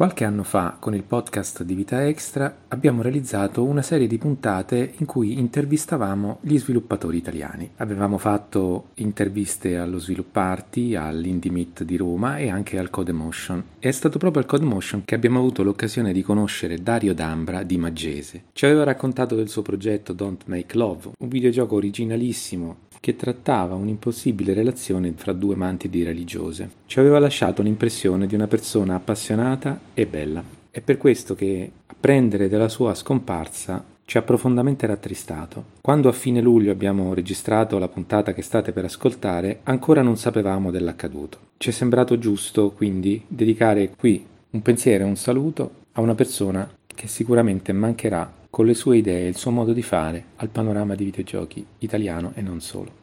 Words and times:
Qualche 0.00 0.24
anno 0.24 0.44
fa, 0.44 0.78
con 0.80 0.94
il 0.94 1.02
podcast 1.02 1.62
di 1.62 1.74
Vita 1.74 2.06
Extra, 2.06 2.60
abbiamo 2.68 3.02
realizzato 3.02 3.64
una 3.64 3.82
serie 3.82 4.06
di 4.06 4.16
puntate 4.16 4.94
in 4.96 5.04
cui 5.04 5.38
intervistavamo 5.38 6.38
gli 6.40 6.58
sviluppatori 6.58 7.18
italiani. 7.18 7.72
Avevamo 7.76 8.16
fatto 8.16 8.92
interviste 8.94 9.76
allo 9.76 9.98
Svilupparty, 9.98 10.94
all'Indie 10.94 11.50
Meet 11.50 11.84
di 11.84 11.98
Roma 11.98 12.38
e 12.38 12.48
anche 12.48 12.78
al 12.78 12.88
Codemotion. 12.88 13.62
E 13.78 13.90
è 13.90 13.92
stato 13.92 14.16
proprio 14.16 14.40
al 14.40 14.48
Codemotion 14.48 15.04
che 15.04 15.14
abbiamo 15.14 15.38
avuto 15.38 15.62
l'occasione 15.62 16.14
di 16.14 16.22
conoscere 16.22 16.82
Dario 16.82 17.12
D'Ambra 17.12 17.62
di 17.62 17.76
Maggese. 17.76 18.44
Ci 18.54 18.64
aveva 18.64 18.84
raccontato 18.84 19.34
del 19.34 19.50
suo 19.50 19.60
progetto 19.60 20.14
Don't 20.14 20.44
Make 20.46 20.78
Love, 20.78 21.10
un 21.18 21.28
videogioco 21.28 21.74
originalissimo 21.74 22.88
che 23.00 23.16
trattava 23.16 23.74
un'impossibile 23.74 24.52
relazione 24.52 25.12
fra 25.16 25.32
due 25.32 25.56
mantidi 25.56 26.02
religiose. 26.02 26.70
Ci 26.86 27.00
aveva 27.00 27.18
lasciato 27.18 27.62
l'impressione 27.62 28.26
di 28.26 28.34
una 28.34 28.46
persona 28.46 28.94
appassionata 28.94 29.80
e 29.94 30.06
bella. 30.06 30.44
È 30.70 30.80
per 30.80 30.98
questo 30.98 31.34
che 31.34 31.70
apprendere 31.86 32.48
della 32.48 32.68
sua 32.68 32.94
scomparsa 32.94 33.84
ci 34.04 34.18
ha 34.18 34.22
profondamente 34.22 34.86
rattristato. 34.86 35.64
Quando 35.80 36.08
a 36.08 36.12
fine 36.12 36.40
luglio 36.40 36.72
abbiamo 36.72 37.14
registrato 37.14 37.78
la 37.78 37.88
puntata 37.88 38.32
che 38.34 38.42
state 38.42 38.72
per 38.72 38.84
ascoltare, 38.84 39.60
ancora 39.62 40.02
non 40.02 40.16
sapevamo 40.16 40.70
dell'accaduto. 40.70 41.38
Ci 41.56 41.68
è 41.68 41.72
sembrato 41.72 42.18
giusto, 42.18 42.72
quindi, 42.72 43.22
dedicare 43.28 43.90
qui 43.96 44.26
un 44.50 44.62
pensiero 44.62 45.04
e 45.04 45.06
un 45.06 45.16
saluto 45.16 45.70
a 45.92 46.00
una 46.00 46.16
persona 46.16 46.68
che 46.92 47.06
sicuramente 47.06 47.72
mancherà 47.72 48.38
con 48.50 48.66
le 48.66 48.74
sue 48.74 48.96
idee 48.98 49.26
e 49.26 49.28
il 49.28 49.36
suo 49.36 49.52
modo 49.52 49.72
di 49.72 49.82
fare 49.82 50.24
al 50.36 50.48
panorama 50.48 50.96
di 50.96 51.04
videogiochi 51.04 51.64
italiano 51.78 52.32
e 52.34 52.42
non 52.42 52.60
solo. 52.60 52.98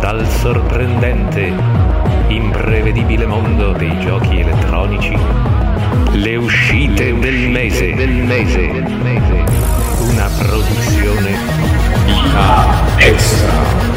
Dal 0.00 0.26
sorprendente, 0.26 1.52
imprevedibile 2.28 3.26
mondo 3.26 3.72
dei 3.72 3.98
giochi 4.00 4.40
elettronici 4.40 5.73
le 6.12 6.36
uscite 6.36 7.18
del 7.18 7.50
mese. 7.50 7.94
Del 7.94 8.10
mese. 8.10 8.72
Una 10.10 10.28
produzione 10.38 11.36
Vita 12.04 12.98
Extra. 12.98 13.92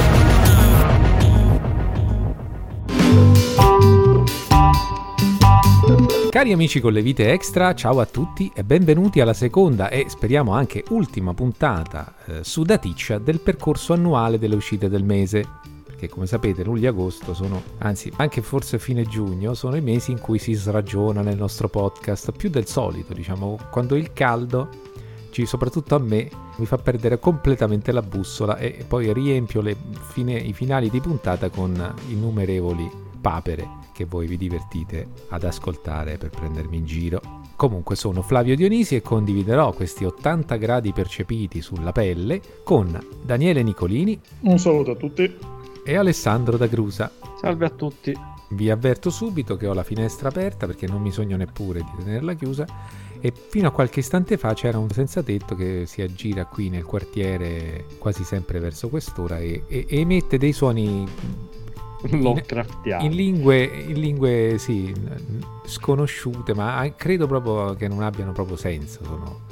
Cari 6.30 6.52
amici 6.52 6.80
con 6.80 6.94
le 6.94 7.02
vite 7.02 7.32
extra, 7.32 7.74
ciao 7.74 8.00
a 8.00 8.06
tutti 8.06 8.52
e 8.54 8.64
benvenuti 8.64 9.22
alla 9.22 9.34
seconda 9.34 9.90
e 9.90 10.06
speriamo 10.08 10.54
anche 10.54 10.84
ultima 10.90 11.34
puntata 11.34 12.14
eh, 12.26 12.44
su 12.44 12.62
Daticcia 12.64 13.18
del 13.18 13.40
percorso 13.40 13.94
annuale 13.94 14.38
delle 14.38 14.56
uscite 14.56 14.88
del 14.88 15.04
mese 15.04 15.46
che 15.98 16.08
come 16.08 16.28
sapete 16.28 16.64
luglio 16.64 16.86
e 16.86 16.90
agosto 16.90 17.34
sono, 17.34 17.62
anzi 17.80 18.12
anche 18.18 18.42
forse 18.42 18.80
fine 18.80 19.04
giugno, 19.04 19.54
sono 19.54 19.76
i 19.76 19.82
mesi 19.82 20.12
in 20.12 20.22
cui 20.22 20.40
si 20.40 20.54
sragiona 20.54 21.22
nel 21.22 21.38
nostro 21.38 21.68
podcast, 21.68 22.32
più 22.32 22.50
del 22.50 22.68
solito, 22.68 23.14
diciamo, 23.14 23.58
quando 23.72 23.96
il 23.96 24.14
caldo, 24.14 24.70
soprattutto 25.46 25.94
a 25.94 26.00
me, 26.00 26.30
mi 26.58 26.66
fa 26.66 26.78
perdere 26.78 27.20
completamente 27.20 27.92
la 27.92 28.02
bussola 28.02 28.58
e 28.58 28.84
poi 28.88 29.14
riempio 29.14 29.62
fine, 30.12 30.34
i 30.34 30.54
finali 30.54 30.90
di 30.90 31.00
puntata 31.00 31.50
con 31.50 31.94
innumerevoli 32.08 32.90
papere 33.22 33.68
che 33.94 34.06
voi 34.06 34.26
vi 34.26 34.38
divertite 34.38 35.08
ad 35.30 35.44
ascoltare 35.44 36.18
per 36.18 36.30
prendermi 36.30 36.78
in 36.78 36.86
giro. 36.86 37.22
Comunque 37.56 37.96
sono 37.96 38.22
Flavio 38.22 38.56
Dionisi 38.56 38.96
e 38.96 39.02
condividerò 39.02 39.74
questi 39.74 40.06
80 40.06 40.56
gradi 40.58 40.94
percepiti 40.94 41.62
sulla 41.62 41.92
pelle 41.92 42.40
con 42.64 43.00
Daniele 43.24 43.64
Nicolini. 43.64 44.20
Un 44.42 44.60
saluto 44.60 44.92
a 44.92 44.96
tutti 44.96 45.56
e 45.88 45.96
Alessandro 45.96 46.58
da 46.58 46.68
Grusa. 46.68 47.10
Salve 47.40 47.66
a 47.66 47.70
tutti. 47.70 48.14
Vi 48.50 48.70
avverto 48.70 49.10
subito 49.10 49.56
che 49.56 49.68
ho 49.68 49.74
la 49.74 49.84
finestra 49.84 50.28
aperta 50.28 50.66
perché 50.66 50.86
non 50.86 51.02
mi 51.02 51.12
sogno 51.12 51.38
neppure 51.38 51.80
di 51.80 52.04
tenerla 52.04 52.34
chiusa 52.34 52.66
e 53.20 53.32
fino 53.34 53.70
a 53.70 53.72
qualche 53.72 54.02
istante 54.02 54.38
fa 54.38 54.54
c'era 54.54 54.78
un 54.78 54.90
senza 54.90 55.24
tetto 55.24 55.56
che 55.56 55.86
si 55.86 56.02
aggira 56.02 56.46
qui 56.46 56.70
nel 56.70 56.84
quartiere 56.84 57.86
quasi 57.98 58.24
sempre 58.24 58.60
verso 58.60 58.90
quest'ora 58.90 59.40
e, 59.40 59.64
e, 59.68 59.86
e 59.88 60.00
emette 60.00 60.38
dei 60.38 60.54
suoni 60.54 61.06
in, 62.04 62.44
in, 63.00 63.12
lingue, 63.12 63.64
in 63.64 64.00
lingue 64.00 64.56
sì, 64.60 64.94
sconosciute 65.66 66.54
ma 66.54 66.94
credo 66.96 67.28
proprio 67.28 67.76
che 67.76 67.88
non 67.88 68.02
abbiano 68.02 68.34
proprio 68.34 68.56
senso 68.56 69.04
sono 69.04 69.47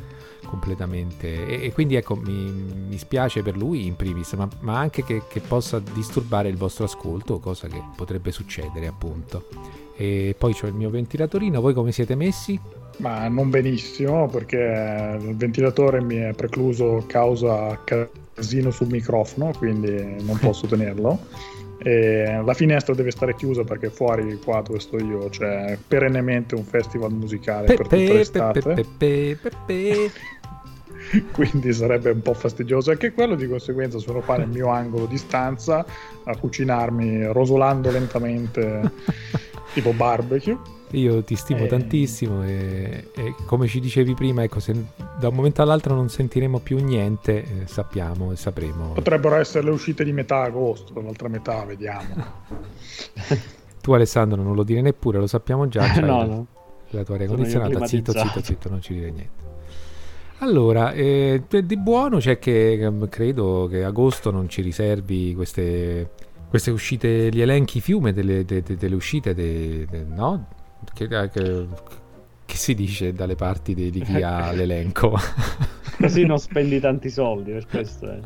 completamente. 0.46 1.48
E, 1.48 1.66
e 1.66 1.72
quindi 1.72 1.96
ecco 1.96 2.16
mi, 2.16 2.52
mi, 2.88 2.98
spiace 2.98 3.42
per 3.42 3.58
lui 3.58 3.86
in 3.86 3.96
primis 3.96 4.34
ma, 4.34 4.48
ma 4.62 4.80
anche 4.80 5.04
che, 5.04 5.24
che, 5.28 5.40
possa 5.40 5.80
disturbare 5.80 6.50
il 6.50 6.58
vostro 6.58 6.86
ascolto 6.86 7.40
cosa 7.40 7.68
che 7.68 7.82
potrebbe 7.96 8.32
succedere 8.32 8.88
appunto. 8.88 9.48
E 9.96 10.36
poi 10.38 10.54
c'ho 10.54 10.68
il 10.68 10.74
mio 10.74 10.90
ventilatorino. 10.90 11.62
Voi 11.62 11.74
come 11.74 11.92
siete 11.92 12.16
messi? 12.16 12.60
ma 12.98 13.28
non 13.28 13.50
benissimo 13.50 14.30
perché 14.30 15.20
il 15.22 15.36
ventilatore 15.36 16.02
mi 16.02 16.16
è 16.16 16.34
precluso 16.34 17.04
causa 17.08 17.78
casino 17.84 18.72
sul 18.72 18.88
microfono 18.88 19.52
quindi 19.58 20.24
non 20.24 20.38
posso 20.40 20.66
tenerlo 20.68 21.20
e 21.86 22.42
la 22.44 22.54
finestra 22.56 22.96
deve 22.96 23.12
stare 23.12 23.36
chiusa 23.36 23.64
perché 23.64 23.92
fuori 23.92 24.40
qua 24.44 24.60
dove 24.62 24.80
sto 24.80 24.98
io 24.98 25.30
c'è 25.30 25.78
perennemente 25.88 26.56
un 26.56 26.64
festival 26.64 27.14
musicale 27.14 27.68
pe, 27.68 27.76
per 27.76 27.88
tutta 27.88 28.14
l'estate 28.14 28.60
pe, 28.98 29.38
pe, 29.68 30.12
quindi 31.32 31.72
sarebbe 31.74 32.10
un 32.10 32.24
po' 32.24 32.34
fastidioso. 32.34 32.90
Anche 32.90 33.14
quello 33.14 33.36
di 33.36 33.48
conseguenza 33.48 34.00
sono 34.00 34.22
qua 34.22 34.38
nel 34.38 34.48
mio 34.48 34.70
angolo 34.70 35.06
di 35.06 35.18
stanza 35.20 35.86
a 36.24 36.36
cucinarmi 36.36 37.26
rosolando 37.26 37.92
lentamente 37.92 38.82
tipo 39.76 39.92
barbecue 39.92 40.58
io 40.96 41.24
ti 41.24 41.36
stimo 41.36 41.66
e... 41.66 41.68
tantissimo 41.68 42.44
e, 42.44 43.10
e, 43.16 43.36
come 43.46 43.68
ci 43.68 43.80
dicevi 43.80 44.14
prima 44.14 44.44
ecco 44.44 44.60
se 44.60 44.74
da 45.20 45.28
un 45.28 45.36
momento 45.36 45.62
all'altro 45.62 45.94
non 45.94 46.10
sentiremo 46.10 46.60
più 46.60 46.84
niente 46.84 47.44
eh, 47.44 47.68
sappiamo 47.68 48.32
e 48.32 48.36
sapremo. 48.36 48.94
Potrebbero 48.94 49.36
essere 49.36 49.66
le 49.66 49.72
uscite 49.72 50.04
di 50.04 50.12
metà 50.12 50.42
agosto 50.42 51.00
l'altra 51.02 51.28
metà 51.28 51.64
vediamo. 51.66 52.24
Tu 53.86 53.92
Alessandro 53.92 54.42
non 54.42 54.56
lo 54.56 54.64
dire 54.64 54.82
neppure 54.82 55.20
lo 55.20 55.28
sappiamo 55.28 55.68
già 55.68 55.86
cioè 55.94 56.04
no, 56.04 56.26
no. 56.26 56.48
la 56.90 57.04
tua 57.04 57.16
aria 57.16 57.28
condizionata. 57.28 57.86
zitto 57.86 58.12
zitto 58.12 58.42
zitto 58.42 58.70
non 58.70 58.82
ci 58.82 58.94
dire 58.94 59.12
niente. 59.12 59.44
Allora, 60.40 60.92
eh, 60.92 61.44
di 61.48 61.78
buono 61.78 62.18
c'è 62.18 62.40
che 62.40 62.74
ehm, 62.74 63.08
credo 63.08 63.68
che 63.70 63.84
agosto 63.84 64.32
non 64.32 64.50
ci 64.50 64.62
riservi 64.62 65.34
queste, 65.34 66.10
queste 66.50 66.72
uscite, 66.72 67.30
gli 67.30 67.42
elenchi 67.42 67.80
fiume 67.80 68.12
delle, 68.12 68.44
de, 68.44 68.62
de, 68.62 68.76
delle 68.76 68.96
uscite, 68.96 69.34
de, 69.34 69.88
no? 70.14 70.48
Che, 70.96 71.08
che, 71.08 71.30
che, 72.46 72.56
si 72.56 72.74
dice 72.74 73.14
dalle 73.14 73.36
parti 73.36 73.74
di 73.74 74.02
chi 74.02 74.22
ha 74.22 74.52
l'elenco. 74.56 75.14
Così 76.00 76.26
non 76.26 76.40
spendi 76.40 76.80
tanti 76.80 77.10
soldi 77.10 77.52
per 77.52 77.68
questo. 77.68 78.12
Eh. 78.12 78.20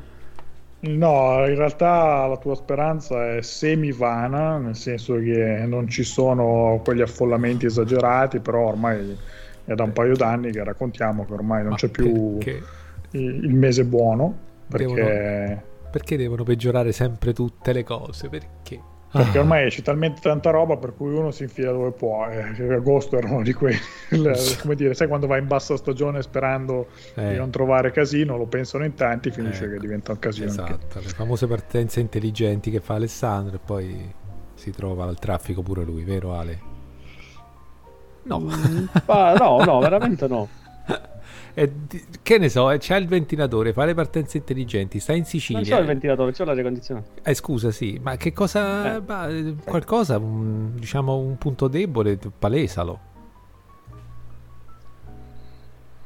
No, 0.81 1.45
in 1.45 1.55
realtà 1.55 2.25
la 2.27 2.37
tua 2.37 2.55
speranza 2.55 3.35
è 3.35 3.41
semivana, 3.41 4.57
nel 4.57 4.75
senso 4.75 5.15
che 5.15 5.65
non 5.67 5.89
ci 5.89 6.03
sono 6.03 6.79
quegli 6.83 7.01
affollamenti 7.01 7.65
esagerati, 7.65 8.39
però 8.39 8.67
ormai 8.67 9.17
è 9.65 9.73
da 9.73 9.83
un 9.83 9.91
paio 9.91 10.15
d'anni 10.15 10.51
che 10.51 10.63
raccontiamo 10.63 11.25
che 11.25 11.33
ormai 11.33 11.61
non 11.61 11.71
Ma 11.71 11.75
c'è 11.75 11.89
più 11.89 12.37
perché? 12.37 12.63
il 13.11 13.53
mese 13.53 13.83
buono 13.83 14.47
perché... 14.69 14.93
Devono, 14.93 15.61
perché 15.91 16.17
devono 16.17 16.43
peggiorare 16.43 16.91
sempre 16.91 17.33
tutte 17.33 17.73
le 17.73 17.83
cose? 17.83 18.29
Perché? 18.29 18.79
Perché 19.11 19.39
ah. 19.39 19.41
ormai 19.41 19.69
c'è 19.69 19.81
talmente 19.81 20.21
tanta 20.21 20.51
roba 20.51 20.77
per 20.77 20.93
cui 20.95 21.13
uno 21.13 21.31
si 21.31 21.43
infila 21.43 21.71
dove 21.71 21.91
può. 21.91 22.27
Eh, 22.27 22.73
agosto 22.73 23.17
era 23.17 23.27
uno 23.27 23.41
di 23.41 23.53
quelli. 23.53 23.79
come 24.61 24.75
dire, 24.75 24.93
sai 24.93 25.07
quando 25.07 25.25
vai 25.25 25.39
in 25.39 25.47
bassa 25.47 25.75
stagione 25.77 26.21
sperando 26.21 26.87
eh. 27.15 27.29
di 27.29 27.35
non 27.35 27.49
trovare 27.49 27.91
casino, 27.91 28.37
lo 28.37 28.45
pensano 28.45 28.85
in 28.85 28.93
tanti, 28.93 29.31
finisce 29.31 29.63
ecco. 29.63 29.73
che 29.73 29.79
diventa 29.79 30.11
un 30.11 30.19
casino. 30.19 30.47
Esatto, 30.47 30.71
anche. 30.71 31.07
le 31.07 31.09
famose 31.09 31.47
partenze 31.47 31.99
intelligenti 31.99 32.69
che 32.69 32.81
fa 32.81 32.95
Alessandro 32.95 33.55
e 33.55 33.59
poi 33.63 34.13
si 34.53 34.71
trova 34.71 35.05
al 35.05 35.17
traffico 35.17 35.63
pure 35.63 35.83
lui, 35.83 36.03
vero 36.03 36.35
Ale? 36.35 36.59
No. 38.23 38.39
Mm, 38.39 38.85
no, 39.07 39.63
no, 39.63 39.79
veramente 39.79 40.27
no. 40.27 40.47
E, 41.59 41.73
che 42.23 42.37
ne 42.37 42.47
so, 42.47 42.73
c'è 42.77 42.95
il 42.95 43.05
ventilatore, 43.05 43.73
fa 43.73 43.83
le 43.83 43.93
partenze 43.93 44.37
intelligenti, 44.37 45.01
sta 45.01 45.11
in 45.11 45.25
Sicilia. 45.25 45.59
Non 45.59 45.69
c'è 45.69 45.79
il 45.81 45.87
ventilatore, 45.87 46.31
c'è 46.31 46.45
l'aria 46.45 46.63
condizionata. 46.63 47.09
Eh, 47.21 47.33
scusa, 47.33 47.69
sì, 47.71 47.99
ma 48.01 48.15
che 48.15 48.31
cosa. 48.31 48.95
Eh. 48.95 49.01
Ma, 49.05 49.27
qualcosa, 49.65 50.17
un, 50.19 50.75
diciamo, 50.75 51.17
un 51.17 51.37
punto 51.37 51.67
debole, 51.67 52.17
palesalo. 52.17 52.99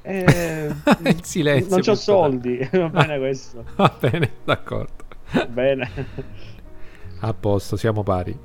Eh, 0.01 0.73
il 1.05 1.23
silenzio. 1.23 1.69
Non 1.69 1.81
ho 1.85 1.95
soldi, 1.95 2.69
va 2.71 2.89
bene 2.89 3.19
questo. 3.21 3.63
Va 3.75 3.95
bene, 3.99 4.31
d'accordo. 4.43 5.03
bene. 5.49 5.87
A 7.19 7.33
posto, 7.35 7.75
siamo 7.75 8.01
pari. 8.01 8.35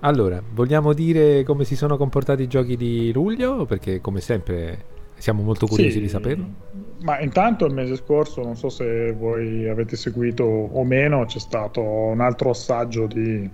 Allora, 0.00 0.42
vogliamo 0.46 0.92
dire 0.92 1.42
come 1.42 1.64
si 1.64 1.74
sono 1.74 1.96
comportati 1.96 2.42
i 2.42 2.48
giochi 2.48 2.76
di 2.76 3.10
luglio? 3.12 3.64
Perché 3.64 4.02
come 4.02 4.20
sempre 4.20 4.92
siamo 5.24 5.42
molto 5.42 5.66
curiosi 5.66 5.92
Sì, 5.92 6.00
di 6.00 6.08
saperlo. 6.10 6.46
Ma 7.00 7.18
intanto 7.18 7.64
il 7.64 7.72
mese 7.72 7.96
scorso, 7.96 8.42
non 8.42 8.56
so 8.56 8.68
se 8.68 9.12
voi 9.12 9.66
avete 9.66 9.96
seguito 9.96 10.44
o 10.44 10.84
meno, 10.84 11.24
c'è 11.24 11.38
stato 11.38 11.80
un 11.80 12.20
altro 12.20 12.50
assaggio 12.50 13.06
di 13.06 13.48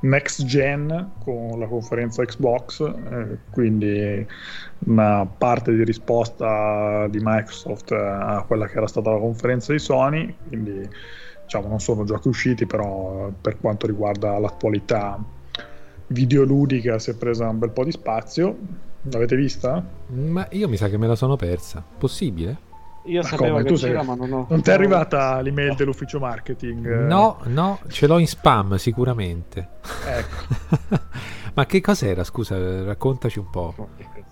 Next 0.00 0.44
Gen 0.44 1.12
con 1.24 1.58
la 1.58 1.66
conferenza 1.68 2.22
Xbox, 2.22 2.80
eh, 2.80 3.38
quindi 3.50 4.26
una 4.80 5.24
parte 5.24 5.74
di 5.74 5.84
risposta 5.84 7.06
di 7.08 7.18
Microsoft 7.22 7.92
a 7.92 8.44
quella 8.46 8.66
che 8.66 8.76
era 8.76 8.86
stata 8.86 9.10
la 9.10 9.18
conferenza 9.18 9.72
di 9.72 9.78
Sony, 9.78 10.36
quindi 10.48 10.86
diciamo 11.44 11.66
non 11.66 11.80
sono 11.80 12.04
giochi 12.04 12.28
usciti, 12.28 12.66
però 12.66 13.32
per 13.40 13.58
quanto 13.58 13.86
riguarda 13.86 14.38
l'attualità 14.38 15.18
videoludica 16.08 16.98
si 16.98 17.10
è 17.10 17.14
presa 17.14 17.48
un 17.48 17.58
bel 17.58 17.70
po' 17.70 17.84
di 17.84 17.90
spazio. 17.92 18.84
L'avete 19.10 19.36
vista? 19.36 19.82
Ma 20.08 20.46
io 20.50 20.68
mi 20.68 20.76
sa 20.76 20.88
che 20.88 20.96
me 20.98 21.06
la 21.06 21.14
sono 21.16 21.36
persa. 21.36 21.82
Possibile? 21.98 22.64
Io 23.04 23.22
Ma 23.22 23.28
sapevo 23.28 23.50
come? 23.52 23.62
che 23.62 23.68
Tu 23.68 23.76
sei- 23.76 23.90
c'era, 23.90 24.02
ma 24.02 24.14
non 24.16 24.32
ho... 24.32 24.46
Non 24.48 24.62
ti 24.62 24.70
è 24.70 24.72
arrivata 24.72 25.40
l'email 25.40 25.76
dell'ufficio 25.76 26.18
marketing? 26.18 27.04
No, 27.06 27.38
no, 27.44 27.78
ce 27.88 28.06
l'ho 28.08 28.18
in 28.18 28.26
spam 28.26 28.74
sicuramente. 28.76 29.68
Ecco. 30.06 30.98
Ma 31.54 31.64
che 31.66 31.80
cos'era? 31.80 32.24
Scusa, 32.24 32.82
raccontaci 32.84 33.38
un 33.38 33.48
po'. 33.48 33.74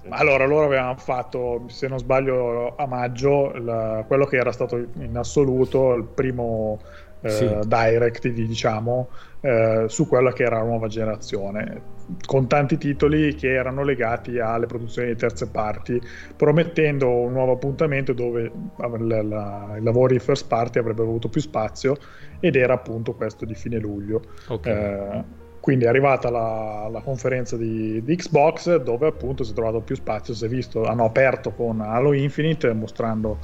Ma 0.08 0.16
Allora, 0.16 0.44
loro 0.44 0.66
avevano 0.66 0.96
fatto, 0.96 1.62
se 1.68 1.86
non 1.86 1.98
sbaglio, 1.98 2.74
a 2.76 2.86
maggio 2.86 3.52
la- 3.58 4.04
quello 4.06 4.26
che 4.26 4.36
era 4.36 4.50
stato 4.52 4.76
in 4.76 5.16
assoluto 5.16 5.94
il 5.94 6.04
primo 6.04 6.80
eh, 7.22 7.30
Sì. 7.30 7.58
direct, 7.66 8.28
di- 8.28 8.46
diciamo, 8.46 9.08
eh, 9.40 9.84
su 9.88 10.06
quella 10.08 10.32
che 10.32 10.42
era 10.42 10.58
la 10.58 10.64
nuova 10.64 10.88
generazione, 10.88 11.80
con 12.26 12.46
tanti 12.48 12.76
titoli 12.78 13.34
che 13.34 13.52
erano 13.52 13.82
legati 13.82 14.38
alle 14.38 14.66
produzioni 14.66 15.08
di 15.08 15.16
terze 15.16 15.48
parti, 15.48 16.00
promettendo 16.36 17.08
un 17.10 17.32
nuovo 17.32 17.52
appuntamento 17.52 18.12
dove 18.12 18.50
la- 18.76 19.22
la- 19.22 19.74
i 19.78 19.82
lavori 19.82 20.18
first 20.18 20.46
party 20.46 20.78
avrebbero 20.78 21.08
avuto 21.08 21.28
più 21.28 21.40
spazio 21.40 21.96
ed 22.40 22.56
era 22.56 22.74
appunto 22.74 23.14
questo 23.14 23.44
di 23.44 23.54
fine 23.54 23.78
luglio. 23.78 24.22
Ok. 24.48 24.66
Eh, 24.66 25.24
quindi 25.60 25.86
è 25.86 25.88
arrivata 25.88 26.28
la, 26.28 26.88
la 26.92 27.00
conferenza 27.00 27.56
di, 27.56 28.02
di 28.04 28.16
Xbox 28.16 28.76
dove 28.82 29.06
appunto 29.06 29.44
si 29.44 29.52
è 29.52 29.54
trovato 29.54 29.80
più 29.80 29.94
spazio, 29.96 30.34
si 30.34 30.44
è 30.44 30.48
visto, 30.48 30.84
hanno 30.84 31.06
aperto 31.06 31.52
con 31.52 31.80
Halo 31.80 32.12
Infinite 32.12 32.70
mostrando 32.74 33.38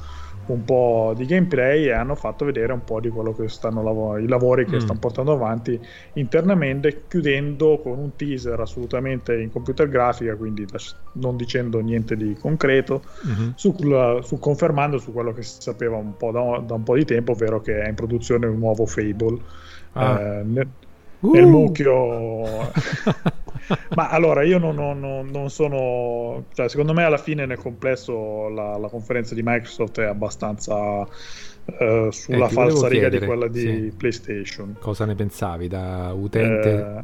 un 0.51 0.63
po' 0.63 1.13
di 1.15 1.25
gameplay 1.25 1.85
e 1.85 1.91
hanno 1.91 2.15
fatto 2.15 2.45
vedere 2.45 2.73
un 2.73 2.83
po' 2.83 2.99
di 2.99 3.09
quello 3.09 3.33
che 3.33 3.47
stanno 3.49 3.81
lav- 3.83 4.21
i 4.23 4.27
lavori 4.27 4.65
che 4.65 4.75
Mm. 4.75 4.79
stanno 4.79 4.99
portando 4.99 5.31
avanti 5.33 5.79
internamente, 6.13 7.05
chiudendo 7.07 7.79
con 7.81 7.97
un 7.99 8.15
teaser 8.15 8.59
assolutamente 8.59 9.39
in 9.39 9.51
computer 9.51 9.87
grafica, 9.87 10.35
quindi 10.35 10.65
lasci- 10.69 10.95
non 11.13 11.35
dicendo 11.37 11.79
niente 11.79 12.15
di 12.15 12.35
concreto, 12.35 13.03
Mhm. 13.25 13.53
su, 13.55 13.75
su- 14.21 14.39
confermando 14.39 14.97
su 14.97 15.11
quello 15.11 15.33
che 15.33 15.41
si 15.43 15.61
sapeva 15.61 15.97
un 15.97 16.15
po' 16.17 16.31
da, 16.31 16.59
da 16.65 16.73
un 16.75 16.83
po' 16.83 16.95
di 16.95 17.05
tempo, 17.05 17.31
ovvero 17.33 17.61
che 17.61 17.81
è 17.81 17.89
in 17.89 17.95
produzione 17.95 18.45
un 18.47 18.57
nuovo 18.59 18.85
Fable. 18.85 19.39
Ah. 19.93 20.19
Eh, 20.21 20.43
nel, 20.43 20.69
Uh! 21.21 21.33
nel 21.33 21.45
mucchio 21.45 22.71
ma 23.95 24.09
allora 24.09 24.43
io 24.43 24.57
non, 24.57 24.75
non- 24.75 25.29
non- 25.29 25.49
sono 25.49 26.45
cioè 26.53 26.67
secondo 26.67 26.93
me 26.93 27.03
alla 27.03 27.17
fine 27.17 27.45
nel 27.45 27.57
complesso 27.57 28.49
la, 28.49 28.77
la 28.77 28.87
conferenza 28.89 29.33
di 29.35 29.41
Microsoft 29.43 29.99
è 29.99 30.05
abbastanza 30.05 31.07
eh, 31.79 32.07
sulla 32.11 32.47
Eh, 32.47 32.49
falsa 32.49 32.87
riga 32.87 33.09
di 33.09 33.19
chiedere, 33.19 33.25
quella 33.25 33.47
di 33.47 33.59
sì. 33.59 33.93
PlayStation 33.95 34.75
Cosa 34.79 35.05
ne 35.05 35.15
pensavi 35.15 35.67
da 35.67 36.11
utente, 36.13 36.69
Eh, 36.69 37.03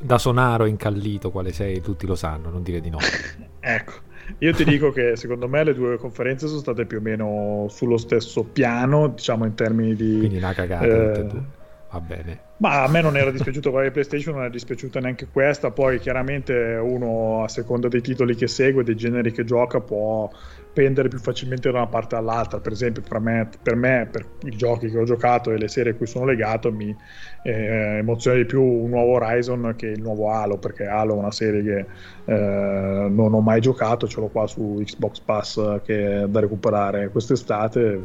da 0.00 0.18
sonaro 0.18 0.66
incallito 0.66 1.30
quale 1.30 1.52
sei? 1.52 1.80
Tutti 1.80 2.06
lo 2.06 2.14
sanno, 2.14 2.50
non 2.50 2.62
dire 2.62 2.80
di 2.80 2.90
no. 2.90 2.98
ecco 3.60 3.92
io 4.38 4.52
ti 4.54 4.64
dico 4.64 4.90
che 4.92 5.16
secondo 5.16 5.48
me 5.48 5.64
le 5.64 5.74
due 5.74 5.96
conferenze 5.98 6.46
sono 6.46 6.60
state 6.60 6.86
più 6.86 6.98
o 6.98 7.00
meno 7.00 7.66
sullo 7.68 7.96
stesso 7.96 8.44
piano 8.44 9.08
diciamo 9.08 9.44
in 9.44 9.54
termini 9.54 9.94
di 9.94 10.18
Quindi 10.18 10.36
una 10.36 10.52
cagata 10.52 10.86
Eh. 10.86 11.58
Va 11.92 12.00
bene. 12.00 12.38
Ma 12.58 12.84
a 12.84 12.88
me 12.88 13.00
non 13.00 13.16
era 13.16 13.30
dispiaciuto 13.32 13.70
di 13.80 13.90
PlayStation, 13.90 14.34
non 14.34 14.42
era 14.42 14.52
dispiaciuta 14.52 15.00
neanche 15.00 15.26
questa. 15.26 15.72
Poi 15.72 15.98
chiaramente 15.98 16.52
uno 16.80 17.42
a 17.42 17.48
seconda 17.48 17.88
dei 17.88 18.00
titoli 18.00 18.36
che 18.36 18.46
segue, 18.46 18.84
dei 18.84 18.96
generi 18.96 19.32
che 19.32 19.44
gioca, 19.44 19.80
può 19.80 20.30
pendere 20.72 21.08
più 21.08 21.18
facilmente 21.18 21.68
da 21.70 21.78
una 21.78 21.86
parte 21.88 22.14
all'altra. 22.14 22.60
Per 22.60 22.70
esempio, 22.70 23.02
per 23.02 23.18
me, 23.18 23.48
per, 23.60 23.74
me, 23.74 24.06
per 24.08 24.24
i 24.44 24.50
giochi 24.50 24.88
che 24.88 24.98
ho 24.98 25.04
giocato 25.04 25.50
e 25.50 25.58
le 25.58 25.66
serie 25.66 25.92
a 25.92 25.94
cui 25.96 26.06
sono 26.06 26.26
legato, 26.26 26.70
mi 26.70 26.94
eh, 27.42 27.96
emoziona 27.98 28.36
di 28.36 28.44
più 28.44 28.62
un 28.62 28.90
nuovo 28.90 29.14
Horizon 29.14 29.74
che 29.76 29.86
il 29.86 30.00
nuovo 30.00 30.30
Halo, 30.30 30.58
perché 30.58 30.84
Halo 30.84 31.14
è 31.14 31.18
una 31.18 31.32
serie 31.32 31.62
che 31.64 31.86
eh, 32.32 33.08
non 33.08 33.34
ho 33.34 33.40
mai 33.40 33.60
giocato, 33.60 34.06
ce 34.06 34.20
l'ho 34.20 34.28
qua 34.28 34.46
su 34.46 34.80
Xbox 34.84 35.18
Pass 35.20 35.80
che 35.82 36.22
è 36.22 36.28
da 36.28 36.38
recuperare 36.38 37.08
quest'estate. 37.08 38.00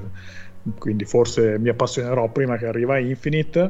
Quindi 0.77 1.05
forse 1.05 1.59
mi 1.59 1.69
appassionerò 1.69 2.29
prima 2.31 2.57
che 2.57 2.65
arriva 2.65 2.97
Infinite. 2.97 3.69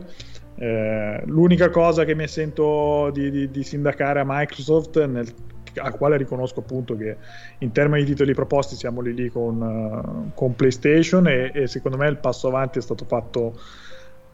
Eh, 0.58 1.22
l'unica 1.26 1.70
cosa 1.70 2.06
che 2.06 2.16
mi 2.16 2.28
sento 2.28 3.10
di, 3.12 3.30
di- 3.30 3.52
di 3.52 3.64
sindacare 3.64 4.22
a 4.22 4.26
Microsoft, 4.26 5.04
nel, 5.06 5.28
al 5.76 5.98
quale 5.98 6.18
riconosco 6.18 6.62
appunto 6.62 6.96
che 6.96 7.18
in 7.60 7.72
termini 7.72 8.04
di 8.04 8.12
titoli 8.12 8.34
proposti 8.34 8.76
siamo 8.76 9.02
lì 9.02 9.14
lì 9.14 9.30
con, 9.30 9.62
eh, 9.62 10.32
con 10.34 10.56
PlayStation 10.56 11.28
e, 11.28 11.52
e 11.54 11.68
secondo 11.68 11.98
me 11.98 12.08
il 12.08 12.18
passo 12.18 12.48
avanti 12.48 12.80
è 12.80 12.82
stato 12.82 13.04
fatto 13.06 13.60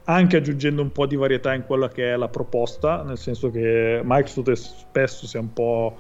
anche 0.06 0.38
aggiungendo 0.38 0.82
un 0.82 0.92
po' 0.92 1.06
di 1.06 1.16
varietà 1.16 1.54
in 1.54 1.64
quella 1.66 1.88
che 1.88 2.14
è 2.14 2.16
la 2.16 2.28
proposta, 2.28 3.04
nel 3.04 3.18
senso 3.18 3.50
che 3.52 4.02
Microsoft 4.04 4.52
spesso 4.54 5.28
si 5.28 5.38
è 5.38 5.40
un 5.40 5.54
po' 5.54 6.00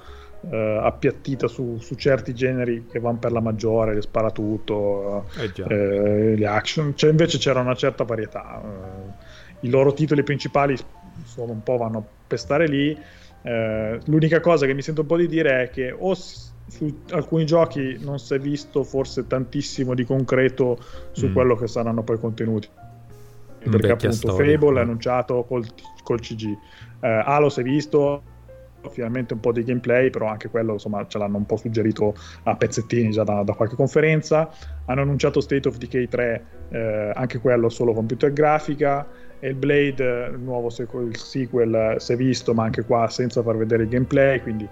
eh, 0.50 0.80
appiattita 0.82 1.48
su, 1.48 1.78
su 1.80 1.96
certi 1.96 2.34
generi 2.34 2.88
che 2.90 3.00
vanno 3.00 3.20
per 3.20 3.32
la 3.32 3.42
maggiore, 3.42 3.94
le 3.94 4.02
spara 4.02 4.32
tutto, 4.32 5.28
Eh 5.38 5.52
eh, 5.68 6.36
gli 6.38 6.44
action, 6.44 6.94
cioè, 6.96 7.10
invece 7.12 7.38
c'era 7.38 7.60
una 7.60 7.76
certa 7.76 8.04
varietà. 8.04 8.62
eh, 8.64 9.68
I 9.68 9.70
loro 9.70 9.94
titoli 9.94 10.24
principali 10.24 10.76
sono 11.24 11.52
un 11.52 11.62
po' 11.64 11.78
vanno 11.78 11.98
a 12.00 12.04
pestare 12.28 12.68
lì. 12.68 12.98
eh, 13.44 14.00
l'unica 14.06 14.40
cosa 14.40 14.66
che 14.66 14.74
mi 14.74 14.82
sento 14.84 15.02
un 15.02 15.08
po' 15.08 15.18
di 15.18 15.28
dire 15.28 15.64
è 15.64 15.70
che 15.70 15.92
o 15.92 16.14
su 16.14 17.02
alcuni 17.12 17.46
giochi 17.46 17.98
non 18.00 18.18
si 18.20 18.34
è 18.36 18.40
visto 18.40 18.84
forse 18.84 19.28
tantissimo 19.28 19.94
di 19.96 20.06
concreto 20.06 20.78
su 21.12 21.28
Mm. 21.28 21.34
quello 21.34 21.56
che 21.56 21.68
saranno 21.68 22.04
poi 22.04 22.16
i 22.16 22.20
contenuti. 22.20 22.70
Perché 23.60 23.78
vecchia 23.78 23.94
appunto 23.94 24.30
storia. 24.32 24.58
Fable 24.58 24.80
è 24.80 24.84
annunciato 24.84 25.44
col, 25.44 25.66
col 26.04 26.20
CG, 26.20 26.58
eh, 27.02 27.08
Halo 27.26 27.50
si 27.50 27.60
è 27.60 27.64
visto 27.64 28.24
finalmente 28.90 29.34
un 29.34 29.40
po' 29.40 29.52
di 29.52 29.64
gameplay, 29.64 30.10
però 30.10 30.28
anche 30.28 30.50
quello 30.50 30.74
insomma 30.74 31.06
ce 31.08 31.18
l'hanno 31.18 31.38
un 31.38 31.46
po' 31.46 31.58
suggerito 31.58 32.14
a 32.44 32.56
pezzettini 32.56 33.12
già 33.12 33.24
da, 33.24 33.44
da 33.44 33.54
qualche 33.54 33.76
conferenza. 33.76 34.50
Hanno 34.86 35.02
annunciato 35.02 35.40
State 35.42 35.68
of 35.68 35.78
Decay 35.78 36.08
3, 36.08 36.46
eh, 36.70 37.12
anche 37.14 37.40
quello 37.40 37.70
solo 37.70 37.94
computer 37.94 38.32
grafica. 38.34 39.08
E 39.44 39.50
il 39.50 39.56
Blade, 39.56 40.30
il 40.34 40.40
nuovo 40.40 40.70
sequel, 40.70 41.08
il 41.08 41.18
sequel, 41.18 41.74
eh, 41.74 42.00
si 42.00 42.14
è 42.14 42.16
visto, 42.16 42.54
ma 42.54 42.64
anche 42.64 42.84
qua 42.84 43.08
senza 43.10 43.42
far 43.42 43.58
vedere 43.58 43.84
il 43.84 43.90
gameplay. 43.90 44.40
Quindi 44.40 44.68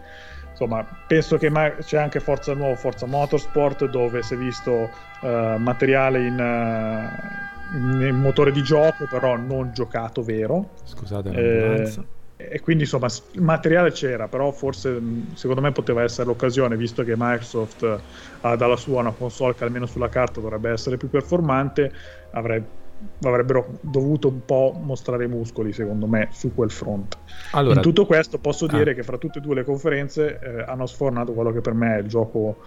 insomma, 0.51 0.85
penso 1.07 1.37
che 1.37 1.49
ma- 1.49 1.73
c'è 1.79 1.97
anche 1.97 2.19
Forza 2.19 2.53
Nuovo, 2.53 2.75
Forza 2.75 3.07
Motorsport, 3.07 3.89
dove 3.89 4.21
si 4.21 4.35
è 4.35 4.37
visto 4.37 4.89
eh, 5.21 5.55
materiale 5.57 6.25
in, 6.25 6.39
eh, 6.39 8.07
in 8.09 8.15
motore 8.17 8.51
di 8.51 8.61
gioco, 8.61 9.07
però 9.09 9.37
non 9.37 9.71
giocato 9.73 10.21
vero. 10.21 10.69
Scusate 10.83 11.29
Eh, 11.29 11.33
l'ambulanza. 11.33 12.05
E 12.41 12.61
quindi 12.61 12.83
insomma 12.83 13.07
il 13.33 13.41
materiale 13.41 13.91
c'era, 13.91 14.29
però 14.29 14.53
forse 14.53 14.91
mh, 14.91 15.33
secondo 15.33 15.59
me 15.61 15.73
poteva 15.73 16.03
essere 16.03 16.25
l'occasione, 16.27 16.77
visto 16.77 17.03
che 17.03 17.15
Microsoft 17.17 17.83
eh, 17.83 17.97
ha 18.41 18.55
dalla 18.55 18.77
sua 18.77 19.01
una 19.01 19.11
console 19.11 19.55
che 19.55 19.65
almeno 19.65 19.85
sulla 19.85 20.07
carta 20.07 20.39
dovrebbe 20.39 20.69
essere 20.71 20.95
più 20.95 21.09
performante, 21.09 21.91
avrebbe- 22.31 22.77
avrebbero 23.23 23.77
dovuto 23.81 24.29
un 24.29 24.45
po' 24.45 24.79
mostrare 24.81 25.25
i 25.25 25.27
muscoli, 25.27 25.73
secondo 25.73 26.07
me, 26.07 26.29
su 26.31 26.53
quel 26.53 26.71
fronte. 26.71 27.17
Allora, 27.51 27.75
In 27.75 27.81
tutto 27.81 28.05
questo 28.05 28.39
posso 28.39 28.65
Ah. 28.65 28.77
dire 28.77 28.95
che 28.95 29.03
fra 29.03 29.17
tutte 29.17 29.39
e 29.39 29.41
due 29.41 29.55
le 29.55 29.65
conferenze 29.65 30.39
eh, 30.39 30.61
hanno 30.65 30.85
sfornato 30.85 31.33
quello 31.33 31.51
che 31.51 31.59
per 31.59 31.73
me 31.73 31.97
è 31.97 31.99
il 31.99 32.07
gioco 32.07 32.59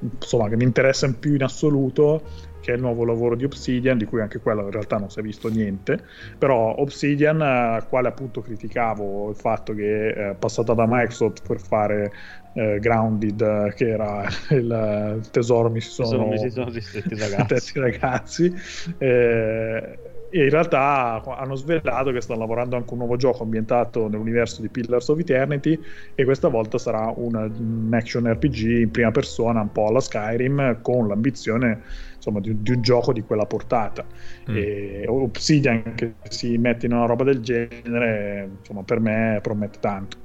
insomma, 0.00 0.48
che 0.48 0.56
mi 0.56 0.64
interessa 0.64 1.06
in 1.06 1.18
più 1.18 1.34
in 1.34 1.42
assoluto, 1.42 2.28
che 2.68 2.74
è 2.74 2.76
il 2.76 2.82
nuovo 2.82 3.06
lavoro 3.06 3.34
di 3.34 3.44
Obsidian, 3.44 3.96
di 3.96 4.04
cui 4.04 4.20
anche 4.20 4.40
quello 4.40 4.64
in 4.64 4.70
realtà 4.70 4.98
non 4.98 5.08
si 5.08 5.20
è 5.20 5.22
visto 5.22 5.48
niente, 5.48 6.04
però 6.36 6.74
Obsidian, 6.76 7.40
eh, 7.40 7.86
quale 7.88 8.08
appunto 8.08 8.42
criticavo 8.42 9.30
il 9.30 9.36
fatto 9.36 9.72
che 9.72 10.12
è 10.12 10.34
passata 10.38 10.74
da 10.74 10.84
Microsoft 10.86 11.46
per 11.46 11.60
fare 11.60 12.12
eh, 12.52 12.78
Grounded, 12.78 13.40
eh, 13.40 13.72
che 13.74 13.88
era 13.88 14.28
il, 14.50 15.16
il 15.18 15.30
tesoro 15.30 15.70
mi 15.70 15.80
si 15.80 15.88
sono, 15.88 16.08
Sono, 16.08 16.26
mi 16.26 16.36
si 16.38 17.02
ragazzi. 17.08 17.80
Ragazzi. 17.80 18.54
Eh, 18.98 19.98
e 20.30 20.44
in 20.44 20.50
realtà 20.50 21.22
hanno 21.24 21.54
svelato 21.54 22.10
che 22.12 22.20
stanno 22.20 22.40
lavorando 22.40 22.76
anche 22.76 22.92
un 22.92 22.98
nuovo 22.98 23.16
gioco 23.16 23.44
ambientato 23.44 24.08
nell'universo 24.08 24.60
di 24.60 24.68
Pillars 24.68 25.08
of 25.08 25.18
Eternity 25.20 25.80
e 26.14 26.24
questa 26.24 26.48
volta 26.48 26.76
sarà 26.76 27.10
un, 27.16 27.34
un 27.34 27.88
action 27.94 28.30
RPG 28.30 28.80
in 28.80 28.90
prima 28.90 29.10
persona, 29.10 29.62
un 29.62 29.72
po' 29.72 29.86
alla 29.86 30.00
Skyrim, 30.00 30.82
con 30.82 31.08
l'ambizione 31.08 31.80
insomma, 32.28 32.40
di, 32.40 32.62
di 32.62 32.72
un 32.72 32.82
gioco 32.82 33.12
di 33.12 33.22
quella 33.22 33.46
portata. 33.46 34.04
Mm. 34.50 34.56
E 34.56 35.04
Obsidian 35.08 35.94
che 35.94 36.14
si 36.28 36.56
mette 36.58 36.86
in 36.86 36.92
una 36.92 37.06
roba 37.06 37.24
del 37.24 37.40
genere, 37.40 38.48
insomma, 38.58 38.82
per 38.82 39.00
me 39.00 39.38
promette 39.42 39.78
tanto. 39.80 40.16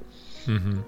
Mm-hmm. 0.50 0.78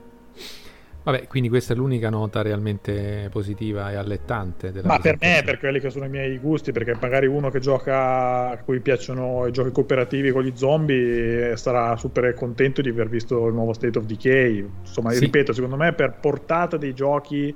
Vabbè, 1.07 1.29
quindi 1.29 1.49
questa 1.49 1.73
è 1.73 1.77
l'unica 1.77 2.11
nota 2.11 2.43
realmente 2.43 3.29
positiva 3.31 3.93
e 3.93 3.95
allettante 3.95 4.73
della 4.73 4.89
Ma 4.89 4.99
per 4.99 5.17
me, 5.21 5.41
per 5.45 5.61
quelli 5.61 5.79
che 5.79 5.89
sono 5.89 6.07
i 6.07 6.09
miei 6.09 6.37
gusti, 6.39 6.73
perché 6.73 6.97
magari 7.01 7.27
uno 7.29 7.49
che 7.49 7.61
gioca, 7.61 8.51
a 8.51 8.59
cui 8.59 8.81
piacciono 8.81 9.47
i 9.47 9.53
giochi 9.53 9.71
cooperativi 9.71 10.33
con 10.33 10.43
gli 10.43 10.51
zombie, 10.57 11.57
sarà 11.57 11.97
super 11.97 12.35
contento 12.35 12.83
di 12.83 12.89
aver 12.89 13.09
visto 13.09 13.47
il 13.47 13.55
nuovo 13.55 13.73
State 13.73 13.97
of 13.97 14.05
Decay. 14.05 14.69
Insomma, 14.81 15.13
sì. 15.13 15.21
ripeto, 15.21 15.53
secondo 15.53 15.77
me 15.77 15.93
per 15.93 16.17
portata 16.21 16.77
dei 16.77 16.93
giochi 16.93 17.55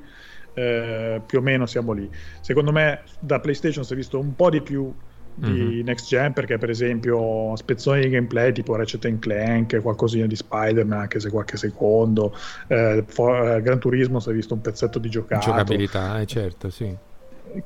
eh, 0.55 1.21
più 1.25 1.39
o 1.39 1.43
meno 1.43 1.67
siamo 1.67 1.93
lì. 1.93 2.09
Secondo 2.41 2.73
me 2.73 3.03
da 3.19 3.41
PlayStation 3.41 3.85
si 3.85 3.93
è 3.93 3.97
visto 3.97 4.19
un 4.19 4.35
po' 4.35 4.51
di 4.51 4.61
più 4.61 4.93
di 5.33 5.49
mm-hmm. 5.49 5.85
next 5.85 6.07
gen 6.09 6.33
perché 6.33 6.59
per 6.59 6.71
esempio 6.71 7.55
spezzoni 7.57 8.03
di 8.03 8.11
gameplay 8.11 8.53
tipo 8.53 8.75
Ratchet 8.75 9.19
Clank 9.21 9.81
qualcosina 9.81 10.27
di 10.27 10.37
Spider-Man 10.37 10.99
anche 10.99 11.21
se 11.21 11.31
qualche 11.31 11.57
secondo 11.57 12.37
eh, 12.67 13.05
for, 13.07 13.49
eh, 13.49 13.63
Gran 13.63 13.79
Turismo 13.79 14.19
si 14.21 14.29
è 14.29 14.33
visto 14.33 14.55
un 14.55 14.61
pezzetto 14.61 14.99
di 14.99 15.09
giocato 15.09 15.47
giocabilità 15.47 16.21
eh, 16.21 16.27
certo 16.27 16.69
sì 16.69 16.95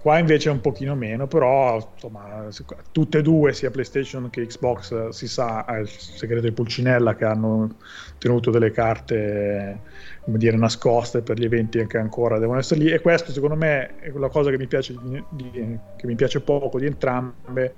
Qua 0.00 0.18
invece 0.18 0.48
è 0.48 0.52
un 0.52 0.60
pochino 0.60 0.94
meno, 0.94 1.26
però 1.26 1.76
insomma, 1.92 2.48
tutte 2.92 3.18
e 3.18 3.22
due, 3.22 3.52
sia 3.52 3.70
PlayStation 3.70 4.30
che 4.30 4.46
Xbox, 4.46 5.08
si 5.08 5.28
sa, 5.28 5.64
è 5.64 5.78
il 5.78 5.88
segreto 5.88 6.46
di 6.46 6.52
Pulcinella 6.52 7.14
che 7.14 7.24
hanno 7.24 7.76
tenuto 8.18 8.50
delle 8.50 8.70
carte 8.70 9.80
come 10.24 10.38
dire, 10.38 10.56
nascoste 10.56 11.20
per 11.20 11.38
gli 11.38 11.44
eventi 11.44 11.86
che 11.86 11.98
ancora 11.98 12.38
devono 12.38 12.58
essere 12.58 12.80
lì. 12.80 12.90
E 12.90 13.00
questo, 13.00 13.32
secondo 13.32 13.56
me, 13.56 13.98
è 14.00 14.10
la 14.10 14.28
cosa 14.28 14.50
che 14.50 14.58
mi 14.58 14.66
piace, 14.66 14.94
di, 15.30 15.78
che 15.96 16.06
mi 16.06 16.14
piace 16.14 16.40
poco 16.40 16.78
di 16.78 16.86
entrambe 16.86 17.74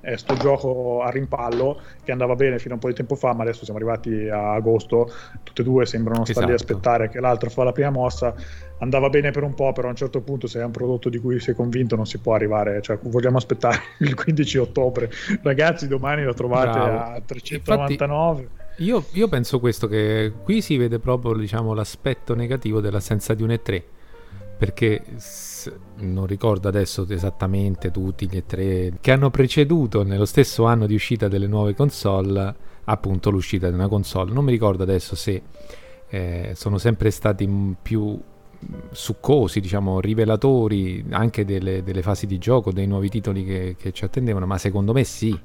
è 0.00 0.16
sto 0.16 0.34
gioco 0.34 1.02
a 1.02 1.10
rimpallo 1.10 1.80
che 2.02 2.10
andava 2.10 2.34
bene 2.34 2.58
fino 2.58 2.72
a 2.72 2.74
un 2.74 2.80
po' 2.80 2.88
di 2.88 2.94
tempo 2.94 3.14
fa, 3.14 3.34
ma 3.34 3.42
adesso 3.42 3.64
siamo 3.64 3.78
arrivati 3.78 4.28
a 4.28 4.54
agosto, 4.54 5.10
tutte 5.42 5.60
e 5.60 5.64
due 5.64 5.86
sembrano 5.86 6.22
esatto. 6.22 6.32
stare 6.32 6.46
lì 6.46 6.52
a 6.52 6.54
esatto. 6.56 6.72
aspettare 6.72 7.08
che 7.10 7.20
l'altro 7.20 7.50
fa 7.50 7.64
la 7.64 7.72
prima 7.72 7.90
mossa. 7.90 8.34
Andava 8.80 9.08
bene 9.10 9.30
per 9.30 9.42
un 9.42 9.54
po', 9.54 9.72
però 9.72 9.88
a 9.88 9.90
un 9.90 9.96
certo 9.96 10.20
punto 10.22 10.46
se 10.46 10.60
è 10.60 10.64
un 10.64 10.70
prodotto 10.70 11.08
di 11.08 11.18
cui 11.18 11.38
sei 11.38 11.54
convinto 11.54 11.96
non 11.96 12.06
si 12.06 12.18
può 12.18 12.34
arrivare, 12.34 12.80
cioè 12.82 12.98
vogliamo 13.02 13.36
aspettare 13.36 13.78
il 14.00 14.14
15 14.14 14.58
ottobre. 14.58 15.10
Ragazzi, 15.42 15.86
domani 15.86 16.24
lo 16.24 16.34
trovate 16.34 16.78
Bravo. 16.78 16.98
a 16.98 17.22
399. 17.24 18.40
Infatti... 18.40 18.58
Io, 18.82 19.04
io, 19.12 19.28
penso 19.28 19.60
questo, 19.60 19.86
che 19.86 20.32
qui 20.42 20.62
si 20.62 20.78
vede 20.78 20.98
proprio 20.98 21.34
diciamo, 21.34 21.74
l'aspetto 21.74 22.34
negativo 22.34 22.80
dell'assenza 22.80 23.34
di 23.34 23.42
un 23.42 23.50
E3 23.50 23.82
perché 24.60 25.02
non 26.00 26.26
ricordo 26.26 26.68
adesso 26.68 27.06
esattamente 27.08 27.90
tutti 27.90 28.28
gli 28.28 28.36
E3 28.36 28.96
che 29.00 29.10
hanno 29.10 29.30
preceduto 29.30 30.02
nello 30.02 30.26
stesso 30.26 30.64
anno 30.64 30.86
di 30.86 30.92
uscita 30.92 31.28
delle 31.28 31.46
nuove 31.46 31.74
console 31.74 32.54
appunto 32.84 33.30
l'uscita 33.30 33.68
di 33.68 33.74
una 33.74 33.88
console 33.88 34.32
non 34.32 34.44
mi 34.44 34.50
ricordo 34.50 34.82
adesso 34.82 35.16
se 35.16 35.42
eh, 36.10 36.52
sono 36.54 36.76
sempre 36.76 37.10
stati 37.10 37.48
più 37.80 38.20
succosi, 38.90 39.60
diciamo, 39.60 40.00
rivelatori 40.00 41.04
anche 41.10 41.44
delle, 41.44 41.82
delle, 41.82 42.02
fasi 42.02 42.26
di 42.26 42.38
gioco, 42.38 42.72
dei 42.72 42.86
nuovi 42.86 43.08
titoli 43.08 43.44
che, 43.44 43.76
che 43.78 43.92
ci 43.92 44.04
attendevano, 44.04 44.46
ma 44.46 44.58
secondo 44.58 44.92
me 44.92 45.04
sì. 45.04 45.38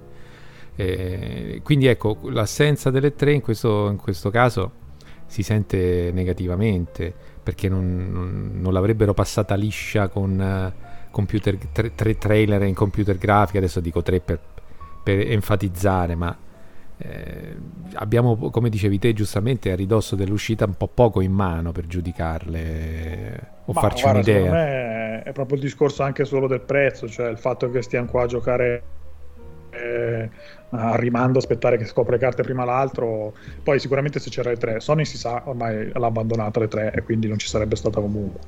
Eh, 0.77 1.61
quindi 1.63 1.87
ecco, 1.87 2.17
l'assenza 2.23 2.89
delle 2.91 3.15
tre 3.15 3.33
in 3.33 3.41
questo, 3.41 3.89
in 3.89 3.97
questo 3.97 4.29
caso 4.29 4.83
si 5.25 5.41
sente 5.41 6.11
negativamente 6.13 7.13
perché 7.41 7.69
non, 7.69 8.09
non, 8.11 8.51
non 8.55 8.73
l'avrebbero 8.73 9.13
passata 9.13 9.55
liscia 9.55 10.07
con 10.09 10.39
uh, 10.39 11.09
computer, 11.11 11.57
tre, 11.71 11.93
tre, 11.93 12.17
trailer 12.17 12.63
in 12.63 12.73
computer 12.73 13.17
grafica, 13.17 13.59
adesso 13.59 13.79
dico 13.79 14.01
tre 14.01 14.19
per, 14.19 14.39
per 15.03 15.19
enfatizzare, 15.31 16.15
ma 16.15 16.35
eh, 16.97 17.55
abbiamo, 17.93 18.35
come 18.49 18.69
dicevi 18.69 18.99
te 18.99 19.13
giustamente, 19.13 19.71
a 19.71 19.75
ridosso 19.75 20.15
dell'uscita 20.15 20.65
un 20.65 20.75
po' 20.75 20.87
poco 20.87 21.21
in 21.21 21.31
mano 21.31 21.71
per 21.71 21.87
giudicarle 21.87 23.51
o 23.65 23.73
ma 23.73 23.81
farci 23.81 24.03
guarda, 24.03 24.19
un'idea. 24.19 24.43
Secondo 24.43 24.57
me 24.57 25.23
è 25.23 25.31
proprio 25.31 25.57
il 25.57 25.63
discorso 25.63 26.03
anche 26.03 26.25
solo 26.25 26.47
del 26.47 26.61
prezzo, 26.61 27.07
cioè 27.07 27.29
il 27.29 27.37
fatto 27.37 27.69
che 27.69 27.81
stiamo 27.81 28.07
qua 28.07 28.23
a 28.23 28.27
giocare 28.27 28.83
eh, 29.71 30.29
a 30.69 30.95
rimando, 30.95 31.37
aspettare 31.37 31.77
che 31.77 31.85
scopre 31.85 32.17
carte 32.17 32.43
prima 32.43 32.63
l'altro. 32.63 33.33
Poi 33.63 33.79
sicuramente 33.79 34.19
se 34.19 34.29
c'era 34.29 34.49
le 34.49 34.57
3, 34.57 34.79
Sony 34.79 35.05
si 35.05 35.17
sa 35.17 35.41
ormai 35.45 35.91
l'ha 35.93 36.05
abbandonata 36.05 36.59
le 36.59 36.67
3 36.67 36.93
e 36.93 37.01
quindi 37.03 37.27
non 37.27 37.37
ci 37.37 37.47
sarebbe 37.47 37.75
stata 37.75 37.99
comunque. 37.99 38.39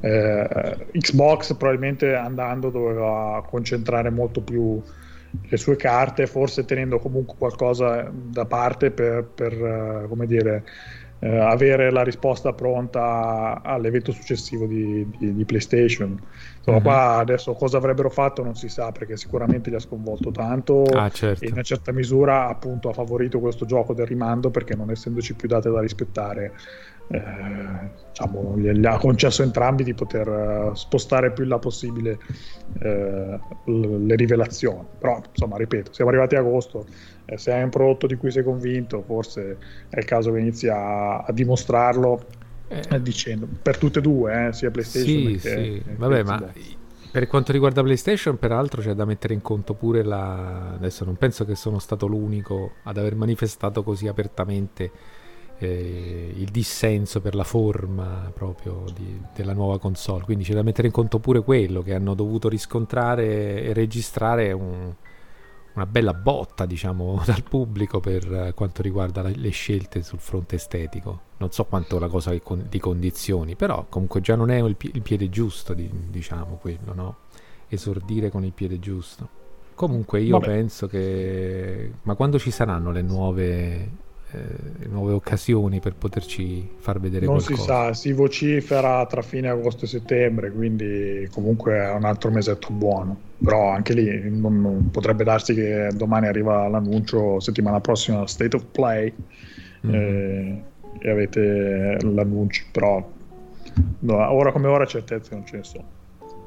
Eh, 0.00 0.86
Xbox 0.92 1.54
probabilmente 1.56 2.14
andando 2.14 2.70
doveva 2.70 3.44
concentrare 3.48 4.10
molto 4.10 4.40
più 4.40 4.80
le 5.30 5.56
sue 5.56 5.76
carte, 5.76 6.26
forse 6.26 6.64
tenendo 6.64 6.98
comunque 6.98 7.36
qualcosa 7.36 8.10
da 8.12 8.46
parte 8.46 8.90
per, 8.90 9.24
per 9.24 9.52
uh, 9.52 10.08
come 10.08 10.26
dire, 10.26 10.64
uh, 11.20 11.26
avere 11.26 11.90
la 11.90 12.02
risposta 12.02 12.52
pronta 12.52 13.60
all'evento 13.62 14.12
successivo 14.12 14.66
di, 14.66 15.06
di, 15.18 15.34
di 15.34 15.44
PlayStation. 15.44 16.18
Insomma, 16.58 16.76
uh-huh. 16.76 16.82
qua 16.82 17.16
adesso 17.16 17.52
cosa 17.54 17.78
avrebbero 17.78 18.10
fatto 18.10 18.42
non 18.42 18.54
si 18.54 18.68
sa 18.68 18.92
perché 18.92 19.16
sicuramente 19.16 19.70
li 19.70 19.76
ha 19.76 19.80
sconvolto 19.80 20.30
tanto 20.30 20.82
ah, 20.82 21.08
certo. 21.08 21.44
e 21.44 21.46
in 21.46 21.54
una 21.54 21.62
certa 21.62 21.92
misura 21.92 22.48
appunto 22.48 22.90
ha 22.90 22.92
favorito 22.92 23.40
questo 23.40 23.64
gioco 23.64 23.94
del 23.94 24.06
rimando 24.06 24.50
perché 24.50 24.74
non 24.74 24.90
essendoci 24.90 25.34
più 25.34 25.48
date 25.48 25.70
da 25.70 25.80
rispettare 25.80 26.52
eh, 27.10 27.20
diciamo, 28.08 28.58
gli 28.58 28.86
ha 28.86 28.98
concesso 28.98 29.42
entrambi 29.42 29.82
di 29.82 29.94
poter 29.94 30.28
uh, 30.28 30.74
spostare 30.74 31.32
più 31.32 31.44
in 31.44 31.50
là 31.50 31.58
possibile 31.58 32.18
uh, 32.80 33.40
le 33.64 34.14
rivelazioni 34.14 34.84
però 34.98 35.20
insomma 35.30 35.56
ripeto 35.56 35.92
siamo 35.92 36.10
arrivati 36.10 36.36
a 36.36 36.40
agosto 36.40 36.86
eh, 37.24 37.38
se 37.38 37.52
hai 37.52 37.62
un 37.62 37.70
prodotto 37.70 38.06
di 38.06 38.16
cui 38.16 38.30
sei 38.30 38.42
convinto 38.42 39.02
forse 39.02 39.56
è 39.88 39.98
il 39.98 40.04
caso 40.04 40.32
che 40.32 40.38
inizi 40.40 40.68
a, 40.68 41.20
a 41.20 41.32
dimostrarlo 41.32 42.26
eh. 42.68 42.82
eh. 42.90 43.02
dicendo 43.02 43.48
per 43.62 43.78
tutte 43.78 44.00
e 44.00 44.02
due, 44.02 44.48
eh, 44.48 44.52
sia 44.52 44.70
PlayStation 44.70 45.38
sì, 45.38 45.38
che, 45.38 45.82
sì. 45.82 45.82
Vabbè, 45.96 46.22
ma 46.22 46.52
per 47.10 47.26
quanto 47.26 47.52
riguarda 47.52 47.82
PlayStation, 47.82 48.38
peraltro 48.38 48.82
c'è 48.82 48.92
da 48.92 49.06
mettere 49.06 49.32
in 49.32 49.40
conto 49.40 49.72
pure 49.72 50.02
la. 50.02 50.74
Adesso 50.74 51.06
non 51.06 51.16
penso 51.16 51.46
che 51.46 51.54
sono 51.54 51.78
stato 51.78 52.06
l'unico 52.06 52.72
ad 52.82 52.98
aver 52.98 53.16
manifestato 53.16 53.82
così 53.82 54.06
apertamente 54.06 54.90
eh, 55.58 56.32
il 56.34 56.50
dissenso 56.50 57.20
per 57.20 57.34
la 57.34 57.44
forma 57.44 58.30
proprio 58.32 58.84
di, 58.94 59.20
della 59.34 59.52
nuova 59.52 59.78
console. 59.78 60.24
Quindi 60.24 60.44
c'è 60.44 60.54
da 60.54 60.62
mettere 60.62 60.86
in 60.86 60.92
conto 60.92 61.18
pure 61.18 61.42
quello 61.42 61.82
che 61.82 61.94
hanno 61.94 62.14
dovuto 62.14 62.48
riscontrare 62.48 63.62
e 63.62 63.72
registrare 63.72 64.52
un, 64.52 64.94
una 65.74 65.86
bella 65.86 66.14
botta, 66.14 66.64
diciamo, 66.64 67.22
dal 67.26 67.42
pubblico 67.42 68.00
per 68.00 68.52
quanto 68.54 68.82
riguarda 68.82 69.22
le 69.22 69.50
scelte 69.50 70.02
sul 70.02 70.20
fronte 70.20 70.56
estetico. 70.56 71.26
Non 71.38 71.50
so 71.50 71.64
quanto 71.64 71.98
la 71.98 72.08
cosa 72.08 72.32
di 72.32 72.78
condizioni, 72.78 73.54
però 73.54 73.86
comunque 73.88 74.20
già 74.20 74.34
non 74.34 74.50
è 74.50 74.62
il, 74.62 74.76
piede 74.76 75.28
giusto, 75.28 75.74
diciamo, 75.74 76.58
quello, 76.60 76.94
no? 76.94 77.16
Esordire 77.68 78.30
con 78.30 78.44
il 78.44 78.52
piede 78.52 78.78
giusto. 78.78 79.36
Comunque 79.74 80.20
io 80.20 80.38
Vabbè. 80.38 80.46
penso 80.46 80.88
che... 80.88 81.92
Ma 82.02 82.14
quando 82.16 82.36
ci 82.38 82.50
saranno 82.50 82.90
le 82.90 83.02
nuove 83.02 83.90
eh, 84.30 84.86
nuove 84.88 85.12
occasioni 85.12 85.80
per 85.80 85.94
poterci 85.94 86.68
far 86.76 87.00
vedere 87.00 87.24
non 87.24 87.36
qualcosa. 87.36 87.60
si 87.60 87.66
sa, 87.66 87.94
si 87.94 88.12
vocifera 88.12 89.06
tra 89.06 89.22
fine 89.22 89.48
agosto 89.48 89.86
e 89.86 89.88
settembre, 89.88 90.52
quindi 90.52 91.26
comunque 91.32 91.78
è 91.78 91.92
un 91.92 92.04
altro 92.04 92.30
mesetto 92.30 92.68
buono. 92.70 93.16
Però 93.42 93.70
anche 93.70 93.94
lì 93.94 94.28
non, 94.28 94.60
non 94.60 94.90
potrebbe 94.90 95.24
darsi 95.24 95.54
che 95.54 95.88
domani 95.94 96.26
arriva 96.26 96.68
l'annuncio, 96.68 97.40
settimana 97.40 97.80
prossima, 97.80 98.26
State 98.26 98.56
of 98.56 98.66
Play, 98.70 99.14
mm. 99.86 99.94
eh, 99.94 100.62
e 101.00 101.10
avete 101.10 101.96
l'annuncio, 102.02 102.64
però 102.70 103.08
no, 104.00 104.32
ora 104.32 104.52
come 104.52 104.66
ora 104.66 104.84
certezze 104.84 105.34
non 105.34 105.46
ce 105.46 105.56
ne 105.56 105.64
sono. 105.64 105.84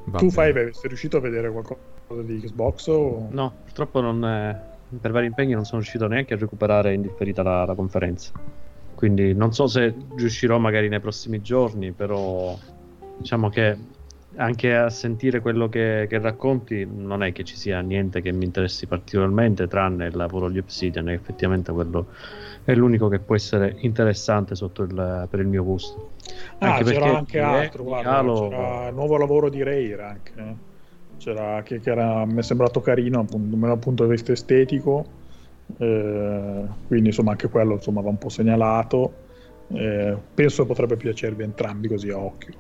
Va 0.06 0.20
tu 0.20 0.30
fai, 0.30 0.54
sei 0.54 0.88
riuscito 0.88 1.18
a 1.18 1.20
vedere 1.20 1.50
qualcosa 1.50 2.22
di 2.24 2.40
Xbox? 2.42 2.88
O... 2.88 3.28
No, 3.32 3.54
purtroppo 3.64 4.02
non 4.02 4.26
è 4.26 4.70
per 5.00 5.12
vari 5.12 5.28
impegni 5.28 5.54
non 5.54 5.66
sono 5.66 5.80
riuscito 5.80 6.08
neanche 6.08 6.34
a 6.34 6.38
recuperare 6.38 6.94
in 6.94 7.02
differita 7.02 7.44
la, 7.44 7.66
la 7.66 7.76
conferenza. 7.76 8.32
Quindi 8.96 9.34
non 9.34 9.54
so 9.54 9.68
se 9.68 9.96
riuscirò 10.16 10.58
magari 10.60 10.88
nei 10.88 11.00
prossimi 11.00 11.42
giorni, 11.42 11.92
però 11.92 12.58
diciamo 13.18 13.50
che 13.50 13.78
anche 14.36 14.76
a 14.76 14.90
sentire 14.90 15.42
quello 15.42 15.68
che, 15.68 16.06
che, 16.10 16.20
racconti 16.20 16.88
non 16.90 17.22
è 17.24 17.32
che 17.32 17.44
ci 17.44 17.58
sia 17.58 17.82
niente 17.82 18.22
che 18.22 18.32
mi 18.32 18.46
interessi 18.46 18.86
particolarmente 18.86 19.68
tranne 19.68 20.08
il 20.08 20.16
lavoro 20.16 20.50
di 20.50 20.58
Obsidian 20.58 21.10
e 21.10 21.14
effettivamente 21.14 21.72
quello 21.74 22.08
è 22.64 22.74
l'unico 22.74 23.10
che 23.10 23.20
può 23.20 23.36
essere 23.36 23.76
interessante 23.80 24.54
il, 24.54 25.28
per 25.30 25.40
il 25.40 25.48
mio 25.48 25.64
gusto 25.66 26.12
ah, 26.60 26.76
anche 26.76 26.92
c'era 26.92 27.18
anche 27.18 27.40
altro 27.40 27.84
guarda, 27.84 28.18
Halo... 28.18 28.48
c'era 28.48 28.88
il 28.88 28.94
nuovo 28.94 29.18
lavoro 29.18 29.50
di 29.50 29.64
Rare 29.64 30.02
anche 30.02 30.32
eh 30.38 30.70
c'era, 31.22 31.62
che, 31.62 31.80
che 31.80 31.92
era, 31.92 32.26
mi 32.26 32.38
è 32.38 32.42
sembrato 32.42 32.82
carino 32.82 33.20
appunto, 33.20 33.56
dal 33.56 33.78
punto 33.78 34.06
di 34.06 34.10
vista 34.10 34.32
estetico, 34.32 35.06
eh, 35.78 36.66
quindi 36.88 37.10
insomma 37.10 37.32
anche 37.32 37.48
quello 37.48 37.74
insomma, 37.74 38.02
va 38.02 38.10
un 38.10 38.18
po' 38.18 38.30
segnalato. 38.30 39.30
Eh, 39.74 40.18
penso 40.34 40.66
potrebbe 40.66 40.98
piacervi 40.98 41.44
entrambi 41.44 41.88
così 41.88 42.10
a 42.10 42.18
occhio. 42.18 42.54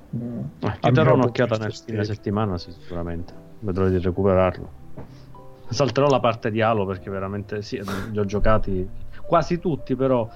Eh, 0.60 0.77
ti 0.80 0.91
darò 0.91 1.15
un'occhiata 1.15 1.58
nel 1.58 1.74
fine 1.74 2.03
settimana, 2.03 2.58
sì, 2.58 2.72
sicuramente. 2.72 3.34
Vedrò 3.60 3.88
di 3.88 3.98
recuperarlo. 3.98 4.80
Salterò 5.68 6.08
la 6.08 6.20
parte 6.20 6.51
di 6.51 6.62
Halo 6.62 6.86
perché 6.86 7.10
veramente 7.10 7.62
sì, 7.63 7.82
li 8.12 8.20
ho 8.20 8.25
giocati 8.25 8.88
quasi 9.25 9.60
tutti, 9.60 9.96
però 9.96 10.30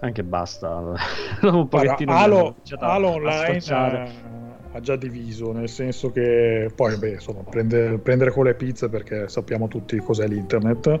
anche 0.00 0.22
basta. 0.22 0.92
un 1.42 1.68
pochettino 1.68 2.12
Halo, 2.12 2.56
Halo 2.78 3.08
Online 3.08 3.56
eh, 3.56 4.45
ha 4.76 4.80
già 4.80 4.96
diviso, 4.96 5.52
nel 5.52 5.68
senso 5.68 6.10
che 6.10 6.70
poi, 6.74 6.98
beh, 6.98 7.12
insomma, 7.12 7.42
prendere, 7.42 7.98
prendere 7.98 8.30
con 8.30 8.44
le 8.44 8.54
pizze 8.54 8.88
perché 8.88 9.26
sappiamo 9.28 9.68
tutti 9.68 9.96
cos'è 9.98 10.28
l'internet. 10.28 11.00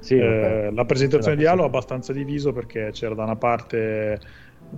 Sì, 0.00 0.16
eh, 0.16 0.70
la 0.72 0.84
presentazione 0.84 1.36
di 1.36 1.46
Halo 1.46 1.62
è 1.62 1.66
abbastanza 1.66 2.12
diviso 2.12 2.52
perché 2.52 2.90
c'era 2.92 3.14
da 3.14 3.22
una 3.22 3.36
parte 3.36 4.20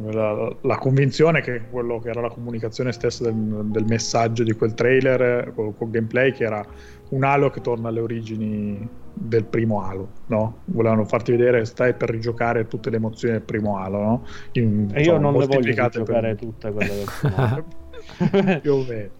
la, 0.02 0.54
la, 0.60 0.76
convinzione 0.76 1.40
che 1.40 1.62
quello 1.70 1.98
che 1.98 2.10
era 2.10 2.20
la 2.20 2.28
comunicazione 2.28 2.92
stessa 2.92 3.24
del, 3.24 3.34
del 3.66 3.84
messaggio 3.86 4.42
di 4.42 4.52
quel 4.52 4.74
trailer 4.74 5.52
con, 5.54 5.74
con 5.76 5.90
gameplay 5.90 6.32
che 6.32 6.44
era 6.44 6.64
un 7.08 7.24
Halo 7.24 7.50
che 7.50 7.60
torna 7.60 7.88
alle 7.88 8.00
origini 8.00 8.88
del 9.14 9.44
primo 9.44 9.82
Halo, 9.82 10.08
no? 10.26 10.58
Volevano 10.66 11.04
farti 11.06 11.32
vedere, 11.32 11.64
stai 11.64 11.94
per 11.94 12.10
rigiocare 12.10 12.68
tutte 12.68 12.90
le 12.90 12.96
emozioni 12.96 13.34
del 13.34 13.42
primo 13.42 13.78
Halo, 13.78 13.98
no? 13.98 14.26
In, 14.52 14.90
e 14.92 15.02
io 15.02 15.18
non 15.18 15.32
le 15.36 15.46
voglio 15.46 15.72
giocare 15.72 16.02
per... 16.02 16.36
tutte 16.36 16.70
quelle 16.70 16.94
del 16.94 17.64
più 18.60 18.72
o 18.72 18.84
meno. 18.84 19.10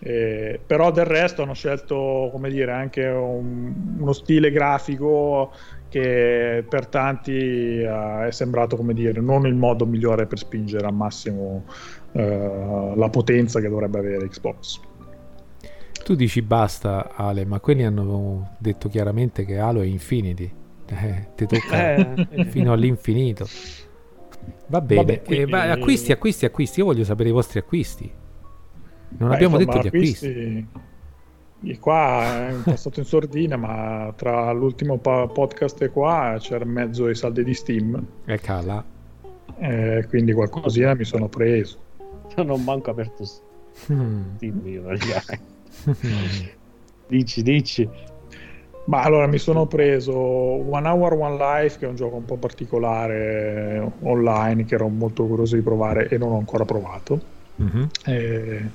Eh, 0.00 0.60
però 0.64 0.92
del 0.92 1.06
resto 1.06 1.42
hanno 1.42 1.54
scelto 1.54 2.28
come 2.30 2.50
dire 2.50 2.70
anche 2.70 3.04
un, 3.04 3.96
uno 3.98 4.12
stile 4.12 4.52
grafico 4.52 5.50
che 5.88 6.64
per 6.68 6.86
tanti 6.86 7.82
uh, 7.82 8.20
è 8.20 8.30
sembrato 8.30 8.76
come 8.76 8.94
dire 8.94 9.20
non 9.20 9.44
il 9.46 9.56
modo 9.56 9.86
migliore 9.86 10.26
per 10.26 10.38
spingere 10.38 10.86
al 10.86 10.94
massimo 10.94 11.64
uh, 12.12 12.94
la 12.94 13.08
potenza 13.10 13.58
che 13.60 13.68
dovrebbe 13.68 13.98
avere 13.98 14.28
Xbox 14.28 14.80
tu 16.04 16.14
dici 16.14 16.42
basta 16.42 17.10
Ale 17.16 17.44
ma 17.44 17.58
quelli 17.58 17.82
hanno 17.82 18.54
detto 18.58 18.88
chiaramente 18.88 19.44
che 19.44 19.58
Halo 19.58 19.80
è 19.80 19.86
Infinity 19.86 20.48
eh, 20.86 21.28
ti 21.34 21.46
tocca 21.46 21.94
eh. 21.94 22.44
fino 22.50 22.72
all'infinito 22.72 23.48
va 24.66 24.80
bene 24.80 25.00
Vabbè, 25.00 25.22
quindi... 25.22 25.52
eh, 25.52 25.56
acquisti 25.56 26.12
acquisti 26.12 26.44
acquisti 26.44 26.80
io 26.80 26.86
voglio 26.86 27.04
sapere 27.04 27.28
i 27.28 27.32
vostri 27.32 27.58
acquisti 27.58 28.10
non 29.10 29.28
Beh, 29.28 29.34
abbiamo 29.34 29.58
insomma, 29.58 29.80
detto 29.80 29.84
gli 29.84 29.96
acquisti, 29.96 30.26
acquisti 30.26 30.66
qua 31.80 32.48
è 32.48 32.54
passato 32.62 33.00
in 33.00 33.06
sordina, 33.06 33.56
ma 33.56 34.12
tra 34.16 34.52
l'ultimo 34.52 34.98
podcast 34.98 35.82
e 35.82 35.88
qua 35.88 36.36
c'era 36.38 36.64
in 36.64 36.70
mezzo 36.70 37.08
i 37.08 37.16
saldi 37.16 37.42
di 37.42 37.54
Steam. 37.54 38.06
E 38.24 38.38
cala. 38.38 38.84
Eh, 39.58 40.06
quindi 40.08 40.32
qualcosina 40.32 40.94
mi 40.94 41.04
sono 41.04 41.28
preso. 41.28 41.86
Non 42.38 42.62
manco 42.62 42.90
aperto 42.90 43.24
Steam 43.24 44.62
io, 44.64 44.84
dici, 47.08 47.42
dici. 47.42 47.88
Ma 48.88 49.02
allora 49.02 49.26
mi 49.26 49.36
sono 49.36 49.66
preso 49.66 50.16
One 50.16 50.88
Hour 50.88 51.12
One 51.12 51.36
Life, 51.36 51.78
che 51.78 51.84
è 51.84 51.88
un 51.88 51.94
gioco 51.94 52.16
un 52.16 52.24
po' 52.24 52.36
particolare 52.36 53.92
online, 54.00 54.64
che 54.64 54.76
ero 54.76 54.88
molto 54.88 55.26
curioso 55.26 55.56
di 55.56 55.62
provare 55.62 56.08
e 56.08 56.16
non 56.16 56.32
ho 56.32 56.38
ancora 56.38 56.64
provato. 56.64 57.20
Mm-hmm. 57.62 57.84
Eh, 58.06 58.70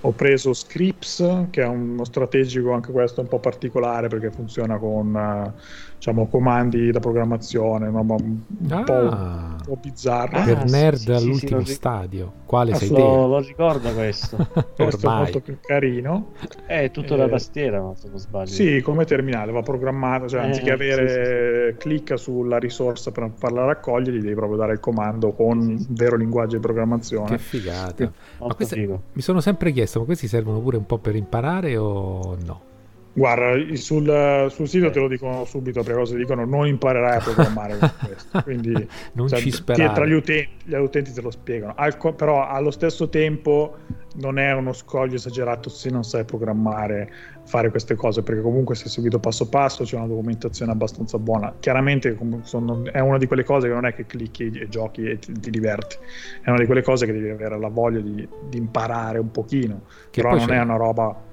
ho 0.00 0.10
preso 0.12 0.54
Scripts, 0.54 1.48
che 1.50 1.62
è 1.62 1.66
uno 1.66 2.04
strategico 2.04 2.72
anche 2.72 2.92
questo 2.92 3.20
un 3.20 3.28
po' 3.28 3.40
particolare 3.40 4.08
perché 4.08 4.30
funziona 4.30 4.78
con 4.78 5.14
uh, 5.14 5.60
diciamo, 6.02 6.26
comandi 6.26 6.90
da 6.90 6.98
programmazione, 6.98 7.88
no? 7.88 8.00
un, 8.00 8.40
ah. 8.70 8.82
po', 8.82 8.92
un, 8.92 9.56
po', 9.64 9.76
bizzarro. 9.80 10.36
Ah, 10.36 10.42
per 10.42 10.64
nerd 10.64 10.96
sì, 10.96 11.12
all'ultimo 11.12 11.64
sì, 11.64 11.74
stadio, 11.74 12.32
quale 12.44 12.74
sei 12.74 12.88
lo, 12.88 12.94
te? 12.96 13.02
Lo 13.02 13.38
ricordo 13.38 13.92
questo. 13.92 14.36
questo 14.74 15.08
è 15.08 15.14
molto 15.14 15.38
più 15.38 15.58
carino. 15.60 16.32
È 16.66 16.90
tutto 16.90 17.14
eh, 17.14 17.18
da 17.18 17.28
tastiera, 17.28 17.92
se 17.94 18.08
non 18.08 18.18
sbaglio. 18.18 18.50
Sì, 18.50 18.80
come 18.80 19.04
terminale, 19.04 19.52
va 19.52 19.62
programmato, 19.62 20.26
cioè 20.26 20.40
eh, 20.40 20.46
anziché 20.46 20.72
avere 20.72 21.70
sì, 21.70 21.78
clicca 21.78 22.16
sulla 22.16 22.58
risorsa 22.58 23.12
per 23.12 23.30
farla 23.36 23.64
raccogliere, 23.64 24.16
gli 24.16 24.22
devi 24.22 24.34
proprio 24.34 24.58
dare 24.58 24.72
il 24.72 24.80
comando 24.80 25.30
con 25.30 25.86
vero 25.90 26.16
linguaggio 26.16 26.56
di 26.56 26.62
programmazione. 26.62 27.28
Che 27.28 27.38
figata. 27.38 28.12
Ma 28.38 28.54
queste, 28.54 28.76
mi 29.12 29.22
sono 29.22 29.40
sempre 29.40 29.70
chiesto, 29.70 30.00
ma 30.00 30.06
questi 30.06 30.26
servono 30.26 30.58
pure 30.58 30.78
un 30.78 30.84
po' 30.84 30.98
per 30.98 31.14
imparare 31.14 31.76
o 31.76 32.36
no? 32.44 32.70
Guarda, 33.14 33.76
sul, 33.76 34.46
sul, 34.50 34.66
sito 34.66 34.90
te 34.90 34.98
lo 34.98 35.06
dicono 35.06 35.44
subito, 35.44 35.82
prime 35.82 35.98
cose 35.98 36.16
dicono 36.16 36.46
non 36.46 36.66
imparerai 36.66 37.18
a 37.18 37.20
programmare 37.20 37.76
con 37.76 37.92
questo, 38.06 38.42
quindi 38.42 38.72
non 39.12 39.28
cioè, 39.28 39.38
ci 39.38 39.50
sperare. 39.50 39.92
tra 39.92 40.06
gli 40.06 40.12
utenti, 40.12 40.48
gli 40.64 40.74
utenti 40.74 41.12
te 41.12 41.20
lo 41.20 41.30
spiegano, 41.30 41.74
Al, 41.76 41.94
però 42.16 42.46
allo 42.46 42.70
stesso 42.70 43.10
tempo 43.10 43.76
non 44.14 44.38
è 44.38 44.52
uno 44.52 44.72
scoglio 44.72 45.16
esagerato 45.16 45.68
se 45.68 45.90
non 45.90 46.04
sai 46.04 46.24
programmare 46.24 47.10
fare 47.44 47.68
queste 47.70 47.94
cose, 47.96 48.22
perché 48.22 48.40
comunque 48.40 48.74
se 48.74 48.88
seguito 48.88 49.18
passo 49.18 49.46
passo 49.48 49.84
c'è 49.84 49.96
una 49.96 50.06
documentazione 50.06 50.72
abbastanza 50.72 51.18
buona. 51.18 51.52
Chiaramente 51.60 52.16
sono, 52.42 52.84
è 52.84 53.00
una 53.00 53.18
di 53.18 53.26
quelle 53.26 53.44
cose 53.44 53.68
che 53.68 53.74
non 53.74 53.84
è 53.84 53.94
che 53.94 54.06
clicchi 54.06 54.50
e 54.50 54.68
giochi 54.68 55.04
e 55.04 55.18
ti, 55.18 55.32
ti 55.32 55.50
diverti, 55.50 55.96
è 56.42 56.48
una 56.48 56.58
di 56.58 56.66
quelle 56.66 56.82
cose 56.82 57.04
che 57.04 57.12
devi 57.12 57.28
avere 57.28 57.58
la 57.58 57.68
voglia 57.68 58.00
di, 58.00 58.26
di 58.48 58.56
imparare 58.56 59.18
un 59.18 59.30
pochino, 59.30 59.82
che 60.10 60.22
però 60.22 60.34
non 60.34 60.46
c'è. 60.46 60.54
è 60.54 60.60
una 60.60 60.76
roba 60.76 61.30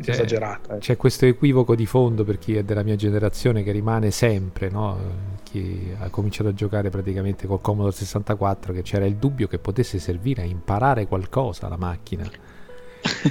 c'è, 0.00 0.10
esagerata. 0.10 0.76
Eh. 0.76 0.78
C'è 0.78 0.96
questo 0.96 1.26
equivoco 1.26 1.74
di 1.74 1.86
fondo 1.86 2.24
per 2.24 2.38
chi 2.38 2.56
è 2.56 2.62
della 2.62 2.82
mia 2.82 2.96
generazione 2.96 3.62
che 3.62 3.72
rimane 3.72 4.10
sempre, 4.10 4.68
no? 4.70 5.32
chi 5.42 5.94
ha 5.98 6.08
cominciato 6.08 6.48
a 6.48 6.52
giocare 6.52 6.90
praticamente 6.90 7.46
col 7.46 7.60
Commodore 7.60 7.94
64, 7.94 8.72
che 8.72 8.82
c'era 8.82 9.04
il 9.04 9.16
dubbio 9.16 9.46
che 9.46 9.58
potesse 9.58 10.00
servire 10.00 10.42
a 10.42 10.44
imparare 10.44 11.06
qualcosa 11.06 11.68
la 11.68 11.76
macchina. 11.76 12.28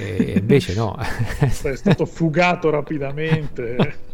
e 0.00 0.34
invece 0.40 0.74
no. 0.74 0.96
è 0.96 1.48
stato 1.48 2.06
fugato 2.06 2.70
rapidamente. 2.70 4.12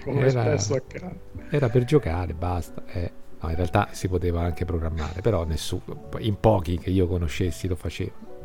Come 0.04 0.20
era, 0.20 0.56
spesso 0.56 0.74
accade. 0.74 1.18
Era 1.50 1.68
per 1.68 1.84
giocare, 1.84 2.32
basta. 2.32 2.82
Eh. 2.86 3.12
No, 3.40 3.50
in 3.50 3.56
realtà 3.56 3.88
si 3.92 4.08
poteva 4.08 4.40
anche 4.40 4.64
programmare, 4.64 5.20
però 5.20 5.44
nessuno, 5.44 6.08
in 6.18 6.40
pochi 6.40 6.78
che 6.78 6.90
io 6.90 7.06
conoscessi 7.06 7.68
lo 7.68 7.76
facevano. 7.76 8.37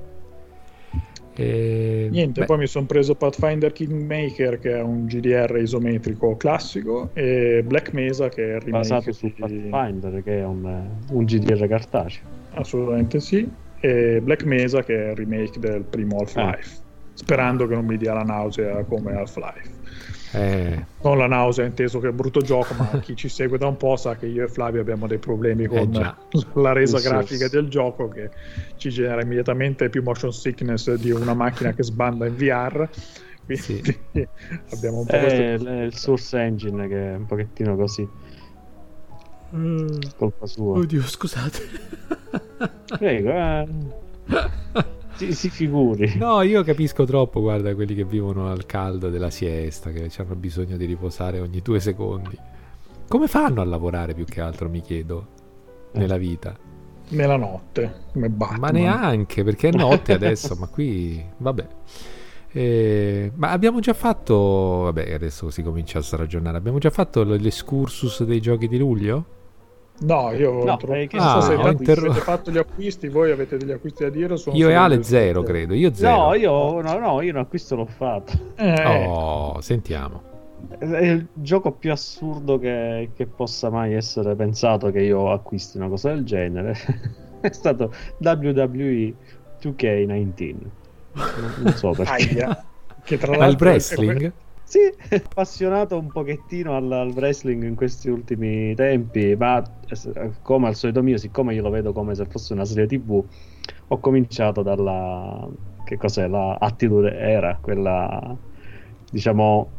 E... 1.36 2.08
Niente, 2.12 2.42
Beh. 2.42 2.46
poi 2.46 2.58
mi 2.60 2.68
sono 2.68 2.86
preso 2.86 3.16
Pathfinder 3.16 3.72
Kingmaker 3.72 4.60
che 4.60 4.74
è 4.78 4.82
un 4.82 5.06
GDR 5.06 5.58
isometrico 5.58 6.38
classico 6.38 7.10
e 7.14 7.64
Black 7.66 7.92
Mesa 7.94 8.30
che 8.30 8.44
è 8.44 8.56
il 8.56 8.62
remake 8.62 8.72
basato 8.72 9.12
su 9.12 9.28
di... 9.28 9.34
Pathfinder 9.38 10.24
che 10.24 10.40
è 10.40 10.46
un, 10.46 10.90
un, 11.10 11.26
GDR 11.26 11.68
cartaceo. 11.68 12.26
Assolutamente 12.52 13.20
sì. 13.20 13.50
E 13.80 14.22
Black 14.22 14.44
Mesa 14.46 14.84
che 14.84 15.08
è 15.08 15.10
il 15.12 15.16
remake 15.16 15.60
del 15.60 15.84
primo 15.84 16.18
Half-Life. 16.18 16.78
Ah. 16.78 16.82
Sperando 17.16 17.68
che 17.68 17.76
non 17.76 17.86
mi 17.86 17.98
dia 17.98 18.14
la 18.14 18.24
nausea 18.24 18.84
come 18.84 19.14
Half-Life. 19.14 19.70
Eh. 20.34 20.86
Non 21.04 21.18
la 21.18 21.28
nausea, 21.28 21.66
inteso 21.66 22.00
che 22.00 22.08
è 22.08 22.10
un 22.10 22.16
brutto 22.16 22.42
gioco, 22.42 22.74
ma 22.74 22.88
chi 23.02 23.16
ci 23.16 23.30
segue 23.30 23.58
da 23.58 23.68
un 23.68 23.78
po' 23.78 23.96
sa 23.96 24.16
che 24.16 24.26
io 24.26 24.46
e 24.46 24.48
Flavio 24.48 24.82
abbiamo 24.82 25.06
dei 25.08 25.20
problemi 25.20 25.68
con 25.68 25.94
eh 25.94 26.42
la 26.54 26.74
resa 26.74 26.98
sì, 26.98 27.08
grafica 27.08 27.46
sì. 27.46 27.52
del 27.52 27.68
gioco 27.68 28.08
che 28.08 28.32
ci 28.78 28.90
genera 28.90 29.22
immediatamente 29.22 29.90
più 29.90 30.02
motion 30.02 30.34
sickness 30.34 30.94
di 30.96 31.12
una 31.12 31.34
macchina 31.34 31.74
che 31.74 31.84
sbanda 31.84 32.26
in 32.26 32.36
VR. 32.36 32.90
Quindi 33.46 33.62
sì. 33.62 33.82
abbiamo 34.72 35.00
un 35.00 35.06
po' 35.06 35.16
eh, 35.16 35.20
questo... 35.20 35.70
il 35.70 35.96
source 35.96 36.40
engine 36.40 36.88
che 36.88 37.14
è 37.14 37.16
un 37.16 37.26
pochettino 37.26 37.76
così. 37.76 38.08
Mm. 39.56 39.88
Colpa 40.18 40.48
sua. 40.48 40.80
Oddio, 40.80 41.04
scusate. 41.04 41.60
Prego, 42.98 43.30
eh. 43.30 43.68
si, 45.16 45.34
si, 45.34 45.50
figuri. 45.50 46.18
No, 46.18 46.42
io 46.42 46.64
capisco 46.64 47.06
troppo, 47.06 47.42
guarda, 47.42 47.74
quelli 47.76 47.96
che 47.96 48.06
vivono 48.06 48.50
al 48.50 48.66
caldo 48.66 49.10
della 49.10 49.30
siesta, 49.30 49.92
che 49.92 50.10
hanno 50.18 50.36
bisogno 50.36 50.78
di 50.78 50.86
riposare 50.86 51.40
ogni 51.40 51.62
due 51.62 51.80
secondi. 51.80 52.38
Come 53.08 53.28
fanno 53.28 53.62
a 53.62 53.66
lavorare 53.66 54.14
più 54.14 54.26
che 54.26 54.42
altro, 54.42 54.70
mi 54.70 54.82
chiedo, 54.82 55.28
nella 55.94 56.18
vita? 56.18 56.58
Nella 57.10 57.38
notte, 57.38 58.06
come 58.12 58.30
Batman. 58.30 58.60
Ma 58.60 58.70
neanche, 58.70 59.44
perché 59.44 59.70
è 59.70 59.72
notte 59.72 60.14
adesso, 60.14 60.56
ma 60.56 60.68
qui, 60.68 61.24
vabbè. 61.38 61.68
Eh, 62.56 63.32
ma 63.36 63.50
abbiamo 63.50 63.80
già 63.80 63.94
fatto, 63.94 64.36
vabbè, 64.84 65.14
adesso 65.14 65.50
si 65.50 65.64
comincia 65.64 66.00
a 66.00 66.02
stragionare, 66.02 66.58
abbiamo 66.58 66.78
già 66.78 66.90
fatto 66.90 67.24
l'escursus 67.24 68.24
dei 68.24 68.40
giochi 68.40 68.68
di 68.68 68.78
luglio? 68.78 69.26
No, 70.00 70.32
io 70.32 70.64
no, 70.64 70.78
tro- 70.78 70.96
ah, 71.18 71.42
se 71.42 71.54
inter... 71.54 72.00
avete 72.00 72.20
fatto 72.20 72.52
gli 72.52 72.58
acquisti, 72.58 73.08
voi 73.08 73.32
avete 73.32 73.58
degli 73.58 73.72
acquisti 73.72 74.04
da 74.04 74.10
dire? 74.10 74.36
Io 74.52 74.70
e 74.70 74.74
Ale 74.74 75.04
zero, 75.04 75.44
credo. 75.44 75.74
Io 75.74 75.94
zero. 75.94 76.18
No, 76.18 76.34
io, 76.34 76.82
no, 76.82 76.98
no, 76.98 77.22
io 77.22 77.32
un 77.32 77.40
acquisto 77.40 77.76
l'ho 77.76 77.86
fatto. 77.86 78.34
Eh. 78.56 79.06
Oh, 79.06 79.62
sentiamo. 79.62 80.32
È 80.78 80.86
il 80.86 81.28
gioco 81.34 81.72
più 81.72 81.92
assurdo 81.92 82.58
che, 82.58 83.12
che, 83.16 83.28
possa 83.28 83.70
mai 83.70 83.94
essere 83.94 84.36
pensato 84.36 84.92
che 84.92 85.02
io 85.02 85.32
acquisti 85.32 85.78
una 85.78 85.88
cosa 85.88 86.10
del 86.10 86.24
genere. 86.24 86.76
È 87.40 87.52
stato 87.52 87.94
WWE 88.18 89.14
2K19. 89.62 90.56
Non 91.62 91.74
so 91.76 91.92
perché. 91.92 92.58
che 93.04 93.18
tra 93.18 93.36
l'altro... 93.36 93.68
Al 93.68 93.74
wrestling? 93.74 94.34
Sì, 94.74 94.92
appassionato 95.14 96.00
un 96.00 96.08
pochettino 96.08 96.76
al, 96.76 96.92
al, 96.92 97.12
wrestling 97.12 97.64
in 97.64 97.76
questi 97.76 98.10
ultimi 98.10 98.74
tempi, 98.74 99.36
ma 99.36 99.64
come 100.42 100.66
al 100.66 100.74
solito 100.74 101.04
mio, 101.04 101.20
siccome 101.20 101.54
io 101.54 101.62
lo 101.62 101.70
vedo 101.70 101.94
come 101.94 102.16
se 102.16 102.26
fosse 102.26 102.54
una 102.54 102.66
serie 102.66 102.88
tv, 102.88 103.24
ho 103.88 103.98
cominciato 104.00 104.64
dalla... 104.64 105.48
che 105.84 105.98
cos'è? 105.98 106.28
La 106.28 106.56
Attitude 106.60 107.16
Era, 107.16 107.56
quella 107.62 108.36
diciamo 109.12 109.70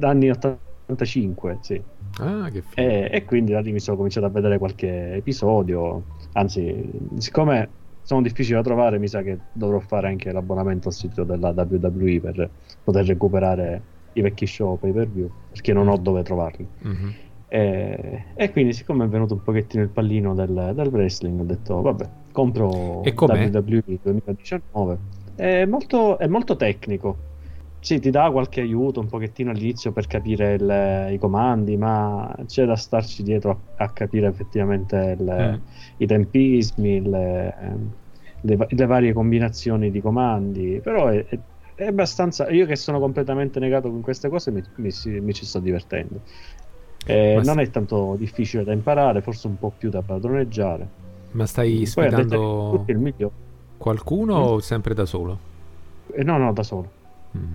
anni 0.00 0.30
80 0.30 0.66
95, 0.88 1.58
sì. 1.60 1.80
Ah, 2.18 2.48
che 2.50 2.62
figo. 2.62 2.74
E, 2.74 3.08
e 3.12 3.24
quindi 3.24 3.52
da 3.52 3.60
lì 3.60 3.70
mi 3.70 3.78
sono 3.78 3.96
cominciato 3.96 4.26
a 4.26 4.30
vedere 4.30 4.58
qualche 4.58 5.12
episodio. 5.14 6.02
Anzi, 6.32 6.90
siccome 7.18 7.68
sono 8.02 8.22
difficili 8.22 8.56
da 8.56 8.62
trovare, 8.62 8.98
mi 8.98 9.06
sa 9.06 9.22
che 9.22 9.38
dovrò 9.52 9.78
fare 9.78 10.08
anche 10.08 10.32
l'abbonamento 10.32 10.88
al 10.88 10.94
sito 10.94 11.24
della 11.24 11.50
WWE 11.50 12.20
per 12.20 12.50
poter 12.82 13.04
recuperare 13.04 13.82
i 14.18 14.22
vecchi 14.22 14.46
show 14.46 14.78
pay 14.78 14.92
per 14.92 15.08
view, 15.08 15.30
perché 15.50 15.72
non 15.72 15.88
ho 15.88 15.96
dove 15.96 16.22
trovarli. 16.22 16.66
Mhm. 16.80 17.14
E, 17.50 18.24
e 18.34 18.50
quindi, 18.50 18.72
siccome 18.74 19.04
è 19.04 19.08
venuto 19.08 19.34
un 19.34 19.42
pochettino 19.42 19.82
il 19.82 19.88
pallino 19.88 20.34
del, 20.34 20.72
del 20.74 20.88
wrestling, 20.88 21.40
ho 21.40 21.44
detto 21.44 21.80
vabbè, 21.80 22.08
compro? 22.32 23.02
WWE 23.54 23.98
2019. 24.02 24.98
È 25.34 25.64
molto, 25.64 26.18
è 26.18 26.26
molto 26.26 26.56
tecnico. 26.56 27.16
Sì, 27.80 28.00
ti 28.00 28.10
dà 28.10 28.28
qualche 28.32 28.60
aiuto 28.60 28.98
un 29.00 29.06
pochettino 29.06 29.50
all'inizio 29.50 29.92
per 29.92 30.08
capire 30.08 30.54
il- 30.54 31.12
i 31.14 31.18
comandi, 31.18 31.76
ma 31.76 32.34
c'è 32.46 32.66
da 32.66 32.74
starci 32.74 33.22
dietro 33.22 33.50
a, 33.76 33.84
a 33.84 33.90
capire 33.92 34.26
effettivamente 34.26 35.16
il- 35.18 35.58
Mm. 35.58 35.66
i 35.98 36.06
tempismi, 36.06 37.00
le, 37.08 37.54
le 38.40 38.66
le 38.68 38.86
varie 38.86 39.12
combinazioni 39.12 39.90
di 39.92 40.00
comandi. 40.00 40.80
Però 40.82 41.06
è, 41.06 41.24
è- 41.24 41.38
è 41.84 41.86
abbastanza. 41.86 42.48
Io 42.50 42.66
che 42.66 42.76
sono 42.76 42.98
completamente 43.00 43.60
negato 43.60 43.90
con 43.90 44.00
queste 44.00 44.28
cose 44.28 44.50
mi, 44.50 44.62
mi 44.76 44.90
mi 45.20 45.32
ci 45.34 45.46
sto 45.46 45.60
divertendo. 45.60 46.22
Eh, 47.04 47.40
non 47.44 47.60
è 47.60 47.70
tanto 47.70 48.16
difficile 48.16 48.64
da 48.64 48.72
imparare, 48.72 49.22
forse 49.22 49.46
un 49.46 49.56
po' 49.58 49.70
più 49.76 49.88
da 49.90 50.02
padroneggiare. 50.02 50.96
Ma 51.30 51.46
stai 51.46 51.86
Poi 51.92 52.10
sfidando 52.10 52.94
qualcuno 53.76 54.34
Mm. 54.38 54.42
o 54.42 54.60
sempre 54.60 54.94
da 54.94 55.06
solo? 55.06 55.46
Eh, 56.12 56.24
no, 56.24 56.38
no, 56.38 56.52
da 56.52 56.62
solo. 56.62 56.96
Mm. 57.36 57.54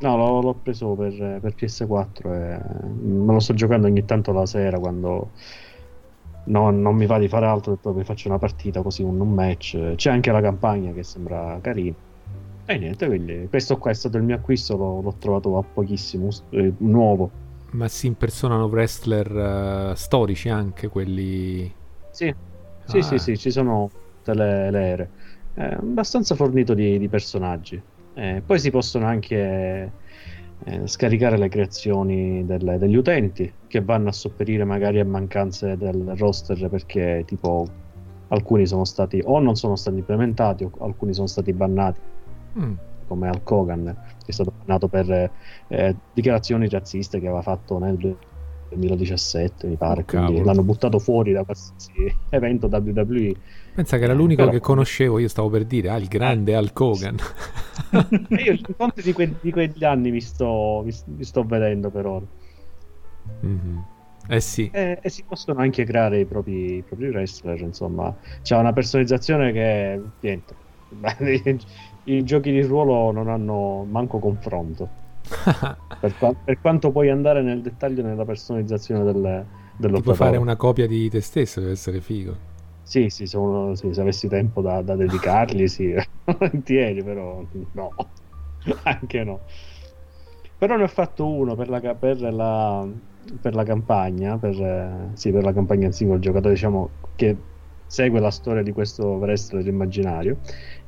No, 0.00 0.16
l'ho, 0.16 0.40
l'ho 0.42 0.60
preso 0.60 0.94
per, 0.96 1.38
per 1.40 1.54
PS4 1.54 2.32
e 2.34 2.58
me 3.00 3.32
lo 3.32 3.40
sto 3.40 3.54
giocando 3.54 3.86
ogni 3.86 4.04
tanto 4.04 4.32
la 4.32 4.44
sera 4.46 4.78
quando 4.78 5.32
no- 6.44 6.70
non 6.70 6.94
mi 6.96 7.06
va 7.06 7.18
di 7.18 7.28
fare 7.28 7.46
altro, 7.46 7.72
ho 7.72 7.74
detto, 7.76 7.94
mi 7.94 8.04
faccio 8.04 8.28
una 8.28 8.38
partita 8.38 8.82
così, 8.82 9.02
un, 9.02 9.20
un 9.20 9.32
match. 9.32 9.94
C'è 9.94 10.10
anche 10.10 10.30
la 10.32 10.40
campagna 10.40 10.92
che 10.92 11.02
sembra 11.02 11.58
carina. 11.62 11.96
E 12.66 12.78
niente, 12.78 13.06
quindi 13.06 13.46
questo 13.48 13.76
qua 13.78 13.90
è 13.90 13.94
stato 13.94 14.16
il 14.16 14.22
mio 14.22 14.36
acquisto, 14.36 14.76
l'ho, 14.76 15.00
l'ho 15.02 15.16
trovato 15.18 15.58
a 15.58 15.62
pochissimo, 15.62 16.28
eh, 16.50 16.74
nuovo. 16.78 17.30
Ma 17.72 17.88
si 17.88 18.06
impersonano 18.06 18.66
wrestler 18.66 19.90
eh, 19.92 19.96
storici 19.96 20.48
anche, 20.48 20.88
quelli... 20.88 21.70
Sì, 22.10 22.32
sì, 22.84 22.98
Ah. 22.98 23.02
sì, 23.02 23.18
sì, 23.18 23.36
ci 23.36 23.50
sono 23.50 23.88
tutte 24.22 24.34
le, 24.34 24.70
le 24.70 24.80
ere. 24.88 25.10
È 25.52 25.62
abbastanza 25.62 26.34
fornito 26.34 26.74
di, 26.74 26.98
di 26.98 27.08
personaggi. 27.08 27.82
Eh, 28.14 28.42
poi 28.46 28.58
si 28.60 28.70
possono 28.70 29.06
anche 29.06 29.90
eh, 30.64 30.86
scaricare 30.86 31.36
le 31.36 31.48
creazioni 31.48 32.44
del- 32.46 32.76
degli 32.78 32.94
utenti 32.96 33.52
che 33.66 33.82
vanno 33.82 34.08
a 34.10 34.12
sopperire 34.12 34.64
magari 34.64 35.00
a 35.00 35.04
mancanze 35.04 35.76
del 35.76 36.14
roster 36.16 36.68
perché 36.68 37.24
tipo 37.26 37.66
alcuni 38.28 38.66
sono 38.66 38.84
stati 38.84 39.20
o 39.24 39.38
non 39.40 39.56
sono 39.56 39.76
stati 39.76 39.98
implementati 39.98 40.64
o 40.64 40.70
alcuni 40.80 41.12
sono 41.12 41.26
stati 41.26 41.52
bannati 41.52 42.00
Mm. 42.58 42.72
come 43.08 43.28
Hulk 43.28 43.50
Hogan 43.50 43.84
che 44.18 44.30
è 44.30 44.32
stato 44.32 44.52
bannato 44.64 44.88
per 44.88 45.30
eh, 45.68 45.94
dichiarazioni 46.12 46.68
razziste 46.68 47.18
che 47.20 47.26
aveva 47.26 47.42
fatto 47.42 47.78
nel 47.78 47.96
2017 48.68 49.66
mi 49.66 49.76
pare 49.76 50.04
Oh, 50.14 50.42
l'hanno 50.42 50.62
buttato 50.62 50.98
fuori 50.98 51.32
da 51.32 51.44
qualsiasi 51.44 51.92
evento 52.30 52.66
WWE 52.68 53.34
Pensa 53.74 53.98
che 53.98 54.04
era 54.04 54.12
l'unico 54.14 54.42
Però- 54.42 54.52
che 54.52 54.60
conoscevo, 54.60 55.18
io 55.18 55.26
stavo 55.28 55.50
per 55.50 55.64
dire, 55.64 55.88
ah, 55.90 55.96
il 55.96 56.06
grande 56.06 56.54
Hulk 56.56 56.80
Hogan. 56.80 57.16
e 58.28 58.34
io 58.42 58.52
gli 58.52 58.62
incontri 58.68 59.02
di, 59.02 59.12
que- 59.12 59.34
di 59.40 59.50
quegli 59.50 59.84
anni 59.84 60.12
mi 60.12 60.20
sto, 60.20 60.82
mi, 60.84 60.92
mi 61.16 61.24
sto 61.24 61.42
vedendo 61.44 61.90
per 61.90 62.06
ora 62.06 62.24
Mhm. 63.40 63.84
Eh 64.28 64.40
sì, 64.40 64.70
e, 64.72 64.98
e 65.02 65.08
si 65.10 65.22
possono 65.26 65.60
anche 65.60 65.84
creare 65.84 66.20
i 66.20 66.24
propri, 66.24 66.76
i 66.76 66.82
propri 66.82 67.08
wrestler 67.08 67.60
insomma 67.60 68.14
c'è 68.42 68.56
una 68.56 68.72
personalizzazione 68.72 69.52
che 69.52 70.00
niente 70.20 70.54
i, 72.04 72.22
giochi 72.24 72.50
di 72.50 72.62
ruolo 72.62 73.10
non 73.10 73.28
hanno 73.28 73.86
manco 73.88 74.18
confronto 74.18 74.88
per, 76.00 76.14
qua- 76.18 76.34
per 76.34 76.60
quanto 76.60 76.90
puoi 76.90 77.10
andare 77.10 77.42
nel 77.42 77.60
dettaglio 77.60 78.02
nella 78.02 78.24
personalizzazione 78.24 79.04
del, 79.04 79.46
ti 79.76 80.02
puoi 80.02 80.14
fare 80.14 80.36
una 80.36 80.56
copia 80.56 80.86
di 80.86 81.08
te 81.10 81.20
stesso, 81.20 81.60
deve 81.60 81.72
essere 81.72 82.00
figo. 82.00 82.52
Sì, 82.82 83.08
sì, 83.08 83.26
sono- 83.26 83.74
sì, 83.74 83.92
se 83.92 84.00
avessi 84.00 84.28
tempo 84.28 84.60
da, 84.60 84.82
da 84.82 84.94
dedicargli, 84.94 85.66
sì, 85.66 85.94
volentieri, 86.24 87.02
però 87.02 87.42
no, 87.72 87.92
anche 88.84 89.24
no. 89.24 89.40
Però 90.56 90.76
ne 90.76 90.84
ho 90.84 90.88
fatto 90.88 91.26
uno 91.26 91.54
per 91.56 91.68
la, 91.68 91.80
per 91.80 92.20
la, 92.20 92.86
per 93.40 93.54
la 93.54 93.64
campagna, 93.64 94.38
per, 94.38 95.10
sì, 95.14 95.30
per 95.30 95.42
la 95.42 95.52
campagna 95.52 95.86
in 95.86 95.92
singolo 95.92 96.20
giocatore, 96.20 96.54
diciamo, 96.54 96.90
che 97.16 97.36
segue 97.86 98.20
la 98.20 98.30
storia 98.30 98.62
di 98.62 98.72
questo 98.72 99.06
wrestler 99.16 99.66
immaginario 99.66 100.38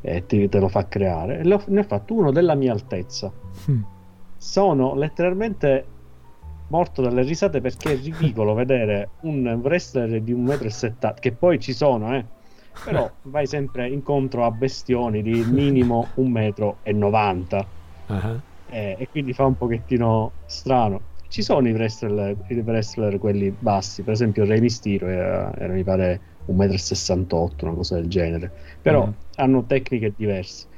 e 0.00 0.26
ti- 0.26 0.48
te 0.48 0.58
lo 0.58 0.68
fa 0.68 0.86
creare. 0.88 1.40
E 1.40 1.44
l'ho- 1.44 1.62
ne 1.68 1.80
ho 1.80 1.84
fatto 1.84 2.14
uno 2.14 2.32
della 2.32 2.54
mia 2.54 2.72
altezza. 2.72 3.32
Mm. 3.70 3.82
Sono 4.36 4.94
letteralmente 4.94 5.86
morto 6.68 7.00
dalle 7.00 7.22
risate 7.22 7.60
perché 7.60 7.92
è 7.92 7.96
ridicolo 7.96 8.54
vedere 8.54 9.10
un 9.22 9.46
wrestler 9.62 10.20
di 10.20 10.32
1,70 10.32 11.10
m, 11.10 11.14
che 11.20 11.32
poi 11.32 11.58
ci 11.60 11.72
sono, 11.72 12.14
eh. 12.14 12.24
Però 12.84 13.10
vai 13.22 13.46
sempre 13.46 13.88
incontro 13.88 14.44
a 14.44 14.50
bestioni 14.50 15.22
di 15.22 15.44
minimo 15.48 16.08
1,90 16.16 17.56
m 17.58 17.66
Ah, 18.08 18.40
eh, 18.68 18.96
e 19.00 19.08
quindi 19.08 19.32
fa 19.32 19.44
un 19.46 19.56
pochettino 19.56 20.30
strano. 20.46 21.00
Ci 21.28 21.42
sono 21.42 21.66
i 21.68 21.72
wrestler, 21.72 22.36
i 22.48 22.58
wrestler 22.60 23.18
quelli 23.18 23.50
bassi, 23.50 24.02
per 24.02 24.12
esempio 24.12 24.44
Rey 24.44 24.60
Mysterio 24.60 25.08
era, 25.08 25.52
era, 25.58 25.72
mi 25.72 25.82
pare 25.82 26.20
1,68 26.46 27.64
m, 27.66 27.68
una 27.68 27.76
cosa 27.76 27.94
del 27.96 28.08
genere, 28.08 28.52
però 28.80 29.08
Mm. 29.08 29.16
hanno 29.36 29.66
tecniche 29.66 30.12
diverse. 30.16 30.68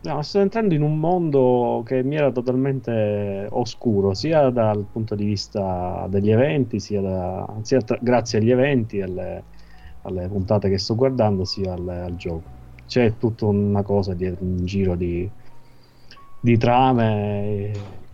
No, 0.00 0.22
sto 0.22 0.38
entrando 0.40 0.72
in 0.74 0.82
un 0.82 0.98
mondo 1.00 1.82
che 1.84 2.04
mi 2.04 2.14
era 2.14 2.30
totalmente 2.30 3.48
oscuro, 3.50 4.14
sia 4.14 4.50
dal 4.50 4.86
punto 4.86 5.16
di 5.16 5.24
vista 5.24 6.06
degli 6.08 6.30
eventi, 6.30 6.78
sia, 6.78 7.00
da- 7.00 7.58
sia 7.62 7.80
tra- 7.80 7.98
grazie 8.00 8.38
agli 8.38 8.50
eventi, 8.52 9.00
alle, 9.00 9.46
alle 10.02 10.28
puntate 10.28 10.68
che 10.68 10.78
sto 10.78 10.94
guardando, 10.94 11.44
sia 11.44 11.72
al, 11.72 11.88
al 11.88 12.14
gioco. 12.14 12.52
C'è 12.86 13.16
tutta 13.16 13.46
una 13.46 13.82
cosa 13.82 14.14
dietro, 14.14 14.44
un 14.44 14.64
giro 14.64 14.94
di, 14.94 15.28
di 16.38 16.56
trame 16.58 17.44
e, 17.44 18.05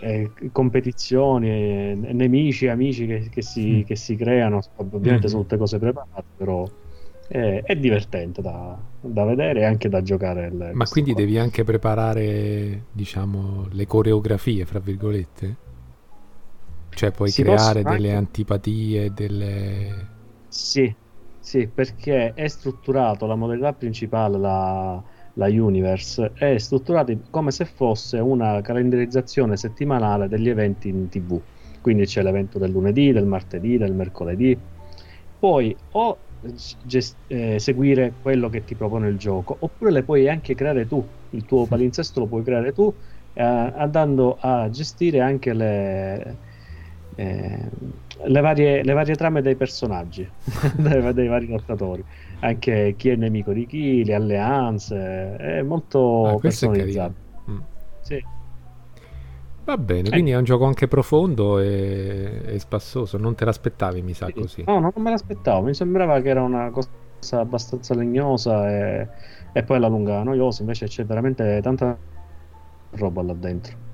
e 0.00 0.32
competizioni, 0.52 1.48
e 1.48 1.94
nemici, 2.12 2.68
amici 2.68 3.06
che, 3.06 3.28
che 3.30 3.42
si, 3.42 3.82
Mm. 3.82 3.82
che 3.84 3.96
si 3.96 4.16
creano. 4.16 4.60
Ovviamente 4.76 5.26
Mhm. 5.26 5.30
sono 5.30 5.42
tutte 5.42 5.56
cose 5.58 5.78
preparate, 5.78 6.24
però 6.36 6.68
è, 7.28 7.62
è 7.64 7.76
divertente 7.76 8.42
da, 8.42 8.76
da 9.00 9.24
vedere 9.24 9.60
e 9.60 9.64
anche 9.64 9.88
da 9.88 10.02
giocare. 10.02 10.46
il- 10.48 10.70
Ma 10.72 10.86
quindi 10.88 11.12
qua. 11.12 11.20
devi 11.20 11.38
anche 11.38 11.64
preparare, 11.64 12.86
diciamo, 12.92 13.66
le 13.70 13.86
coreografie, 13.86 14.64
fra 14.66 14.78
virgolette? 14.80 15.56
Cioè 16.90 17.10
puoi 17.12 17.30
Si 17.30 17.42
creare 17.42 17.82
delle 17.82 18.12
anche- 18.12 18.12
antipatie, 18.12 19.12
delle... 19.12 20.08
Sì, 20.48 20.94
sì, 21.38 21.68
perché 21.68 22.34
è 22.34 22.48
strutturato 22.48 23.26
la 23.26 23.36
modalità 23.36 23.72
principale, 23.72 24.38
la, 24.38 25.02
la 25.40 25.48
Universe, 25.48 26.32
è 26.34 26.58
strutturata 26.58 27.14
come 27.30 27.50
se 27.50 27.64
fosse 27.64 28.18
una 28.18 28.60
calendarizzazione 28.60 29.56
settimanale 29.56 30.28
degli 30.28 30.50
eventi 30.50 30.88
in 30.88 31.08
TV. 31.08 31.40
Quindi 31.80 32.04
c'è 32.04 32.22
l'evento 32.22 32.58
del 32.58 32.70
lunedì, 32.70 33.10
del 33.10 33.24
martedì, 33.24 33.78
del 33.78 33.94
mercoledì. 33.94 34.60
Puoi 35.38 35.74
o 35.92 36.18
gest- 36.82 37.18
eh, 37.26 37.58
seguire 37.58 38.16
quello 38.20 38.50
che 38.50 38.64
ti 38.64 38.74
propone 38.76 39.08
il 39.08 39.16
gioco, 39.16 39.56
oppure 39.60 39.90
le 39.90 40.04
puoi 40.04 40.28
anche 40.28 40.54
creare 40.54 40.86
tu. 40.86 41.02
Il 41.30 41.46
tuo 41.46 41.66
palinsesto 41.66 42.20
lo 42.20 42.28
puoi 42.28 42.42
creare 42.44 42.72
tu, 42.72 42.94
eh, 43.32 43.42
andando 43.42 44.36
a 44.38 44.68
gestire 44.68 45.20
anche 45.20 45.54
le, 45.54 46.38
eh, 47.16 47.70
le, 48.24 48.40
varie, 48.40 48.82
le 48.82 48.92
varie 48.92 49.14
trame 49.14 49.42
dei 49.42 49.54
personaggi, 49.56 50.28
dei, 50.76 51.12
dei 51.14 51.28
vari 51.28 51.46
lottatori. 51.46 52.04
Anche 52.40 52.94
chi 52.96 53.10
è 53.10 53.16
nemico 53.16 53.52
di 53.52 53.66
chi, 53.66 54.04
le 54.04 54.14
alleanze, 54.14 55.36
è 55.36 55.62
molto 55.62 56.24
Ah, 56.26 56.34
è 56.36 56.38
personalizzato. 56.38 57.14
carino. 57.44 57.58
Mm. 57.58 57.64
Sì. 58.02 58.24
Va 59.64 59.76
bene, 59.76 60.08
Eh. 60.08 60.12
quindi 60.12 60.30
è 60.32 60.36
un 60.36 60.44
gioco 60.44 60.64
anche 60.64 60.88
profondo 60.88 61.58
e, 61.58 62.40
e 62.46 62.58
spassoso, 62.58 63.18
non 63.18 63.34
te 63.34 63.44
l'aspettavi, 63.44 64.02
mi 64.02 64.14
sa 64.14 64.26
Sì. 64.26 64.32
così. 64.32 64.64
No, 64.66 64.80
no, 64.80 64.90
non 64.94 65.04
me 65.04 65.10
l'aspettavo, 65.10 65.66
mi 65.66 65.74
sembrava 65.74 66.20
che 66.20 66.28
era 66.28 66.42
una 66.42 66.70
cosa 66.70 66.88
abbastanza 67.32 67.94
legnosa 67.94 68.68
e, 68.70 69.08
e 69.52 69.62
poi 69.62 69.76
alla 69.76 69.88
lunga 69.88 70.22
noiosa, 70.22 70.62
invece 70.62 70.86
c'è 70.86 71.04
veramente 71.04 71.60
tanta 71.62 71.96
roba 72.92 73.22
là 73.22 73.34
dentro. 73.34 73.88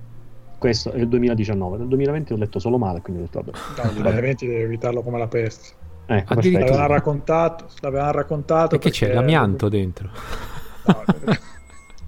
Questo 0.59 0.91
è 0.93 0.99
il 0.99 1.09
2019, 1.09 1.77
nel 1.79 1.89
2020 1.89 2.33
ho 2.33 2.37
letto 2.37 2.59
solo 2.59 2.79
male, 2.79 3.01
quindi 3.03 3.23
ho 3.23 3.25
detto 3.27 3.43
vabbè. 3.43 3.59
No, 3.83 3.93
gli 3.93 4.07
elementi 4.07 4.47
devi 4.47 4.63
evitarlo 4.63 5.03
come 5.03 5.19
la 5.19 5.27
peste. 5.29 5.75
Ecco. 6.07 6.35
L'avevano 6.35 6.87
raccontato, 6.87 7.67
l'avevano 7.81 8.13
raccontato 8.13 8.69
Perché 8.69 8.91
c'è 8.91 9.07
perché- 9.07 9.15
l'amianto 9.21 9.69
dentro. 9.69 10.09
No, 10.87 11.05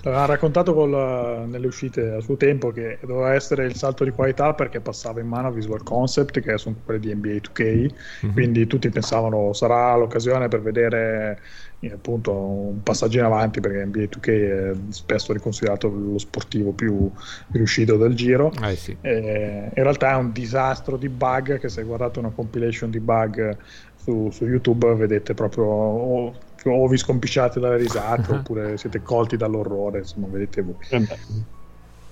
Aveva 0.08 0.24
raccontato 0.24 0.72
col, 0.72 1.46
nelle 1.48 1.66
uscite 1.66 2.12
a 2.12 2.20
suo 2.20 2.36
tempo 2.36 2.70
che 2.70 2.98
doveva 3.02 3.34
essere 3.34 3.66
il 3.66 3.74
salto 3.74 4.04
di 4.04 4.10
qualità 4.10 4.54
perché 4.54 4.80
passava 4.80 5.20
in 5.20 5.26
mano 5.26 5.48
a 5.48 5.50
Visual 5.50 5.82
Concept, 5.82 6.40
che 6.40 6.56
sono 6.56 6.76
quelli 6.84 7.00
di 7.00 7.14
NBA 7.14 7.28
2K, 7.28 7.62
mm-hmm. 7.62 8.32
quindi 8.32 8.66
tutti 8.66 8.88
pensavano 8.88 9.52
sarà 9.52 9.94
l'occasione 9.96 10.48
per 10.48 10.62
vedere 10.62 11.40
eh, 11.80 11.92
appunto 11.92 12.32
un 12.32 12.82
passaggio 12.82 13.18
in 13.18 13.24
avanti 13.24 13.60
perché 13.60 13.84
NBA 13.84 14.00
2K 14.00 14.28
è 14.28 14.72
spesso 14.88 15.32
riconsiderato 15.34 15.88
lo 15.88 16.18
sportivo 16.18 16.72
più 16.72 17.10
riuscito 17.52 17.96
del 17.98 18.14
giro. 18.14 18.50
Eh 18.62 18.76
sì. 18.76 18.96
in 19.02 19.70
realtà 19.74 20.12
è 20.12 20.16
un 20.16 20.32
disastro 20.32 20.96
di 20.96 21.10
bug 21.10 21.58
che 21.58 21.68
se 21.68 21.82
guardate 21.82 22.18
una 22.18 22.30
compilation 22.30 22.90
di 22.90 23.00
bug 23.00 23.56
su, 23.96 24.30
su 24.30 24.46
YouTube 24.46 24.94
vedete 24.94 25.34
proprio 25.34 26.32
o, 26.64 26.86
vi 26.86 26.96
scompisciate 26.96 27.60
dalle 27.60 27.76
risate 27.76 28.32
oppure 28.34 28.76
siete 28.76 29.02
colti 29.02 29.36
dall'orrore, 29.36 29.98
insomma 29.98 30.26
vedete 30.28 30.62
voi. 30.62 30.76
Eh 30.90 31.56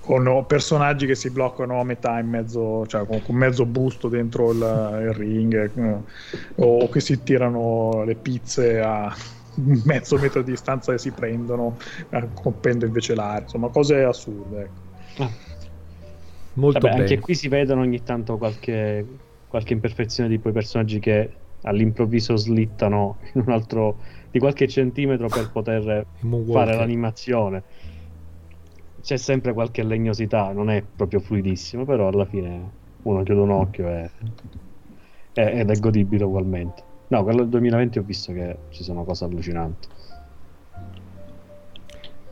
con 0.07 0.45
personaggi 0.47 1.05
che 1.05 1.17
si 1.17 1.31
bloccano 1.31 1.81
a 1.81 1.85
metà 1.85 2.21
in 2.21 2.29
mezzo, 2.29 2.87
cioè 2.87 3.05
con, 3.05 3.21
con 3.23 3.35
mezzo 3.35 3.67
busto 3.67 4.09
dentro 4.09 4.53
il, 4.53 4.59
il 5.03 5.13
ring, 5.13 5.71
eh, 5.75 5.99
o 6.55 6.89
che 6.89 7.01
si 7.01 7.25
tirano 7.25 8.05
le 8.05 8.15
pizze 8.15 8.81
a 8.81 9.13
mezzo 9.85 10.17
metro 10.17 10.43
di 10.43 10.53
distanza 10.53 10.93
e 10.93 10.99
si 10.99 11.11
prendono, 11.11 11.77
eh, 12.11 12.29
compendo 12.35 12.87
invece 12.87 13.17
l'aria, 13.17 13.43
insomma 13.43 13.69
cose 13.69 14.05
assurde. 14.05 14.63
Ecco. 14.63 15.23
Ah. 15.23 15.31
Molto 16.53 16.79
Vabbè, 16.79 17.01
Anche 17.01 17.19
qui 17.19 17.35
si 17.35 17.49
vedono 17.49 17.81
ogni 17.81 18.03
tanto 18.05 18.39
qualche, 18.39 19.05
qualche 19.49 19.73
imperfezione 19.73 20.29
di 20.29 20.39
quei 20.39 20.53
personaggi 20.53 21.01
che 21.01 21.31
all'improvviso 21.63 22.37
slittano 22.37 23.19
in 23.35 23.43
un 23.45 23.53
altro 23.53 23.99
di 24.37 24.39
qualche 24.39 24.69
centimetro 24.69 25.29
per 25.29 25.51
poter 25.51 26.07
fare 26.53 26.77
l'animazione. 26.77 27.63
C'è 29.01 29.17
sempre 29.17 29.53
qualche 29.53 29.83
legnosità, 29.83 30.53
non 30.53 30.69
è 30.69 30.83
proprio 30.83 31.21
fluidissimo, 31.21 31.85
però 31.85 32.09
alla 32.09 32.25
fine 32.25 32.71
uno 33.03 33.23
chiude 33.23 33.41
un 33.41 33.51
occhio 33.51 33.89
e, 33.89 34.11
e, 35.33 35.61
ed 35.61 35.71
è 35.71 35.79
godibile 35.79 36.25
ugualmente. 36.25 36.83
No, 37.09 37.23
quello 37.23 37.43
del 37.43 37.49
2020 37.49 37.99
ho 37.99 38.03
visto 38.03 38.33
che 38.33 38.57
ci 38.71 38.83
sono 38.83 39.05
cose 39.05 39.25
allucinanti. 39.25 39.89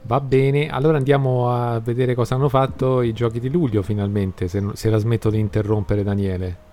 Va 0.03 0.21
bene, 0.21 0.69
allora 0.69 0.99
andiamo 0.99 1.49
a 1.49 1.79
vedere 1.79 2.15
cosa 2.15 2.35
hanno 2.35 2.51
fatto 2.51 3.01
i 3.01 3.15
giochi 3.15 3.41
di 3.41 3.49
luglio 3.49 3.83
finalmente, 3.83 4.49
se, 4.49 4.63
se 4.75 4.91
la 4.91 4.99
smetto 4.99 5.31
di 5.31 5.39
interrompere 5.39 6.03
Daniele. 6.03 6.73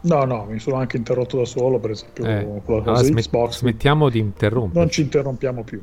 No, 0.00 0.24
no, 0.24 0.46
mi 0.48 0.58
sono 0.58 0.76
anche 0.76 0.96
interrotto 0.96 1.38
da 1.38 1.44
solo, 1.44 1.78
per 1.78 1.90
esempio 1.90 2.24
eh, 2.24 2.62
con 2.64 2.76
la 2.76 2.82
allora 2.82 3.02
smet- 3.02 3.26
Xbox. 3.26 3.58
Smettiamo 3.58 4.08
di 4.08 4.18
interrompere. 4.20 4.78
Non 4.78 4.90
ci 4.90 5.02
interrompiamo 5.02 5.64
più. 5.64 5.82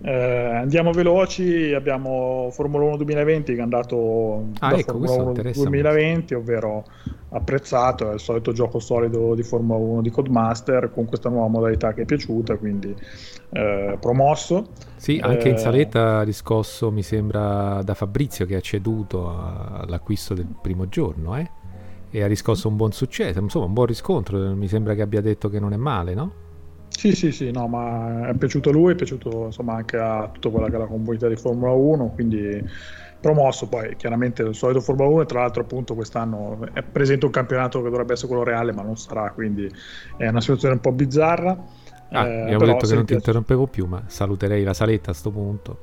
Eh, 0.00 0.12
andiamo 0.12 0.92
veloci, 0.92 1.72
abbiamo 1.72 2.50
Formula 2.52 2.84
1 2.84 2.98
2020 2.98 3.52
che 3.54 3.58
è 3.58 3.62
andato 3.62 4.44
ah, 4.60 4.78
ecco, 4.78 4.92
Formula 4.92 5.30
1 5.30 5.32
2020, 5.52 6.34
ovvero 6.34 6.84
apprezzato, 7.30 8.10
è 8.12 8.14
il 8.14 8.20
solito 8.20 8.52
gioco 8.52 8.78
solido 8.78 9.34
di 9.34 9.42
Formula 9.42 9.76
1 9.76 10.02
di 10.02 10.10
Codemaster 10.10 10.92
con 10.92 11.06
questa 11.06 11.28
nuova 11.28 11.48
modalità 11.48 11.94
che 11.94 12.02
è 12.02 12.04
piaciuta, 12.04 12.56
quindi 12.56 12.94
eh, 13.50 13.98
promosso. 14.00 14.68
Sì, 14.94 15.18
anche 15.20 15.48
eh, 15.48 15.50
in 15.50 15.58
saletta 15.58 16.22
riscosso 16.22 16.92
mi 16.92 17.02
sembra 17.02 17.82
da 17.82 17.94
Fabrizio 17.94 18.46
che 18.46 18.54
ha 18.54 18.60
ceduto 18.60 19.28
all'acquisto 19.28 20.32
del 20.34 20.46
primo 20.62 20.88
giorno, 20.88 21.36
eh? 21.36 21.50
E 22.10 22.22
ha 22.22 22.26
riscosso 22.26 22.68
un 22.68 22.76
buon 22.76 22.92
successo, 22.92 23.38
insomma 23.38 23.66
un 23.66 23.72
buon 23.72 23.86
riscontro, 23.86 24.54
mi 24.54 24.68
sembra 24.68 24.94
che 24.94 25.02
abbia 25.02 25.20
detto 25.20 25.48
che 25.48 25.60
non 25.60 25.72
è 25.72 25.76
male, 25.76 26.14
no? 26.14 26.32
Sì, 26.88 27.14
sì, 27.14 27.30
sì, 27.30 27.50
no, 27.50 27.68
ma 27.68 28.28
è 28.28 28.34
piaciuto 28.34 28.70
a 28.70 28.72
lui, 28.72 28.92
è 28.92 28.94
piaciuto 28.96 29.46
insomma 29.46 29.74
anche 29.74 29.96
a 29.96 30.28
tutta 30.32 30.48
quella 30.48 30.68
che 30.68 30.76
è 30.76 30.78
la 30.78 30.86
comunità 30.86 31.28
di 31.28 31.36
Formula 31.36 31.72
1, 31.72 32.10
quindi 32.14 32.64
promosso 33.20 33.68
poi 33.68 33.96
chiaramente 33.96 34.42
il 34.42 34.54
solito 34.54 34.80
Formula 34.80 35.08
1 35.08 35.22
e 35.22 35.26
tra 35.26 35.40
l'altro 35.40 35.62
appunto 35.62 35.94
quest'anno 35.94 36.68
è 36.72 36.82
presente 36.82 37.26
un 37.26 37.32
campionato 37.32 37.82
che 37.82 37.90
dovrebbe 37.90 38.12
essere 38.12 38.28
quello 38.28 38.44
reale 38.44 38.72
ma 38.72 38.82
non 38.82 38.96
sarà, 38.96 39.30
quindi 39.32 39.70
è 40.16 40.26
una 40.28 40.40
situazione 40.40 40.74
un 40.74 40.80
po' 40.80 40.92
bizzarra. 40.92 41.64
Ah, 42.10 42.26
eh, 42.26 42.40
abbiamo 42.42 42.64
detto 42.64 42.86
che 42.86 42.94
non 42.94 43.04
ti 43.04 43.12
interrompevo 43.12 43.66
più, 43.66 43.86
ma 43.86 44.02
saluterei 44.06 44.64
la 44.64 44.74
saletta 44.74 45.10
a 45.10 45.12
questo 45.12 45.30
punto. 45.30 45.78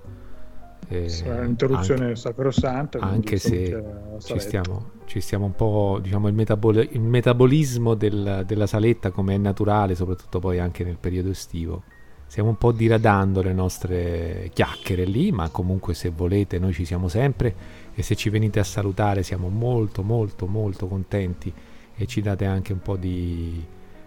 Eh, 0.87 1.09
interruzione 1.45 2.05
anche, 2.05 2.15
sacrosanta. 2.15 2.99
Anche 2.99 3.37
se 3.37 3.83
ci 4.19 4.39
stiamo, 4.39 4.91
ci 5.05 5.19
stiamo, 5.19 5.45
un 5.45 5.55
po', 5.55 5.99
diciamo, 6.01 6.27
il, 6.27 6.33
metabol- 6.33 6.87
il 6.91 7.01
metabolismo 7.01 7.95
del, 7.95 8.43
della 8.45 8.67
saletta 8.67 9.11
come 9.11 9.35
è 9.35 9.37
naturale, 9.37 9.95
soprattutto 9.95 10.39
poi 10.39 10.59
anche 10.59 10.83
nel 10.83 10.97
periodo 10.99 11.29
estivo. 11.29 11.83
Stiamo 12.27 12.49
un 12.49 12.57
po' 12.57 12.71
diradando 12.71 13.41
le 13.41 13.53
nostre 13.53 14.49
chiacchiere 14.53 15.05
lì, 15.05 15.31
ma 15.31 15.49
comunque 15.49 15.93
se 15.93 16.09
volete 16.09 16.59
noi 16.59 16.73
ci 16.73 16.83
siamo 16.83 17.07
sempre 17.07 17.83
e 17.93 18.01
se 18.01 18.15
ci 18.15 18.29
venite 18.29 18.59
a 18.59 18.63
salutare 18.63 19.23
siamo 19.23 19.47
molto 19.47 20.03
molto 20.03 20.47
molto 20.47 20.87
contenti 20.87 21.53
e 21.95 22.05
ci 22.07 22.21
date 22.21 22.45
anche 22.45 22.73
un 22.73 22.81
po' 22.81 22.97
di, 22.97 23.63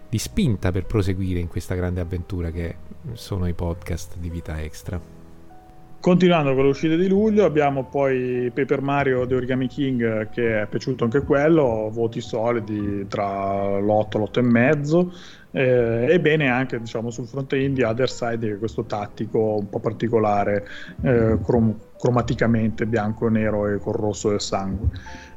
di 0.07 0.17
spinta 0.17 0.71
per 0.71 0.85
proseguire 0.85 1.39
in 1.39 1.47
questa 1.47 1.75
grande 1.75 2.01
avventura 2.01 2.51
che 2.51 2.75
sono 3.13 3.47
i 3.47 3.53
podcast 3.53 4.17
di 4.17 4.29
Vita 4.29 4.61
Extra. 4.61 5.18
Continuando 6.01 6.53
con 6.53 6.63
le 6.63 6.69
uscite 6.69 6.95
di 6.95 7.09
luglio, 7.09 7.43
abbiamo 7.43 7.83
poi 7.83 8.49
Paper 8.53 8.81
Mario 8.81 9.27
The 9.27 9.35
Origami 9.35 9.67
King, 9.67 10.29
che 10.29 10.61
è 10.61 10.67
piaciuto 10.67 11.03
anche 11.03 11.23
quello, 11.23 11.89
voti 11.91 12.21
solidi 12.21 13.05
tra 13.09 13.77
l'8 13.79 14.15
e 14.15 14.19
l'8,5. 14.19 15.07
Eh, 15.51 16.05
e 16.09 16.19
bene 16.21 16.47
anche 16.47 16.79
diciamo, 16.79 17.09
sul 17.09 17.27
fronte 17.27 17.57
indie 17.57 17.83
Other 17.83 18.09
Side, 18.09 18.47
che 18.47 18.53
è 18.53 18.57
questo 18.59 18.85
tattico 18.85 19.57
un 19.59 19.67
po' 19.67 19.79
particolare, 19.79 20.65
eh, 21.01 21.37
crom- 21.43 21.75
cromaticamente 21.99 22.85
bianco 22.85 23.27
e 23.27 23.29
nero 23.31 23.67
e 23.67 23.77
col 23.79 23.95
rosso 23.95 24.29
del 24.29 24.39
sangue. 24.39 24.87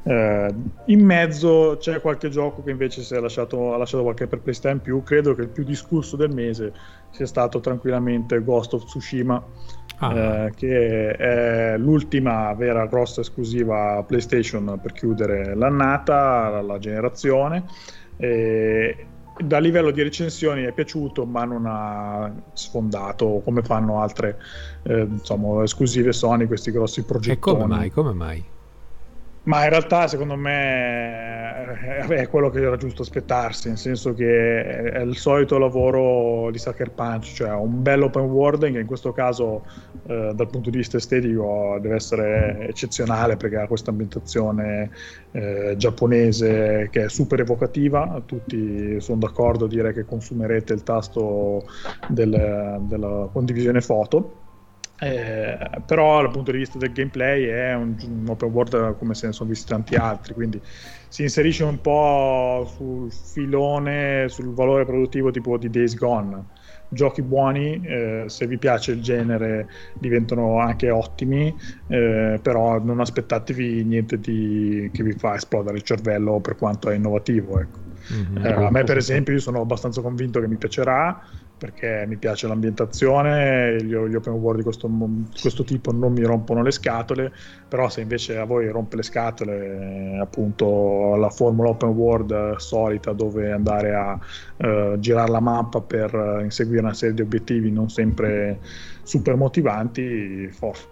Eh, 0.05 0.55
in 0.87 1.05
mezzo 1.05 1.77
c'è 1.81 2.01
qualche 2.01 2.29
gioco 2.29 2.63
che 2.63 2.71
invece 2.71 3.03
è 3.15 3.21
lasciato, 3.21 3.73
ha 3.75 3.77
lasciato 3.77 4.03
qualche 4.03 4.27
perplessità 4.27 4.71
in 4.71 4.81
più. 4.81 5.03
Credo 5.03 5.35
che 5.35 5.43
il 5.43 5.49
più 5.49 5.65
discusso 5.65 6.17
del 6.17 6.31
mese 6.31 6.73
sia 7.13 7.27
stato 7.27 7.61
tranquillamente 7.61 8.43
Ghost 8.43 8.75
of 8.75 8.85
Tsushima 8.85 9.43
ah. 9.99 10.17
eh, 10.17 10.53
che 10.57 11.13
è 11.13 11.79
l'ultima 11.79 12.53
vera 12.55 12.87
grossa 12.87 13.21
esclusiva 13.21 14.03
PlayStation 14.07 14.79
per 14.83 14.93
chiudere 14.93 15.55
l'annata, 15.55 16.61
la 16.61 16.79
generazione. 16.79 17.65
E 18.17 19.07
da 19.39 19.59
livello 19.59 19.91
di 19.91 20.03
recensioni 20.03 20.65
è 20.65 20.73
piaciuto, 20.73 21.25
ma 21.25 21.45
non 21.45 21.65
ha 21.67 22.33
sfondato 22.53 23.41
come 23.45 23.63
fanno 23.63 24.01
altre 24.01 24.39
eh, 24.83 25.01
insomma, 25.01 25.63
esclusive 25.63 26.13
Sony, 26.13 26.47
questi 26.47 26.71
grossi 26.71 27.05
progetti. 27.05 27.37
E 27.37 27.39
come 27.39 27.67
mai? 27.67 27.91
Come 27.91 28.13
mai? 28.13 28.45
Ma 29.45 29.65
in 29.65 29.71
realtà 29.71 30.07
secondo 30.07 30.37
me 30.37 31.33
è 32.09 32.29
quello 32.29 32.49
che 32.49 32.61
era 32.61 32.77
giusto 32.77 33.03
aspettarsi, 33.03 33.69
nel 33.69 33.79
senso 33.79 34.15
che 34.15 34.63
è 34.93 35.01
il 35.01 35.17
solito 35.17 35.59
lavoro 35.59 36.49
di 36.53 36.59
Sucker 36.59 36.93
Punch, 36.93 37.33
cioè 37.35 37.51
un 37.51 37.83
bel 37.83 38.03
open 38.03 38.23
world 38.25 38.71
che 38.71 38.79
in 38.79 38.87
questo 38.87 39.13
caso 39.13 39.65
eh, 40.07 40.33
dal 40.35 40.49
punto 40.49 40.71
di 40.71 40.77
vista 40.77 40.97
estetico 40.97 41.77
deve 41.81 41.97
essere 41.97 42.69
eccezionale 42.69 43.37
perché 43.37 43.57
ha 43.57 43.67
questa 43.67 43.91
ambientazione 43.91 44.91
eh, 45.33 45.75
giapponese 45.77 46.89
che 46.93 47.05
è 47.05 47.09
super 47.09 47.41
evocativa, 47.41 48.23
tutti 48.25 49.01
sono 49.01 49.19
d'accordo 49.19 49.65
a 49.65 49.69
dire 49.69 49.93
che 49.93 50.05
consumerete 50.05 50.73
il 50.73 50.85
tasto 50.85 51.65
del, 52.07 52.79
della 52.87 53.29
condivisione 53.33 53.81
foto 53.81 54.42
eh, 55.03 55.59
però 55.85 56.23
dal 56.23 56.31
punto 56.31 56.53
di 56.53 56.59
vista 56.59 56.79
del 56.79 56.93
gameplay 56.93 57.47
è 57.47 57.75
un, 57.75 57.97
un, 58.07 58.25
open 58.29 58.51
world 58.51 58.97
come 58.99 59.15
se 59.15 59.27
ne 59.27 59.33
sono 59.33 59.49
visti 59.49 59.67
tanti 59.67 59.97
altri, 59.97 60.33
quindi 60.33 60.63
si 61.09 61.23
inserisce 61.23 61.65
un 61.65 61.81
po' 61.81 62.71
sul 62.73 63.11
filone, 63.11 64.27
sul 64.29 64.55
valore 64.55 64.85
produttivo 64.85 65.33
tipo 65.33 65.59
di 65.59 65.69
Days 65.71 65.97
Gone. 65.97 66.45
Giochi 66.89 67.23
buoni, 67.23 67.81
eh, 67.85 68.25
se 68.27 68.47
vi 68.47 68.59
piace 68.59 68.93
il 68.93 69.03
genere 69.03 69.67
diventano 69.95 70.61
anche 70.61 70.91
ottimi, 70.91 71.53
eh, 71.89 72.39
però 72.41 72.79
non 72.79 73.01
aspettatevi 73.01 73.83
niente 73.83 74.21
di, 74.21 74.89
che 74.93 75.03
vi 75.03 75.13
fa 75.13 75.35
esplodere 75.35 75.79
il 75.79 75.83
cervello 75.83 76.39
per 76.39 76.55
quanto 76.55 76.91
è 76.91 76.95
innovativo. 76.95 77.59
Ecco. 77.59 77.81
Mm-hmm. 78.13 78.45
a 78.45 78.71
me 78.71 78.83
per 78.83 78.97
esempio 78.97 79.33
io 79.33 79.39
sono 79.39 79.61
abbastanza 79.61 80.01
convinto 80.01 80.41
che 80.41 80.49
mi 80.49 80.57
piacerà, 80.57 81.23
perché 81.63 82.07
mi 82.09 82.17
piace 82.17 82.49
l'ambientazione, 82.49 83.77
gli, 83.85 83.95
gli 83.95 84.15
open 84.17 84.33
world 84.33 84.59
di 84.59 84.65
questo, 84.65 84.91
questo, 85.41 85.63
tipo 85.63 85.93
non 85.93 86.13
mi 86.13 86.25
rompono 86.25 86.61
le 86.61 86.73
scatole, 86.73 87.33
però 87.69 87.89
se 87.89 88.01
invece 88.01 88.37
a 88.37 88.45
voi 88.45 88.67
rompe 88.69 88.97
le 88.97 89.05
scatole 89.05 90.19
appunto 90.21 91.15
la 91.15 91.31
formula 91.31 91.69
open 91.69 91.91
world 91.91 92.57
solita 92.57 93.13
dove 93.13 93.53
andare 93.53 93.95
a 93.95 94.19
uh, 94.57 94.99
girare 94.99 95.31
la 95.31 95.39
mappa 95.39 95.81
per 95.81 96.41
inseguire 96.43 96.81
una 96.81 96.95
serie 96.95 97.15
di 97.15 97.23
obiettivi 97.23 97.71
non 97.71 97.89
sempre 97.89 98.59
super 99.05 99.37
motivanti, 99.37 100.49
forse 100.49 100.89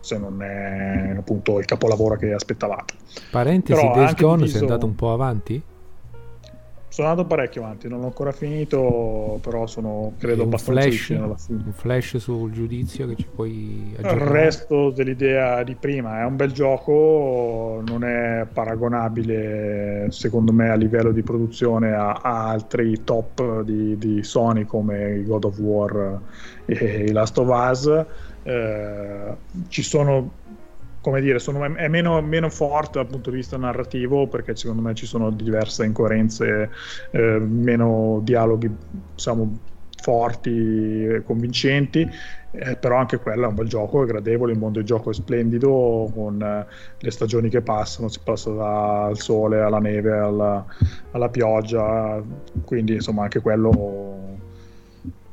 se 0.00 0.16
non 0.16 0.42
è 0.42 1.14
appunto 1.18 1.58
il 1.58 1.66
capolavoro 1.66 2.16
che 2.16 2.32
aspettavate. 2.32 2.94
Parentesi, 3.30 3.90
Days 3.92 4.14
Gone 4.14 4.36
diviso... 4.36 4.56
sei 4.56 4.66
andato 4.66 4.86
un 4.86 4.94
po' 4.94 5.12
avanti? 5.12 5.62
Sono 6.92 7.08
andato 7.08 7.26
parecchio 7.26 7.62
avanti, 7.62 7.88
non 7.88 8.02
ho 8.02 8.04
ancora 8.04 8.32
finito, 8.32 9.38
però 9.40 9.66
sono 9.66 10.12
credo 10.18 10.42
un 10.42 10.48
abbastanza 10.48 10.82
flash, 10.82 10.90
vicino 10.92 11.24
alla 11.24 11.36
fine. 11.38 11.62
un 11.64 11.72
flash 11.72 12.16
sul 12.18 12.50
giudizio 12.50 13.06
che 13.08 13.16
ci 13.16 13.26
puoi 13.34 13.94
Il 13.98 14.04
aggiornare? 14.04 14.42
resto 14.42 14.90
dell'idea 14.90 15.62
di 15.62 15.74
prima 15.74 16.20
è 16.20 16.24
un 16.26 16.36
bel 16.36 16.52
gioco, 16.52 17.82
non 17.86 18.04
è 18.04 18.46
paragonabile 18.52 20.08
secondo 20.10 20.52
me 20.52 20.68
a 20.68 20.74
livello 20.74 21.12
di 21.12 21.22
produzione 21.22 21.94
a, 21.94 22.12
a 22.22 22.48
altri 22.50 23.02
top 23.04 23.62
di, 23.62 23.96
di 23.96 24.22
Sony 24.22 24.66
come 24.66 25.22
God 25.24 25.44
of 25.44 25.58
War 25.60 26.20
e 26.66 27.10
Last 27.10 27.38
of 27.38 27.48
Us. 27.48 28.04
Eh, 28.44 29.36
ci 29.68 29.82
sono 29.82 30.40
come 31.02 31.20
dire, 31.20 31.40
sono, 31.40 31.62
è 31.74 31.88
meno, 31.88 32.22
meno, 32.22 32.48
forte 32.48 32.98
dal 32.98 33.08
punto 33.08 33.30
di 33.30 33.36
vista 33.36 33.56
narrativo 33.56 34.28
perché 34.28 34.54
secondo 34.54 34.82
me 34.82 34.94
ci 34.94 35.04
sono 35.04 35.30
diverse 35.30 35.84
incoerenze, 35.84 36.70
eh, 37.10 37.38
meno 37.40 38.20
dialoghi 38.22 38.70
diciamo, 39.14 39.58
forti 40.00 41.04
e 41.04 41.22
convincenti, 41.24 42.08
eh, 42.52 42.76
però 42.76 42.96
anche 42.96 43.18
quello 43.18 43.44
è 43.44 43.48
un 43.48 43.54
bel 43.56 43.66
gioco, 43.66 44.02
è 44.02 44.06
gradevole, 44.06 44.52
il 44.52 44.58
mondo 44.58 44.78
del 44.78 44.86
gioco 44.86 45.10
è 45.10 45.14
splendido, 45.14 46.08
con 46.14 46.40
eh, 46.40 46.66
le 46.98 47.10
stagioni 47.10 47.48
che 47.48 47.62
passano, 47.62 48.08
si 48.08 48.20
passa 48.22 48.50
dal 48.50 49.18
sole 49.18 49.60
alla 49.60 49.80
neve, 49.80 50.16
alla, 50.16 50.64
alla 51.10 51.28
pioggia, 51.28 52.22
quindi 52.64 52.94
insomma 52.94 53.24
anche 53.24 53.40
quello 53.40 54.31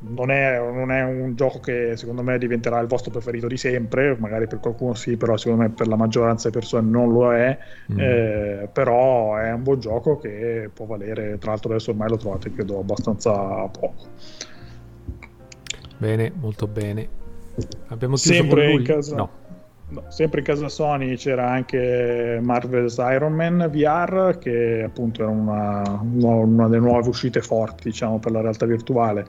non 0.01 0.31
è, 0.31 0.57
non 0.57 0.91
è, 0.91 1.03
un 1.03 1.35
gioco 1.35 1.59
che 1.59 1.97
secondo 1.97 2.23
me 2.23 2.37
diventerà 2.37 2.79
il 2.79 2.87
vostro 2.87 3.11
preferito 3.11 3.47
di 3.47 3.57
sempre, 3.57 4.15
magari 4.17 4.47
per 4.47 4.59
qualcuno 4.59 4.93
sì, 4.93 5.17
però 5.17 5.35
secondo 5.35 5.63
me 5.63 5.69
per 5.69 5.87
la 5.87 5.97
maggioranza 5.97 6.49
delle 6.49 6.61
persone 6.61 6.89
non 6.89 7.11
lo 7.11 7.33
è, 7.33 7.57
mm. 7.91 7.99
eh, 7.99 8.69
però 8.71 9.35
è 9.35 9.51
un 9.51 9.63
buon 9.63 9.79
gioco 9.79 10.17
che 10.17 10.69
può 10.73 10.85
valere, 10.85 11.37
tra 11.37 11.51
l'altro 11.51 11.71
adesso 11.71 11.91
ormai 11.91 12.09
lo 12.09 12.17
trovate 12.17 12.51
credo 12.51 12.79
abbastanza 12.79 13.31
poco. 13.67 14.07
Bene, 15.97 16.31
molto 16.33 16.65
bene. 16.67 17.07
Abbiamo 17.87 18.15
chiuso 18.15 18.33
sempre 18.33 18.71
in 18.71 18.83
casa... 18.83 19.15
No. 19.15 19.47
No, 19.91 20.03
sempre 20.09 20.41
in 20.41 20.45
casa 20.45 20.69
Sony 20.69 21.15
c'era 21.15 21.49
anche 21.49 22.39
Marvel's 22.43 22.97
Iron 22.97 23.33
Man 23.33 23.67
VR 23.71 24.37
che 24.37 24.83
appunto 24.85 25.23
era 25.23 25.31
una, 25.31 25.99
una 25.99 26.67
delle 26.67 26.79
nuove 26.79 27.07
uscite 27.07 27.41
forti 27.41 27.89
diciamo 27.89 28.19
per 28.19 28.31
la 28.33 28.41
realtà 28.41 28.67
virtuale 28.67 29.25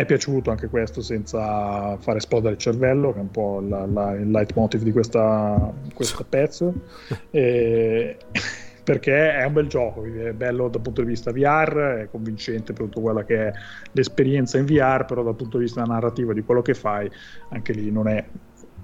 è 0.00 0.04
piaciuto 0.06 0.50
anche 0.50 0.66
questo 0.66 1.00
senza 1.02 1.96
far 1.98 2.16
esplodere 2.16 2.54
il 2.54 2.58
cervello, 2.58 3.12
che 3.12 3.18
è 3.18 3.22
un 3.22 3.30
po' 3.30 3.60
la, 3.60 3.86
la, 3.86 4.12
il 4.12 4.28
leitmotiv 4.28 4.82
di 4.82 4.90
questa, 4.90 5.72
questo 5.94 6.24
pezzo. 6.28 6.72
E, 7.30 8.16
perché 8.84 9.36
è 9.36 9.44
un 9.44 9.52
bel 9.52 9.66
gioco, 9.66 10.04
è 10.04 10.32
bello 10.32 10.68
dal 10.68 10.82
punto 10.82 11.00
di 11.00 11.08
vista 11.08 11.32
VR, 11.32 12.02
è 12.02 12.08
convincente 12.10 12.72
per 12.72 12.84
tutto 12.84 13.00
quella 13.00 13.24
che 13.24 13.46
è 13.46 13.52
l'esperienza 13.92 14.58
in 14.58 14.66
VR, 14.66 15.04
però 15.06 15.22
dal 15.22 15.36
punto 15.36 15.58
di 15.58 15.64
vista 15.64 15.82
narrativo 15.84 16.32
di 16.34 16.42
quello 16.42 16.60
che 16.60 16.74
fai, 16.74 17.10
anche 17.50 17.72
lì 17.72 17.90
non 17.90 18.08
è 18.08 18.22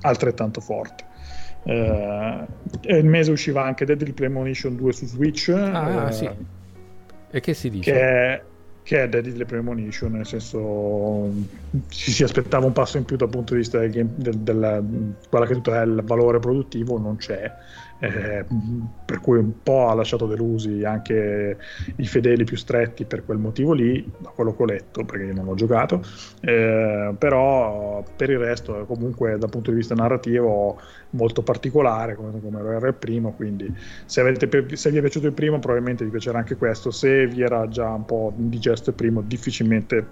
altrettanto 0.03 0.61
forte. 0.61 1.05
Uh, 1.65 2.47
il 2.83 3.05
mese 3.05 3.31
usciva 3.33 3.63
anche 3.63 3.85
Deadly 3.85 4.13
Premonition 4.13 4.75
2 4.77 4.93
su 4.93 5.07
Switch. 5.07 5.51
Ah, 5.51 6.07
uh, 6.07 6.11
sì. 6.11 6.31
E 7.31 7.41
che 7.41 7.53
si 7.53 7.69
dice? 7.69 7.93
Che 7.93 8.43
che 8.83 9.03
è 9.03 9.09
Deadly 9.09 9.45
Premonition, 9.45 10.13
nel 10.13 10.27
senso 10.27 11.31
ci 11.89 12.11
si 12.11 12.23
aspettava 12.23 12.67
un 12.67 12.73
passo 12.73 12.97
in 12.97 13.05
più 13.05 13.17
dal 13.17 13.29
punto 13.29 13.53
di 13.53 13.61
vista 13.61 13.79
del, 13.79 13.91
game, 13.91 14.11
del, 14.17 14.39
del, 14.39 15.15
è 15.31 15.83
il 15.83 16.03
valore 16.05 16.39
produttivo, 16.39 16.99
non 16.99 17.17
c'è 17.17 17.53
eh, 18.01 18.45
per 19.05 19.21
cui 19.21 19.39
un 19.39 19.63
po' 19.63 19.89
ha 19.89 19.95
lasciato 19.95 20.27
delusi 20.27 20.85
anche 20.85 21.59
i 21.97 22.07
fedeli 22.07 22.45
più 22.45 22.57
stretti 22.57 23.05
per 23.05 23.25
quel 23.25 23.39
motivo 23.39 23.73
lì, 23.73 24.11
da 24.19 24.31
quello 24.31 24.55
che 24.55 24.63
ho 24.63 24.67
letto, 24.67 25.05
perché 25.05 25.25
io 25.27 25.35
non 25.35 25.45
l'ho 25.45 25.55
giocato, 25.55 26.03
eh, 26.41 27.15
però 27.17 28.03
per 28.17 28.31
il 28.31 28.39
resto 28.39 28.85
comunque 28.87 29.37
dal 29.39 29.51
punto 29.51 29.71
di 29.71 29.77
vista 29.77 29.95
narrativo 29.95 30.81
molto 31.11 31.43
particolare 31.43 32.15
come, 32.15 32.41
come 32.41 32.75
era 32.75 32.89
il 32.89 32.95
primo, 32.95 33.33
quindi 33.33 33.73
se, 34.07 34.21
avete, 34.21 34.77
se 34.77 34.91
vi 34.91 34.99
è 34.99 35.01
piaciuto 35.01 35.27
il 35.27 35.33
primo 35.33 35.59
probabilmente 35.59 36.05
vi 36.05 36.11
piacerà 36.11 36.39
anche 36.39 36.57
questo, 36.57 36.91
se 36.91 37.27
vi 37.27 37.43
era 37.43 37.69
già 37.69 37.89
un 37.91 38.05
po' 38.05 38.33
indigesto 38.37 38.91
il 38.91 38.97
primo 38.97 39.21
difficilmente 39.23 40.07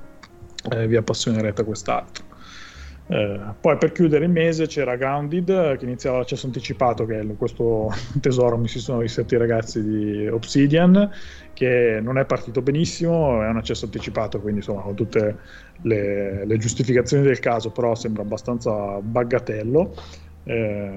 eh, 0.71 0.87
vi 0.87 0.97
appassionerete 0.97 1.63
a 1.63 1.65
quest'altro. 1.65 2.25
Eh, 3.11 3.41
poi 3.59 3.79
per 3.79 3.93
chiudere 3.93 4.27
il 4.27 4.31
mese 4.31 4.67
c'era 4.67 4.95
Grounded 4.95 5.79
che 5.79 5.85
iniziava 5.87 6.19
l'accesso 6.19 6.45
anticipato 6.45 7.07
che 7.07 7.21
è 7.21 7.27
questo 7.39 7.89
tesoro 8.21 8.59
mi 8.59 8.69
si 8.69 8.81
sono 8.81 9.01
riserti 9.01 9.33
i 9.33 9.39
ragazzi 9.39 9.83
di 9.83 10.27
Obsidian 10.27 11.11
che 11.55 12.01
non 12.03 12.19
è 12.19 12.27
partito 12.27 12.61
benissimo 12.61 13.43
è 13.43 13.49
un 13.49 13.57
accesso 13.57 13.87
anticipato 13.87 14.41
quindi 14.41 14.59
insomma 14.59 14.83
con 14.83 14.95
tutte 14.95 15.39
le, 15.85 16.45
le 16.45 16.57
giustificazioni 16.59 17.23
del 17.23 17.39
caso 17.39 17.71
però 17.71 17.95
sembra 17.95 18.21
abbastanza 18.21 19.01
baggatello 19.01 19.95
eh, 20.45 20.91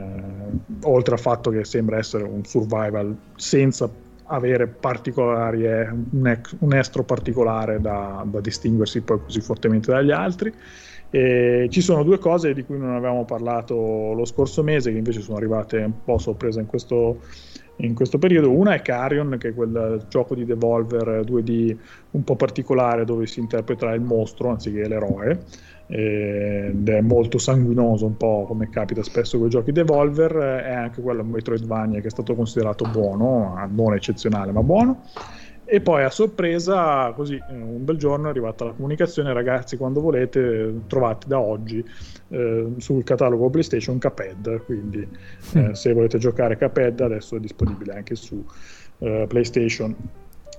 oltre 0.82 1.14
al 1.14 1.20
fatto 1.20 1.50
che 1.50 1.64
sembra 1.64 1.98
essere 1.98 2.24
un 2.24 2.44
survival 2.44 3.16
senza 3.38 3.90
avere 4.26 4.68
particolari 4.68 5.64
un, 5.64 6.28
ex, 6.28 6.58
un 6.60 6.74
estro 6.74 7.04
particolare 7.04 7.80
da, 7.80 8.22
da 8.26 8.42
distinguersi 8.42 9.00
poi 9.00 9.22
così 9.24 9.40
fortemente 9.40 9.92
dagli 9.92 10.12
altri 10.12 10.54
e 11.12 11.68
ci 11.70 11.82
sono 11.82 12.04
due 12.04 12.18
cose 12.18 12.54
di 12.54 12.64
cui 12.64 12.78
non 12.78 12.96
avevamo 12.96 13.26
parlato 13.26 14.14
lo 14.16 14.24
scorso 14.24 14.64
mese, 14.64 14.92
che 14.92 14.98
invece 14.98 15.20
sono 15.20 15.38
arrivate 15.38 15.78
un 15.78 16.04
po' 16.06 16.18
sorpresa 16.18 16.62
in 16.62 16.68
questo, 16.68 17.20
in 17.78 17.94
questo 17.94 18.18
periodo. 18.18 18.50
Una 18.50 18.74
è 18.74 18.82
Carrion, 18.82 19.36
che 19.38 19.50
è 19.50 19.54
quel 19.54 20.06
gioco 20.08 20.36
di 20.36 20.46
Devolver 20.46 21.24
2D 21.26 21.76
un 22.12 22.24
po' 22.24 22.38
particolare 22.38 23.04
dove 23.04 23.28
si 23.28 23.42
interpreta 23.42 23.92
il 23.94 24.02
mostro 24.02 24.50
anziché 24.50 24.88
l'eroe. 24.88 25.44
Ed 25.88 26.88
è 26.88 27.02
molto 27.02 27.38
sanguinoso, 27.38 28.06
un 28.06 28.16
po' 28.16 28.46
come 28.48 28.70
capita 28.70 29.04
spesso 29.04 29.38
con 29.38 29.48
i 29.48 29.50
giochi 29.50 29.74
Devolver. 29.74 30.32
È 30.64 30.72
anche 30.72 31.02
quello 31.02 31.26
Metroidvania 31.26 32.00
che 32.00 32.08
è 32.08 32.12
stato 32.12 32.34
considerato 32.36 32.90
buono, 32.90 33.70
non 33.70 33.94
eccezionale, 33.94 34.54
ma 34.54 34.64
buono. 34.64 35.02
E 35.74 35.80
poi 35.80 36.04
a 36.04 36.10
sorpresa, 36.10 37.14
così 37.16 37.36
eh, 37.36 37.54
un 37.54 37.86
bel 37.86 37.96
giorno 37.96 38.28
è 38.28 38.30
arrivata 38.30 38.66
la 38.66 38.72
comunicazione, 38.74 39.32
ragazzi, 39.32 39.78
quando 39.78 40.02
volete 40.02 40.82
trovate 40.88 41.30
da 41.30 41.40
oggi 41.40 41.82
eh, 42.28 42.74
sul 42.76 43.06
catalogo 43.06 43.50
PlayStation 43.50 43.98
Caped, 43.98 44.66
quindi 44.66 45.08
eh, 45.54 45.60
mm. 45.70 45.72
se 45.72 45.94
volete 45.94 46.18
giocare 46.18 46.58
Caped 46.58 47.00
adesso 47.00 47.38
è 47.38 47.40
disponibile 47.40 47.94
anche 47.94 48.16
su 48.16 48.46
eh, 48.98 49.24
PlayStation. 49.30 49.96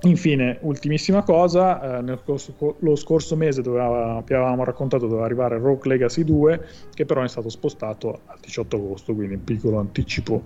Infine, 0.05 0.57
ultimissima 0.63 1.23
cosa, 1.23 1.99
eh, 1.99 2.19
scorso, 2.25 2.77
lo 2.79 2.97
scorso 2.97 3.37
mese 3.37 3.61
doveva, 3.61 4.23
vi 4.27 4.33
avevamo 4.33 4.65
raccontato 4.65 5.07
doveva 5.07 5.27
arrivare 5.27 5.59
Rogue 5.59 5.91
Legacy 5.91 6.25
2, 6.25 6.67
che 6.95 7.05
però 7.05 7.23
è 7.23 7.29
stato 7.29 7.51
spostato 7.51 8.21
al 8.25 8.39
18 8.41 8.77
agosto, 8.77 9.15
quindi 9.15 9.35
un 9.35 9.45
piccolo 9.45 9.79
anticipo 9.79 10.43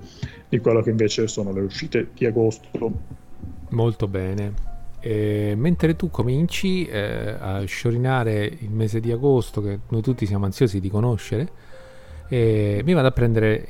di 0.49 0.59
quello 0.59 0.83
che 0.83 0.91
invece 0.91 1.29
sono 1.29 1.53
le 1.53 1.61
uscite 1.61 2.09
di 2.15 2.27
agosto 2.27 3.25
Molto 3.71 4.07
bene. 4.09 4.75
E 5.01 5.55
mentre 5.57 5.95
tu 5.95 6.11
cominci 6.11 6.87
eh, 6.87 7.37
a 7.39 7.65
sciorinare 7.65 8.45
il 8.45 8.71
mese 8.71 9.01
di 9.01 9.13
agosto, 9.13 9.63
che 9.63 9.81
noi 9.89 10.03
tutti 10.03 10.27
siamo 10.27 10.45
ansiosi 10.47 10.81
di 10.81 10.89
conoscere, 10.89 11.49
eh, 12.29 12.81
mi 12.85 12.93
vado 12.93 13.09
a 13.09 13.13
prendere, 13.13 13.67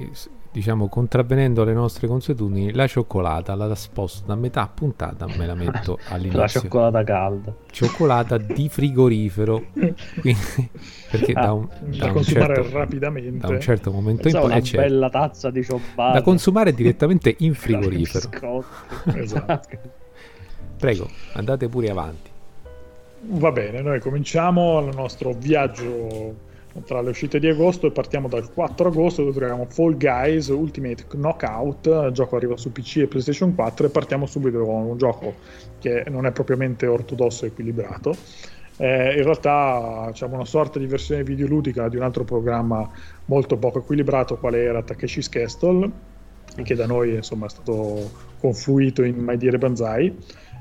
diciamo, 0.57 0.89
contravvenendo 0.89 1.61
alle 1.61 1.75
nostre 1.75 2.07
consuetudini, 2.07 2.73
la 2.73 2.87
cioccolata, 2.87 3.55
la 3.55 3.75
sposto 3.75 4.25
da 4.27 4.37
metà 4.37 4.67
puntata, 4.67 5.27
me 5.37 5.45
la 5.45 5.55
metto 5.55 5.99
all'inizio. 6.09 6.41
La 6.41 6.49
cioccolata 6.49 7.05
calda. 7.05 7.55
Cioccolata 7.71 8.39
di 8.39 8.67
frigorifero. 8.71 9.67
Quindi, 10.19 10.71
perché 11.11 11.33
ah, 11.33 11.43
da, 11.43 11.53
un, 11.53 11.69
da, 11.99 12.11
un 12.11 12.23
certo, 12.23 12.71
rapidamente. 12.71 13.47
da 13.47 13.49
un 13.53 13.61
certo 13.61 13.93
momento 13.93 14.23
Pensavo 14.23 14.45
in 14.45 14.51
poi... 14.51 14.59
Una 14.61 14.67
certo, 14.67 14.89
bella 14.89 15.11
tazza 15.11 15.51
di 15.51 15.63
cioccolata. 15.63 16.13
Da 16.15 16.23
consumare 16.23 16.73
direttamente 16.73 17.35
in 17.41 17.53
frigorifero. 17.53 18.65
esatto. 19.13 19.69
Prego, 20.79 21.07
andate 21.35 21.69
pure 21.69 21.91
avanti. 21.91 22.31
Va 23.29 23.53
bene, 23.53 23.83
noi 23.83 24.01
cominciamo 24.01 24.81
il 24.81 24.97
nostro 24.97 25.33
viaggio 25.33 26.46
tra 26.85 27.01
le 27.01 27.11
uscite 27.11 27.39
di 27.39 27.49
agosto 27.49 27.87
e 27.87 27.91
partiamo 27.91 28.29
dal 28.29 28.53
4 28.53 28.89
agosto 28.89 29.23
dove 29.23 29.37
troviamo 29.37 29.67
Fall 29.69 29.97
Guys 29.97 30.49
Ultimate 30.49 31.07
Knockout, 31.09 31.87
il 31.87 32.11
gioco 32.13 32.37
arriva 32.37 32.57
su 32.57 32.73
PC 32.73 32.99
e 32.99 33.07
PlayStation 33.07 33.55
4 33.55 33.87
e 33.87 33.91
partiamo 33.91 34.27
subito 34.27 34.65
con 34.65 34.85
un 34.85 34.99
gioco 34.99 35.35
che 35.79 36.05
non 36.09 36.27
è 36.27 36.33
propriamente 36.33 36.87
ortodosso 36.87 37.45
e 37.45 37.49
equilibrato. 37.49 38.15
Eh, 38.79 39.17
in 39.17 39.23
realtà 39.23 40.09
diciamo, 40.09 40.35
una 40.35 40.45
sorta 40.45 40.79
di 40.79 40.87
versione 40.87 41.23
videoludica 41.23 41.89
di 41.89 41.97
un 41.97 42.03
altro 42.03 42.25
programma 42.25 42.87
molto 43.25 43.57
poco 43.57 43.79
equilibrato 43.79 44.37
quale 44.37 44.63
era 44.63 44.83
Takeshi's 44.83 45.31
Castle 45.31 46.15
che 46.63 46.75
da 46.75 46.87
noi 46.87 47.15
insomma, 47.15 47.47
è 47.47 47.49
stato 47.49 48.11
confluito 48.39 49.03
in 49.03 49.17
Mai 49.19 49.37
Dire 49.37 49.59
Banzai 49.59 50.15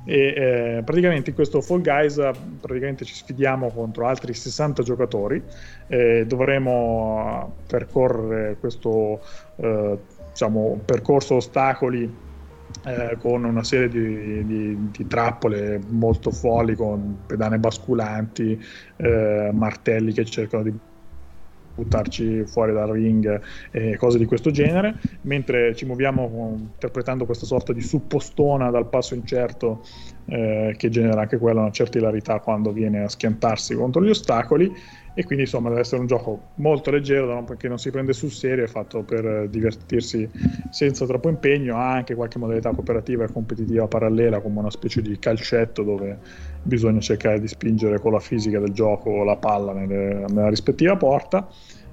e 0.05 0.77
eh, 0.77 0.81
praticamente 0.83 1.31
in 1.31 1.35
questo 1.35 1.61
Fall 1.61 1.81
Guys 1.81 2.21
praticamente 2.61 3.05
ci 3.05 3.15
sfidiamo 3.15 3.71
contro 3.71 4.07
altri 4.07 4.33
60 4.33 4.83
giocatori 4.83 5.41
eh, 5.87 6.25
dovremo 6.27 7.55
percorrere 7.67 8.57
questo 8.59 9.19
eh, 9.55 9.97
diciamo, 10.29 10.81
percorso 10.85 11.35
ostacoli 11.35 12.23
eh, 12.83 13.17
con 13.19 13.43
una 13.43 13.63
serie 13.63 13.87
di, 13.87 14.45
di, 14.45 14.91
di, 14.91 15.07
trappole 15.07 15.79
molto 15.87 16.29
folli 16.29 16.75
con 16.75 17.19
pedane 17.25 17.57
basculanti, 17.57 18.61
eh, 18.97 19.49
martelli 19.53 20.11
che 20.13 20.25
cercano 20.25 20.63
di 20.63 20.73
buttarci 21.75 22.45
fuori 22.45 22.73
dal 22.73 22.89
ring 22.89 23.41
e 23.71 23.97
cose 23.97 24.17
di 24.17 24.25
questo 24.25 24.49
genere, 24.49 24.95
mentre 25.21 25.75
ci 25.75 25.85
muoviamo 25.85 26.55
interpretando 26.57 27.25
questa 27.25 27.45
sorta 27.45 27.73
di 27.73 27.81
suppostona 27.81 28.69
dal 28.69 28.89
passo 28.89 29.13
incerto 29.13 29.83
eh, 30.25 30.73
che 30.77 30.89
genera 30.89 31.21
anche 31.21 31.37
quella 31.37 31.61
una 31.61 31.71
certa 31.71 31.97
ilarità 31.97 32.39
quando 32.39 32.71
viene 32.71 33.03
a 33.03 33.09
schiantarsi 33.09 33.75
contro 33.75 34.03
gli 34.03 34.09
ostacoli 34.09 34.73
e 35.17 35.23
quindi 35.23 35.45
insomma 35.45 35.69
deve 35.69 35.81
essere 35.81 36.01
un 36.01 36.07
gioco 36.07 36.49
molto 36.55 36.91
leggero 36.91 37.41
perché 37.45 37.69
non 37.69 37.79
si 37.79 37.89
prende 37.89 38.11
sul 38.11 38.31
serio, 38.31 38.65
è 38.65 38.67
fatto 38.67 39.01
per 39.01 39.47
divertirsi 39.49 40.29
senza 40.69 41.05
troppo 41.05 41.29
impegno, 41.29 41.77
ha 41.77 41.93
anche 41.93 42.15
qualche 42.15 42.37
modalità 42.37 42.71
cooperativa 42.71 43.23
e 43.23 43.31
competitiva 43.31 43.87
parallela 43.87 44.41
come 44.41 44.59
una 44.59 44.69
specie 44.69 45.01
di 45.01 45.17
calcetto 45.17 45.83
dove 45.83 46.19
bisogna 46.61 46.99
cercare 46.99 47.39
di 47.39 47.47
spingere 47.47 47.99
con 47.99 48.11
la 48.11 48.19
fisica 48.19 48.59
del 48.59 48.73
gioco 48.73 49.23
la 49.23 49.37
palla 49.37 49.71
nelle, 49.71 50.25
nella 50.27 50.49
rispettiva 50.49 50.97
porta 50.97 51.47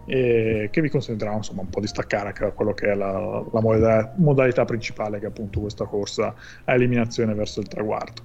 e 0.05 0.69
che 0.73 0.81
vi 0.81 0.89
consentirà 0.89 1.33
insomma 1.33 1.61
un 1.61 1.69
po' 1.69 1.79
di 1.79 1.87
staccare 1.87 2.33
da 2.37 2.51
quello 2.51 2.75
che 2.75 2.91
è 2.91 2.95
la, 2.95 3.13
la 3.53 3.61
modalità, 3.61 4.13
modalità 4.17 4.65
principale 4.65 5.21
che 5.21 5.27
è 5.27 5.29
appunto 5.29 5.61
questa 5.61 5.85
corsa 5.85 6.35
a 6.65 6.75
eliminazione 6.75 7.35
verso 7.35 7.61
il 7.61 7.69
traguardo. 7.69 8.23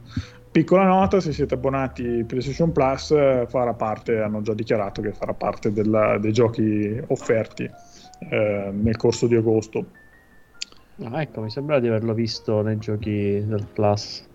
Piccola 0.52 0.86
nota, 0.86 1.20
se 1.20 1.34
siete 1.34 1.54
abbonati 1.54 2.24
PlayStation 2.26 2.72
Plus 2.72 3.08
farà 3.48 3.74
parte, 3.74 4.20
hanno 4.20 4.42
già 4.42 4.54
dichiarato 4.54 5.02
che 5.02 5.12
farà 5.12 5.34
parte 5.34 5.72
della, 5.72 6.18
dei 6.18 6.34
giochi 6.34 7.00
offerti 7.08 7.70
eh, 8.30 8.70
nel 8.72 8.98
corso 8.98 9.28
di 9.28 9.36
agosto. 9.36 9.86
Ah, 11.04 11.22
ecco, 11.22 11.42
mi 11.42 11.52
sembra 11.52 11.80
di 11.80 11.88
averlo 11.88 12.14
visto 12.14 12.62
nei 12.64 12.80
giochi 12.80 13.44
del 13.46 13.68
Plus, 13.72 14.28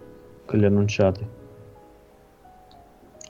quelli 0.46 0.64
annunciati. 0.64 1.26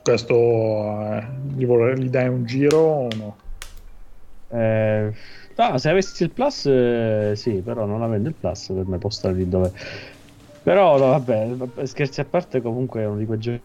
Questo 0.03 0.35
eh, 0.35 1.25
gli, 1.55 1.65
vorrei, 1.65 1.97
gli 1.97 2.09
dai 2.09 2.27
un 2.27 2.45
giro 2.45 2.77
o 2.77 3.07
no? 3.15 3.37
Eh, 4.49 5.11
no, 5.55 5.77
se 5.79 5.89
avessi 5.89 6.23
il 6.23 6.29
Plus, 6.29 6.67
eh, 6.67 7.31
sì, 7.35 7.53
però 7.61 7.85
non 7.85 8.03
avendo 8.03 8.29
il 8.29 8.35
Plus 8.35 8.67
per 8.67 8.85
me 8.85 8.99
può 8.99 9.09
stare 9.09 9.33
lì 9.33 9.49
dove 9.49 9.71
però 10.63 10.97
no, 10.97 11.07
vabbè, 11.07 11.85
scherzi 11.85 12.21
a 12.21 12.25
parte, 12.25 12.61
comunque 12.61 13.01
è 13.01 13.05
uno 13.05 13.17
di 13.17 13.25
quei 13.25 13.39
giochi 13.39 13.61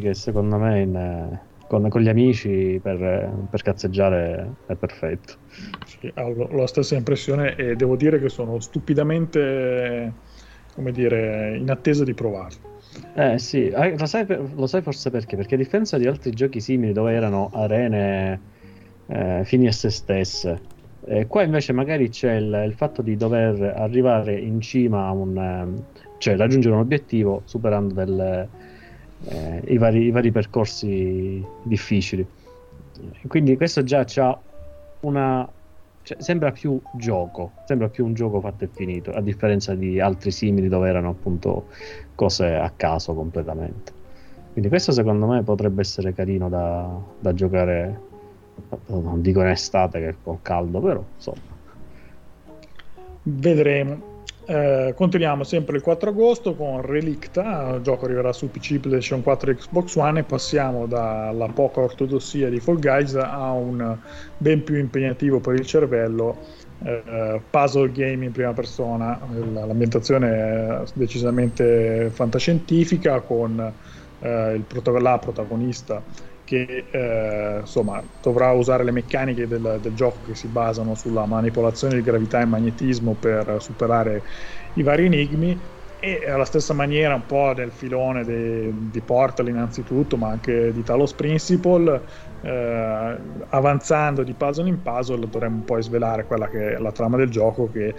che 0.00 0.14
secondo 0.14 0.56
me 0.58 0.80
in, 0.80 1.38
con, 1.68 1.88
con, 1.88 2.00
gli 2.00 2.08
amici 2.08 2.80
per, 2.82 3.46
per, 3.48 3.62
cazzeggiare 3.62 4.54
è 4.66 4.74
perfetto. 4.74 5.34
Sì, 5.86 6.12
ho 6.16 6.56
la 6.56 6.66
stessa 6.66 6.96
impressione 6.96 7.54
e 7.56 7.76
devo 7.76 7.96
dire 7.96 8.18
che 8.18 8.28
sono 8.28 8.60
stupidamente, 8.60 10.12
come 10.74 10.92
dire, 10.92 11.56
in 11.56 11.70
attesa 11.70 12.04
di 12.04 12.14
provarlo. 12.14 12.72
Eh 13.14 13.38
sì, 13.38 13.70
ah, 13.74 13.88
lo 13.88 14.06
sai, 14.06 14.26
lo 14.28 14.66
sai, 14.66 14.82
forse 14.82 15.10
perché? 15.10 15.36
Perché 15.36 15.54
a 15.54 15.58
differenza 15.58 15.98
di 15.98 16.06
altri 16.06 16.30
giochi 16.30 16.60
simili 16.60 16.92
dove 16.92 17.12
erano 17.12 17.50
arene 17.52 18.40
eh, 19.06 19.42
fini 19.44 19.66
a 19.66 19.72
se 19.72 19.90
stesse, 19.90 20.60
eh, 21.06 21.26
qua 21.26 21.42
invece 21.42 21.72
magari 21.72 22.08
c'è 22.08 22.34
il, 22.34 22.64
il, 22.66 22.74
fatto 22.74 23.02
di 23.02 23.16
dover 23.16 23.60
arrivare 23.76 24.38
in 24.38 24.60
cima 24.60 25.06
a 25.06 25.12
un... 25.12 25.36
Ehm, 25.36 25.84
cioè 26.18 26.36
raggiungere 26.36 26.74
un 26.74 26.80
obiettivo 26.80 27.42
superando 27.44 27.92
del, 27.92 28.48
eh, 29.24 29.62
i, 29.66 29.76
vari, 29.76 30.04
i, 30.04 30.10
vari, 30.10 30.30
percorsi 30.30 31.44
difficili. 31.62 32.26
Quindi 33.26 33.56
questo 33.56 33.82
già 33.82 34.06
ha 34.16 34.38
una... 35.00 35.46
Cioè, 36.02 36.20
sembra 36.20 36.52
più 36.52 36.80
gioco, 36.94 37.52
sembra 37.66 37.88
più 37.88 38.04
un 38.04 38.14
gioco 38.14 38.40
fatto 38.40 38.64
e 38.64 38.68
finito, 38.70 39.10
a 39.10 39.20
differenza 39.20 39.74
di 39.74 40.00
altri 40.00 40.30
simili 40.30 40.68
dove 40.68 40.88
erano 40.88 41.10
appunto 41.10 41.66
cose 42.14 42.54
a 42.54 42.70
caso 42.76 43.14
completamente. 43.14 43.92
Quindi 44.52 44.70
questo 44.70 44.92
secondo 44.92 45.26
me 45.26 45.42
potrebbe 45.42 45.80
essere 45.80 46.14
carino 46.14 46.48
da, 46.48 46.88
da 47.18 47.32
giocare 47.32 48.12
non 48.86 49.20
dico 49.20 49.40
in 49.40 49.48
estate 49.48 50.00
che 50.00 50.16
con 50.22 50.40
caldo, 50.42 50.80
però 50.80 51.04
insomma. 51.16 51.52
Vedremo. 53.22 54.12
Eh, 54.46 54.92
continuiamo 54.94 55.42
sempre 55.42 55.76
il 55.76 55.82
4 55.82 56.10
agosto 56.10 56.54
con 56.54 56.82
Relicta, 56.82 57.76
il 57.76 57.80
gioco 57.80 58.04
arriverà 58.04 58.30
su 58.34 58.50
PC, 58.50 58.78
PlayStation 58.78 59.22
4 59.22 59.50
e 59.50 59.54
Xbox 59.54 59.94
One 59.96 60.20
e 60.20 60.22
passiamo 60.22 60.84
dalla 60.84 61.46
poca 61.46 61.80
ortodossia 61.80 62.50
di 62.50 62.60
Fall 62.60 62.78
Guys 62.78 63.14
a 63.14 63.52
un 63.52 63.96
ben 64.36 64.62
più 64.62 64.76
impegnativo 64.76 65.40
per 65.40 65.54
il 65.54 65.64
cervello 65.64 66.36
eh, 66.84 67.40
puzzle 67.48 67.90
game 67.92 68.26
in 68.26 68.32
prima 68.32 68.52
persona. 68.52 69.18
L'ambientazione 69.30 70.28
è 70.28 70.82
decisamente 70.92 72.10
fantascientifica 72.10 73.20
con 73.20 73.72
eh, 74.20 74.54
il 74.54 74.82
la 75.00 75.18
protagonista 75.18 76.02
che 76.44 76.86
eh, 76.90 77.60
insomma, 77.60 78.02
dovrà 78.20 78.52
usare 78.52 78.84
le 78.84 78.92
meccaniche 78.92 79.46
del, 79.46 79.78
del, 79.80 79.94
gioco 79.94 80.20
che 80.26 80.34
si 80.34 80.48
basano 80.48 80.94
sulla 80.94 81.26
manipolazione 81.26 81.94
di 81.94 82.02
gravità 82.02 82.40
e 82.40 82.44
magnetismo 82.44 83.14
per 83.14 83.56
superare 83.58 84.22
i 84.74 84.82
vari 84.82 85.06
enigmi 85.06 85.58
e 85.98 86.28
alla 86.28 86.44
stessa 86.44 86.74
maniera 86.74 87.14
un 87.14 87.24
po' 87.24 87.54
nel 87.56 87.72
filone 87.72 88.24
de, 88.24 88.70
di 88.90 89.00
Portal 89.00 89.48
innanzitutto 89.48 90.18
ma 90.18 90.28
anche 90.28 90.70
di 90.72 90.82
Talos 90.82 91.14
Principle 91.14 92.02
eh, 92.42 93.16
avanzando 93.48 94.22
di 94.22 94.34
puzzle 94.34 94.68
in 94.68 94.82
puzzle 94.82 95.26
dovremmo 95.26 95.62
poi 95.62 95.82
svelare 95.82 96.26
quella 96.26 96.48
che 96.48 96.74
è 96.74 96.78
la 96.78 96.92
trama 96.92 97.16
del 97.16 97.30
gioco 97.30 97.70
che 97.70 97.94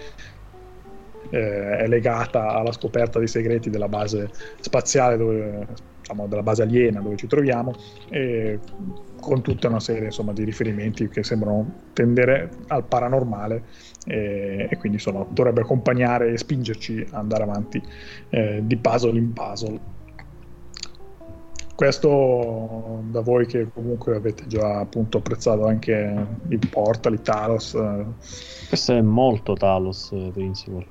eh, 1.32 1.78
è 1.78 1.88
legata 1.88 2.50
alla 2.50 2.72
scoperta 2.72 3.18
dei 3.18 3.28
segreti 3.28 3.72
della 3.72 3.88
base 3.88 4.30
spaziale 4.60 5.18
dove 5.18 5.68
diciamo, 6.06 6.28
della 6.28 6.44
base 6.44 6.62
aliena 6.62 7.02
dove 7.02 7.16
ci 7.16 7.26
troviamo, 7.26 7.74
e 8.10 8.60
con 9.20 9.42
tutta 9.42 9.68
una 9.68 9.80
serie 9.80 10.06
insomma, 10.06 10.34
di 10.34 10.44
riferimenti 10.44 11.10
che 11.10 11.24
sembrano 11.24 11.74
tendere 11.94 12.52
al 12.68 12.84
paranormale 12.84 13.64
e, 14.06 14.68
e 14.70 14.78
quindi 14.78 14.98
insomma, 14.98 15.26
dovrebbe 15.28 15.62
accompagnare 15.62 16.32
e 16.32 16.38
spingerci 16.38 17.08
ad 17.10 17.14
andare 17.14 17.44
avanti 17.44 17.82
eh, 18.30 18.62
di 18.64 18.78
puzzle 18.78 19.18
in 19.18 19.34
puzzle. 19.34 19.94
Questo 21.76 23.04
da 23.10 23.20
voi 23.20 23.48
che 23.48 23.68
comunque 23.74 24.16
avete 24.16 24.48
già 24.48 24.80
appunto 24.80 25.18
apprezzato 25.18 25.66
anche 25.66 26.26
il 26.48 26.68
Portal, 26.70 27.14
il 27.14 27.22
Talos. 27.22 27.74
Eh. 27.74 28.06
Questo 28.70 28.94
è 28.94 29.02
molto 29.02 29.56
Talos 29.56 30.12
eh, 30.14 30.30
Principle. 30.32 30.86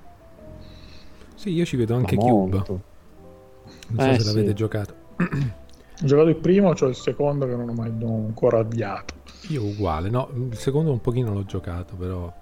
Sì, 1.36 1.52
io 1.52 1.64
ci 1.64 1.76
vedo 1.76 1.94
anche 1.94 2.16
Cube. 2.16 2.62
Non 2.66 3.98
so 3.98 4.10
eh, 4.10 4.18
se 4.18 4.24
l'avete 4.26 4.52
giocato. 4.52 5.03
Ho 5.16 6.06
giocato 6.06 6.28
il 6.28 6.36
primo, 6.36 6.74
cioè 6.74 6.88
il 6.88 6.96
secondo 6.96 7.46
che 7.46 7.54
non 7.54 7.68
ho 7.68 7.72
mai 7.72 7.92
ancora 8.00 8.58
avviato. 8.58 9.14
Io 9.48 9.64
uguale, 9.64 10.10
no, 10.10 10.28
il 10.50 10.56
secondo 10.56 10.90
un 10.90 11.00
pochino 11.00 11.32
l'ho 11.32 11.44
giocato, 11.44 11.94
però 11.94 12.32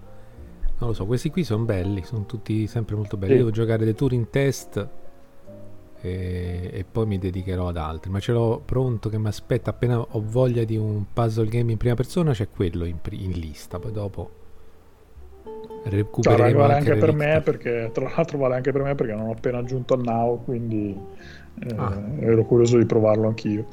non 0.79 0.89
lo 0.89 0.93
so, 0.93 1.07
questi 1.07 1.31
qui 1.31 1.45
sono 1.45 1.65
belli, 1.65 2.03
sono 2.03 2.25
tutti 2.27 2.67
sempre 2.67 2.97
molto 2.97 3.17
belli. 3.17 3.33
Sì. 3.33 3.39
Devo 3.39 3.51
giocare 3.51 3.85
dei 3.85 3.95
tour 3.95 4.13
in 4.13 4.31
test 4.31 4.89
e, 6.01 6.71
e, 6.73 6.85
poi 6.91 7.07
mi 7.07 7.19
dedicherò 7.19 7.69
ad 7.69 7.77
altri, 7.77 8.11
ma 8.11 8.19
ce 8.19 8.33
l'ho 8.33 8.61
pronto 8.65 9.09
che 9.09 9.19
mi 9.19 9.29
aspetta 9.29 9.71
appena 9.71 10.01
ho 10.01 10.23
voglia 10.25 10.65
di 10.65 10.77
un 10.77 11.05
puzzle 11.13 11.47
game 11.47 11.71
in 11.71 11.79
prima 11.79 11.95
persona, 11.95 12.33
c'è 12.33 12.49
quello 12.49 12.85
in, 12.85 12.99
in 13.11 13.31
lista, 13.33 13.79
poi 13.79 13.93
dopo 13.93 14.41
recupereremo 15.85 16.59
vale 16.59 16.75
anche, 16.75 16.93
anche 16.93 17.05
per 17.05 17.15
me 17.15 17.41
perché 17.41 17.91
tra 17.93 18.09
l'altro 18.09 18.39
vale 18.39 18.55
anche 18.55 18.71
per 18.71 18.83
me 18.83 18.95
perché 18.95 19.15
non 19.15 19.29
ho 19.29 19.33
appena 19.33 19.59
aggiunto 19.59 19.95
al 19.95 20.03
now, 20.03 20.43
quindi 20.43 20.99
eh, 21.61 21.75
ah. 21.77 22.03
ero 22.21 22.45
curioso 22.45 22.79
di 22.79 22.87
provarlo 22.87 23.29
anch'io. 23.29 23.67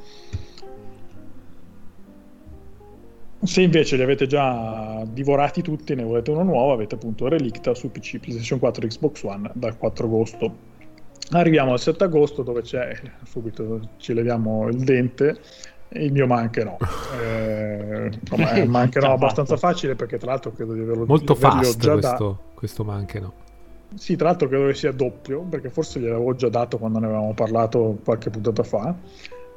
Se 3.42 3.62
invece 3.62 3.96
li 3.96 4.02
avete 4.02 4.28
già 4.28 5.02
divorati 5.10 5.62
tutti 5.62 5.94
e 5.94 5.96
ne 5.96 6.04
volete 6.04 6.32
uno 6.32 6.44
nuovo, 6.44 6.74
avete 6.74 6.96
appunto 6.96 7.30
Relicta 7.30 7.74
su 7.74 7.90
PC, 7.90 8.20
PlayStation 8.20 8.60
4 8.60 8.86
e 8.86 8.88
Xbox 8.90 9.24
One 9.24 9.50
dal 9.54 9.78
4 9.78 10.06
agosto. 10.06 10.56
Arriviamo 11.32 11.72
al 11.72 11.80
7 11.80 12.04
agosto 12.04 12.44
dove 12.44 12.64
c'è, 12.64 13.00
subito 13.24 13.92
ci 13.98 14.14
leviamo 14.14 14.68
il 14.68 14.84
dente, 14.84 15.40
il 15.94 16.12
mio 16.12 16.28
manche 16.28 16.64
no. 16.66 16.78
Eh, 17.22 18.12
come, 18.30 18.66
manche 18.66 19.00
no 19.00 19.14
abbastanza 19.14 19.56
facile 19.56 19.96
perché 19.96 20.18
tra 20.18 20.32
l'altro 20.32 20.52
credo 20.52 20.74
di 20.74 20.82
averlo 20.82 21.06
Molto 21.06 21.34
fast 21.34 21.78
già 21.78 21.94
questo, 21.94 22.28
da... 22.28 22.38
questo 22.54 22.84
manche 22.84 23.20
no. 23.22 23.34
Sì, 24.00 24.16
tra 24.16 24.30
l'altro 24.30 24.48
credo 24.48 24.68
che 24.68 24.76
sia 24.76 24.94
doppio, 24.94 25.42
perché 25.42 25.70
forse 25.70 26.00
gliel'avevo 26.00 26.34
già 26.34 26.48
dato 26.48 26.78
quando 26.78 27.00
ne 27.00 27.08
avevamo 27.08 27.34
parlato 27.34 28.00
qualche 28.02 28.30
puntata 28.30 28.64
fa. 28.64 28.96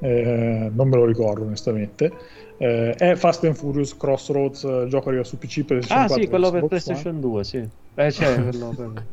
Eh, 0.00 0.68
non 0.74 0.88
me 0.88 0.96
lo 0.96 1.04
ricordo 1.04 1.44
onestamente. 1.44 2.12
Eh, 2.56 2.92
è 2.92 3.14
Fast 3.14 3.44
and 3.44 3.54
Furious 3.54 3.96
Crossroads, 3.96 4.64
il 4.64 4.86
gioco 4.88 5.10
arriva 5.10 5.22
su 5.22 5.38
PC 5.38 5.64
per 5.64 5.78
PlayStation 5.78 6.02
ah, 6.02 6.06
4. 6.06 6.16
Ah, 6.16 6.20
sì, 6.20 6.28
quello 6.28 6.50
per 6.50 6.64
PlayStation 6.66 7.20
2, 7.20 7.44
sì. 7.44 7.68
Eh, 7.94 8.08
c'è 8.08 8.34
quello 8.42 8.74
per. 8.76 9.06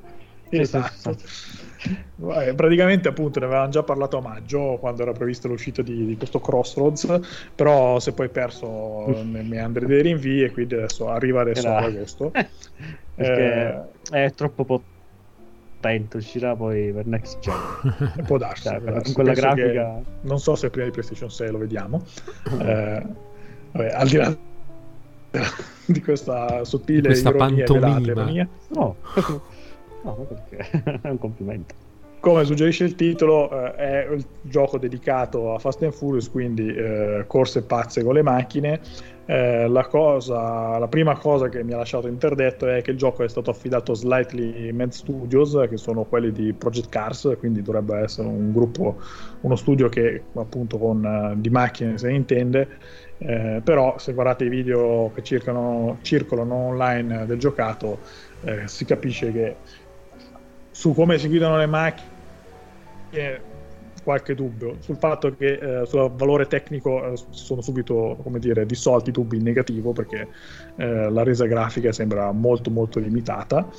esatto. 0.50 1.16
Eh, 2.42 2.54
praticamente 2.56 3.08
appunto 3.08 3.40
ne 3.40 3.46
avevamo 3.46 3.70
già 3.70 3.84
parlato 3.84 4.18
a 4.18 4.22
maggio 4.22 4.78
quando 4.80 5.04
era 5.04 5.12
prevista 5.12 5.48
l'uscita 5.48 5.84
di, 5.84 6.08
di 6.08 6.18
questo 6.18 6.42
Crossroads 6.42 7.20
però 7.56 8.00
si 8.00 8.10
è 8.10 8.14
poi 8.14 8.28
perso 8.28 9.06
nei 9.24 9.46
meandri 9.46 9.86
dei 9.86 10.02
rinvii 10.02 10.44
e 10.44 10.52
quindi 10.52 10.74
adesso 10.74 11.08
arriva 11.08 11.40
adesso 11.40 11.70
ad 11.70 11.84
agosto 11.86 12.34
eh, 13.16 13.82
è 14.12 14.34
troppo 14.34 14.66
potente 14.66 14.98
attento, 15.80 16.18
uscirà 16.18 16.56
poi 16.56 16.92
per 16.92 17.06
Next 17.08 17.40
Gen. 17.40 18.24
Può 18.28 18.38
darsi. 18.38 18.64
Cioè, 18.64 18.80
può 18.80 18.92
darsi. 18.92 19.14
con 19.14 19.24
quella 19.24 19.34
Penso 19.34 19.54
che- 19.56 19.72
grafica... 19.72 20.02
non 20.22 20.40
so 20.40 20.56
se 20.56 20.70
prima 20.70 20.86
di 20.86 20.92
PlayStation 20.92 21.32
6 21.32 21.52
lo 21.52 21.58
vediamo. 21.58 22.04
Eh, 22.60 23.06
vabbè, 23.72 23.90
al 23.94 24.08
di 24.08 24.16
là 24.18 24.36
di 25.86 26.02
questa 26.02 26.64
sottile 26.66 27.02
Questa 27.10 27.30
ironia 27.30 27.66
pantomima. 27.66 28.48
No, 28.70 28.96
no, 30.04 30.14
perché? 30.28 30.82
È 31.02 31.10
un 31.10 31.20
complimento. 31.20 31.76
come 32.20 32.44
suggerisce 32.46 32.86
il 32.86 32.96
titolo, 32.96 33.50
eh, 33.52 33.76
è 33.76 34.08
il 34.12 34.26
gioco 34.42 34.78
dedicato 34.80 35.54
a 35.54 35.60
Fast 35.60 35.84
and 35.84 35.94
Furious, 35.94 36.30
quindi 36.32 36.74
eh, 36.74 37.26
corse 37.28 37.62
pazze 37.62 38.04
con 38.04 38.14
le 38.16 38.24
macchine. 38.24 38.80
Eh, 39.30 39.68
la, 39.68 39.86
cosa, 39.86 40.80
la 40.80 40.88
prima 40.88 41.16
cosa 41.16 41.50
che 41.50 41.64
mi 41.64 41.74
ha 41.74 41.78
lasciato 41.78 42.08
interdetto 42.08 42.68
è 42.68 42.82
che 42.82 42.90
il 42.90 42.98
gioco 42.98 43.24
è 43.24 43.30
stato 43.30 43.52
affidato 43.52 43.92
a 43.92 43.96
Slightly 43.96 44.72
Mad 44.72 44.90
Studios, 44.90 45.68
che 45.70 45.78
sono 45.78 46.04
quelli 46.06 46.32
di 46.32 46.52
Project 46.54 46.90
Cars, 46.90 47.36
quindi 47.38 47.62
dovrebbe 47.62 48.00
essere 48.00 48.28
un 48.28 48.52
gruppo, 48.52 49.00
uno 49.42 49.56
studio 49.56 49.88
che 49.88 50.24
appunto 50.34 50.80
con, 50.80 51.06
eh, 51.06 51.40
di 51.40 51.52
macchine 51.52 52.00
se 52.00 52.08
ne 52.08 52.16
intende. 52.16 52.68
Eh, 53.20 53.62
però 53.64 54.00
se 54.00 54.14
guardate 54.14 54.46
i 54.46 54.50
video 54.50 55.12
che 55.14 55.22
circolano, 55.22 56.00
circolano 56.02 56.56
online 56.56 57.28
del 57.28 57.38
giocato 57.38 58.00
eh, 58.42 58.68
si 58.68 58.84
capisce 58.84 59.32
che 59.32 59.56
su 60.72 60.96
come 60.96 61.20
si 61.20 61.28
guidano 61.28 61.56
le 61.56 61.68
macchine 61.68 62.08
qualche 64.10 64.34
dubbio 64.34 64.78
sul 64.80 64.98
fatto 64.98 65.36
che 65.36 65.60
eh, 65.82 65.86
sul 65.86 66.10
valore 66.16 66.48
tecnico 66.48 67.12
eh, 67.12 67.14
sono 67.30 67.62
subito 67.62 68.18
come 68.24 68.40
dire 68.40 68.66
dissolti 68.66 69.10
i 69.10 69.12
dubbi 69.12 69.38
in 69.38 69.44
negativo 69.44 69.94
perché 69.94 70.28
eh, 70.78 71.12
la 71.12 71.22
resa 71.22 71.46
grafica 71.46 71.92
sembra 71.92 72.32
molto 72.32 72.72
molto 72.72 72.98
limitata. 72.98 73.70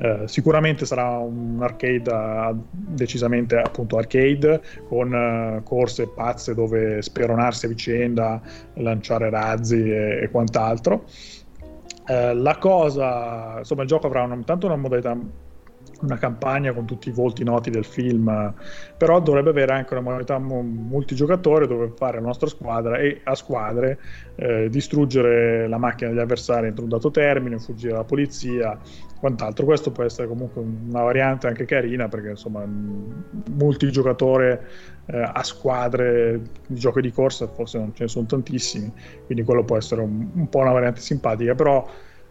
Eh, 0.00 0.28
sicuramente 0.28 0.86
sarà 0.86 1.08
un 1.18 1.58
arcade 1.60 2.08
eh, 2.08 2.54
decisamente 2.70 3.56
appunto 3.56 3.96
arcade 3.96 4.62
con 4.86 5.12
eh, 5.12 5.60
corse 5.64 6.06
pazze 6.06 6.54
dove 6.54 7.02
speronarsi 7.02 7.66
a 7.66 7.68
vicenda 7.70 8.40
lanciare 8.74 9.28
razzi 9.28 9.90
e, 9.90 10.20
e 10.22 10.30
quant'altro. 10.30 11.04
La 12.10 12.56
cosa, 12.56 13.56
insomma, 13.58 13.82
il 13.82 13.88
gioco 13.88 14.06
avrà 14.06 14.22
una, 14.22 14.38
tanto 14.42 14.64
una 14.64 14.76
modalità, 14.76 15.14
una 16.00 16.16
campagna 16.16 16.72
con 16.72 16.84
tutti 16.84 17.08
i 17.08 17.12
volti 17.12 17.44
noti 17.44 17.70
del 17.70 17.84
film, 17.84 18.54
però 18.96 19.20
dovrebbe 19.20 19.50
avere 19.50 19.72
anche 19.72 19.94
una 19.94 20.02
modalità 20.02 20.38
mu- 20.38 20.62
multigiocatore 20.62 21.66
dove 21.66 21.92
fare 21.96 22.20
la 22.20 22.26
nostra 22.26 22.48
squadra 22.48 22.98
e 22.98 23.20
a 23.24 23.34
squadre 23.34 23.98
eh, 24.36 24.68
distruggere 24.68 25.68
la 25.68 25.78
macchina 25.78 26.10
degli 26.10 26.20
avversari 26.20 26.68
entro 26.68 26.84
un 26.84 26.90
dato 26.90 27.10
termine, 27.10 27.58
fuggire 27.58 27.92
dalla 27.92 28.04
polizia, 28.04 28.78
quant'altro. 29.18 29.64
Questo 29.64 29.90
può 29.90 30.04
essere 30.04 30.28
comunque 30.28 30.62
una 30.62 31.02
variante 31.02 31.46
anche 31.46 31.64
carina 31.64 32.08
perché 32.08 32.30
insomma, 32.30 32.64
multigiocatore 32.64 34.68
eh, 35.06 35.20
a 35.20 35.42
squadre 35.42 36.40
di 36.66 36.76
giochi 36.76 37.00
di 37.00 37.10
corsa 37.10 37.46
forse 37.48 37.78
non 37.78 37.94
ce 37.94 38.04
ne 38.04 38.08
sono 38.08 38.26
tantissimi 38.26 38.92
quindi 39.24 39.44
quello 39.44 39.64
può 39.64 39.76
essere 39.76 40.02
un, 40.02 40.30
un 40.34 40.48
po' 40.48 40.58
una 40.58 40.72
variante 40.72 41.00
simpatica, 41.00 41.54
però 41.54 41.86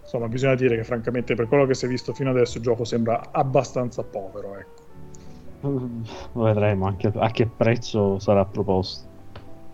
insomma 0.08 0.30
bisogna 0.30 0.56
dire 0.56 0.78
che 0.78 0.86
francamente 0.86 1.36
per 1.36 1.50
quello 1.50 1.66
che 1.66 1.74
si 1.74 1.84
è 1.84 1.90
visto 1.90 2.14
fino 2.14 2.30
adesso 2.30 2.58
il 2.58 2.64
gioco 2.64 2.86
sembra 2.86 3.30
abbastanza 3.30 4.04
povero. 4.04 4.58
Ecco. 4.58 5.68
Mm, 5.68 6.02
Vedremo 6.32 6.88
anche 6.88 7.12
a 7.14 7.30
che 7.30 7.46
prezzo 7.46 8.18
sarà 8.18 8.46
proposto. 8.46 9.06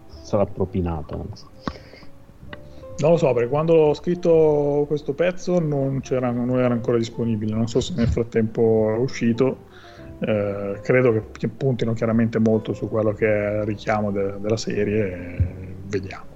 Sarà 0.07 0.45
propinato. 0.45 1.25
anzi. 1.29 1.45
Non 2.97 3.11
lo 3.11 3.17
so, 3.17 3.31
perché 3.33 3.49
quando 3.49 3.73
ho 3.73 3.93
scritto 3.93 4.85
questo 4.87 5.13
pezzo 5.13 5.59
non, 5.59 5.99
c'era, 6.01 6.31
non 6.31 6.57
era 6.59 6.73
ancora 6.73 6.97
disponibile, 6.97 7.53
non 7.53 7.67
so 7.67 7.79
se 7.79 7.93
nel 7.95 8.07
frattempo 8.07 8.93
è 8.95 8.97
uscito. 8.97 9.71
Eh, 10.19 10.79
credo 10.81 11.11
che 11.37 11.47
puntino 11.49 11.93
chiaramente 11.93 12.39
molto 12.39 12.73
su 12.73 12.87
quello 12.87 13.11
che 13.11 13.27
è 13.27 13.59
il 13.59 13.65
richiamo 13.65 14.11
de- 14.11 14.39
della 14.39 14.57
serie, 14.57 15.75
vediamo. 15.85 16.32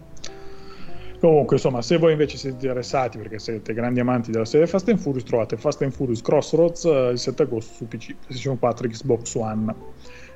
Comunque, 1.20 1.56
insomma, 1.56 1.82
se 1.82 1.98
voi 1.98 2.12
invece 2.12 2.38
siete 2.38 2.56
interessati 2.56 3.18
perché 3.18 3.40
siete 3.40 3.74
grandi 3.74 4.00
amanti 4.00 4.30
della 4.30 4.46
serie 4.46 4.68
Fast 4.68 4.88
and 4.90 5.00
Furious, 5.00 5.24
trovate 5.24 5.58
Fast 5.58 5.82
and 5.82 5.92
Furious 5.92 6.22
Crossroads 6.22 6.86
eh, 6.86 7.10
il 7.12 7.18
7 7.18 7.44
agosto 7.44 7.74
su 7.74 7.88
PC, 7.88 8.16
PlayStation 8.16 8.60
4, 8.60 8.88
Xbox 8.88 9.34
One. 9.36 9.76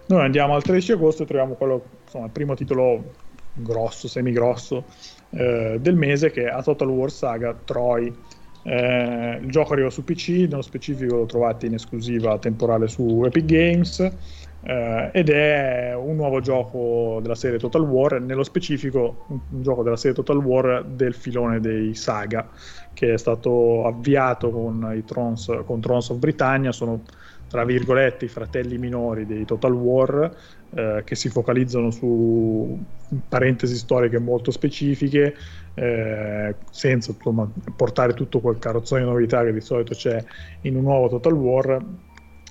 Noi 0.08 0.22
andiamo 0.24 0.56
al 0.56 0.64
13 0.64 0.94
agosto 0.94 1.24
e 1.24 1.26
troviamo 1.28 1.54
quello, 1.54 1.84
insomma, 2.04 2.26
il 2.26 2.32
primo 2.32 2.56
titolo 2.56 3.04
grosso, 3.54 4.08
semi-grosso 4.08 4.86
eh, 5.30 5.78
del 5.80 5.96
mese 5.96 6.32
che 6.32 6.46
è 6.46 6.48
A 6.48 6.64
Total 6.64 6.90
War 6.90 7.12
Saga 7.12 7.56
Troy. 7.64 8.12
Eh, 8.64 9.40
il 9.40 9.50
gioco 9.52 9.74
arriva 9.74 9.90
su 9.92 10.04
PC, 10.04 10.48
nello 10.50 10.62
specifico 10.64 11.16
lo 11.16 11.26
trovate 11.26 11.68
in 11.68 11.76
esclusiva 11.76 12.40
temporale 12.40 12.88
su 12.88 13.24
Epic 13.24 13.46
Games 13.46 14.12
eh, 14.64 15.10
ed 15.14 15.30
è 15.30 15.94
un 15.96 16.16
nuovo 16.16 16.40
gioco 16.40 17.20
della 17.22 17.36
serie 17.36 17.58
Total 17.58 17.82
War, 17.82 18.22
nello 18.22 18.44
specifico 18.44 19.26
un, 19.28 19.40
un 19.50 19.62
gioco 19.62 19.84
della 19.84 19.98
serie 19.98 20.16
Total 20.16 20.38
War 20.38 20.84
del 20.86 21.14
filone 21.14 21.60
dei 21.60 21.96
Saga 21.96 22.50
che 22.94 23.14
è 23.14 23.18
stato 23.18 23.86
avviato 23.86 24.52
con, 24.52 24.94
i 24.96 25.04
Trons, 25.04 25.62
con 25.66 25.80
Trons 25.80 26.10
of 26.10 26.18
Britannia, 26.18 26.72
sono 26.72 27.02
tra 27.48 27.66
virgolette 27.66 28.26
i 28.26 28.30
fratelli 28.30 28.78
minori 28.78 29.26
dei 29.26 29.44
Total 29.44 29.74
War 29.74 30.36
eh, 30.74 31.02
che 31.04 31.16
si 31.16 31.28
focalizzano 31.28 31.92
su 31.92 32.80
parentesi 33.28 33.76
storiche 33.76 34.20
molto 34.20 34.52
specifiche 34.52 35.36
eh, 35.74 36.56
senza 36.70 37.12
insomma, 37.12 37.50
portare 37.76 38.14
tutto 38.14 38.40
quel 38.40 38.58
carrozzone 38.58 39.02
di 39.02 39.08
novità 39.08 39.44
che 39.44 39.52
di 39.52 39.60
solito 39.60 39.94
c'è 39.94 40.24
in 40.62 40.78
un 40.78 40.84
nuovo 40.84 41.10
Total 41.10 41.34
War 41.34 41.84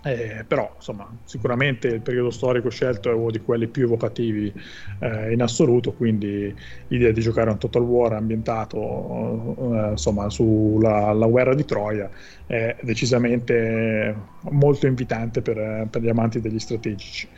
eh, 0.03 0.44
però 0.48 0.72
insomma 0.76 1.09
sicuramente 1.24 1.88
il 1.88 2.01
periodo 2.01 2.30
storico 2.30 2.70
scelto 2.70 3.11
è 3.11 3.12
uno 3.12 3.30
di 3.30 3.40
quelli 3.40 3.66
più 3.66 3.84
evocativi 3.84 4.53
eh, 5.01 5.32
in 5.32 5.42
assoluto 5.42 5.92
quindi 5.92 6.55
l'idea 6.88 7.12
di 7.12 7.20
giocare 7.20 7.51
un 7.51 7.59
Total 7.59 7.82
War 7.82 8.14
ambientato 8.14 9.57
eh, 9.59 9.90
insomma 9.90 10.30
sulla 10.30 11.12
la 11.12 11.26
guerra 11.26 11.55
di 11.55 11.64
Troia 11.64 12.11
è 12.46 12.76
decisamente 12.82 14.14
molto 14.51 14.86
invitante 14.86 15.42
per, 15.42 15.86
per 15.88 16.03
gli 16.03 16.09
amanti 16.09 16.40
degli 16.40 16.59
strategici. 16.59 17.28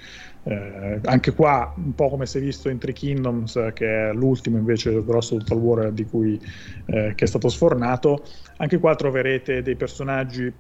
Eh, 0.45 1.01
anche 1.05 1.35
qua 1.35 1.73
un 1.77 1.95
po' 1.95 2.09
come 2.09 2.27
si 2.27 2.39
è 2.39 2.41
visto 2.41 2.69
in 2.69 2.79
Three 2.79 2.95
Kingdoms 2.95 3.71
che 3.75 4.09
è 4.09 4.13
l'ultimo 4.13 4.59
invece 4.59 5.05
grosso 5.05 5.37
Total 5.37 5.59
War 5.59 5.93
di 5.93 6.05
cui 6.05 6.41
eh, 6.87 7.13
che 7.15 7.25
è 7.25 7.29
stato 7.29 7.49
sfornato 7.49 8.25
anche 8.57 8.79
qua 8.79 8.97
troverete 8.97 9.63
dei 9.63 9.77
personaggi 9.77 10.53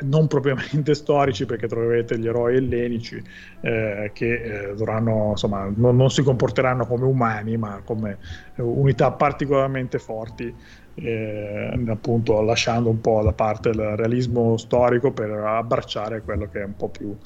non 0.00 0.26
propriamente 0.26 0.94
storici 0.94 1.46
perché 1.46 1.66
troverete 1.66 2.18
gli 2.18 2.26
eroi 2.26 2.56
ellenici 2.56 3.22
eh, 3.60 4.10
che 4.12 4.34
eh, 4.70 4.74
dovranno 4.74 5.30
insomma 5.30 5.70
non, 5.74 5.96
non, 5.96 6.10
si 6.10 6.22
comporteranno 6.22 6.86
come 6.86 7.04
umani 7.04 7.56
ma 7.56 7.80
come 7.84 8.18
unità 8.56 9.12
particolarmente 9.12 9.98
forti 9.98 10.54
eh, 10.94 11.84
appunto 11.88 12.40
lasciando 12.42 12.90
un 12.90 13.00
po' 13.00 13.22
da 13.22 13.32
parte 13.32 13.70
il 13.70 13.80
realismo 13.96 14.56
storico 14.56 15.12
per 15.12 15.30
abbracciare 15.30 16.22
quello 16.22 16.48
che 16.50 16.60
è 16.60 16.64
un 16.64 16.76
po' 16.76 16.88
più 16.88 17.16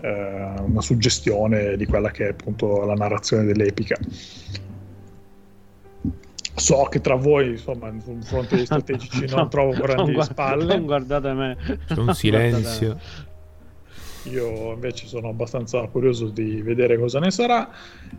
eh, 0.00 0.54
una 0.58 0.80
suggestione 0.80 1.76
di 1.76 1.86
quella 1.86 2.10
che 2.10 2.26
è 2.26 2.30
appunto 2.30 2.84
la 2.84 2.94
narrazione 2.94 3.44
dell'epica 3.44 3.96
so 6.54 6.84
che 6.90 7.00
tra 7.00 7.14
voi, 7.14 7.50
insomma, 7.50 7.92
sul 8.02 8.22
fronte 8.22 8.56
dei 8.56 8.64
strategici 8.64 9.26
non 9.26 9.48
trovo 9.50 9.72
grandi 9.72 10.12
non 10.12 10.22
spalle. 10.24 10.76
Non 10.76 10.86
guardate 10.86 11.32
me. 11.32 11.56
C'è 11.86 11.98
un 11.98 12.14
silenzio. 12.14 12.98
Io 14.24 14.72
invece 14.72 15.06
sono 15.06 15.28
abbastanza 15.30 15.80
curioso 15.86 16.26
di 16.28 16.60
vedere 16.60 16.98
cosa 16.98 17.18
ne 17.20 17.30
sarà 17.30 17.70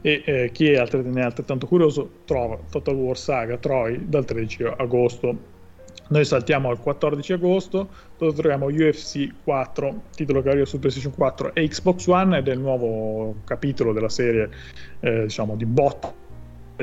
e 0.02 0.24
eh, 0.26 0.50
chi 0.52 0.72
è 0.72 0.78
alt- 0.78 0.96
ne 0.96 1.22
è 1.22 1.24
altrettanto 1.24 1.68
curioso 1.68 2.10
trova 2.26 2.58
Total 2.72 2.96
War 2.96 3.16
Saga 3.16 3.58
Troy 3.58 4.08
dal 4.08 4.26
13 4.26 4.64
agosto. 4.78 5.50
Noi 6.08 6.26
saltiamo 6.26 6.70
al 6.70 6.80
14 6.80 7.34
agosto 7.34 7.90
dove 8.18 8.34
troviamo 8.34 8.66
UFC 8.66 9.30
4, 9.44 10.02
titolo 10.16 10.42
che 10.42 10.50
arriva 10.50 10.66
su 10.66 10.80
PlayStation 10.80 11.14
4 11.14 11.54
e 11.54 11.68
Xbox 11.68 12.08
One 12.08 12.38
ed 12.38 12.48
è 12.48 12.52
il 12.52 12.60
nuovo 12.60 13.36
capitolo 13.46 13.94
della 13.94 14.10
serie 14.10 14.50
eh, 15.02 15.22
diciamo 15.24 15.56
di 15.56 15.66
bot 15.66 16.14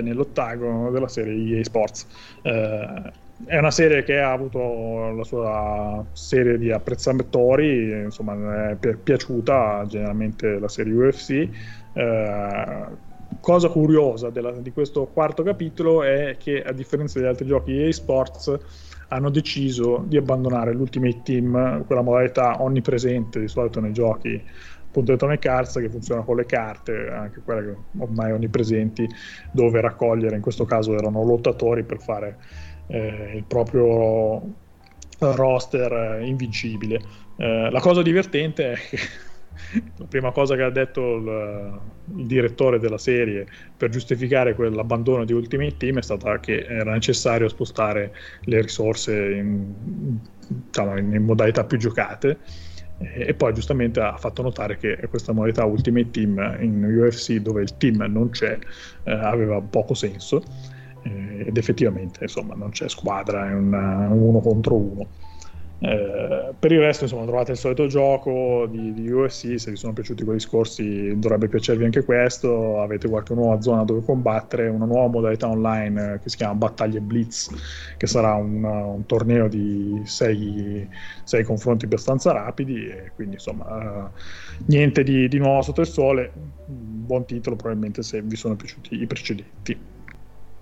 nell'ottagono 0.02 0.90
della 0.90 1.08
serie 1.08 1.56
EA 1.56 1.64
Sports. 1.64 2.06
Eh, 2.42 3.12
è 3.44 3.56
una 3.56 3.70
serie 3.70 4.02
che 4.02 4.18
ha 4.18 4.32
avuto 4.32 5.10
la 5.10 5.24
sua 5.24 6.04
serie 6.12 6.58
di 6.58 6.72
apprezzatori, 6.72 8.02
insomma, 8.02 8.70
è 8.70 8.74
pi- 8.76 8.96
piaciuta 8.96 9.84
generalmente 9.86 10.58
la 10.58 10.68
serie 10.68 10.92
UFC. 10.92 11.48
Eh, 11.92 12.86
cosa 13.40 13.68
curiosa 13.68 14.30
della, 14.30 14.50
di 14.52 14.72
questo 14.72 15.06
quarto 15.06 15.42
capitolo 15.42 16.02
è 16.02 16.36
che, 16.38 16.62
a 16.62 16.72
differenza 16.72 17.18
degli 17.18 17.28
altri 17.28 17.46
giochi 17.46 17.78
EA 17.78 17.92
Sports, 17.92 18.58
hanno 19.08 19.30
deciso 19.30 20.04
di 20.06 20.16
abbandonare 20.16 20.72
l'Ultimate 20.72 21.22
Team, 21.22 21.84
quella 21.86 22.02
modalità 22.02 22.62
onnipresente 22.62 23.40
di 23.40 23.48
solito 23.48 23.80
nei 23.80 23.92
giochi 23.92 24.42
Atomic 24.92 25.40
Cards 25.40 25.74
che 25.74 25.88
funziona 25.88 26.22
con 26.22 26.36
le 26.36 26.46
carte, 26.46 27.08
anche 27.08 27.40
quelle 27.44 27.76
ormai 27.98 28.32
onnipresenti, 28.32 29.08
dove 29.52 29.80
raccogliere, 29.80 30.36
in 30.36 30.42
questo 30.42 30.64
caso 30.64 30.94
erano 30.94 31.24
lottatori 31.24 31.84
per 31.84 32.00
fare 32.00 32.38
eh, 32.88 33.32
il 33.36 33.44
proprio 33.44 34.42
roster 35.18 36.20
invincibile. 36.22 37.00
Eh, 37.36 37.70
la 37.70 37.80
cosa 37.80 38.02
divertente 38.02 38.72
è 38.72 38.76
che 38.76 38.98
la 39.96 40.06
prima 40.06 40.30
cosa 40.30 40.56
che 40.56 40.62
ha 40.62 40.70
detto 40.70 41.16
il, 41.16 41.80
il, 42.16 42.26
direttore 42.26 42.78
della 42.78 42.98
serie 42.98 43.46
per 43.76 43.90
giustificare 43.90 44.54
quell'abbandono 44.54 45.24
di 45.24 45.32
Ultimate 45.32 45.76
Team 45.76 45.98
è 45.98 46.02
stata 46.02 46.38
che 46.40 46.64
era 46.64 46.92
necessario 46.92 47.48
spostare 47.48 48.14
le 48.42 48.60
risorse 48.62 49.32
in, 49.32 50.18
diciamo, 50.46 50.96
in 50.98 51.22
modalità 51.24 51.64
più 51.64 51.78
giocate 51.78 52.38
e 52.98 53.32
poi 53.34 53.52
giustamente 53.54 54.00
ha 54.00 54.16
fatto 54.16 54.42
notare 54.42 54.76
che 54.76 54.98
questa 55.08 55.32
modalità 55.32 55.64
Ultimate 55.64 56.10
Team 56.10 56.56
in 56.60 56.82
UFC 56.84 57.36
dove 57.36 57.62
il 57.62 57.76
team 57.76 58.04
non 58.08 58.30
c'è 58.30 58.58
eh, 59.04 59.12
aveva 59.12 59.60
poco 59.60 59.94
senso 59.94 60.42
eh, 61.02 61.44
ed 61.46 61.56
effettivamente 61.56 62.22
insomma 62.22 62.54
non 62.54 62.70
c'è 62.70 62.88
squadra, 62.88 63.48
è 63.48 63.52
un 63.52 63.72
uno 63.72 64.40
contro 64.40 64.74
uno 64.74 65.08
eh, 65.80 66.54
per 66.58 66.72
il 66.72 66.80
resto, 66.80 67.04
insomma, 67.04 67.24
trovate 67.24 67.52
il 67.52 67.56
solito 67.56 67.86
gioco 67.86 68.66
di, 68.68 68.92
di 68.92 69.10
UFC. 69.10 69.58
Se 69.58 69.70
vi 69.70 69.76
sono 69.76 69.92
piaciuti 69.92 70.24
quelli 70.24 70.40
scorsi, 70.40 71.16
dovrebbe 71.18 71.48
piacervi 71.48 71.84
anche 71.84 72.04
questo. 72.04 72.80
Avete 72.80 73.08
qualche 73.08 73.34
nuova 73.34 73.60
zona 73.60 73.84
dove 73.84 74.02
combattere, 74.04 74.68
una 74.68 74.86
nuova 74.86 75.06
modalità 75.08 75.48
online 75.48 76.14
eh, 76.14 76.18
che 76.20 76.28
si 76.28 76.36
chiama 76.36 76.54
Battaglie 76.54 77.00
Blitz, 77.00 77.50
che 77.96 78.06
sarà 78.06 78.34
un, 78.34 78.64
un 78.64 79.06
torneo 79.06 79.46
di 79.46 80.00
6 80.04 80.88
confronti 81.44 81.84
abbastanza 81.84 82.32
rapidi. 82.32 82.86
E 82.88 83.12
quindi, 83.14 83.34
insomma, 83.34 83.64
uh, 83.66 84.18
niente 84.66 85.04
di, 85.04 85.28
di 85.28 85.38
nuovo 85.38 85.62
sotto 85.62 85.80
il 85.80 85.86
sole. 85.86 86.32
Buon 86.66 87.24
titolo, 87.24 87.54
probabilmente, 87.54 88.02
se 88.02 88.20
vi 88.20 88.36
sono 88.36 88.56
piaciuti 88.56 89.00
i 89.00 89.06
precedenti. 89.06 89.97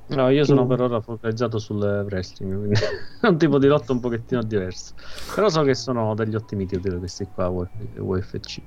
No, 0.09 0.29
io 0.29 0.45
sono 0.45 0.67
per 0.67 0.81
ora 0.81 1.01
focalizzato 1.01 1.59
sul 1.59 2.05
wrestling, 2.07 2.57
quindi 2.57 2.79
è 3.21 3.27
un 3.27 3.39
tipo 3.39 3.59
di 3.59 3.67
lotta 3.67 3.93
un 3.93 4.01
pochettino 4.01 4.43
diverso. 4.43 4.95
Però 5.35 5.49
so 5.49 5.63
che 5.63 5.75
sono 5.75 6.15
degli 6.15 6.35
ottimi 6.35 6.67
titoli 6.67 6.99
questi 6.99 7.27
qua, 7.33 7.49
UFC. 7.49 8.61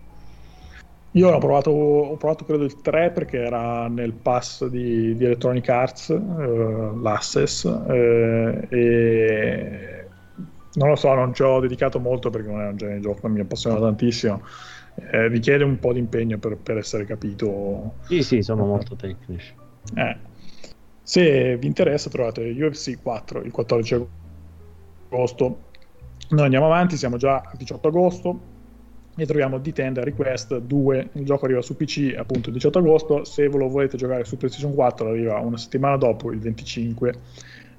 Io 1.14 1.32
l'ho 1.32 1.40
provato, 1.40 1.72
ho 1.72 2.18
provato 2.18 2.46
credo 2.46 2.66
il 2.66 2.82
3 2.82 3.12
perché 3.12 3.40
era 3.40 3.88
nel 3.88 4.14
pass 4.14 4.66
di, 4.66 5.16
di 5.16 5.26
Electronic 5.26 5.68
Arts, 5.70 6.10
uh, 6.10 7.00
l'Access, 7.00 7.64
uh, 7.64 8.68
e 8.70 10.08
non 10.74 10.90
lo 10.90 10.96
so, 10.96 11.14
non 11.14 11.34
ci 11.34 11.42
ho 11.42 11.60
dedicato 11.60 12.00
molto 12.00 12.30
perché 12.30 12.50
non 12.50 12.62
è 12.62 12.68
un 12.68 12.78
genere 12.78 12.98
di 12.98 13.04
gioco 13.04 13.22
che 13.22 13.30
mi 13.30 13.40
appassiona 13.40 13.80
tantissimo. 13.80 14.44
Eh, 15.12 15.28
richiede 15.30 15.64
un 15.64 15.80
po' 15.80 15.94
di 15.94 16.00
impegno 16.00 16.38
per, 16.38 16.58
per 16.58 16.78
essere 16.78 17.06
capito. 17.06 17.96
Sì, 18.04 18.22
sì, 18.22 18.42
sono 18.42 18.66
molto 18.66 18.96
tecnici. 18.96 19.54
Eh, 19.96 20.18
se 21.10 21.58
vi 21.58 21.66
interessa 21.66 22.08
trovate 22.08 22.42
UFC 22.52 23.02
4 23.02 23.42
il 23.42 23.50
14 23.52 24.06
agosto. 25.10 25.62
Noi 26.30 26.44
andiamo 26.44 26.68
avanti, 26.68 26.98
siamo 26.98 27.18
già 27.18 27.38
al 27.38 27.58
18 27.58 27.88
agosto 27.88 28.40
e 29.16 29.26
troviamo 29.26 29.58
D-Tend 29.58 29.98
Request 29.98 30.60
2. 30.60 31.10
Il 31.14 31.26
gioco 31.26 31.46
arriva 31.46 31.64
su 31.64 31.76
PC 31.76 32.14
appunto 32.16 32.50
il 32.50 32.54
18 32.54 32.78
agosto. 32.78 33.24
Se 33.24 33.48
lo 33.48 33.68
volete 33.70 33.98
giocare 33.98 34.24
su 34.24 34.38
PlayStation 34.38 34.76
4 34.76 35.10
arriva 35.10 35.40
una 35.40 35.58
settimana 35.58 35.98
dopo, 35.98 36.32
il 36.32 36.42
25 36.42 37.14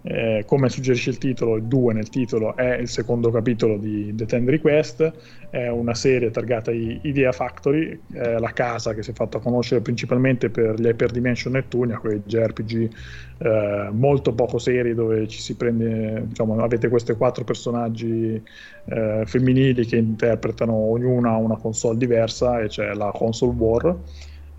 eh, 0.02 0.44
come 0.46 0.68
suggerisce 0.68 1.10
il 1.10 1.18
titolo, 1.18 1.56
il 1.56 1.64
2 1.64 1.92
nel 1.92 2.08
titolo 2.08 2.56
è 2.56 2.76
il 2.76 2.88
secondo 2.88 3.30
capitolo 3.30 3.76
di 3.76 4.12
The 4.14 4.26
Ten 4.26 4.46
Request, 4.46 5.12
è 5.50 5.68
una 5.68 5.94
serie 5.94 6.30
targata 6.30 6.70
Idea 6.70 7.32
Factory, 7.32 8.00
è 8.12 8.38
la 8.38 8.52
casa 8.52 8.94
che 8.94 9.02
si 9.02 9.10
è 9.10 9.14
fatta 9.14 9.38
conoscere 9.38 9.80
principalmente 9.80 10.48
per 10.48 10.80
gli 10.80 10.86
Hyperdimension 10.86 11.52
Nettunia, 11.52 11.98
quei 11.98 12.22
JRPG 12.24 12.90
eh, 13.38 13.88
molto 13.92 14.32
poco 14.32 14.58
seri 14.58 14.94
dove 14.94 15.28
ci 15.28 15.40
si 15.40 15.56
prende, 15.56 16.24
diciamo, 16.26 16.56
avete 16.62 16.88
questi 16.88 17.12
quattro 17.14 17.44
personaggi 17.44 18.42
eh, 18.84 19.22
femminili 19.26 19.84
che 19.84 19.96
interpretano 19.96 20.72
ognuna 20.72 21.36
una 21.36 21.56
console 21.56 21.98
diversa 21.98 22.60
e 22.60 22.68
c'è 22.68 22.94
la 22.94 23.10
console 23.12 23.54
war 23.56 23.96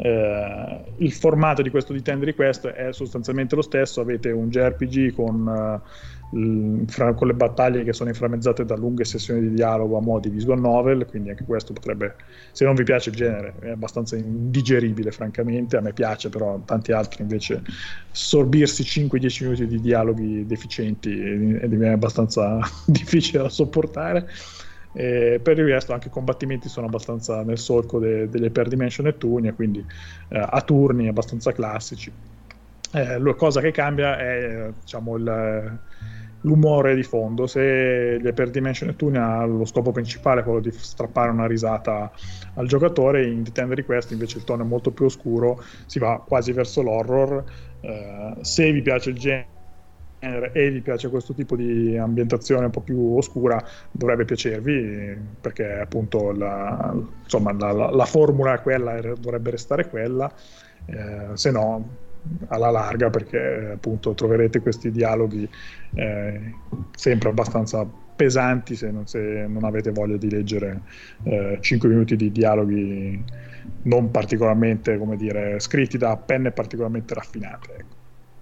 eh, 0.04 0.84
il 0.98 1.12
formato 1.12 1.62
di 1.62 1.70
questo 1.70 1.94
D10 1.94 2.24
Request 2.24 2.68
è 2.70 2.92
sostanzialmente 2.92 3.56
lo 3.56 3.62
stesso, 3.62 4.02
avete 4.02 4.32
un 4.32 4.50
JRPG 4.50 5.14
con, 5.14 5.82
uh, 6.32 6.86
fra, 6.88 7.14
con, 7.14 7.28
le 7.28 7.36
battaglie 7.36 7.84
che 7.84 7.94
sono 7.94 8.10
inframmezzate 8.10 8.66
da 8.66 8.76
lunghe 8.76 9.06
sessioni 9.06 9.42
di 9.42 9.54
dialogo 9.54 9.98
a 9.98 10.02
modi 10.02 10.30
visual 10.30 10.60
novel, 10.60 11.06
quindi 11.06 11.30
anche 11.30 11.44
questo 11.44 11.74
potrebbe, 11.74 12.16
se 12.52 12.66
non 12.66 12.74
vi 12.74 12.82
piace 12.82 13.12
il 13.12 13.16
genere, 13.16 13.54
è 13.60 13.70
abbastanza 13.70 14.16
indigeribile 14.16 15.12
francamente, 15.12 15.78
a 15.78 15.82
me 15.82 15.94
piace 15.94 16.30
però 16.30 16.60
tanti 16.66 16.92
altri 16.94 17.22
invece 17.22 17.62
sorbirsi 18.10 18.82
5-10 18.82 19.44
minuti 19.44 19.68
di 19.68 19.80
dialoghi 19.80 20.48
deficienti 20.48 21.12
e 21.12 21.68
diviene 21.70 21.94
abbastanza 21.94 22.60
difficile 22.88 23.44
da 23.44 23.50
sopportare. 23.50 24.28
E 24.94 25.40
per 25.42 25.58
il 25.58 25.66
resto 25.66 25.94
anche 25.94 26.08
i 26.08 26.12
combattimenti 26.12 26.68
sono 26.68 26.88
abbastanza 26.88 27.44
nel 27.44 27.58
solco 27.58 28.00
de- 28.00 28.30
delle 28.30 28.48
Hyperdimension 28.48 29.06
Nettunia, 29.06 29.54
quindi 29.54 29.86
eh, 30.30 30.46
a 30.50 30.62
turni 30.62 31.08
abbastanza 31.08 31.52
classici. 31.52 32.12
Eh, 32.94 33.20
la 33.20 33.34
cosa 33.36 33.62
che 33.62 33.72
cambia 33.72 34.18
è 34.18 34.70
diciamo, 34.78 35.16
il, 35.16 35.80
l'umore 36.42 36.96
di 36.96 37.04
fondo. 37.04 37.48
Se 37.48 38.20
gli 38.20 38.26
Hyperdimension 38.26 38.90
Nettunia 38.90 39.38
ha 39.40 39.46
lo 39.46 39.66
scopo 39.66 39.92
principale 39.92 40.44
quello 40.44 40.60
di 40.60 40.72
strappare 40.72 41.32
una 41.32 41.48
risata 41.48 42.12
al 42.56 42.68
giocatore, 42.68 43.26
in 43.26 43.44
The 43.44 43.52
Tender 43.52 43.78
Request 43.78 44.12
invece 44.12 44.40
il 44.40 44.44
tono 44.44 44.64
è 44.64 44.66
molto 44.66 44.92
più 44.92 45.06
oscuro, 45.06 45.64
si 45.86 46.00
va 46.00 46.24
quasi 46.26 46.52
verso 46.52 46.82
l'horror. 46.82 47.44
Eh, 47.80 48.38
se 48.42 48.72
vi 48.72 48.82
piace 48.82 49.10
il 49.10 49.18
genere 49.18 49.50
e 50.22 50.70
vi 50.70 50.82
piace 50.82 51.10
questo 51.10 51.34
tipo 51.34 51.56
di 51.56 51.98
ambientazione 51.98 52.66
un 52.66 52.72
po' 52.72 52.82
più 52.82 53.16
oscura, 53.16 53.64
dovrebbe 53.92 54.24
piacervi 54.26 55.18
perché 55.42 55.80
appunto 55.80 56.32
la, 56.32 56.94
insomma, 57.24 57.52
la, 57.54 57.72
la, 57.72 57.90
la 57.90 58.06
formula 58.06 58.54
è 58.54 58.62
quella, 58.62 59.02
dovrebbe 59.20 59.50
restare 59.50 59.90
quella, 59.90 60.32
eh, 60.86 61.30
se 61.34 61.52
no 61.52 62.10
alla 62.50 62.70
larga 62.70 63.10
perché 63.10 63.72
appunto 63.74 64.14
troverete 64.14 64.60
questi 64.60 64.92
dialoghi 64.92 65.50
eh, 65.96 66.54
sempre 66.96 67.30
abbastanza 67.30 67.84
pesanti 68.16 68.76
se 68.76 68.92
non, 68.92 69.08
se 69.08 69.48
non, 69.48 69.64
avete 69.64 69.90
voglia 69.90 70.18
di 70.18 70.30
leggere 70.30 70.82
eh, 71.24 71.58
5 71.60 71.90
minuti 71.90 72.16
di 72.16 72.32
dialoghi 72.32 73.24
non 73.84 74.12
particolarmente 74.12 75.00
come 75.00 75.18
dire 75.18 75.60
scritti 75.60 75.98
da 75.98 76.16
penne 76.16 76.52
particolarmente 76.52 77.16
raffinate 77.16 77.76
ecco. 77.76 78.01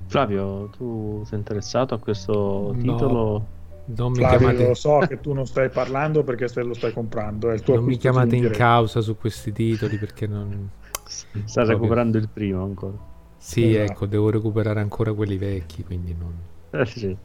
Flavio, 0.10 0.70
tu 0.76 1.22
sei 1.24 1.38
interessato 1.38 1.94
a 1.94 2.00
questo 2.00 2.76
titolo? 2.80 3.46
Non 3.86 4.12
mi 4.12 4.18
Flavio, 4.18 4.38
chiamate... 4.38 4.68
lo 4.68 4.74
so 4.74 4.98
che 5.08 5.20
tu 5.20 5.34
non 5.34 5.46
stai 5.46 5.70
parlando 5.70 6.24
perché 6.24 6.48
stai, 6.48 6.66
lo 6.66 6.74
stai 6.74 6.94
comprando. 6.94 7.56
non 7.68 7.84
mi 7.84 7.96
chiamate 7.96 8.36
in 8.36 8.50
causa 8.50 9.02
su 9.02 9.16
questi 9.18 9.52
titoli 9.52 9.98
perché 9.98 10.26
non... 10.26 10.68
Sta 11.46 11.64
recuperando 11.64 12.18
il 12.18 12.28
primo 12.28 12.64
ancora. 12.64 12.98
Sì, 13.38 13.76
esatto. 13.76 13.92
ecco, 13.92 14.06
devo 14.08 14.32
recuperare 14.32 14.80
ancora 14.80 15.14
quelli 15.14 15.38
vecchi, 15.38 15.84
quindi 15.84 16.16
non... 16.18 16.34
Eh 16.72 16.86
sì. 16.88 17.16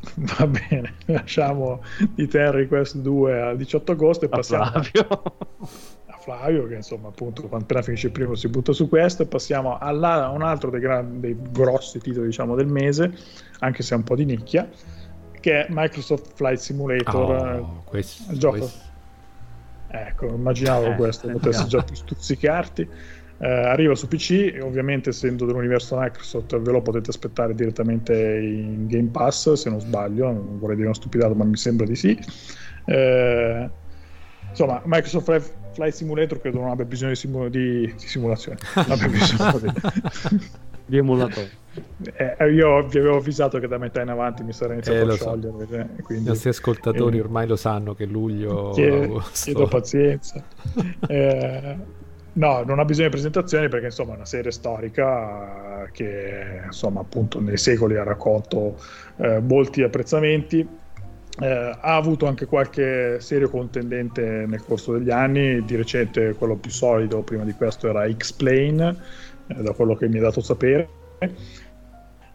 Va 0.14 0.46
bene, 0.46 0.94
lasciamo 1.06 1.82
di 2.14 2.28
Terry 2.28 2.68
Quest 2.68 2.98
2 2.98 3.40
al 3.40 3.56
18 3.56 3.92
agosto 3.92 4.24
e 4.26 4.28
passiamo... 4.28 4.64
Flavio. 4.64 5.22
Flavio 6.30 6.68
che 6.68 6.74
insomma 6.74 7.08
appunto 7.08 7.48
appena 7.50 7.82
finisce 7.82 8.06
il 8.06 8.12
primo 8.12 8.36
si 8.36 8.48
butta 8.48 8.72
su 8.72 8.88
questo 8.88 9.24
e 9.24 9.26
passiamo 9.26 9.76
a 9.76 9.90
un 10.30 10.42
altro 10.42 10.70
dei, 10.70 10.80
grandi, 10.80 11.20
dei 11.20 11.36
grossi 11.50 11.98
titoli 11.98 12.26
diciamo 12.26 12.54
del 12.54 12.68
mese 12.68 13.12
anche 13.58 13.82
se 13.82 13.94
è 13.94 13.96
un 13.96 14.04
po' 14.04 14.14
di 14.14 14.24
nicchia 14.24 14.68
che 15.40 15.66
è 15.66 15.68
Microsoft 15.70 16.34
Flight 16.34 16.58
Simulator. 16.58 17.60
Oh, 17.60 17.82
questo, 17.84 18.32
gioco. 18.36 18.58
questo. 18.58 18.78
ecco 19.88 20.26
immaginavo 20.26 20.92
eh, 20.92 20.94
questo 20.96 21.28
potesse 21.28 21.66
già 21.66 21.84
stuzzicarti. 21.90 22.88
Eh, 23.42 23.48
arriva 23.48 23.94
su 23.94 24.06
PC 24.06 24.52
e 24.52 24.60
ovviamente 24.60 25.08
essendo 25.08 25.46
dell'universo 25.46 25.98
Microsoft 25.98 26.60
ve 26.60 26.70
lo 26.72 26.82
potete 26.82 27.08
aspettare 27.08 27.54
direttamente 27.54 28.12
in 28.14 28.86
Game 28.86 29.08
Pass 29.08 29.54
se 29.54 29.70
non 29.70 29.80
sbaglio 29.80 30.26
non 30.26 30.58
vorrei 30.58 30.76
dire 30.76 30.88
una 30.88 30.96
stupidata 30.96 31.32
ma 31.32 31.44
mi 31.44 31.56
sembra 31.56 31.86
di 31.86 31.96
sì. 31.96 32.18
Eh, 32.84 33.70
insomma 34.50 34.82
Microsoft 34.84 35.52
Flight 35.72 35.94
Simulator 35.94 36.40
credo 36.40 36.60
non 36.60 36.70
abbia 36.70 36.84
bisogno 36.84 37.12
di, 37.12 37.16
simu- 37.16 37.48
di, 37.48 37.94
di 37.96 38.06
simulazione, 38.06 38.58
abbia 38.74 39.08
bisogno 39.08 39.58
di, 39.58 39.72
di 40.86 40.96
emulatore. 40.98 41.58
Eh, 42.02 42.52
io 42.52 42.84
vi 42.88 42.98
avevo 42.98 43.18
avvisato 43.18 43.60
che 43.60 43.68
da 43.68 43.78
metà 43.78 44.02
in 44.02 44.08
avanti 44.08 44.42
mi 44.42 44.52
sarei 44.52 44.74
iniziato 44.74 45.08
eh, 45.08 45.12
a 45.12 45.16
sciogliere. 45.16 45.66
So. 45.66 45.74
Eh, 45.76 46.02
quindi, 46.02 46.24
I 46.24 46.28
nostri 46.28 46.48
ascoltatori 46.48 47.18
eh, 47.18 47.20
ormai 47.20 47.46
lo 47.46 47.54
sanno 47.54 47.94
che 47.94 48.06
luglio. 48.06 48.70
Chiedo, 48.70 49.22
chiedo 49.32 49.68
pazienza. 49.68 50.42
Eh, 51.06 51.76
no, 52.32 52.62
non 52.64 52.78
ha 52.78 52.84
bisogno 52.84 53.06
di 53.06 53.12
presentazioni 53.12 53.68
perché 53.68 53.86
insomma 53.86 54.12
è 54.12 54.16
una 54.16 54.24
serie 54.24 54.50
storica 54.50 55.88
che 55.92 56.62
insomma 56.66 57.00
appunto 57.00 57.40
nei 57.40 57.56
secoli 57.56 57.96
ha 57.96 58.02
raccolto 58.02 58.76
eh, 59.16 59.40
molti 59.40 59.82
apprezzamenti 59.82 60.66
eh, 61.38 61.46
ha 61.46 61.96
avuto 61.96 62.26
anche 62.26 62.46
qualche 62.46 63.20
serio 63.20 63.48
contendente 63.48 64.44
nel 64.46 64.62
corso 64.64 64.92
degli 64.92 65.10
anni, 65.10 65.64
di 65.64 65.76
recente 65.76 66.34
quello 66.34 66.56
più 66.56 66.70
solido 66.70 67.22
prima 67.22 67.44
di 67.44 67.52
questo 67.52 67.88
era 67.88 68.10
X-Plane, 68.10 68.96
eh, 69.46 69.62
da 69.62 69.72
quello 69.72 69.94
che 69.94 70.08
mi 70.08 70.18
è 70.18 70.20
dato 70.20 70.40
sapere. 70.40 70.88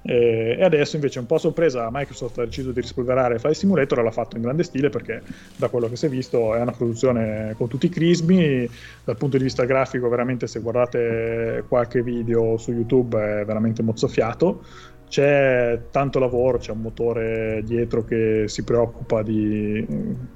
Eh, 0.08 0.58
e 0.60 0.64
adesso 0.64 0.98
invece 0.98 1.18
un 1.18 1.26
po' 1.26 1.40
sorpresa 1.40 1.90
Microsoft 1.92 2.38
ha 2.38 2.46
deciso 2.46 2.72
di 2.72 2.80
rispolverare 2.80 3.40
Flight 3.40 3.58
Simulator 3.58 3.98
e 3.98 4.04
l'ha 4.04 4.12
fatto 4.12 4.36
in 4.36 4.44
grande 4.44 4.62
stile 4.62 4.90
perché 4.90 5.24
da 5.56 5.68
quello 5.68 5.90
che 5.90 5.96
si 5.96 6.06
è 6.06 6.10
visto 6.10 6.54
è 6.54 6.62
una 6.62 6.74
produzione 6.74 7.56
con 7.58 7.68
tutti 7.68 7.88
i 7.88 7.90
crismi, 7.90 8.70
dal 9.04 9.18
punto 9.18 9.38
di 9.38 9.44
vista 9.44 9.66
grafico 9.66 10.08
veramente 10.08 10.46
se 10.46 10.60
guardate 10.60 11.64
qualche 11.68 12.04
video 12.04 12.56
su 12.58 12.72
YouTube 12.72 13.18
è 13.18 13.46
veramente 13.46 13.82
mozzafiato, 13.82 14.64
c'è 15.08 15.80
tanto 15.92 16.20
lavoro, 16.20 16.58
c'è 16.58 16.72
un 16.72 16.82
motore 16.82 17.62
dietro 17.66 18.04
che 18.04 18.46
si 18.48 18.64
preoccupa 18.64 19.22
di 19.22 20.34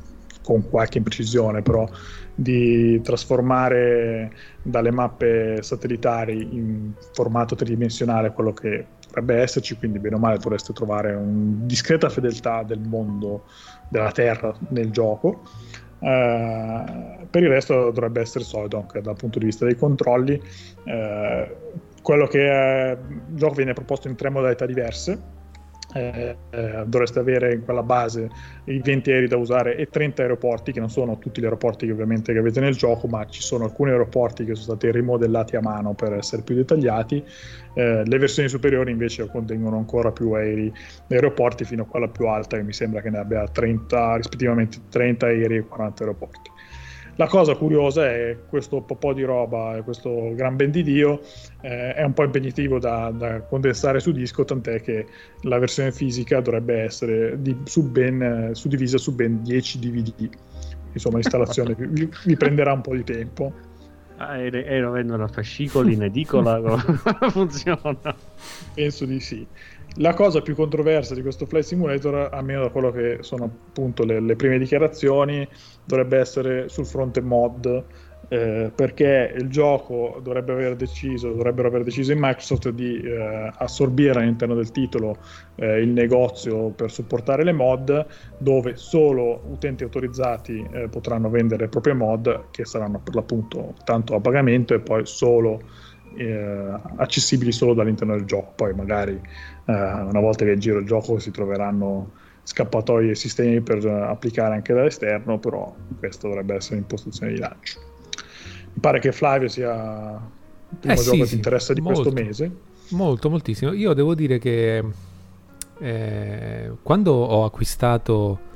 con 0.50 0.68
qualche 0.68 0.98
imprecisione 0.98 1.62
però 1.62 1.88
di 2.34 3.00
trasformare 3.02 4.32
dalle 4.64 4.90
mappe 4.90 5.62
satellitari 5.62 6.56
in 6.56 6.92
formato 7.14 7.54
tridimensionale 7.54 8.32
quello 8.32 8.54
che 8.54 8.88
dovrebbe 9.06 9.42
esserci, 9.42 9.78
quindi 9.78 10.00
bene 10.00 10.16
o 10.16 10.20
male 10.20 10.38
dovreste 10.38 10.74
trovare 10.74 11.14
una 11.14 11.66
discreta 11.66 12.10
fedeltà 12.10 12.64
del 12.64 12.80
mondo 12.80 13.44
della 13.90 14.12
Terra 14.12 14.56
nel 14.70 14.90
gioco. 14.90 15.44
Uh, 16.00 17.28
per 17.30 17.44
il 17.44 17.50
resto 17.50 17.92
dovrebbe 17.92 18.22
essere 18.22 18.46
solido 18.46 18.78
anche 18.78 19.02
dal 19.02 19.18
punto 19.18 19.38
di 19.38 19.46
vista 19.46 19.66
dei 19.66 19.76
controlli. 19.76 20.42
Uh, 20.86 21.88
quello 22.02 22.28
che 22.28 22.48
è, 22.48 22.92
il 22.92 23.36
gioco 23.36 23.56
viene 23.56 23.74
proposto 23.74 24.08
in 24.08 24.16
tre 24.16 24.30
modalità 24.30 24.66
diverse. 24.66 25.38
Eh, 25.92 26.36
eh, 26.52 26.84
dovreste 26.86 27.18
avere 27.18 27.52
in 27.52 27.64
quella 27.64 27.82
base 27.82 28.30
i 28.66 28.80
20 28.80 29.10
aerei 29.10 29.28
da 29.28 29.38
usare 29.38 29.76
e 29.76 29.88
30 29.88 30.22
aeroporti 30.22 30.72
che 30.72 30.80
non 30.80 30.92
sono 30.92 31.18
tutti 31.18 31.42
gli 31.42 31.46
aeroporti 31.46 31.88
che 31.88 31.92
ovviamente 31.92 32.32
che 32.32 32.38
avete 32.38 32.60
nel 32.60 32.76
gioco 32.76 33.08
ma 33.08 33.26
ci 33.26 33.42
sono 33.42 33.64
alcuni 33.64 33.90
aeroporti 33.90 34.46
che 34.46 34.54
sono 34.54 34.78
stati 34.78 34.92
rimodellati 34.92 35.56
a 35.56 35.62
mano 35.62 35.96
per 35.96 36.14
essere 36.14 36.44
più 36.44 36.54
dettagliati. 36.54 37.24
Eh, 37.74 38.04
le 38.06 38.18
versioni 38.20 38.48
superiori 38.50 38.92
invece 38.92 39.28
contengono 39.32 39.78
ancora 39.78 40.12
più 40.12 40.32
aerei 40.34 40.72
aeroporti 41.08 41.66
fino 41.66 41.82
a 41.82 41.86
quella 41.88 42.08
più 42.08 42.28
alta 42.28 42.58
che 42.58 42.64
mi 42.64 42.74
sembra 42.74 43.02
che 43.02 43.10
ne 43.10 43.18
abbia 43.18 43.48
30 43.48 44.18
rispettivamente 44.18 44.78
30 44.90 45.26
aerei 45.26 45.58
e 45.58 45.68
40 45.68 46.04
aeroporti 46.04 46.49
la 47.20 47.28
cosa 47.28 47.54
curiosa 47.56 48.06
è 48.06 48.38
questo 48.48 48.80
po' 48.80 49.14
di 49.14 49.24
roba, 49.24 49.82
questo 49.84 50.34
gran 50.36 50.56
ben 50.56 50.72
di 50.72 50.84
Dio, 50.84 51.20
eh, 51.60 51.94
è 51.94 52.04
un 52.04 52.14
po' 52.14 52.24
impegnativo 52.24 52.80
da, 52.80 53.12
da, 53.12 53.42
condensare 53.42 54.00
su 54.00 54.14
disco, 54.14 54.46
tant'è 54.46 54.80
che 54.80 55.06
la 55.42 55.60
versione 55.60 55.92
fisica 55.92 56.40
dovrebbe 56.40 56.80
essere 56.82 57.42
di, 57.42 57.58
su 57.66 57.90
ben, 57.92 58.52
suddivisa 58.54 58.98
su 58.98 59.14
ben 59.16 59.44
10 59.44 59.80
DVD. 59.80 60.30
Insomma, 60.94 61.16
l'installazione 61.16 61.76
vi, 61.78 62.10
vi 62.24 62.38
prenderà 62.38 62.72
un 62.72 62.82
po' 62.82 62.96
di 62.96 63.04
tempo. 63.04 63.52
Ah, 64.16 64.38
e, 64.38 64.50
e 64.50 64.80
lo 64.80 64.92
vendono 64.92 65.26
a 65.26 65.28
fascicoli 65.28 65.96
in 65.96 66.04
edicola? 66.04 66.78
funziona? 67.32 68.16
Penso 68.74 69.04
di 69.04 69.20
sì. 69.20 69.46
La 69.96 70.14
cosa 70.14 70.42
più 70.42 70.56
controversa 70.56 71.14
di 71.14 71.22
questo 71.22 71.46
Flight 71.46 71.66
Simulator, 71.66 72.30
almeno 72.32 72.62
da 72.62 72.70
quello 72.70 72.92
che 72.92 73.18
sono 73.22 73.46
appunto 73.46 74.06
le, 74.06 74.20
le 74.22 74.36
prime 74.36 74.58
dichiarazioni, 74.58 75.48
dovrebbe 75.84 76.18
essere 76.18 76.70
sul 76.70 76.86
fronte 76.86 77.22
mod, 77.22 77.86
eh, 78.30 78.72
perché 78.74 79.34
il 79.36 79.50
gioco 79.50 80.20
dovrebbe 80.22 80.54
aver 80.54 80.76
deciso, 80.76 81.30
dovrebbero 81.30 81.68
aver 81.68 81.84
deciso 81.84 82.12
in 82.12 82.20
Microsoft 82.20 82.70
di 82.70 83.02
eh, 83.02 83.52
assorbire 83.58 84.20
all'interno 84.20 84.54
del 84.54 84.72
titolo 84.72 85.18
eh, 85.56 85.82
il 85.82 85.90
negozio 85.90 86.70
per 86.70 86.92
supportare 86.92 87.44
le 87.44 87.54
mod, 87.54 88.06
dove 88.38 88.76
solo 88.76 89.42
utenti 89.48 89.84
autorizzati 89.84 90.66
eh, 90.72 90.88
potranno 90.88 91.30
vendere 91.30 91.64
le 91.64 91.70
proprie 91.70 91.96
mod, 91.96 92.52
che 92.52 92.66
saranno 92.66 93.02
per 93.04 93.16
l'appunto 93.16 93.74
tanto 93.84 94.14
a 94.16 94.22
pagamento 94.22 94.76
e 94.76 94.80
poi 94.80 95.06
solo 95.06 95.62
eh, 96.18 96.74
accessibili 96.98 97.52
solo 97.52 97.74
dall'interno 97.74 98.16
del 98.16 98.26
gioco. 98.26 98.54
Poi 98.56 98.74
magari 98.74 99.20
eh, 99.70 100.02
una 100.02 100.20
volta 100.20 100.46
che 100.46 100.58
giro 100.58 100.80
il 100.80 100.86
gioco 100.88 101.20
si 101.20 101.30
troveranno 101.30 102.12
scappatoie 102.42 103.12
e 103.12 103.16
sistemi 103.16 103.62
per 103.62 103.86
applicare 103.86 104.56
anche 104.56 104.74
dall'esterno, 104.74 105.38
però 105.38 105.76
questo 106.00 106.28
dovrebbe 106.28 106.56
essere 106.56 106.78
l'impostazione 106.78 107.34
di 107.34 107.40
lancio. 107.40 107.80
Mi 108.74 108.80
pare 108.82 109.00
che 109.00 109.12
Flavio 109.12 109.48
sia 109.48 110.20
il 110.70 110.78
primo 110.78 110.94
eh 110.94 111.04
gioco 111.04 111.24
sì, 111.24 111.30
che 111.30 111.36
interessa 111.36 111.74
di 111.74 111.82
molto, 111.82 112.02
questo 112.02 112.22
mese. 112.24 112.52
Molto, 112.90 113.30
moltissimo. 113.30 113.74
Io 113.74 113.94
devo 113.94 114.16
dire 114.16 114.40
che 114.40 114.84
eh, 115.78 116.72
quando 116.82 117.14
ho 117.14 117.46
acquistato 117.46 118.48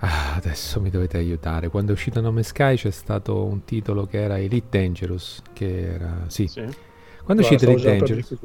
Ah, 0.00 0.36
adesso 0.36 0.80
mi 0.80 0.90
dovete 0.90 1.16
aiutare. 1.16 1.70
Quando 1.70 1.90
è 1.90 1.94
uscito 1.94 2.20
Nome 2.20 2.44
Sky 2.44 2.76
c'è 2.76 2.90
stato 2.90 3.42
un 3.44 3.64
titolo 3.64 4.06
che 4.06 4.22
era 4.22 4.38
Elite 4.38 4.78
Dangerous. 4.78 5.42
Che 5.52 5.94
era. 5.94 6.24
Sì. 6.28 6.46
sì. 6.46 6.64
Quando 7.24 7.42
è 7.42 7.46
uscito 7.46 7.68
Elite 7.68 7.96
Dangerous. 7.96 8.38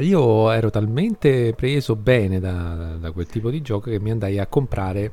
Io 0.00 0.50
ero 0.50 0.70
talmente 0.70 1.52
preso 1.54 1.96
bene 1.96 2.40
da, 2.40 2.96
da, 2.98 3.10
quel 3.12 3.26
tipo 3.26 3.50
di 3.50 3.62
gioco 3.62 3.90
che 3.90 4.00
mi 4.00 4.10
andai 4.10 4.38
a 4.38 4.46
comprare 4.46 5.12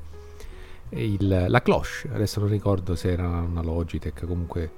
il, 0.89 1.45
la 1.47 1.61
cloche. 1.61 2.09
Adesso 2.11 2.39
non 2.39 2.49
ricordo 2.49 2.95
se 2.95 3.11
era 3.11 3.27
una 3.27 3.61
Logitech, 3.61 4.25
comunque 4.25 4.71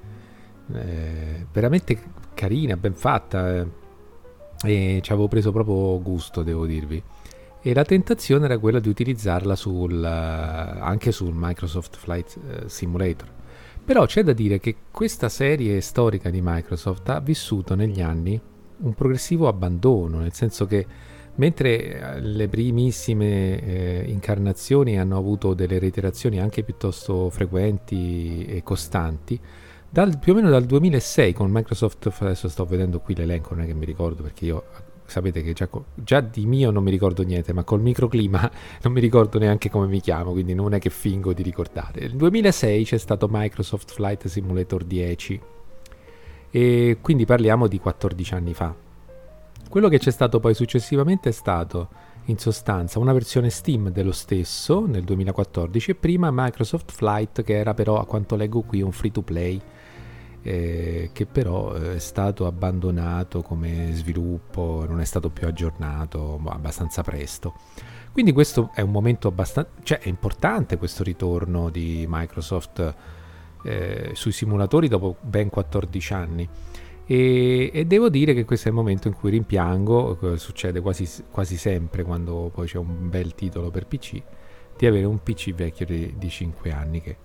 eh, 0.74 1.46
veramente 1.52 2.00
carina, 2.34 2.76
ben 2.78 2.94
fatta. 2.94 3.56
Eh, 3.56 3.68
e 4.62 5.00
ci 5.02 5.12
avevo 5.14 5.30
preso 5.30 5.54
proprio 5.54 6.02
gusto, 6.02 6.44
devo 6.44 6.66
dirvi 6.66 7.02
e 7.62 7.74
la 7.74 7.84
tentazione 7.84 8.46
era 8.46 8.58
quella 8.58 8.80
di 8.80 8.88
utilizzarla 8.88 9.56
sul, 9.56 10.00
uh, 10.02 10.82
anche 10.82 11.12
sul 11.12 11.34
Microsoft 11.36 11.98
Flight 11.98 12.38
uh, 12.38 12.68
Simulator. 12.68 13.28
Però 13.84 14.06
c'è 14.06 14.24
da 14.24 14.34
dire 14.34 14.60
che 14.60 14.76
questa 14.92 15.30
serie 15.30 15.82
storica 15.82 16.30
di 16.30 16.40
Microsoft 16.42 17.10
ha 17.10 17.20
vissuto 17.20 17.76
negli 17.76 18.02
anni 18.02 18.40
un 18.82 18.94
progressivo 18.94 19.48
abbandono, 19.48 20.20
nel 20.20 20.34
senso 20.34 20.66
che 20.66 20.86
mentre 21.36 22.16
eh, 22.16 22.22
le 22.22 22.48
primissime 22.48 23.62
eh, 23.62 24.04
incarnazioni 24.08 25.00
hanno 25.00 25.18
avuto 25.18 25.54
delle 25.54 25.80
reiterazioni 25.80 26.40
anche 26.40 26.64
piuttosto 26.64 27.30
frequenti 27.30 28.46
e 28.46 28.62
costanti, 28.64 29.40
dal, 29.90 30.20
più 30.20 30.34
o 30.34 30.36
meno 30.36 30.50
dal 30.50 30.66
2006 30.66 31.34
con 31.34 31.50
Microsoft, 31.52 32.14
adesso 32.20 32.48
sto 32.48 32.66
vedendo 32.66 33.00
qui 33.00 33.16
l'elenco, 33.16 33.56
non 33.56 33.64
è 33.64 33.68
che 33.68 33.74
mi 33.74 33.86
ricordo 33.86 34.22
perché 34.22 34.46
io 34.46 34.64
sapete 35.06 35.42
che 35.42 35.54
già, 35.54 35.68
già, 35.96 36.22
di 36.22 36.46
mio 36.46 36.70
non 36.70 36.84
mi 36.84 36.92
ricordo 36.92 37.24
niente, 37.24 37.54
ma 37.54 37.64
col 37.64 37.82
microclima 37.82 38.52
non 38.84 38.94
mi 38.94 39.00
ricordo 39.00 39.40
neanche 39.40 39.70
come 39.70 39.88
mi 39.88 40.00
chiamo, 40.00 40.32
quindi 40.32 40.54
non 40.54 40.74
è 40.74 40.80
che 40.80 40.92
fingo 40.92 41.34
di 41.34 41.42
ricordare. 41.42 42.02
Nel 42.02 42.16
2006 42.16 42.84
c'è 42.84 42.98
stato 42.98 43.28
Microsoft 43.30 43.92
Flight 43.92 44.28
Simulator 44.28 44.84
10 44.84 45.42
e 46.52 46.98
quindi 47.02 47.26
parliamo 47.26 47.68
di 47.68 47.80
14 47.80 48.34
anni 48.34 48.54
fa. 48.54 48.74
Quello 49.70 49.88
che 49.88 50.00
c'è 50.00 50.12
stato 50.12 50.40
poi 50.40 50.54
successivamente 50.54 51.30
è 51.30 51.32
stato 51.32 51.90
in 52.26 52.38
sostanza 52.38 53.00
una 53.00 53.14
versione 53.14 53.50
Steam 53.50 53.90
dello 53.90 54.12
stesso 54.12 54.86
nel 54.86 55.04
2014 55.04 55.92
e 55.92 55.96
prima 55.96 56.30
Microsoft 56.32 56.92
Flight 56.92 57.44
che 57.44 57.56
era 57.56 57.74
però 57.74 58.00
a 58.00 58.06
quanto 58.06 58.36
leggo 58.36 58.62
qui 58.62 58.82
un 58.82 58.92
free 58.92 59.12
to 59.12 59.22
play 59.22 59.62
eh, 60.42 61.10
che 61.12 61.26
però 61.26 61.76
eh, 61.76 61.96
è 61.96 62.00
stato 62.00 62.46
abbandonato 62.46 63.42
come 63.42 63.90
sviluppo, 63.94 64.86
non 64.88 65.00
è 65.00 65.06
stato 65.06 65.30
più 65.30 65.48
aggiornato 65.48 66.38
boh, 66.40 66.50
abbastanza 66.50 67.04
presto. 67.04 67.56
Quindi 68.12 68.32
questo 68.32 68.72
è 68.74 68.82
un 68.82 68.92
momento 68.92 69.28
abbastanza, 69.28 69.70
cioè 69.84 70.00
è 70.00 70.08
importante 70.08 70.78
questo 70.78 71.04
ritorno 71.04 71.70
di 71.70 72.06
Microsoft 72.08 72.96
eh, 73.64 74.12
sui 74.14 74.32
simulatori 74.32 74.88
dopo 74.88 75.18
ben 75.22 75.50
14 75.50 76.14
anni. 76.14 76.50
E, 77.06 77.72
e, 77.74 77.86
devo 77.86 78.10
dire 78.10 78.34
che 78.34 78.46
questo 78.46 78.68
è 78.68 78.72
il 78.72 78.78
momento 78.78 79.08
in 79.08 79.16
cui 79.16 79.32
rimpiango, 79.32 80.36
succede 80.38 80.80
quasi, 80.80 81.08
quasi, 81.32 81.58
sempre 81.58 82.04
quando 82.04 82.52
poi 82.54 82.68
c'è 82.68 82.78
un 82.78 83.10
bel 83.10 83.34
titolo 83.34 83.72
per 83.72 83.88
PC, 83.88 84.22
di 84.78 84.86
avere 84.86 85.06
un 85.06 85.22
PC 85.24 85.54
vecchio 85.54 85.86
di, 85.86 86.14
di 86.18 86.30
5 86.30 86.72
anni 86.72 87.02
che 87.02 87.18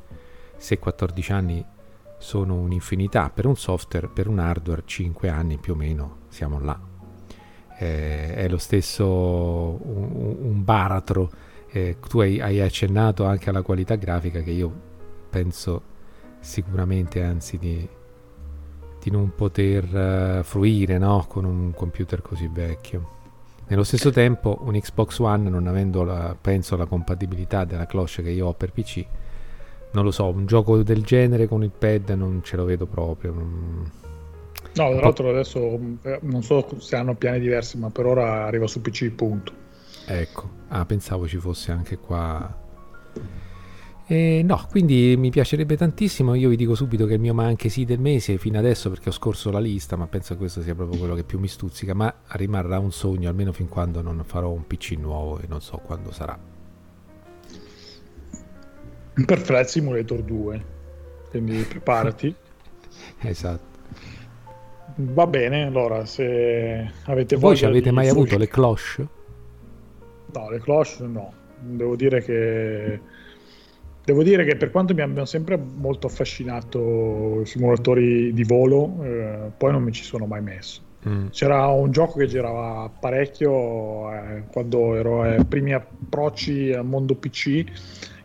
se 0.56 0.78
14 0.78 1.32
anni 1.32 1.64
sono 2.18 2.54
un'infinità. 2.54 3.28
Per 3.28 3.44
un 3.44 3.56
software, 3.56 4.08
per 4.08 4.26
un 4.26 4.38
hardware, 4.38 4.82
5 4.86 5.28
anni 5.28 5.58
più 5.58 5.74
o 5.74 5.76
meno 5.76 6.18
siamo 6.28 6.58
là. 6.58 6.80
Eh, 7.76 8.34
è 8.34 8.48
lo 8.48 8.58
stesso 8.58 9.06
un, 9.06 10.36
un 10.40 10.64
baratro. 10.64 11.30
Eh, 11.70 11.98
tu 12.08 12.20
hai, 12.20 12.40
hai, 12.40 12.60
accennato 12.60 13.24
anche 13.24 13.50
alla 13.50 13.62
qualità 13.62 13.96
grafica 13.96 14.40
che 14.40 14.50
io 14.50 14.72
penso 15.28 15.92
sicuramente, 16.44 17.22
anzi, 17.22 17.58
di, 17.58 17.88
di 19.02 19.10
non 19.10 19.34
poter 19.34 20.38
uh, 20.40 20.42
fruire 20.44 20.98
no? 20.98 21.24
con 21.26 21.44
un 21.44 21.72
computer 21.74 22.22
così 22.22 22.48
vecchio. 22.48 23.12
Nello 23.66 23.82
stesso 23.82 24.10
tempo, 24.10 24.60
un 24.62 24.78
Xbox 24.78 25.18
One, 25.18 25.48
non 25.48 25.66
avendo 25.66 26.04
la, 26.04 26.36
penso 26.38 26.76
la 26.76 26.84
compatibilità 26.84 27.64
della 27.64 27.86
cloche 27.86 28.22
che 28.22 28.30
io 28.30 28.48
ho 28.48 28.52
per 28.52 28.72
PC, 28.72 29.04
non 29.92 30.04
lo 30.04 30.10
so, 30.10 30.26
un 30.28 30.44
gioco 30.44 30.82
del 30.82 31.02
genere 31.02 31.48
con 31.48 31.62
il 31.62 31.70
pad 31.70 32.10
non 32.10 32.42
ce 32.42 32.56
lo 32.56 32.64
vedo 32.64 32.84
proprio. 32.84 33.32
No, 33.32 33.90
tra 34.72 34.88
l'altro 34.88 35.30
adesso 35.30 35.78
eh, 36.02 36.18
non 36.22 36.42
so 36.42 36.66
se 36.78 36.96
hanno 36.96 37.14
piani 37.14 37.38
diversi, 37.38 37.78
ma 37.78 37.90
per 37.90 38.04
ora 38.04 38.44
arriva 38.44 38.66
su 38.66 38.80
PC, 38.80 39.10
punto. 39.10 39.52
Ecco, 40.06 40.50
ah, 40.68 40.84
pensavo 40.84 41.26
ci 41.26 41.38
fosse 41.38 41.72
anche 41.72 41.96
qua. 41.96 42.62
Eh, 44.06 44.42
no, 44.44 44.66
quindi 44.70 45.14
mi 45.16 45.30
piacerebbe 45.30 45.76
tantissimo. 45.76 46.34
Io 46.34 46.50
vi 46.50 46.56
dico 46.56 46.74
subito 46.74 47.06
che 47.06 47.14
il 47.14 47.20
mio 47.20 47.32
ma 47.32 47.44
anche 47.44 47.68
sì 47.68 47.84
del 47.84 48.00
mese 48.00 48.36
fino 48.36 48.58
adesso 48.58 48.90
perché 48.90 49.08
ho 49.08 49.12
scorso 49.12 49.50
la 49.50 49.60
lista, 49.60 49.96
ma 49.96 50.06
penso 50.06 50.34
che 50.34 50.40
questo 50.40 50.60
sia 50.60 50.74
proprio 50.74 50.98
quello 50.98 51.14
che 51.14 51.24
più 51.24 51.38
mi 51.38 51.48
stuzzica. 51.48 51.94
Ma 51.94 52.14
rimarrà 52.28 52.78
un 52.78 52.92
sogno 52.92 53.28
almeno 53.28 53.52
fin 53.52 53.68
quando 53.68 54.02
non 54.02 54.22
farò 54.26 54.50
un 54.50 54.66
PC 54.66 54.96
nuovo 54.98 55.40
e 55.40 55.46
non 55.48 55.60
so 55.62 55.78
quando 55.78 56.12
sarà. 56.12 56.38
Per 59.26 59.38
Flight 59.38 59.66
Simulator 59.66 60.22
2, 60.22 60.64
quindi 61.30 61.62
preparati. 61.68 62.34
esatto. 63.20 63.72
Va 64.96 65.26
bene, 65.26 65.64
allora 65.64 66.04
se 66.04 66.90
avete 67.04 67.36
Voi 67.36 67.56
ci 67.56 67.64
avete 67.64 67.90
mai 67.90 68.08
avuto 68.08 68.36
le 68.36 68.48
cloche? 68.48 69.08
No, 70.32 70.50
le 70.50 70.60
cloche 70.60 71.04
no. 71.06 71.32
Devo 71.60 71.96
dire 71.96 72.22
che 72.22 73.00
Devo 74.04 74.22
dire 74.22 74.44
che 74.44 74.56
per 74.56 74.70
quanto 74.70 74.92
mi 74.92 75.00
abbiano 75.00 75.24
sempre 75.24 75.56
molto 75.56 76.06
affascinato 76.06 77.40
i 77.40 77.46
simulatori 77.46 78.34
di 78.34 78.44
volo, 78.44 79.02
eh, 79.02 79.50
poi 79.56 79.72
non 79.72 79.82
mi 79.82 79.92
ci 79.92 80.04
sono 80.04 80.26
mai 80.26 80.42
messo. 80.42 80.82
Mm. 81.08 81.28
C'era 81.28 81.66
un 81.68 81.90
gioco 81.90 82.18
che 82.18 82.26
girava 82.26 82.90
parecchio 83.00 84.12
eh, 84.12 84.44
quando 84.50 84.94
ero 84.94 85.22
ai 85.22 85.44
primi 85.44 85.72
approcci 85.72 86.72
al 86.72 86.84
mondo 86.84 87.14
PC, 87.14 87.64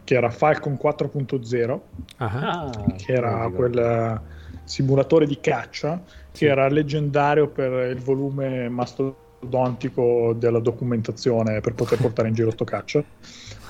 che 0.04 0.16
era 0.16 0.30
Falcon 0.30 0.78
4.0, 0.82 1.80
ah, 2.18 2.70
che 2.98 3.14
era 3.14 3.50
quel 3.54 4.22
simulatore 4.70 5.26
di 5.26 5.40
caccia 5.40 6.02
sì. 6.32 6.46
che 6.46 6.52
era 6.52 6.68
leggendario 6.68 7.48
per 7.48 7.90
il 7.90 8.00
volume 8.00 8.70
mastodontico 8.70 10.36
della 10.38 10.60
documentazione 10.60 11.60
per 11.60 11.74
poter 11.74 11.98
portare 12.02 12.28
in 12.28 12.36
giro 12.36 12.52
sto 12.52 12.66
caccia 12.66 13.04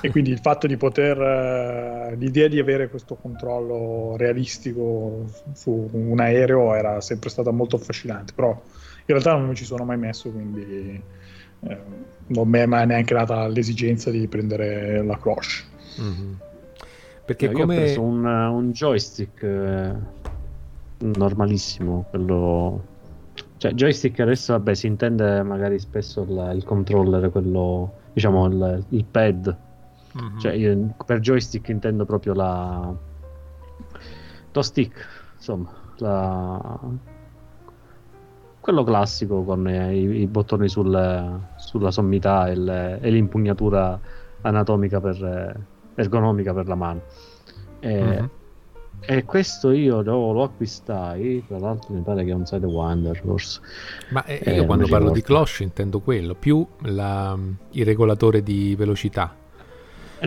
e 0.02 0.10
quindi 0.10 0.32
il 0.32 0.40
fatto 0.40 0.66
di 0.68 0.78
poter 0.78 1.18
uh, 1.18 2.16
l'idea 2.16 2.48
di 2.48 2.60
avere 2.60 2.90
questo 2.90 3.16
controllo 3.16 4.16
realistico 4.18 5.26
su 5.54 5.90
un 5.92 6.20
aereo 6.20 6.74
era 6.74 7.02
sempre 7.02 7.30
stata 7.30 7.52
molto 7.52 7.76
affascinante 7.76 8.34
però 8.34 8.50
in 8.50 9.06
realtà 9.06 9.34
non 9.34 9.48
mi 9.48 9.56
ci 9.56 9.66
sono 9.66 9.84
mai 9.84 9.98
messo 9.98 10.30
quindi 10.30 11.02
eh, 11.62 11.78
non 12.28 12.48
mi 12.48 12.60
è 12.60 12.66
mai 12.66 12.86
neanche 12.86 13.14
nata 13.14 13.48
l'esigenza 13.48 14.10
di 14.10 14.28
prendere 14.28 15.04
la 15.04 15.18
cloche 15.18 15.48
mm-hmm. 16.00 16.34
perché 17.26 17.48
no, 17.48 17.60
come... 17.60 17.76
ho 17.76 17.78
preso 17.78 18.02
un, 18.02 18.26
un 18.26 18.72
joystick 18.72 19.44
eh, 19.44 19.94
normalissimo 21.00 22.06
quello 22.10 22.86
cioè 23.58 23.74
joystick 23.74 24.20
adesso 24.22 24.54
vabbè 24.54 24.74
si 24.74 24.88
intende 24.88 25.44
magari 25.44 25.78
spesso 25.80 26.22
il, 26.22 26.52
il 26.56 26.64
controller 26.64 27.30
quello 27.30 27.94
diciamo 28.14 28.46
il, 28.46 28.86
il 28.90 29.04
pad 29.04 29.68
Mm-hmm. 30.18 30.38
Cioè, 30.40 30.54
io, 30.54 30.96
per 31.06 31.20
joystick 31.20 31.68
intendo 31.70 32.06
proprio 32.06 32.34
la. 32.34 32.94
Lo 34.52 34.62
stick, 34.64 35.06
insomma, 35.36 35.72
la... 35.98 36.80
quello 38.60 38.84
classico 38.84 39.44
con 39.44 39.70
i, 39.70 40.22
i 40.22 40.28
bottoni 40.28 40.68
sul, 40.68 41.40
sulla 41.56 41.92
sommità 41.92 42.48
e, 42.48 42.56
le, 42.56 43.00
e, 43.00 43.12
l'impugnatura 43.12 44.00
anatomica 44.42 45.00
per, 45.00 45.56
ergonomica 45.94 46.54
per 46.54 46.68
la 46.68 46.76
mano. 46.76 47.02
E, 47.80 48.02
mm-hmm. 48.02 48.26
e 49.02 49.24
questo 49.24 49.70
io 49.70 50.02
lo, 50.02 50.32
lo, 50.32 50.44
acquistai, 50.44 51.46
tra 51.48 51.60
l'altro 51.60 51.94
mi 51.94 52.02
pare 52.02 52.26
che 52.26 52.32
è 52.32 52.34
un 52.34 52.48
Side 52.48 52.66
Wonder 52.66 53.16
forse. 53.16 53.62
Ma 54.10 54.26
eh, 54.26 54.56
io 54.56 54.66
quando 54.66 54.88
parlo 54.88 55.12
di 55.12 55.22
cloche 55.22 55.62
intendo 55.62 56.00
quello, 56.00 56.34
più 56.34 56.66
la, 56.82 57.38
il 57.70 57.86
regolatore 57.86 58.42
di 58.42 58.76
velocità 58.76 59.39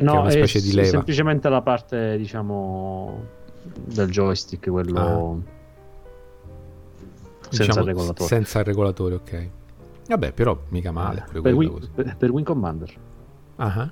No, 0.01 0.13
è 0.13 0.21
una 0.21 0.31
specie 0.31 0.59
è 0.59 0.63
di 0.63 0.73
leva. 0.73 0.89
semplicemente 0.89 1.49
la 1.49 1.61
parte, 1.61 2.17
diciamo, 2.17 3.25
del 3.63 4.11
joystick, 4.11 4.71
quello 4.71 4.99
ah. 4.99 5.37
senza 7.49 7.65
diciamo, 7.65 7.87
regolatore. 7.87 8.29
Senza 8.29 8.59
il 8.61 8.65
regolatore, 8.65 9.15
ok. 9.15 9.49
Vabbè, 10.09 10.33
però 10.33 10.59
mica 10.69 10.93
male. 10.93 11.27
Eh, 11.33 11.41
per, 11.41 11.55
Win, 11.55 11.89
per, 11.95 12.17
per, 12.17 12.31
Wing 12.31 12.47
Commander. 12.47 12.93
Ah. 13.57 13.91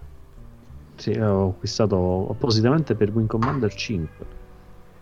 Sì, 0.97 1.13
ho 1.13 1.49
acquistato 1.51 2.29
appositamente 2.31 2.95
per 2.95 3.11
Wing 3.11 3.29
Commander 3.29 3.73
5. 3.73 4.27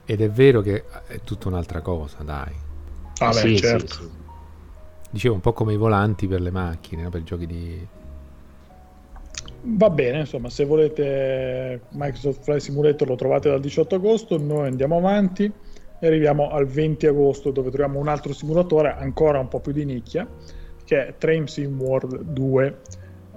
Ed 0.04 0.20
è 0.20 0.30
vero 0.30 0.60
che 0.60 0.84
è 1.06 1.20
tutta 1.22 1.48
un'altra 1.48 1.80
cosa, 1.80 2.22
dai. 2.22 2.54
Ah, 3.18 3.28
beh, 3.28 3.32
sì, 3.34 3.56
certo. 3.56 3.94
Sì, 3.94 4.02
sì. 4.02 4.10
Dicevo 5.10 5.34
un 5.34 5.40
po' 5.40 5.52
come 5.52 5.72
i 5.72 5.76
volanti 5.76 6.26
per 6.26 6.40
le 6.40 6.50
macchine, 6.50 7.02
no? 7.02 7.10
per 7.10 7.22
giochi 7.22 7.46
di 7.46 7.86
Va 9.70 9.90
bene, 9.90 10.20
insomma, 10.20 10.48
se 10.48 10.64
volete 10.64 11.82
Microsoft 11.90 12.42
Flight 12.42 12.62
Simulator 12.62 13.06
lo 13.06 13.16
trovate 13.16 13.50
dal 13.50 13.60
18 13.60 13.96
agosto, 13.96 14.38
noi 14.38 14.66
andiamo 14.66 14.96
avanti 14.96 15.44
e 16.00 16.06
arriviamo 16.06 16.48
al 16.48 16.66
20 16.66 17.06
agosto 17.06 17.50
dove 17.50 17.68
troviamo 17.68 17.98
un 17.98 18.08
altro 18.08 18.32
simulatore 18.32 18.94
ancora 18.98 19.38
un 19.38 19.48
po' 19.48 19.60
più 19.60 19.72
di 19.72 19.84
nicchia 19.84 20.26
che 20.84 21.08
è 21.08 21.14
Train 21.18 21.46
Sim 21.46 21.78
World 21.78 22.22
2. 22.22 22.76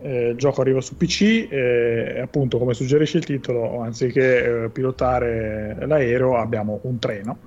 Eh, 0.04 0.30
il 0.30 0.38
gioco 0.38 0.62
arriva 0.62 0.80
su 0.80 0.96
PC 0.96 1.48
e 1.52 2.22
appunto 2.22 2.58
come 2.58 2.74
suggerisce 2.74 3.18
il 3.18 3.26
titolo, 3.26 3.82
anziché 3.82 4.64
eh, 4.64 4.70
pilotare 4.70 5.76
l'aereo 5.86 6.38
abbiamo 6.38 6.80
un 6.84 6.98
treno 6.98 7.40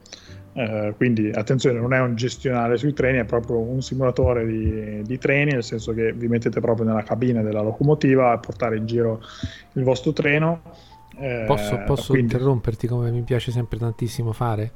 Uh, 0.55 0.95
quindi 0.97 1.31
attenzione, 1.31 1.81
non 1.81 1.93
è 1.93 1.99
un 1.99 2.15
gestionale 2.15 2.77
sui 2.77 2.93
treni, 2.93 3.19
è 3.19 3.25
proprio 3.25 3.59
un 3.59 3.83
simulatore 3.83 4.47
di, 4.47 5.03
di, 5.03 5.19
treni, 5.19 5.51
nel 5.51 5.65
senso 5.65 5.93
che 5.93 6.13
vi 6.13 6.29
mettete 6.29 6.61
proprio 6.61 6.87
nella 6.87 7.03
cabina 7.03 7.43
della 7.43 7.61
locomotiva 7.61 8.31
a 8.31 8.39
portare 8.39 8.77
in 8.77 8.87
giro 8.87 9.21
il 9.73 9.83
vostro 9.83 10.13
treno. 10.13 10.63
Uh, 11.17 11.45
posso, 11.47 11.83
posso 11.85 12.13
quindi... 12.13 12.33
interromperti 12.33 12.87
come 12.87 13.11
mi 13.11 13.23
piace 13.23 13.51
sempre 13.51 13.79
tantissimo 13.79 14.31
fare? 14.31 14.73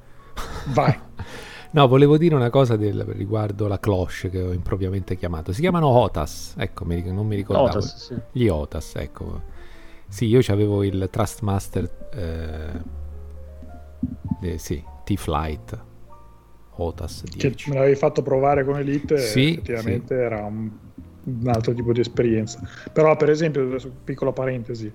Vai. 0.74 0.98
no, 1.70 1.86
volevo 1.86 2.18
dire 2.18 2.34
una 2.34 2.50
cosa 2.50 2.76
del, 2.76 3.04
riguardo 3.04 3.68
la 3.68 3.78
cloche 3.78 4.30
che 4.30 4.42
ho 4.42 4.52
impropriamente 4.52 5.16
chiamato. 5.16 5.52
Si 5.52 5.60
chiamano 5.60 5.86
OTAS, 5.86 6.54
ecco, 6.58 6.84
mi, 6.86 7.00
non 7.12 7.24
mi 7.24 7.36
ricordavo. 7.36 7.68
Otas, 7.68 8.06
sì. 8.06 8.16
Gli 8.32 8.48
OTAS, 8.48 8.96
ecco. 8.96 9.42
Sì, 10.08 10.26
io 10.26 10.40
avevo 10.48 10.82
il 10.82 11.08
Trustmaster. 11.08 11.88
Eh, 12.14 12.96
eh, 14.40 14.58
sì, 14.58 14.82
T-Flight 15.08 15.84
OTAS 16.76 17.24
10. 17.24 17.54
Che 17.54 17.70
me 17.70 17.76
l'avevi 17.76 17.96
fatto 17.96 18.22
provare 18.22 18.64
con 18.64 18.78
Elite 18.78 19.16
sì, 19.18 19.52
effettivamente 19.52 20.14
sì. 20.14 20.20
era 20.20 20.44
un, 20.44 20.70
un, 21.24 21.48
altro 21.48 21.72
tipo 21.72 21.92
di 21.92 22.00
esperienza. 22.00 22.60
Però 22.92 23.16
per 23.16 23.30
esempio, 23.30 23.62
adesso, 23.62 23.90
piccola 24.04 24.32
parentesi, 24.32 24.92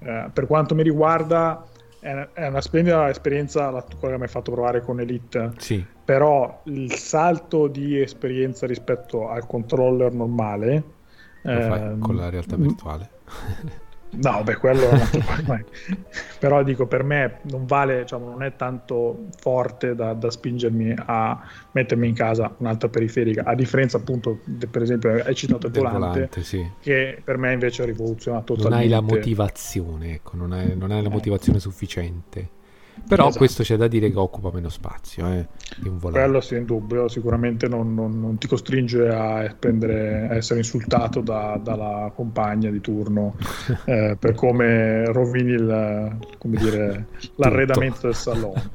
eh, 0.00 0.30
per 0.32 0.46
quanto 0.46 0.74
mi 0.74 0.82
riguarda 0.82 1.66
è, 1.98 2.28
è 2.34 2.46
una 2.46 2.60
splendida 2.60 3.08
esperienza 3.08 3.70
la, 3.70 3.82
quella 3.82 4.14
che 4.14 4.18
mi 4.18 4.26
hai 4.26 4.28
fatto 4.30 4.52
provare 4.52 4.82
con 4.82 5.00
Elite, 5.00 5.52
sì. 5.56 5.84
però 6.04 6.60
il 6.64 6.92
salto 6.92 7.66
di 7.66 7.98
esperienza 7.98 8.66
rispetto 8.66 9.28
al 9.30 9.46
controller 9.46 10.12
normale... 10.12 10.92
Eh, 11.42 11.96
con 11.98 12.16
la 12.16 12.30
realtà 12.30 12.56
virtuale. 12.56 13.10
No, 14.22 14.42
beh, 14.42 14.56
quello 14.56 14.90
non 14.90 15.64
però 16.38 16.62
dico 16.62 16.86
per 16.86 17.02
me 17.02 17.38
non 17.50 17.66
vale, 17.66 18.00
diciamo, 18.00 18.28
non 18.28 18.42
è 18.42 18.54
tanto 18.54 19.26
forte 19.38 19.94
da, 19.94 20.12
da, 20.12 20.30
spingermi 20.30 20.94
a 20.94 21.40
mettermi 21.72 22.08
in 22.08 22.14
casa 22.14 22.54
un'altra 22.58 22.88
periferica, 22.88 23.44
a 23.44 23.54
differenza 23.54 23.96
appunto, 23.96 24.40
de, 24.44 24.66
per 24.66 24.82
esempio, 24.82 25.10
hai 25.10 25.34
citato 25.34 25.66
il 25.66 25.72
volante, 25.72 25.98
volante 25.98 26.42
sì. 26.42 26.64
che 26.80 27.20
per 27.22 27.38
me 27.38 27.52
invece 27.52 27.82
ha 27.82 27.86
rivoluzionato 27.86 28.54
totalmente. 28.54 28.86
Non 28.86 28.98
hai 28.98 29.08
la 29.08 29.14
motivazione, 29.14 30.14
ecco, 30.14 30.36
non 30.36 30.52
hai, 30.52 30.76
non 30.76 30.90
hai 30.90 31.02
la 31.02 31.08
eh. 31.08 31.12
motivazione 31.12 31.58
sufficiente. 31.58 32.62
Però 33.06 33.24
esatto. 33.24 33.38
questo 33.38 33.62
c'è 33.62 33.76
da 33.76 33.86
dire 33.86 34.10
che 34.10 34.18
occupa 34.18 34.50
meno 34.52 34.68
spazio 34.68 35.26
eh, 35.26 35.46
di 35.76 35.88
un 35.88 35.98
volante. 35.98 36.20
Quello 36.20 36.40
sì, 36.40 36.56
in 36.56 36.64
dubbio, 36.64 37.08
sicuramente 37.08 37.68
non, 37.68 37.94
non, 37.94 38.18
non 38.18 38.38
ti 38.38 38.46
costringe 38.46 39.08
a, 39.08 39.54
prendere, 39.58 40.28
a, 40.30 40.34
essere 40.34 40.60
insultato 40.60 41.20
da, 41.20 41.60
dalla 41.62 42.12
compagna 42.14 42.70
di 42.70 42.80
turno 42.80 43.36
eh, 43.84 44.16
per 44.18 44.34
come 44.34 45.04
rovini 45.06 45.52
il, 45.52 46.18
come 46.38 46.56
dire, 46.56 47.06
l'arredamento 47.36 48.06
del 48.06 48.14
salone. 48.14 48.70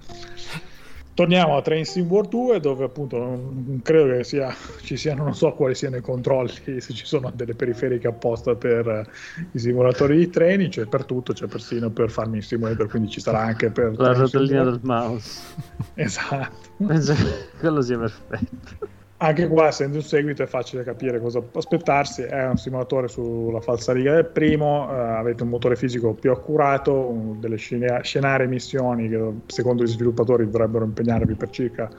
Torniamo 1.19 1.57
a 1.57 1.61
Train 1.61 1.83
Sim 1.83 2.07
World 2.07 2.29
2 2.29 2.59
dove 2.61 2.85
appunto 2.85 3.17
non 3.17 3.81
credo 3.83 4.15
che 4.15 4.23
sia, 4.23 4.55
ci 4.83 4.95
siano, 4.95 5.25
non 5.25 5.35
so 5.35 5.51
quali 5.51 5.75
siano 5.75 5.97
i 5.97 6.01
controlli, 6.01 6.53
se 6.79 6.93
ci 6.93 7.05
sono 7.05 7.29
delle 7.35 7.55
periferiche 7.55 8.07
apposta 8.07 8.55
per 8.55 9.05
i 9.51 9.59
simulatori 9.59 10.15
di 10.15 10.29
treni, 10.29 10.69
c'è 10.69 10.85
per 10.85 11.03
tutto, 11.03 11.33
c'è 11.33 11.47
persino 11.47 11.89
per 11.89 12.09
farmi 12.09 12.37
il 12.37 12.43
simulator, 12.43 12.87
quindi 12.87 13.09
ci 13.09 13.19
sarà 13.19 13.39
anche 13.41 13.69
per... 13.69 13.99
La 13.99 14.13
rotellina 14.13 14.63
del 14.63 14.79
mouse. 14.81 15.41
Esatto. 15.95 16.69
Penso 16.87 17.13
che 17.13 17.49
quello 17.59 17.81
sia 17.81 17.97
perfetto. 17.97 18.87
Anche 19.21 19.49
qua, 19.49 19.67
essendo 19.67 19.97
un 19.97 20.03
seguito, 20.03 20.43
è 20.43 20.45
facile 20.45 20.81
capire 20.83 21.19
cosa 21.19 21.43
aspettarsi. 21.53 22.21
È 22.21 22.47
un 22.47 22.55
simulatore 22.55 23.09
sulla 23.09 23.59
falsariga 23.59 24.13
del 24.13 24.27
primo, 24.27 24.89
eh, 24.89 24.97
avete 24.97 25.43
un 25.43 25.49
motore 25.49 25.75
fisico 25.75 26.13
più 26.13 26.31
accurato, 26.31 26.93
un, 26.93 27.37
delle 27.37 27.57
scena- 27.57 28.01
scenarie 28.01 28.47
missioni 28.47 29.09
che 29.09 29.33
secondo 29.47 29.83
gli 29.83 29.87
sviluppatori 29.87 30.49
dovrebbero 30.49 30.85
impegnarvi 30.85 31.35
per 31.35 31.49
circa 31.49 31.89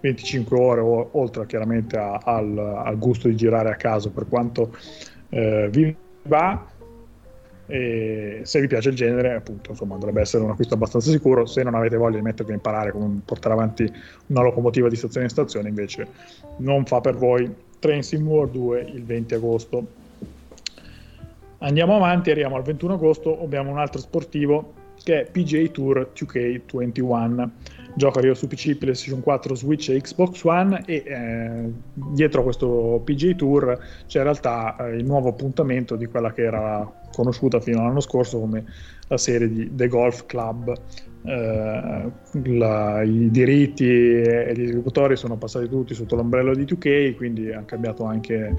25 0.00 0.58
ore, 0.58 0.80
o, 0.82 1.08
oltre 1.12 1.46
chiaramente 1.46 1.96
a, 1.96 2.20
al, 2.22 2.58
al, 2.58 2.98
gusto 2.98 3.28
di 3.28 3.36
girare 3.36 3.70
a 3.70 3.76
caso 3.76 4.10
per 4.10 4.26
quanto 4.28 4.76
eh, 5.30 5.70
vi 5.72 5.96
va. 6.24 6.62
E 7.66 8.40
se 8.44 8.60
vi 8.60 8.66
piace 8.66 8.90
il 8.90 8.94
genere, 8.94 9.34
appunto, 9.34 9.70
insomma, 9.70 9.96
dovrebbe 9.96 10.20
essere 10.20 10.44
un 10.44 10.50
acquisto 10.50 10.74
abbastanza 10.74 11.10
sicuro. 11.10 11.46
Se 11.46 11.62
non 11.62 11.74
avete 11.74 11.96
voglia 11.96 12.16
di 12.16 12.22
mettervi 12.22 12.52
a 12.52 12.54
imparare 12.54 12.92
come 12.92 13.20
portare 13.24 13.54
avanti 13.54 13.90
una 14.26 14.42
locomotiva 14.42 14.88
di 14.88 14.96
stazione 14.96 15.26
in 15.26 15.30
stazione, 15.30 15.68
invece 15.68 16.06
non 16.58 16.84
fa 16.84 17.00
per 17.00 17.16
voi. 17.16 17.52
Train 17.78 18.02
Sim 18.02 18.26
War 18.26 18.48
2 18.48 18.80
il 18.94 19.04
20 19.04 19.34
agosto. 19.34 19.86
Andiamo 21.58 21.96
avanti, 21.96 22.30
arriviamo 22.30 22.56
al 22.56 22.62
21 22.62 22.94
agosto, 22.94 23.42
abbiamo 23.42 23.70
un 23.70 23.78
altro 23.78 24.00
sportivo 24.00 24.72
che 25.02 25.22
è 25.22 25.30
PGA 25.30 25.68
Tour 25.68 26.10
2K21 26.14 27.48
gioco 27.96 28.18
arriva 28.18 28.34
su 28.34 28.46
PC, 28.46 28.76
PlayStation 28.76 29.22
4, 29.22 29.54
Switch 29.54 29.88
e 29.88 30.00
Xbox 30.00 30.42
One 30.44 30.82
e 30.84 31.02
eh, 31.06 31.72
dietro 31.94 32.40
a 32.40 32.44
questo 32.44 33.00
PGA 33.02 33.34
Tour 33.34 33.78
c'è 34.06 34.18
in 34.18 34.24
realtà 34.24 34.76
eh, 34.76 34.96
il 34.96 35.04
nuovo 35.04 35.30
appuntamento 35.30 35.96
di 35.96 36.04
quella 36.06 36.32
che 36.32 36.42
era 36.42 37.04
conosciuta 37.16 37.60
fino 37.60 37.80
all'anno 37.80 38.00
scorso 38.00 38.38
come 38.38 38.66
la 39.08 39.16
serie 39.16 39.48
di 39.48 39.74
The 39.74 39.88
Golf 39.88 40.26
Club 40.26 40.72
eh, 41.26 42.10
la, 42.44 43.02
i 43.02 43.30
diritti 43.30 43.88
e 43.88 44.52
gli 44.54 44.66
sviluppatori 44.66 45.16
sono 45.16 45.36
passati 45.36 45.68
tutti 45.68 45.94
sotto 45.94 46.14
l'ombrello 46.14 46.54
di 46.54 46.64
2K, 46.64 47.16
quindi 47.16 47.52
hanno 47.52 47.64
cambiato 47.64 48.04
anche 48.04 48.54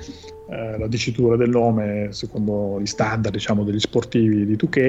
eh, 0.49 0.77
la 0.77 0.87
dicitura 0.87 1.35
del 1.35 1.49
nome 1.49 2.07
secondo 2.11 2.79
gli 2.79 2.85
standard 2.85 3.33
diciamo, 3.33 3.63
degli 3.63 3.79
sportivi 3.79 4.45
di 4.45 4.55
2K 4.55 4.79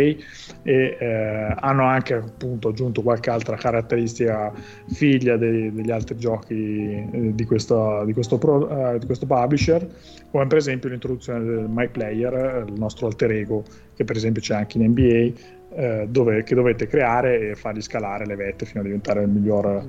e 0.62 0.96
eh, 0.98 1.54
hanno 1.58 1.84
anche 1.84 2.14
appunto 2.14 2.68
aggiunto 2.68 3.02
qualche 3.02 3.30
altra 3.30 3.56
caratteristica 3.56 4.52
figlia 4.88 5.36
dei, 5.36 5.72
degli 5.72 5.90
altri 5.90 6.16
giochi 6.16 6.54
eh, 6.54 7.34
di, 7.34 7.44
questo, 7.44 8.02
di, 8.04 8.12
questo 8.12 8.38
pro, 8.38 8.68
eh, 8.94 8.98
di 8.98 9.06
questo 9.06 9.26
publisher, 9.26 9.86
come 10.30 10.46
per 10.46 10.58
esempio 10.58 10.88
l'introduzione 10.88 11.44
del 11.44 11.66
My 11.68 11.88
Player, 11.88 12.64
il 12.66 12.74
nostro 12.78 13.06
alter 13.06 13.30
ego 13.30 13.62
che 13.94 14.04
per 14.04 14.16
esempio 14.16 14.40
c'è 14.40 14.54
anche 14.54 14.78
in 14.78 14.90
NBA 14.90 15.56
eh, 15.70 16.06
dove, 16.08 16.42
che 16.42 16.54
dovete 16.54 16.86
creare 16.86 17.50
e 17.50 17.54
fargli 17.54 17.82
scalare 17.82 18.26
le 18.26 18.36
vette 18.36 18.64
fino 18.64 18.80
a 18.80 18.84
diventare 18.84 19.22
il 19.22 19.28
miglior 19.28 19.86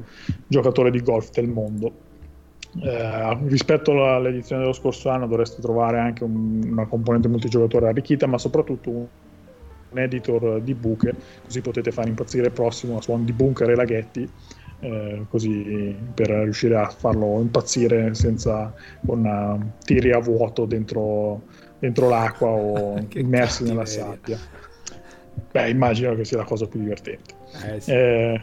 giocatore 0.47 0.91
di 0.91 1.01
golf 1.01 1.31
del 1.31 1.47
mondo. 1.47 2.07
Eh, 2.81 3.37
rispetto 3.47 4.05
all'edizione 4.05 4.61
dello 4.61 4.73
scorso 4.73 5.09
anno 5.09 5.25
dovreste 5.25 5.61
trovare 5.61 5.99
anche 5.99 6.23
un, 6.23 6.61
una 6.71 6.85
componente 6.85 7.27
multigiocatore 7.27 7.87
arricchita, 7.87 8.27
ma 8.27 8.37
soprattutto 8.37 8.89
un, 8.89 9.05
un, 9.89 9.97
editor 9.97 10.61
di 10.61 10.75
buche, 10.75 11.15
così 11.43 11.61
potete 11.61 11.91
fare 11.91 12.09
impazzire 12.09 12.47
il 12.47 12.51
prossimo 12.51 12.97
a 12.97 13.01
suon 13.01 13.25
di 13.25 13.33
bunker 13.33 13.69
e 13.69 13.75
laghetti. 13.75 14.29
Eh, 14.81 15.25
così 15.29 15.93
per 16.13 16.29
riuscire 16.29 16.77
a 16.77 16.87
farlo 16.87 17.41
impazzire 17.41 18.13
senza 18.13 18.73
con 19.05 19.25
uh, 19.25 19.83
tiri 19.83 20.13
a 20.13 20.19
vuoto 20.19 20.63
dentro, 20.63 21.41
dentro 21.79 22.07
l'acqua 22.07 22.47
o 22.47 22.97
immersi 23.15 23.63
nella 23.63 23.85
sabbia. 23.85 24.37
Beh, 25.51 25.69
immagino 25.69 26.15
che 26.15 26.25
sia 26.25 26.37
la 26.37 26.43
cosa 26.43 26.67
più 26.67 26.79
divertente. 26.79 27.33
Eh, 27.65 27.79
sì. 27.79 27.91
eh, 27.91 28.41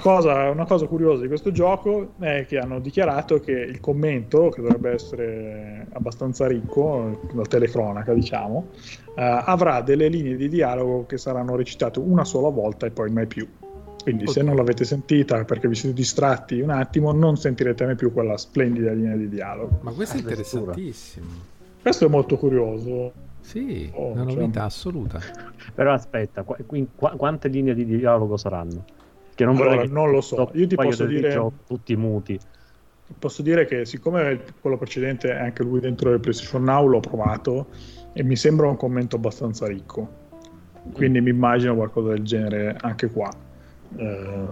cosa, 0.00 0.50
una 0.50 0.64
cosa 0.64 0.86
curiosa 0.86 1.22
di 1.22 1.28
questo 1.28 1.50
gioco 1.50 2.14
è 2.18 2.44
che 2.46 2.58
hanno 2.58 2.80
dichiarato 2.80 3.40
che 3.40 3.52
il 3.52 3.80
commento, 3.80 4.48
che 4.48 4.62
dovrebbe 4.62 4.92
essere 4.92 5.86
abbastanza 5.92 6.46
ricco, 6.46 7.20
la 7.32 7.42
telecronaca 7.42 8.12
diciamo, 8.14 8.68
eh, 9.16 9.42
avrà 9.44 9.80
delle 9.80 10.08
linee 10.08 10.36
di 10.36 10.48
dialogo 10.48 11.06
che 11.06 11.18
saranno 11.18 11.56
recitate 11.56 11.98
una 11.98 12.24
sola 12.24 12.48
volta 12.48 12.86
e 12.86 12.90
poi 12.90 13.10
mai 13.10 13.26
più. 13.26 13.46
Quindi 14.02 14.22
okay. 14.22 14.34
se 14.36 14.42
non 14.42 14.56
l'avete 14.56 14.84
sentita 14.84 15.44
perché 15.44 15.68
vi 15.68 15.74
siete 15.74 15.94
distratti 15.94 16.60
un 16.60 16.70
attimo, 16.70 17.12
non 17.12 17.36
sentirete 17.36 17.84
mai 17.84 17.94
più 17.94 18.12
quella 18.12 18.38
splendida 18.38 18.92
linea 18.92 19.16
di 19.16 19.28
dialogo. 19.28 19.80
Ma 19.82 19.92
questo 19.92 20.16
è 20.16 20.20
interessantissimo. 20.20 21.26
Questo 21.82 22.06
è 22.06 22.08
molto 22.08 22.38
curioso. 22.38 23.12
Sì, 23.48 23.90
oh, 23.94 24.12
una 24.12 24.24
novità 24.24 24.60
cioè... 24.60 24.62
assoluta. 24.64 25.20
Però 25.74 25.94
aspetta, 25.94 26.42
qu- 26.42 26.66
qu- 26.66 27.16
quante 27.16 27.48
linee 27.48 27.72
di 27.72 27.86
dialogo 27.86 28.36
saranno? 28.36 28.84
Che 29.34 29.44
non, 29.46 29.56
allora, 29.56 29.80
che 29.80 29.86
non 29.86 30.10
lo 30.10 30.20
so. 30.20 30.50
Io 30.52 30.66
ti 30.66 30.74
posso 30.74 31.06
dire 31.06 31.50
tutti 31.66 31.96
muti. 31.96 32.38
Posso 33.18 33.40
dire 33.40 33.64
che 33.64 33.86
siccome 33.86 34.42
quello 34.60 34.76
precedente 34.76 35.30
è 35.30 35.40
anche 35.40 35.62
lui 35.62 35.80
dentro 35.80 36.12
il 36.12 36.20
PlayStation 36.20 36.62
Now 36.62 36.86
l'ho 36.88 37.00
provato 37.00 37.68
e 38.12 38.22
mi 38.22 38.36
sembra 38.36 38.68
un 38.68 38.76
commento 38.76 39.16
abbastanza 39.16 39.66
ricco. 39.66 40.26
Quindi 40.92 41.18
mm. 41.18 41.24
mi 41.24 41.30
immagino 41.30 41.74
qualcosa 41.74 42.10
del 42.10 42.24
genere 42.24 42.76
anche 42.78 43.10
qua. 43.10 43.30
Eh, 43.96 44.46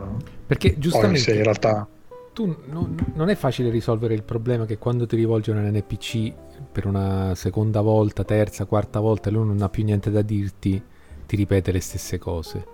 Perché 0.46 0.78
giustamente 0.78 1.34
in 1.34 1.42
realtà 1.42 1.86
tu 2.36 2.54
no, 2.66 2.94
non 3.14 3.30
è 3.30 3.34
facile 3.34 3.70
risolvere 3.70 4.12
il 4.12 4.22
problema 4.22 4.66
che 4.66 4.76
quando 4.76 5.06
ti 5.06 5.16
rivolgi 5.16 5.50
a 5.50 5.54
un 5.54 5.70
NPC 5.72 6.34
per 6.70 6.84
una 6.84 7.34
seconda 7.34 7.80
volta, 7.80 8.24
terza, 8.24 8.66
quarta 8.66 9.00
volta 9.00 9.30
e 9.30 9.32
lui 9.32 9.46
non 9.46 9.62
ha 9.62 9.70
più 9.70 9.84
niente 9.84 10.10
da 10.10 10.20
dirti, 10.20 10.82
ti 11.24 11.34
ripete 11.34 11.72
le 11.72 11.80
stesse 11.80 12.18
cose. 12.18 12.66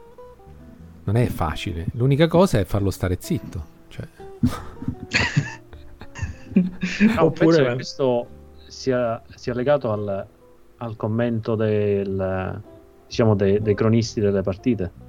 Non 1.04 1.14
è 1.14 1.26
facile. 1.26 1.86
L'unica 1.92 2.26
cosa 2.26 2.58
è 2.58 2.64
farlo 2.64 2.90
stare 2.90 3.18
zitto. 3.20 3.64
Cioè... 3.86 4.08
no, 7.14 7.24
Oppure 7.24 7.64
che 7.64 7.74
questo 7.74 8.26
sia, 8.66 9.22
sia 9.32 9.54
legato 9.54 9.92
al, 9.92 10.26
al, 10.78 10.96
commento 10.96 11.54
del, 11.54 12.60
diciamo 13.06 13.36
dei, 13.36 13.62
dei 13.62 13.76
cronisti 13.76 14.18
delle 14.18 14.42
partite 14.42 15.01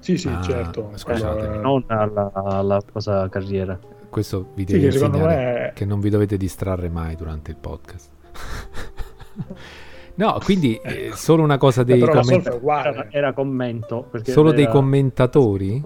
sì, 0.00 0.16
sì, 0.16 0.28
ah, 0.28 0.40
certo. 0.40 0.90
Scusate, 0.94 1.46
allora... 1.46 1.60
non 1.60 1.84
alla, 1.86 2.30
alla, 2.32 2.82
cosa 2.90 3.28
carriera. 3.28 3.78
Questo 4.08 4.48
vi 4.54 4.64
deve 4.64 4.90
sì, 4.90 4.96
insegnare 4.96 5.34
che, 5.34 5.68
è... 5.68 5.72
che 5.74 5.84
non 5.84 6.00
vi 6.00 6.10
dovete 6.10 6.36
distrarre 6.36 6.88
mai 6.88 7.14
durante 7.14 7.50
il 7.50 7.58
podcast. 7.58 8.10
no, 10.16 10.38
quindi 10.42 10.76
eh, 10.82 11.10
solo 11.12 11.42
una 11.42 11.58
cosa 11.58 11.84
dei 11.84 12.00
commentatori. 12.00 12.88
Era, 12.88 13.06
era, 13.10 13.32
commento. 13.32 14.10
Solo 14.22 14.48
era... 14.48 14.56
dei 14.56 14.68
commentatori? 14.68 15.82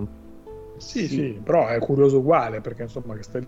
Sì, 0.76 1.06
sì, 1.06 1.08
sì, 1.08 1.40
però 1.42 1.66
è 1.66 1.78
curioso 1.78 2.18
uguale 2.18 2.60
perché 2.60 2.82
insomma 2.82 3.14
che 3.14 3.22
stai 3.22 3.46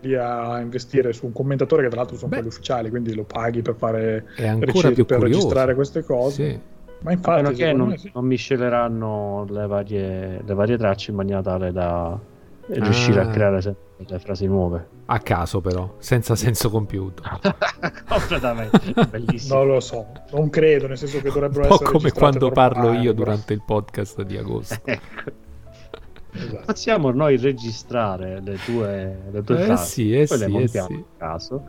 lì 0.00 0.14
a 0.14 0.60
investire 0.60 1.12
su 1.12 1.26
un 1.26 1.32
commentatore 1.32 1.82
che 1.82 1.88
tra 1.88 1.98
l'altro 1.98 2.16
sono 2.16 2.28
Beh, 2.28 2.36
quelli 2.36 2.50
ufficiali, 2.50 2.90
quindi 2.90 3.14
lo 3.14 3.24
paghi 3.24 3.62
per 3.62 3.74
fare 3.76 4.26
è 4.36 4.46
ancora 4.46 4.90
più 4.92 5.04
per 5.04 5.18
curioso. 5.18 5.40
registrare 5.40 5.74
queste 5.74 6.04
cose. 6.04 6.50
Sì. 6.50 6.74
Ma 7.00 7.12
infatti, 7.12 7.40
a 7.40 7.42
meno 7.42 7.54
che 7.54 7.72
non, 7.72 7.96
sì. 7.96 8.10
non 8.14 8.24
misceleranno 8.24 9.46
le 9.48 9.66
varie, 9.66 10.42
le 10.44 10.54
varie, 10.54 10.76
tracce 10.76 11.10
in 11.10 11.16
maniera 11.16 11.42
tale 11.42 11.72
da 11.72 12.08
ah. 12.08 12.20
riuscire 12.66 13.20
a 13.20 13.28
creare 13.28 13.76
le 13.96 14.18
frasi 14.18 14.46
nuove. 14.46 14.94
A 15.06 15.18
caso 15.20 15.60
però, 15.60 15.94
senza 15.98 16.34
senso 16.34 16.68
compiuto. 16.70 17.22
Completamente, 18.08 18.92
bellissimo. 19.08 19.58
Non 19.58 19.66
lo 19.68 19.80
so, 19.80 20.06
non 20.32 20.50
credo, 20.50 20.88
nel 20.88 20.98
senso 20.98 21.20
che 21.20 21.30
dovrebbero 21.30 21.66
essere... 21.72 21.90
come 21.90 22.10
quando 22.10 22.50
parlo 22.50 22.92
io 22.92 23.12
durante 23.12 23.52
il 23.52 23.62
podcast 23.64 24.22
di 24.22 24.36
agosto. 24.36 24.80
ecco. 24.84 25.44
Esatto. 26.32 26.64
Possiamo 26.66 27.10
noi 27.12 27.38
registrare 27.38 28.40
le 28.42 28.58
tue, 28.62 29.22
le 29.30 29.42
tue 29.42 29.58
eh 29.58 29.64
frasi, 29.64 29.90
sì, 29.90 30.12
eh 30.12 30.26
poi 30.26 30.36
sì, 30.36 30.44
le 30.44 30.48
montiamo 30.48 30.88
eh 30.88 30.92
sì. 30.92 31.04
a 31.16 31.16
caso 31.16 31.64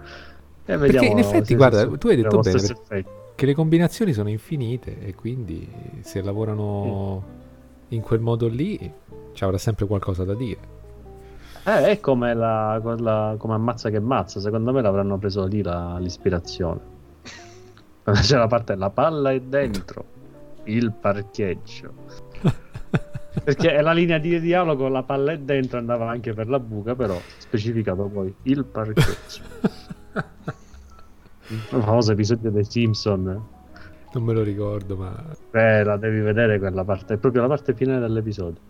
e 0.69 0.75
vediamo 0.75 1.07
Perché 1.07 1.07
in 1.07 1.19
effetti, 1.19 1.55
guarda, 1.55 1.87
tu 1.87 2.07
hai 2.09 2.17
detto 2.17 2.39
bene, 2.39 3.05
che 3.37 3.45
le 3.45 3.53
combinazioni 3.53 4.13
sono 4.13 4.29
infinite 4.29 4.99
e 4.99 5.13
quindi 5.13 5.69
se 6.01 6.23
lavorano 6.23 7.23
mm. 7.23 7.83
in 7.89 8.01
quel 8.01 8.19
modo 8.19 8.47
lì 8.47 8.91
ci 9.33 9.43
avrà 9.43 9.59
sempre 9.59 9.85
qualcosa 9.85 10.23
da 10.23 10.33
dire. 10.33 10.75
Eh, 11.63 11.85
è 11.85 11.99
come, 11.99 12.33
la, 12.33 12.79
quella, 12.81 13.35
come 13.37 13.53
ammazza 13.53 13.91
che 13.91 13.99
mazza, 13.99 14.39
secondo 14.39 14.73
me 14.73 14.81
l'avranno 14.81 15.19
preso 15.19 15.45
lì 15.45 15.61
la, 15.61 15.99
l'ispirazione. 15.99 16.79
C'è 18.03 18.37
la 18.37 18.47
parte 18.47 18.73
la 18.73 18.89
palla 18.89 19.31
è 19.31 19.39
dentro, 19.39 20.03
il 20.63 20.91
parcheggio. 20.91 21.93
Perché 23.43 23.71
è 23.71 23.81
la 23.81 23.93
linea 23.93 24.17
di 24.17 24.39
dialogo, 24.39 24.87
la 24.87 25.03
palla 25.03 25.33
è 25.33 25.37
dentro, 25.37 25.77
andava 25.77 26.09
anche 26.09 26.33
per 26.33 26.49
la 26.49 26.59
buca, 26.59 26.95
però 26.95 27.15
specificato 27.37 28.05
poi 28.05 28.33
il 28.43 28.65
parcheggio. 28.65 29.41
Il 31.49 31.59
famoso 31.59 32.11
episodio 32.11 32.51
dei 32.51 32.65
Simpson. 32.65 33.23
Non 34.13 34.23
me 34.23 34.33
lo 34.33 34.43
ricordo, 34.43 34.95
ma. 34.95 35.23
Eh, 35.51 35.83
la 35.83 35.97
devi 35.97 36.19
vedere 36.19 36.59
quella 36.59 36.83
parte, 36.83 37.15
è 37.15 37.17
proprio 37.17 37.41
la 37.41 37.47
parte 37.47 37.73
finale 37.73 37.99
dell'episodio. 37.99 38.61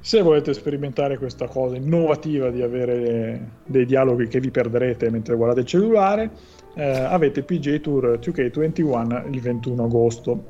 Se 0.00 0.22
volete 0.22 0.54
sperimentare 0.54 1.18
questa 1.18 1.48
cosa 1.48 1.76
innovativa 1.76 2.50
di 2.50 2.62
avere 2.62 3.56
dei 3.66 3.84
dialoghi 3.84 4.28
che 4.28 4.40
vi 4.40 4.50
perderete 4.50 5.10
mentre 5.10 5.34
guardate 5.36 5.60
il 5.60 5.66
cellulare, 5.66 6.30
eh, 6.74 6.84
avete 6.84 7.42
PJ 7.42 7.80
Tour 7.80 8.18
2K21 8.20 9.32
il 9.32 9.40
21 9.40 9.84
agosto. 9.84 10.44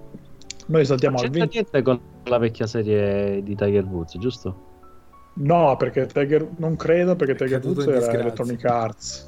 Noi 0.66 0.84
saltiamo 0.84 1.16
al 1.18 1.30
20. 1.30 1.48
niente 1.54 1.82
con 1.82 1.98
la 2.24 2.38
vecchia 2.38 2.66
serie 2.66 3.42
di 3.42 3.54
Tiger 3.54 3.84
Woods, 3.84 4.18
giusto? 4.18 4.66
No, 5.34 5.76
perché 5.78 6.06
Tiger 6.06 6.46
non 6.58 6.76
credo 6.76 7.16
perché 7.16 7.34
Tiger 7.34 7.64
Woods 7.64 7.86
era 7.86 8.12
Electronic 8.12 8.64
Arts. 8.64 9.27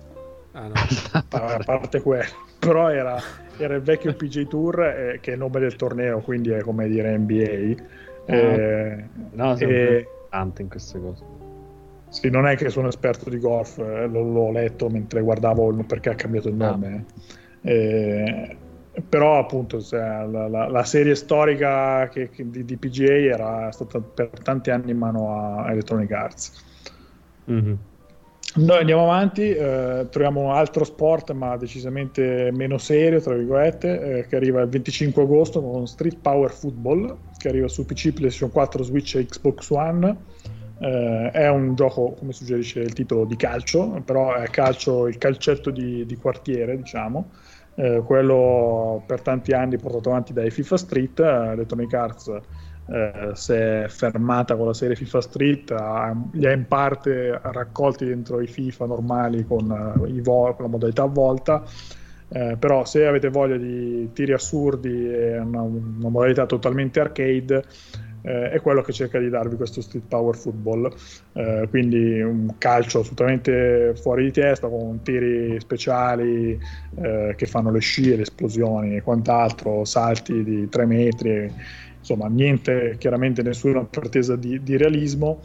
Ah, 0.52 0.66
no. 0.66 0.72
a 1.30 1.62
parte 1.64 2.00
quello, 2.00 2.24
però 2.58 2.90
era, 2.90 3.20
era, 3.56 3.74
il 3.74 3.82
vecchio 3.82 4.14
PG 4.14 4.48
Tour 4.48 4.82
eh, 4.82 5.18
che 5.20 5.30
è 5.30 5.34
il 5.34 5.40
nome 5.40 5.60
del 5.60 5.76
torneo, 5.76 6.20
quindi 6.20 6.50
è 6.50 6.60
come 6.60 6.88
dire 6.88 7.16
NBA. 7.16 7.82
Ah, 8.26 8.34
eh, 8.34 9.04
no, 9.32 9.56
e, 9.56 10.08
tante 10.28 10.62
in 10.62 10.68
queste 10.68 11.00
cose. 11.00 11.24
Sì, 12.08 12.28
non 12.28 12.46
è 12.46 12.56
che 12.56 12.70
sono 12.70 12.88
esperto 12.88 13.30
di 13.30 13.38
golf, 13.38 13.78
eh, 13.78 14.06
l'ho, 14.06 14.22
l'ho, 14.22 14.50
letto 14.50 14.88
mentre 14.88 15.20
guardavo 15.20 15.72
perché 15.86 16.10
ha 16.10 16.14
cambiato 16.14 16.48
il 16.48 16.60
ah. 16.60 16.70
nome. 16.70 17.04
Ah. 17.62 17.70
Eh, 17.70 18.56
però 19.08 19.38
appunto 19.38 19.80
la, 19.90 20.26
la, 20.26 20.68
la, 20.68 20.84
serie 20.84 21.14
storica 21.14 22.08
che, 22.08 22.28
che 22.28 22.50
di, 22.50 22.64
di, 22.64 22.76
PGA 22.76 23.12
era 23.12 23.70
stata 23.70 24.00
per 24.00 24.30
tanti 24.42 24.70
anni 24.70 24.90
in 24.90 24.98
mano 24.98 25.32
a 25.32 25.70
Electronic 25.70 26.10
Arts. 26.10 26.64
Mm-hmm. 27.48 27.74
Noi 28.56 28.78
andiamo 28.78 29.04
avanti, 29.04 29.48
eh, 29.48 30.08
troviamo 30.10 30.40
un 30.40 30.50
altro 30.50 30.82
sport 30.82 31.30
ma 31.30 31.56
decisamente 31.56 32.50
meno 32.52 32.78
serio, 32.78 33.20
tra 33.20 33.34
virgolette, 33.34 34.18
eh, 34.18 34.26
che 34.26 34.34
arriva 34.34 34.60
il 34.60 34.68
25 34.68 35.22
agosto 35.22 35.62
con 35.62 35.86
Street 35.86 36.18
Power 36.20 36.50
Football, 36.50 37.16
che 37.36 37.48
arriva 37.48 37.68
su 37.68 37.86
PC, 37.86 38.12
PlayStation 38.12 38.50
4, 38.50 38.82
Switch 38.82 39.14
e 39.14 39.24
Xbox 39.24 39.70
One. 39.70 40.16
Eh, 40.80 41.30
è 41.30 41.48
un 41.48 41.76
gioco, 41.76 42.14
come 42.18 42.32
suggerisce 42.32 42.80
il 42.80 42.92
titolo, 42.92 43.24
di 43.24 43.36
calcio, 43.36 44.02
però 44.04 44.34
è 44.34 44.48
calcio, 44.48 45.06
il 45.06 45.16
calcetto 45.16 45.70
di, 45.70 46.04
di 46.04 46.16
quartiere, 46.16 46.76
diciamo. 46.76 47.30
Eh, 47.76 48.02
quello 48.04 49.00
per 49.06 49.20
tanti 49.20 49.52
anni 49.52 49.78
portato 49.78 50.08
avanti 50.08 50.32
dai 50.32 50.50
FIFA 50.50 50.76
Street, 50.76 51.20
eh, 51.20 51.52
Electronic 51.52 51.94
Arts 51.94 52.40
eh, 52.90 53.30
si 53.34 53.52
è 53.52 53.86
fermata 53.88 54.56
con 54.56 54.66
la 54.66 54.74
serie 54.74 54.96
FIFA 54.96 55.20
Street, 55.20 55.70
ha, 55.70 56.14
li 56.32 56.46
ha 56.46 56.52
in 56.52 56.66
parte 56.66 57.38
raccolti 57.40 58.04
dentro 58.04 58.40
i 58.40 58.46
FIFA 58.48 58.86
normali 58.86 59.46
con, 59.46 59.70
uh, 59.70 60.20
vo- 60.20 60.54
con 60.54 60.64
la 60.64 60.70
modalità 60.70 61.04
a 61.04 61.06
volta. 61.06 61.62
Eh, 62.32 62.56
però 62.56 62.84
se 62.84 63.06
avete 63.06 63.28
voglia 63.28 63.56
di 63.56 64.08
tiri 64.12 64.32
assurdi 64.32 65.12
e 65.12 65.36
una, 65.36 65.62
una 65.62 66.08
modalità 66.08 66.46
totalmente 66.46 67.00
arcade 67.00 67.64
eh, 68.22 68.50
è 68.50 68.60
quello 68.60 68.82
che 68.82 68.92
cerca 68.92 69.18
di 69.18 69.28
darvi 69.28 69.56
questo 69.56 69.80
Street 69.80 70.04
Power 70.06 70.36
Football 70.36 70.94
eh, 71.32 71.66
quindi 71.70 72.20
un 72.20 72.54
calcio 72.58 73.00
assolutamente 73.00 73.94
fuori 74.00 74.26
di 74.26 74.30
testa 74.30 74.68
con 74.68 75.02
tiri 75.02 75.58
speciali 75.58 76.56
eh, 77.00 77.34
che 77.36 77.46
fanno 77.46 77.72
le 77.72 77.80
scie, 77.80 78.14
le 78.14 78.22
esplosioni 78.22 78.94
e 78.94 79.02
quant'altro 79.02 79.84
salti 79.84 80.44
di 80.44 80.68
3 80.68 80.86
metri 80.86 81.52
insomma 82.00 82.26
niente, 82.26 82.96
chiaramente 82.98 83.42
nessuna 83.42 83.84
pretesa 83.84 84.34
di, 84.36 84.62
di 84.62 84.76
realismo, 84.76 85.40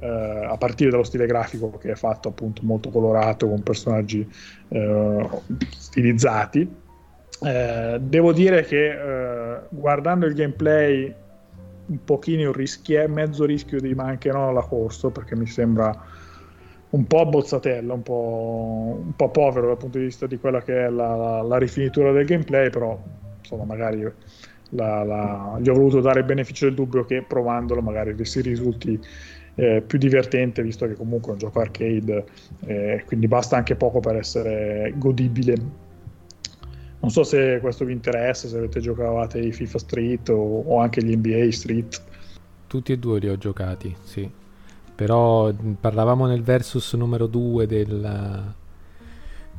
eh, 0.00 0.46
a 0.46 0.56
partire 0.56 0.90
dallo 0.90 1.04
stile 1.04 1.26
grafico 1.26 1.70
che 1.78 1.92
è 1.92 1.94
fatto 1.94 2.28
appunto 2.28 2.62
molto 2.64 2.90
colorato 2.90 3.48
con 3.48 3.62
personaggi 3.62 4.28
eh, 4.68 5.28
stilizzati. 5.76 6.88
Eh, 7.42 7.98
devo 8.00 8.32
dire 8.32 8.64
che 8.64 8.90
eh, 8.90 9.60
guardando 9.70 10.26
il 10.26 10.34
gameplay 10.34 11.14
un 11.86 12.04
pochino 12.04 12.52
rischio, 12.52 13.08
mezzo 13.08 13.44
rischio 13.44 13.80
di 13.80 13.94
mancherò 13.94 14.48
alla 14.48 14.62
corsa 14.62 15.10
perché 15.10 15.34
mi 15.36 15.46
sembra 15.46 15.92
un 16.90 17.06
po' 17.06 17.26
bozzatella, 17.26 17.92
un 17.94 18.02
po', 18.02 19.00
un 19.04 19.14
po', 19.14 19.30
povero 19.30 19.68
dal 19.68 19.76
punto 19.76 19.98
di 19.98 20.04
vista 20.04 20.26
di 20.26 20.38
quella 20.38 20.60
che 20.62 20.86
è 20.86 20.88
la, 20.88 21.14
la, 21.14 21.42
la 21.42 21.58
rifinitura 21.58 22.12
del 22.12 22.24
gameplay, 22.26 22.70
però 22.70 23.00
insomma 23.38 23.64
magari 23.64 24.04
la, 24.70 25.02
la, 25.04 25.58
gli 25.60 25.68
ho 25.68 25.74
voluto 25.74 26.00
dare 26.00 26.20
il 26.20 26.26
beneficio 26.26 26.66
del 26.66 26.74
dubbio 26.74 27.04
che 27.04 27.22
provandolo 27.22 27.80
magari 27.80 28.14
si 28.24 28.40
risulti 28.40 28.98
eh, 29.54 29.82
più 29.86 29.98
divertente 29.98 30.62
visto 30.62 30.86
che 30.86 30.94
comunque 30.94 31.30
è 31.30 31.32
un 31.32 31.38
gioco 31.38 31.60
arcade 31.60 32.24
eh, 32.66 33.02
quindi 33.06 33.26
basta 33.28 33.56
anche 33.56 33.76
poco 33.76 34.00
per 34.00 34.16
essere 34.16 34.92
godibile. 34.96 35.88
Non 37.00 37.10
so 37.10 37.24
se 37.24 37.58
questo 37.60 37.84
vi 37.84 37.92
interessa 37.92 38.46
se 38.46 38.58
avete 38.58 38.80
giocato 38.80 39.38
i 39.38 39.52
FIFA 39.52 39.78
Street 39.78 40.28
o, 40.28 40.62
o 40.66 40.80
anche 40.80 41.02
gli 41.02 41.16
NBA 41.16 41.50
Street. 41.50 42.02
Tutti 42.66 42.92
e 42.92 42.98
due 42.98 43.18
li 43.18 43.28
ho 43.28 43.38
giocati 43.38 43.94
sì. 44.02 44.30
Però 44.94 45.50
parlavamo 45.80 46.26
nel 46.26 46.42
versus 46.42 46.92
numero 46.92 47.26
2 47.26 47.66
del 47.66 48.54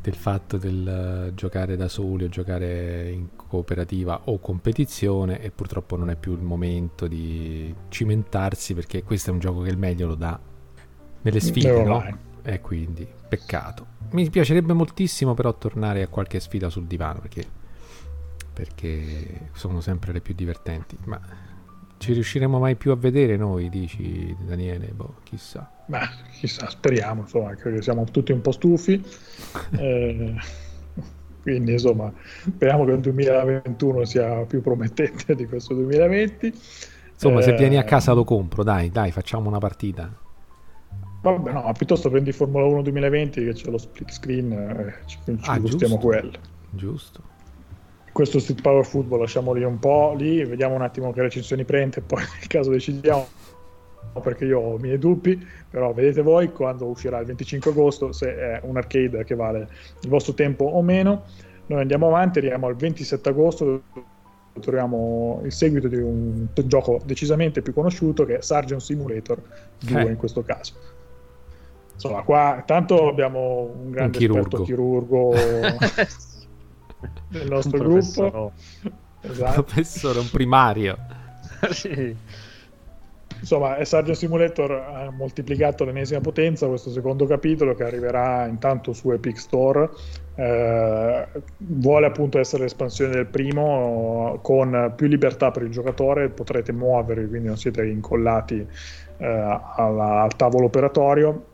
del 0.01 0.15
fatto 0.15 0.57
del 0.57 1.29
uh, 1.29 1.33
giocare 1.35 1.75
da 1.75 1.87
soli 1.87 2.23
o 2.23 2.29
giocare 2.29 3.11
in 3.11 3.29
cooperativa 3.35 4.21
o 4.25 4.39
competizione 4.39 5.41
e 5.41 5.51
purtroppo 5.51 5.95
non 5.95 6.09
è 6.09 6.15
più 6.15 6.33
il 6.33 6.41
momento 6.41 7.07
di 7.07 7.73
cimentarsi 7.89 8.73
perché 8.73 9.03
questo 9.03 9.29
è 9.29 9.33
un 9.33 9.39
gioco 9.39 9.61
che 9.61 9.69
il 9.69 9.77
meglio 9.77 10.07
lo 10.07 10.15
dà 10.15 10.39
nelle 11.21 11.39
sfide, 11.39 11.83
no? 11.83 12.03
E 12.41 12.59
quindi 12.61 13.07
peccato. 13.27 13.85
Mi 14.11 14.27
piacerebbe 14.29 14.73
moltissimo 14.73 15.35
però 15.35 15.55
tornare 15.55 16.01
a 16.01 16.07
qualche 16.07 16.39
sfida 16.39 16.69
sul 16.69 16.85
divano 16.85 17.19
perché, 17.19 17.45
perché 18.51 19.49
sono 19.53 19.81
sempre 19.81 20.13
le 20.13 20.21
più 20.21 20.33
divertenti, 20.33 20.97
ma 21.05 21.21
ci 21.97 22.13
riusciremo 22.13 22.57
mai 22.57 22.75
più 22.75 22.91
a 22.91 22.95
vedere 22.95 23.37
noi, 23.37 23.69
dici 23.69 24.35
Daniele? 24.41 24.87
Boh, 24.87 25.17
chissà. 25.21 25.80
Beh, 25.91 26.07
chissà, 26.39 26.69
speriamo, 26.69 27.23
insomma, 27.23 27.53
credo 27.55 27.75
che 27.75 27.81
siamo 27.83 28.05
tutti 28.05 28.31
un 28.31 28.39
po' 28.39 28.53
stufi. 28.53 28.93
eh, 29.77 30.35
quindi, 31.41 31.73
insomma, 31.73 32.13
speriamo 32.45 32.85
che 32.85 32.91
il 32.91 32.99
2021 33.01 34.05
sia 34.05 34.45
più 34.45 34.61
promettente 34.61 35.35
di 35.35 35.45
questo 35.45 35.73
2020. 35.73 36.53
Insomma, 37.11 37.39
eh, 37.39 37.43
se 37.43 37.55
vieni 37.55 37.77
a 37.77 37.83
casa 37.83 38.13
lo 38.13 38.23
compro, 38.23 38.63
dai, 38.63 38.89
dai, 38.89 39.11
facciamo 39.11 39.49
una 39.49 39.59
partita. 39.59 40.09
Vabbè, 41.23 41.51
no, 41.51 41.69
piuttosto 41.77 42.09
prendi 42.09 42.31
Formula 42.31 42.65
1 42.65 42.83
2020 42.83 43.43
che 43.43 43.53
c'è 43.53 43.69
lo 43.69 43.77
split 43.77 44.11
screen, 44.11 44.51
eh, 44.53 44.93
ci, 45.05 45.17
ci 45.25 45.37
ah, 45.41 45.59
gustiamo 45.59 45.97
quello. 45.97 46.31
Giusto 46.69 47.31
questo 48.11 48.39
Street 48.39 48.61
Power 48.61 48.85
Football 48.85 49.21
lasciamo 49.21 49.53
lì 49.53 49.63
un 49.63 49.79
po' 49.79 50.13
lì, 50.17 50.43
vediamo 50.43 50.75
un 50.75 50.81
attimo 50.81 51.13
che 51.13 51.21
recensioni 51.21 51.63
prende 51.63 51.97
e 51.99 52.01
poi 52.01 52.19
nel 52.39 52.47
caso 52.47 52.71
decidiamo 52.71 53.25
perché 54.21 54.45
io 54.45 54.59
ho 54.59 54.77
i 54.77 54.81
miei 54.81 54.97
dubbi, 54.97 55.45
però 55.69 55.93
vedete 55.93 56.21
voi 56.21 56.51
quando 56.51 56.85
uscirà 56.85 57.19
il 57.19 57.25
25 57.27 57.71
agosto 57.71 58.11
se 58.11 58.35
è 58.35 58.59
un 58.63 58.77
arcade 58.77 59.23
che 59.23 59.35
vale 59.35 59.67
il 60.01 60.09
vostro 60.09 60.33
tempo 60.33 60.65
o 60.65 60.81
meno. 60.81 61.23
Noi 61.67 61.81
andiamo 61.81 62.07
avanti, 62.07 62.39
arriviamo 62.39 62.67
al 62.67 62.75
27 62.75 63.29
agosto 63.29 63.83
troviamo 64.59 65.39
il 65.45 65.51
seguito 65.53 65.87
di 65.87 65.95
un 65.95 66.47
gioco 66.65 66.99
decisamente 67.05 67.61
più 67.61 67.73
conosciuto 67.73 68.25
che 68.25 68.39
è 68.39 68.41
Sargent 68.41 68.81
Simulator 68.81 69.41
2 69.79 70.01
eh. 70.01 70.09
in 70.09 70.17
questo 70.17 70.43
caso. 70.43 70.73
Insomma, 71.93 72.23
qua 72.23 72.63
tanto 72.65 73.07
abbiamo 73.07 73.73
un 73.79 73.91
grande 73.91 74.17
un 74.17 74.23
chirurgo. 74.23 74.63
chirurgo 74.63 75.33
del 77.29 77.47
nostro 77.47 77.77
un 77.77 77.83
gruppo. 77.83 78.51
Esatto. 79.21 79.63
Professore, 79.63 80.19
un 80.19 80.29
primario. 80.31 80.97
sì. 81.71 82.15
Insomma, 83.41 83.83
Sargent 83.83 84.17
Simulator 84.17 84.71
ha 84.71 85.09
moltiplicato 85.09 85.83
l'ennesima 85.83 86.21
potenza 86.21 86.67
questo 86.67 86.91
secondo 86.91 87.25
capitolo 87.25 87.73
che 87.73 87.83
arriverà 87.83 88.45
intanto 88.45 88.93
su 88.93 89.11
Epic 89.11 89.39
Store. 89.39 89.89
Eh, 90.35 91.27
vuole 91.57 92.05
appunto 92.05 92.37
essere 92.37 92.63
l'espansione 92.63 93.13
del 93.13 93.25
primo 93.25 94.39
con 94.43 94.93
più 94.95 95.07
libertà 95.07 95.49
per 95.49 95.63
il 95.63 95.71
giocatore, 95.71 96.29
potrete 96.29 96.71
muovervi, 96.71 97.27
quindi 97.27 97.47
non 97.47 97.57
siete 97.57 97.83
incollati 97.83 98.65
eh, 99.17 99.25
alla, 99.25 100.21
al 100.21 100.35
tavolo 100.35 100.65
operatorio 100.65 101.45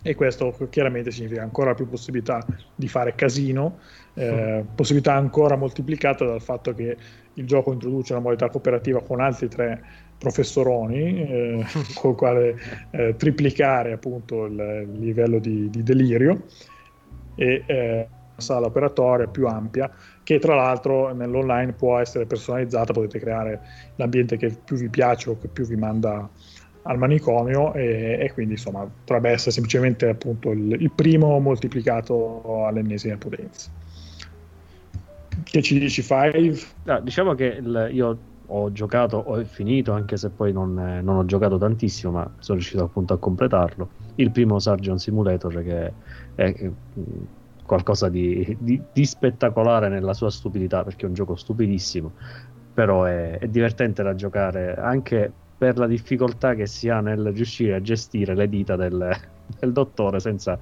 e 0.00 0.14
questo 0.14 0.56
chiaramente 0.70 1.10
significa 1.10 1.42
ancora 1.42 1.74
più 1.74 1.86
possibilità 1.88 2.44
di 2.74 2.86
fare 2.86 3.14
casino 3.14 3.78
eh, 4.14 4.64
possibilità 4.74 5.14
ancora 5.14 5.56
moltiplicata 5.56 6.24
dal 6.24 6.40
fatto 6.40 6.72
che 6.74 6.96
il 7.34 7.46
gioco 7.46 7.72
introduce 7.72 8.12
una 8.12 8.22
modalità 8.22 8.48
cooperativa 8.48 9.02
con 9.02 9.20
altri 9.20 9.48
tre 9.48 9.82
professoroni, 10.18 11.22
eh, 11.22 11.64
con 11.94 12.10
il 12.10 12.16
quale 12.16 12.56
eh, 12.90 13.14
triplicare 13.16 13.92
appunto 13.92 14.46
il, 14.46 14.88
il 14.92 14.98
livello 14.98 15.38
di, 15.38 15.68
di, 15.70 15.82
delirio 15.82 16.44
e 17.34 17.62
eh, 17.66 17.94
una 17.94 18.40
sala 18.40 18.66
operatoria 18.66 19.26
più 19.26 19.46
ampia 19.46 19.90
che 20.22 20.38
tra 20.38 20.54
l'altro 20.54 21.14
nell'online 21.14 21.72
può 21.72 21.98
essere 21.98 22.26
personalizzata, 22.26 22.92
potete 22.92 23.20
creare 23.20 23.60
l'ambiente 23.96 24.36
che 24.36 24.56
più 24.64 24.76
vi 24.76 24.88
piace 24.88 25.30
o 25.30 25.38
che 25.38 25.46
più 25.46 25.64
vi 25.64 25.76
manda 25.76 26.28
al 26.82 26.98
manicomio 26.98 27.74
e, 27.74 28.18
e 28.20 28.32
quindi 28.32 28.54
insomma 28.54 28.80
potrebbe 28.80 29.30
essere 29.30 29.52
semplicemente 29.52 30.08
appunto 30.08 30.50
il, 30.50 30.76
il 30.80 30.90
primo 30.90 31.38
moltiplicato 31.38 32.64
all'ennesima 32.66 33.16
potenza. 33.16 33.70
Che 35.44 35.62
ci 35.62 35.78
dici, 35.78 36.02
Five? 36.02 36.58
No, 36.84 37.00
diciamo 37.00 37.34
che 37.34 37.44
il, 37.44 37.88
io 37.92 38.18
ho 38.46 38.72
giocato, 38.72 39.16
ho 39.16 39.44
finito, 39.44 39.92
anche 39.92 40.16
se 40.16 40.30
poi 40.30 40.52
non, 40.52 40.78
eh, 40.78 41.00
non, 41.00 41.16
ho 41.16 41.24
giocato 41.24 41.58
tantissimo, 41.58 42.12
ma 42.12 42.30
sono 42.38 42.58
riuscito 42.58 42.84
appunto 42.84 43.14
a 43.14 43.18
completarlo. 43.18 43.88
Il 44.16 44.30
primo 44.30 44.58
Sargent 44.58 44.98
Simulator, 44.98 45.62
che 45.62 45.92
è, 46.34 46.54
è 46.54 46.70
qualcosa 47.64 48.08
di, 48.08 48.56
di, 48.60 48.80
di, 48.92 49.04
spettacolare 49.04 49.88
nella 49.88 50.14
sua 50.14 50.30
stupidità, 50.30 50.84
perché 50.84 51.04
è 51.04 51.08
un 51.08 51.14
gioco 51.14 51.34
stupidissimo, 51.34 52.12
però 52.72 53.04
è, 53.04 53.38
è 53.38 53.48
divertente 53.48 54.02
da 54.02 54.14
giocare 54.14 54.74
anche 54.76 55.32
per 55.58 55.78
la 55.78 55.86
difficoltà 55.86 56.54
che 56.54 56.66
si 56.66 56.88
ha 56.88 57.00
nel 57.00 57.32
riuscire 57.32 57.74
a 57.74 57.80
gestire 57.80 58.34
le 58.34 58.48
dita 58.48 58.76
del, 58.76 59.10
del 59.58 59.72
dottore 59.72 60.20
senza 60.20 60.58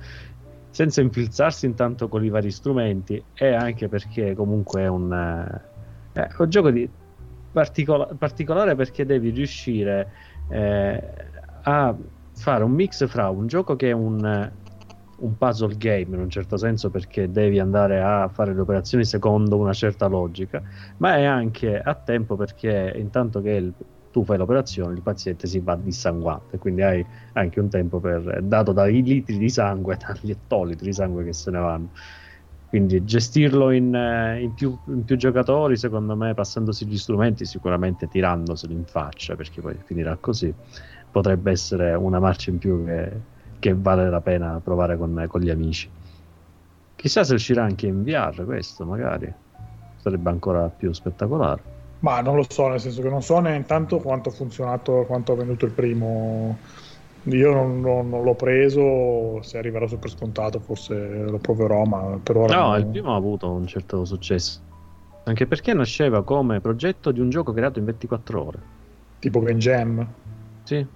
senza 0.75 1.01
infilzarsi 1.01 1.67
intanto 1.67 2.09
con 2.09 2.25
i 2.25 2.29
vari 2.29 2.51
strumenti 2.51 3.23
e 3.33 3.55
anche 3.55 3.87
perché 3.87 4.35
comunque 4.35 4.83
è 4.83 4.89
un, 4.89 5.13
eh, 6.15 6.29
un 6.37 6.49
gioco 6.51 6.71
di 6.73 6.89
particola- 7.55 8.07
particolare 8.17 8.75
perché 8.75 9.05
devi 9.05 9.31
riuscire 9.31 10.13
eh, 10.49 11.01
a 11.63 11.97
fare 12.33 12.65
un 12.65 12.73
mix 12.73 13.07
fra 13.09 13.29
un 13.31 13.47
gioco 13.47 13.77
che 13.77 13.91
è 13.91 13.93
un 13.93 14.53
un 15.17 15.37
puzzle 15.37 15.77
game 15.77 16.17
in 16.17 16.21
un 16.23 16.29
certo 16.29 16.57
senso 16.57 16.91
perché 16.91 17.31
devi 17.31 17.61
andare 17.61 18.01
a 18.03 18.29
fare 18.29 18.53
le 18.53 18.61
operazioni 18.61 19.05
secondo 19.05 19.57
una 19.57 19.73
certa 19.73 20.07
logica, 20.07 20.61
ma 20.99 21.17
è 21.17 21.25
anche 21.25 21.79
a 21.79 21.95
tempo 21.95 22.35
perché 22.37 22.93
intanto 22.97 23.41
che 23.41 23.51
il, 23.53 23.75
tu 24.11 24.25
fai 24.25 24.37
l'operazione 24.39 24.95
il 24.95 25.03
paziente 25.03 25.47
si 25.47 25.61
va 25.61 25.77
dissanguante, 25.77 26.59
quindi 26.59 26.83
hai 26.83 27.07
anche 27.35 27.61
un 27.61 27.69
tempo 27.71 28.01
per, 28.01 28.43
dato 28.43 28.73
dai 28.73 29.03
litri 29.03 29.39
di 29.39 29.49
sangue, 29.49 29.97
dagli 30.05 30.31
ettolitri 30.31 30.87
di 30.87 30.93
sangue 30.93 31.25
che 31.25 31.33
se 31.33 31.51
ne 31.53 31.59
vanno. 31.61 31.91
Quindi 32.75 33.05
gestirlo 33.05 33.71
in, 33.71 33.95
eh, 33.95 34.41
in, 34.41 34.53
più, 34.53 34.77
in 34.87 35.05
più 35.05 35.17
giocatori, 35.17 35.77
secondo 35.77 36.17
me, 36.17 36.35
passandosi 36.35 36.85
gli 36.87 36.99
strumenti, 36.99 37.45
sicuramente 37.45 38.09
tirandoseli 38.09 38.73
in 38.73 38.85
faccia, 38.85 39.37
perché 39.37 39.61
poi 39.61 39.77
finirà 39.85 40.17
così, 40.17 40.53
potrebbe 41.09 41.53
essere 41.53 41.95
una 41.95 42.19
marcia 42.19 42.51
in 42.51 42.59
più 42.59 42.85
che, 42.85 43.13
che 43.61 43.75
vale 43.77 44.11
la 44.11 44.21
pena 44.21 44.61
provare 44.61 44.97
con, 44.97 45.25
con, 45.29 45.41
gli 45.41 45.51
amici. 45.51 45.89
Chissà 46.97 47.23
se 47.23 47.35
uscirà 47.35 47.63
anche 47.63 47.87
in 47.87 48.03
VR 48.03 48.45
questo, 48.45 48.85
magari 48.85 49.33
sarebbe 49.95 50.31
ancora 50.31 50.69
più 50.69 50.93
spettacolare. 50.93 51.63
Ma 52.01 52.23
non 52.23 52.35
lo 52.35 52.45
so, 52.49 52.67
nel 52.67 52.81
senso 52.81 53.03
che 53.03 53.09
non 53.09 53.23
so 53.23 53.39
neanche 53.39 53.69
tanto 53.69 54.01
quanto 54.01 54.31
ha 54.31 54.33
funzionato, 54.33 55.05
quanto 55.07 55.31
ha 55.31 55.37
venuto 55.37 55.65
il 55.65 55.71
primo 55.71 56.59
io 57.25 57.53
non, 57.53 57.81
non, 57.81 58.09
non, 58.09 58.23
l'ho 58.23 58.35
preso, 58.35 59.41
se 59.43 59.59
arriverà 59.59 59.87
super 59.87 60.11
scontato 60.11 60.59
forse 60.61 60.95
lo 60.95 61.39
proverò, 61.39 61.85
ma 61.85 62.19
per 62.23 62.37
ora... 62.37 62.55
No, 62.55 62.69
non... 62.71 62.79
il 62.81 62.87
primo 62.87 63.13
ha 63.13 63.17
avuto 63.17 63.51
un 63.51 63.67
certo 63.67 64.05
successo, 64.05 64.61
anche 65.25 65.47
perché 65.47 65.73
nasceva 65.73 66.23
come 66.23 66.61
progetto 66.61 67.11
di 67.13 67.21
un 67.21 67.31
gioco 67.31 67.53
creato 67.53 67.79
in 67.79 67.87
24 67.87 68.45
ore. 68.45 68.59
Tipo 69.19 69.41
Game 69.41 69.59
Jam? 69.59 70.07
Sì. 70.65 70.87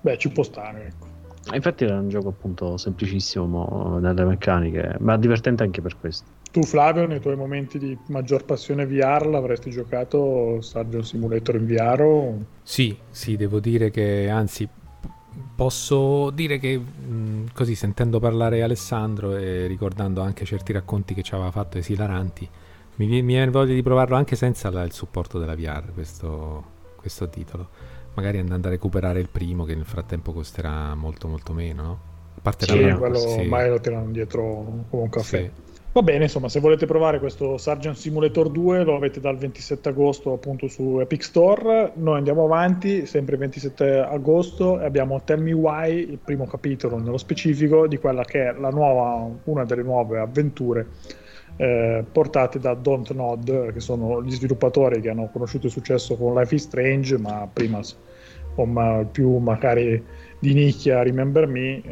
Beh, 0.00 0.18
ci 0.18 0.30
può 0.30 0.42
stare, 0.42 0.86
ecco. 0.86 1.06
Infatti 1.54 1.84
era 1.84 1.98
un 1.98 2.08
gioco 2.08 2.28
appunto 2.28 2.76
semplicissimo 2.76 3.98
nelle 4.00 4.24
meccaniche, 4.24 4.96
ma 4.98 5.16
divertente 5.16 5.62
anche 5.62 5.80
per 5.80 5.96
questo. 5.98 6.36
Tu 6.50 6.62
Flavio, 6.62 7.06
nei 7.06 7.20
tuoi 7.20 7.36
momenti 7.36 7.78
di 7.78 7.96
maggior 8.08 8.44
passione 8.44 8.86
VR, 8.86 9.26
l'avresti 9.26 9.70
giocato 9.70 10.60
Sargent 10.60 11.04
Simulator 11.04 11.54
in 11.56 11.66
VR? 11.66 12.00
O... 12.00 12.44
Sì, 12.62 12.96
sì, 13.10 13.36
devo 13.36 13.60
dire 13.60 13.90
che 13.90 14.28
anzi 14.28 14.68
posso 15.54 16.30
dire 16.30 16.58
che 16.58 16.78
mh, 16.78 17.52
così 17.52 17.74
sentendo 17.74 18.18
parlare 18.20 18.62
Alessandro 18.62 19.36
e 19.36 19.66
ricordando 19.66 20.20
anche 20.20 20.44
certi 20.44 20.72
racconti 20.72 21.14
che 21.14 21.22
ci 21.22 21.34
aveva 21.34 21.50
fatto 21.50 21.78
esilaranti 21.78 22.48
mi, 22.96 23.06
mi 23.06 23.22
viene 23.22 23.50
voglia 23.50 23.74
di 23.74 23.82
provarlo 23.82 24.16
anche 24.16 24.36
senza 24.36 24.70
la, 24.70 24.82
il 24.82 24.92
supporto 24.92 25.38
della 25.38 25.54
VR 25.54 25.92
questo, 25.92 26.64
questo, 26.96 27.28
titolo 27.28 27.68
magari 28.14 28.38
andando 28.38 28.68
a 28.68 28.70
recuperare 28.70 29.20
il 29.20 29.28
primo 29.28 29.64
che 29.64 29.74
nel 29.74 29.84
frattempo 29.84 30.32
costerà 30.32 30.94
molto 30.94 31.28
molto 31.28 31.52
meno 31.52 31.82
no? 31.82 32.00
a 32.36 32.40
parte 32.40 32.66
sì, 32.66 32.80
la 32.80 32.96
quello 32.96 33.18
sì. 33.18 33.38
ormai 33.40 33.68
lo 33.68 33.80
tirano 33.80 34.10
dietro 34.10 34.84
come 34.90 35.02
un 35.02 35.08
caffè 35.08 35.50
sì. 35.54 35.67
Va 35.98 36.04
bene, 36.04 36.22
insomma, 36.26 36.48
se 36.48 36.60
volete 36.60 36.86
provare 36.86 37.18
questo 37.18 37.58
Sargent 37.58 37.96
Simulator 37.96 38.50
2 38.50 38.84
lo 38.84 38.94
avete 38.94 39.18
dal 39.18 39.36
27 39.36 39.88
agosto 39.88 40.32
appunto 40.32 40.68
su 40.68 41.00
Epic 41.00 41.24
Store. 41.24 41.90
Noi 41.96 42.18
andiamo 42.18 42.44
avanti, 42.44 43.04
sempre 43.04 43.34
il 43.34 43.40
27 43.40 43.98
agosto, 43.98 44.78
e 44.78 44.84
abbiamo 44.84 45.20
Tell 45.24 45.42
Me 45.42 45.50
Why, 45.50 46.08
il 46.08 46.20
primo 46.24 46.46
capitolo 46.46 46.98
nello 46.98 47.16
specifico 47.18 47.88
di 47.88 47.96
quella 47.96 48.22
che 48.22 48.48
è 48.48 48.52
nuova, 48.52 49.28
una 49.42 49.64
delle 49.64 49.82
nuove 49.82 50.20
avventure 50.20 50.86
eh, 51.56 52.04
portate 52.12 52.60
da 52.60 52.74
Don't 52.74 53.10
Nod, 53.10 53.72
che 53.72 53.80
sono 53.80 54.22
gli 54.22 54.30
sviluppatori 54.30 55.00
che 55.00 55.10
hanno 55.10 55.28
conosciuto 55.32 55.66
il 55.66 55.72
successo 55.72 56.16
con 56.16 56.32
Life 56.32 56.54
is 56.54 56.62
Strange, 56.62 57.18
ma 57.18 57.48
prima 57.52 57.80
con 58.54 59.08
più 59.10 59.36
magari 59.38 60.00
di 60.38 60.54
nicchia 60.54 61.02
Remember 61.02 61.48
Me, 61.48 61.82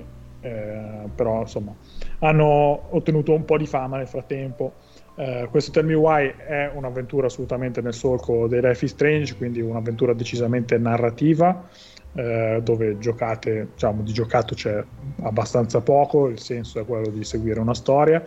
eh, 0.46 1.08
però 1.12 1.40
insomma 1.40 1.74
hanno 2.20 2.94
ottenuto 2.94 3.32
un 3.32 3.44
po' 3.44 3.58
di 3.58 3.66
fama 3.66 3.96
nel 3.96 4.06
frattempo. 4.06 4.74
Uh, 5.16 5.48
questo 5.48 5.70
Tell 5.70 5.86
Me 5.86 5.94
Why 5.94 6.34
è 6.36 6.70
un'avventura 6.74 7.26
assolutamente 7.26 7.80
nel 7.80 7.94
solco 7.94 8.46
dei 8.46 8.60
Life 8.60 8.84
is 8.84 8.90
Strange, 8.90 9.34
quindi 9.34 9.62
un'avventura 9.62 10.12
decisamente 10.12 10.76
narrativa, 10.76 11.66
uh, 12.12 12.60
dove 12.60 12.98
giocate, 12.98 13.68
diciamo, 13.72 14.02
di 14.02 14.12
giocato 14.12 14.54
c'è 14.54 14.84
abbastanza 15.22 15.80
poco, 15.80 16.28
il 16.28 16.38
senso 16.38 16.80
è 16.80 16.84
quello 16.84 17.08
di 17.08 17.24
seguire 17.24 17.60
una 17.60 17.72
storia. 17.72 18.22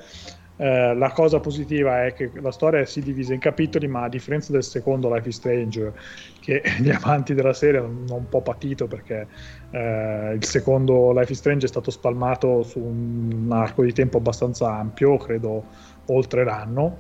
Uh, 0.60 0.94
la 0.94 1.12
cosa 1.14 1.40
positiva 1.40 2.06
è 2.06 2.14
che 2.14 2.32
la 2.34 2.52
storia 2.52 2.86
si 2.86 3.02
divisa 3.02 3.34
in 3.34 3.40
capitoli, 3.40 3.88
ma 3.88 4.04
a 4.04 4.10
differenza 4.10 4.52
del 4.52 4.64
secondo 4.64 5.14
Life 5.14 5.30
is 5.30 5.38
Strange, 5.38 5.94
che 6.42 6.62
gli 6.80 6.90
amanti 6.90 7.34
della 7.34 7.54
serie 7.54 7.80
hanno 7.80 8.16
un 8.16 8.28
po' 8.28 8.42
patito 8.42 8.86
perché 8.86 9.26
eh, 9.72 10.34
il 10.34 10.44
secondo 10.44 11.14
Life 11.14 11.32
is 11.32 11.38
Strange 11.38 11.66
è 11.66 11.70
stato 11.70 11.92
spalmato 11.92 12.64
su 12.64 12.80
un 12.80 13.48
arco 13.54 13.84
di 13.84 13.94
tempo 13.94 14.18
abbastanza 14.18 14.70
ampio, 14.70 15.16
credo 15.16 15.64
oltre 16.08 16.44
l'anno. 16.44 17.00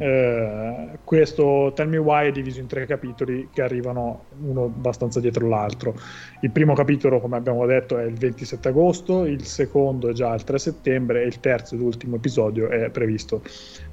Eh, 0.00 0.98
questo 1.04 1.72
Tell 1.74 1.90
Me 1.90 1.98
Why 1.98 2.28
è 2.28 2.32
diviso 2.32 2.58
in 2.58 2.66
tre 2.66 2.86
capitoli 2.86 3.50
che 3.52 3.60
arrivano 3.60 4.24
uno 4.40 4.64
abbastanza 4.64 5.20
dietro 5.20 5.46
l'altro. 5.46 5.94
Il 6.40 6.50
primo 6.50 6.72
capitolo, 6.72 7.20
come 7.20 7.36
abbiamo 7.36 7.66
detto, 7.66 7.98
è 7.98 8.04
il 8.04 8.14
27 8.14 8.68
agosto, 8.68 9.26
il 9.26 9.44
secondo 9.44 10.08
è 10.08 10.12
già 10.14 10.32
il 10.32 10.42
3 10.42 10.58
settembre 10.58 11.22
e 11.22 11.26
il 11.26 11.38
terzo 11.40 11.74
ed 11.74 11.82
ultimo 11.82 12.16
episodio 12.16 12.70
è 12.70 12.88
previsto 12.88 13.42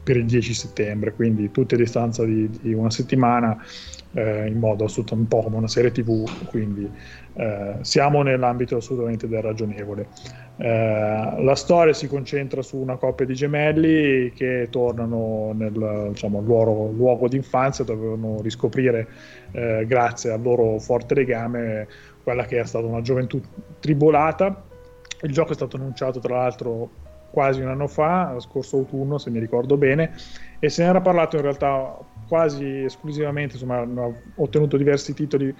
per 0.02 0.16
il 0.16 0.26
10 0.26 0.54
settembre, 0.54 1.12
quindi 1.12 1.52
tutte 1.52 1.76
a 1.76 1.78
distanza 1.78 2.24
di, 2.24 2.50
di 2.62 2.72
una 2.74 2.90
settimana 2.90 3.62
eh, 4.18 4.48
in 4.48 4.58
modo 4.58 4.86
assolutamente 4.86 5.36
un 5.36 5.42
po' 5.42 5.46
come 5.46 5.58
una 5.58 5.68
serie 5.68 5.92
tv, 5.92 6.28
quindi 6.48 6.90
eh, 7.36 7.76
siamo 7.82 8.24
nell'ambito 8.24 8.78
assolutamente 8.78 9.28
del 9.28 9.44
ragionevole. 9.44 10.08
Eh, 10.58 11.36
la 11.40 11.56
storia 11.56 11.94
si 11.94 12.08
concentra 12.08 12.64
su 12.64 12.78
una 12.78 12.96
coppia 12.96 13.28
di 13.28 13.36
gemelli 13.36 14.32
che 14.32 14.70
tornano 14.72 15.52
nel 15.54 16.08
diciamo, 16.10 16.42
loro 16.42 16.92
luogo 16.92 17.28
d'infanzia, 17.28 17.86
dovevano 17.86 18.42
riscoprire, 18.42 19.08
eh, 19.52 19.86
grazie 19.88 20.32
al 20.32 20.42
loro 20.42 20.80
forte 20.80 21.14
legame, 21.14 21.88
quella 22.24 22.46
che 22.46 22.60
è 22.60 22.66
stata 22.66 22.88
una 22.88 23.02
gioventù 23.02 23.40
tribolata. 23.80 24.64
Il 25.22 25.32
gioco 25.32 25.52
è 25.52 25.56
stato 25.56 25.78
annunciato 25.78 26.20
tra 26.20 26.38
l'altro 26.38 26.90
quasi 27.30 27.62
un 27.62 27.68
anno 27.68 27.88
fa, 27.88 28.36
scorso 28.40 28.78
autunno 28.78 29.20
se 29.20 29.30
mi 29.30 29.38
ricordo 29.38 29.78
bene, 29.78 30.12
e 30.58 30.70
se 30.70 30.82
ne 30.82 30.90
era 30.90 31.02
parlato 31.02 31.36
in 31.36 31.44
realtà 31.44 31.96
quasi 32.28 32.84
esclusivamente, 32.84 33.54
insomma, 33.54 33.80
hanno 33.80 34.22
ottenuto 34.36 34.78
diversi 34.78 35.14
titoli 35.14 35.56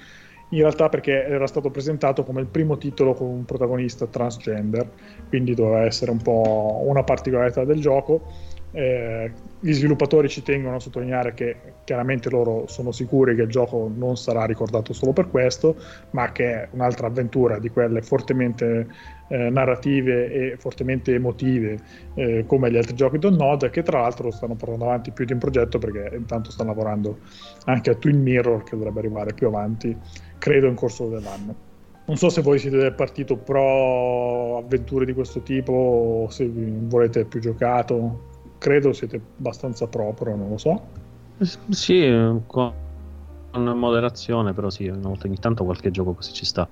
in 0.50 0.60
realtà 0.60 0.88
perché 0.88 1.26
era 1.26 1.46
stato 1.46 1.70
presentato 1.70 2.24
come 2.24 2.40
il 2.40 2.48
primo 2.48 2.78
titolo 2.78 3.14
con 3.14 3.28
un 3.28 3.46
protagonista 3.46 4.08
transgender, 4.08 4.90
quindi 5.28 5.54
doveva 5.54 5.82
essere 5.82 6.12
un 6.12 6.22
po' 6.22 6.84
una 6.86 7.04
particolarità 7.04 7.66
del 7.66 7.82
gioco. 7.82 8.32
Eh, 8.72 9.32
gli 9.60 9.74
sviluppatori 9.74 10.30
ci 10.30 10.44
tengono 10.44 10.76
a 10.76 10.80
sottolineare 10.80 11.34
che 11.34 11.56
chiaramente 11.84 12.30
loro 12.30 12.66
sono 12.68 12.92
sicuri 12.92 13.36
che 13.36 13.42
il 13.42 13.50
gioco 13.50 13.92
non 13.94 14.16
sarà 14.18 14.46
ricordato 14.46 14.94
solo 14.94 15.12
per 15.12 15.30
questo, 15.30 15.76
ma 16.12 16.32
che 16.32 16.64
è 16.64 16.68
un'altra 16.72 17.08
avventura 17.08 17.60
di 17.60 17.70
quelle 17.70 18.02
fortemente 18.02 18.88
eh, 19.30 19.50
narrative 19.50 20.32
e 20.32 20.58
fortemente 20.58 21.14
emotive 21.14 21.78
eh, 22.16 22.46
come 22.48 22.72
gli 22.72 22.78
altri 22.78 22.96
giochi 22.96 23.20
Don 23.20 23.36
Nod 23.36 23.70
che 23.70 23.84
tra 23.84 24.02
l'altro 24.02 24.32
stanno 24.32 24.56
portando 24.56 24.86
avanti 24.86 25.12
più 25.12 25.26
di 25.26 25.34
un 25.34 25.40
progetto 25.40 25.80
perché 25.80 26.16
intanto 26.16 26.52
stanno 26.52 26.70
lavorando 26.70 27.20
anche 27.66 27.90
a 27.90 27.96
Twin 27.96 28.22
Mirror 28.22 28.64
che 28.64 28.76
dovrebbe 28.76 29.00
arrivare 29.00 29.34
più 29.34 29.48
avanti 29.48 29.96
credo 30.38 30.68
in 30.68 30.76
corso 30.76 31.08
dell'anno. 31.08 31.66
Non 32.06 32.16
so 32.16 32.30
se 32.30 32.42
voi 32.42 32.58
siete 32.58 32.78
del 32.78 32.94
partito 32.94 33.36
pro 33.36 34.60
avventure 34.60 35.04
di 35.04 35.14
questo 35.14 35.42
tipo 35.42 35.74
o 35.74 36.30
se 36.30 36.50
volete 36.50 37.26
più 37.26 37.42
giocato. 37.42 38.36
Credo 38.60 38.94
siete 38.94 39.20
abbastanza 39.38 39.88
pro 39.88 40.14
però 40.14 40.34
non 40.36 40.50
lo 40.50 40.58
so. 40.58 40.82
Sì 41.70 42.10
con 42.48 42.74
moderazione 43.52 44.54
però 44.54 44.70
sì 44.70 44.88
ogni 44.88 45.38
tanto 45.40 45.66
qualche 45.66 45.92
gioco 45.92 46.14
così 46.14 46.32
ci 46.32 46.46
sta 46.46 46.68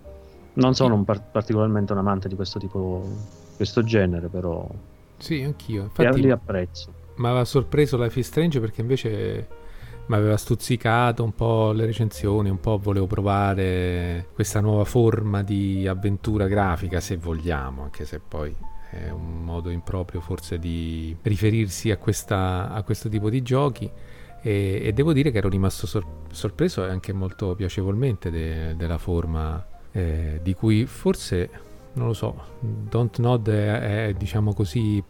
non 0.55 0.75
sono 0.75 0.95
un 0.95 1.05
par- 1.05 1.31
particolarmente 1.31 1.93
un 1.93 1.99
amante 1.99 2.27
di 2.27 2.35
questo 2.35 2.59
tipo, 2.59 3.03
questo 3.55 3.83
genere, 3.83 4.27
però. 4.27 4.67
Sì, 5.17 5.41
anch'io. 5.41 5.83
Infatti, 5.83 6.21
li 6.21 6.31
apprezzo. 6.31 6.93
Mi 7.15 7.27
aveva 7.27 7.45
sorpreso 7.45 7.97
Life 7.97 8.19
is 8.19 8.27
Strange 8.27 8.59
perché 8.59 8.81
invece 8.81 9.47
mi 10.07 10.15
aveva 10.15 10.37
stuzzicato 10.37 11.23
un 11.23 11.33
po' 11.33 11.71
le 11.71 11.85
recensioni, 11.85 12.49
un 12.49 12.59
po' 12.59 12.77
volevo 12.77 13.07
provare 13.07 14.27
questa 14.33 14.59
nuova 14.59 14.83
forma 14.83 15.41
di 15.41 15.87
avventura 15.87 16.47
grafica, 16.47 16.99
se 16.99 17.17
vogliamo, 17.17 17.83
anche 17.83 18.05
se 18.05 18.19
poi 18.19 18.55
è 18.91 19.09
un 19.09 19.43
modo 19.43 19.69
improprio 19.69 20.21
forse 20.21 20.59
di 20.59 21.15
riferirsi 21.21 21.91
a, 21.91 21.97
questa, 21.97 22.69
a 22.71 22.83
questo 22.83 23.09
tipo 23.09 23.29
di 23.29 23.41
giochi. 23.41 23.89
E, 24.41 24.81
e, 24.83 24.93
devo 24.93 25.11
dire 25.11 25.31
che 25.31 25.39
ero 25.39 25.49
rimasto 25.49 25.87
sor- 25.87 26.05
sorpreso 26.31 26.85
e 26.85 26.89
anche 26.89 27.11
molto 27.11 27.55
piacevolmente 27.55 28.29
de- 28.29 28.75
della 28.75 28.99
forma 28.99 29.65
eh, 29.95 30.39
di 30.43 30.53
cui 30.53 30.85
forse, 30.85 31.49
non 31.93 32.07
lo 32.07 32.13
so, 32.13 32.35
Don't 32.59 33.17
Nod 33.19 33.49
è, 33.49 34.07
è 34.07 34.13
diciamo 34.13 34.53
così 34.53 35.01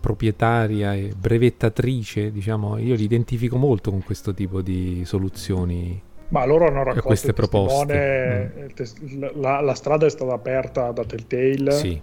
proprietaria 0.00 0.94
e 0.94 1.12
brevettatrice, 1.16 2.32
diciamo, 2.32 2.78
io 2.78 2.96
li 2.96 3.04
identifico 3.04 3.56
molto 3.56 3.90
con 3.90 4.02
questo 4.02 4.34
tipo 4.34 4.62
di 4.62 5.02
soluzioni. 5.04 6.02
Ma 6.28 6.44
loro 6.44 6.66
hanno 6.66 6.82
raccolto 6.82 7.06
queste 7.06 7.32
proposte. 7.32 8.72
Mm. 8.74 9.24
La, 9.40 9.60
la, 9.60 9.74
strada 9.74 10.06
è 10.06 10.10
stata 10.10 10.32
aperta 10.32 10.90
da 10.90 11.04
Telltale. 11.04 11.72
Sì. 11.72 12.00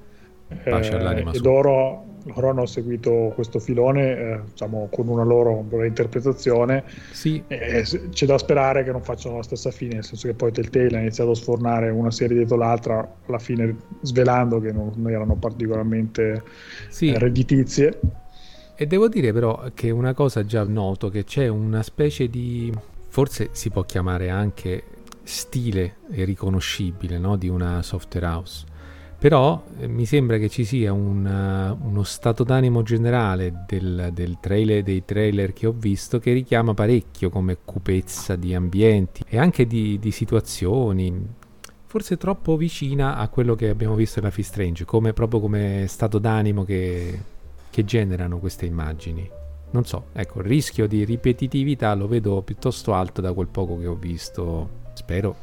Pace 0.64 0.94
all'anima 0.94 1.32
ed 1.34 1.44
loro, 1.44 2.06
loro 2.28 2.50
hanno 2.50 2.66
seguito 2.66 3.32
questo 3.34 3.60
filone 3.60 4.18
eh, 4.18 4.40
diciamo, 4.50 4.90
con 4.92 5.08
una 5.08 5.24
loro 5.24 5.66
interpretazione 5.84 6.84
sì. 7.12 7.42
e 7.48 7.84
c'è 8.10 8.26
da 8.26 8.38
sperare 8.38 8.84
che 8.84 8.92
non 8.92 9.02
facciano 9.02 9.38
la 9.38 9.44
stessa 9.44 9.72
fine 9.72 9.96
nel 9.96 10.04
senso 10.04 10.28
che 10.28 10.34
poi 10.34 10.52
Telltale 10.52 10.98
ha 10.98 11.00
iniziato 11.00 11.32
a 11.32 11.36
sfornare 11.36 11.90
una 11.90 12.12
serie 12.12 12.38
dietro 12.38 12.58
l'altra 12.58 13.16
alla 13.26 13.40
fine 13.40 13.76
svelando 14.02 14.60
che 14.60 14.72
non, 14.72 14.92
non 14.96 15.12
erano 15.12 15.36
particolarmente 15.36 16.44
sì. 16.90 17.12
eh, 17.12 17.18
redditizie 17.18 18.00
e 18.76 18.86
devo 18.86 19.08
dire 19.08 19.34
però 19.34 19.70
che 19.74 19.90
una 19.90 20.14
cosa 20.14 20.46
già 20.46 20.64
noto 20.64 21.10
che 21.10 21.24
c'è 21.24 21.48
una 21.48 21.82
specie 21.82 22.30
di 22.30 22.72
forse 23.10 23.50
si 23.52 23.70
può 23.70 23.84
chiamare 23.84 24.30
anche 24.30 24.84
stile 25.24 25.96
riconoscibile 26.10 27.18
no? 27.18 27.36
di 27.36 27.50
una 27.50 27.82
software 27.82 28.26
house 28.26 28.67
però 29.18 29.64
eh, 29.80 29.88
mi 29.88 30.06
sembra 30.06 30.38
che 30.38 30.48
ci 30.48 30.64
sia 30.64 30.94
una, 30.94 31.72
uh, 31.72 31.88
uno 31.88 32.04
stato 32.04 32.44
d'animo 32.44 32.84
generale 32.84 33.64
del, 33.68 34.12
del 34.14 34.38
trailer, 34.40 34.84
dei 34.84 35.04
trailer 35.06 35.54
che 35.54 35.66
ho 35.66 35.74
visto 35.76 36.20
che 36.20 36.34
richiama 36.34 36.74
parecchio 36.74 37.30
come 37.30 37.58
cupezza 37.66 38.36
di 38.36 38.54
ambienti 38.54 39.24
e 39.28 39.40
anche 39.40 39.66
di, 39.66 39.98
di 40.00 40.12
situazioni 40.12 41.36
forse 41.86 42.18
troppo 42.18 42.58
vicina 42.58 43.18
a 43.18 43.28
quello 43.30 43.56
che 43.56 43.70
abbiamo 43.70 43.96
visto 43.96 44.20
nella 44.20 44.32
Fist 44.32 44.52
Strange 44.52 44.86
come, 44.86 45.14
proprio 45.14 45.40
come 45.40 45.86
stato 45.88 46.20
d'animo 46.20 46.64
che, 46.64 47.20
che 47.70 47.86
generano 47.86 48.38
queste 48.38 48.66
immagini 48.66 49.30
non 49.70 49.84
so, 49.84 50.06
ecco, 50.14 50.40
il 50.40 50.46
rischio 50.46 50.88
di 50.88 51.04
ripetitività 51.04 51.94
lo 51.94 52.08
vedo 52.08 52.42
piuttosto 52.42 52.94
alto 52.94 53.20
da 53.20 53.34
quel 53.34 53.48
poco 53.48 53.78
che 53.78 53.88
ho 53.88 53.96
visto. 53.96 54.86
Spero 54.94 55.36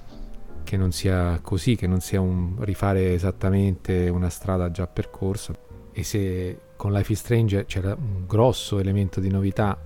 che 0.64 0.76
non 0.76 0.90
sia 0.90 1.38
così, 1.40 1.76
che 1.76 1.86
non 1.86 2.00
sia 2.00 2.20
un 2.20 2.56
rifare 2.60 3.12
esattamente 3.14 4.08
una 4.08 4.30
strada 4.30 4.70
già 4.70 4.86
percorsa. 4.86 5.52
E 5.92 6.02
se 6.02 6.58
con 6.76 6.92
Life 6.92 7.12
is 7.12 7.20
Strange 7.20 7.66
c'era 7.66 7.94
un 7.94 8.26
grosso 8.26 8.80
elemento 8.80 9.20
di 9.20 9.30
novità 9.30 9.78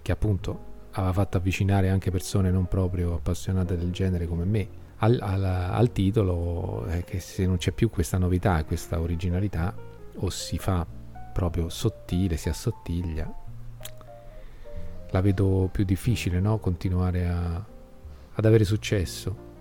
che 0.00 0.12
appunto 0.12 0.72
aveva 0.92 1.12
fatto 1.12 1.36
avvicinare 1.36 1.90
anche 1.90 2.10
persone 2.10 2.50
non 2.50 2.66
proprio 2.66 3.14
appassionate 3.14 3.76
del 3.76 3.90
genere 3.90 4.26
come 4.26 4.44
me 4.44 4.82
al, 4.98 5.18
al, 5.20 5.44
al 5.44 5.92
titolo, 5.92 6.84
è 6.86 7.04
che 7.04 7.20
se 7.20 7.46
non 7.46 7.56
c'è 7.56 7.72
più 7.72 7.90
questa 7.90 8.16
novità 8.16 8.58
e 8.58 8.64
questa 8.64 9.00
originalità, 9.00 9.74
o 10.16 10.30
si 10.30 10.56
fa 10.58 10.86
proprio 11.32 11.68
sottile, 11.68 12.36
si 12.36 12.48
assottiglia, 12.48 13.32
la 15.10 15.20
vedo 15.20 15.68
più 15.70 15.84
difficile, 15.84 16.40
no? 16.40 16.58
Continuare 16.58 17.26
a, 17.26 17.64
ad 18.34 18.44
avere 18.44 18.64
successo. 18.64 19.52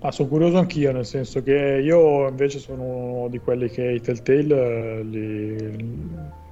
Ah, 0.00 0.12
sono 0.12 0.28
curioso 0.28 0.58
anch'io, 0.58 0.92
nel 0.92 1.04
senso 1.04 1.42
che 1.42 1.80
io 1.82 2.28
invece 2.28 2.60
sono 2.60 2.82
uno 2.82 3.28
di 3.28 3.38
quelli 3.38 3.68
che 3.68 3.82
i 3.82 4.00
Telltale 4.00 4.98
eh, 4.98 5.02
li, 5.02 5.76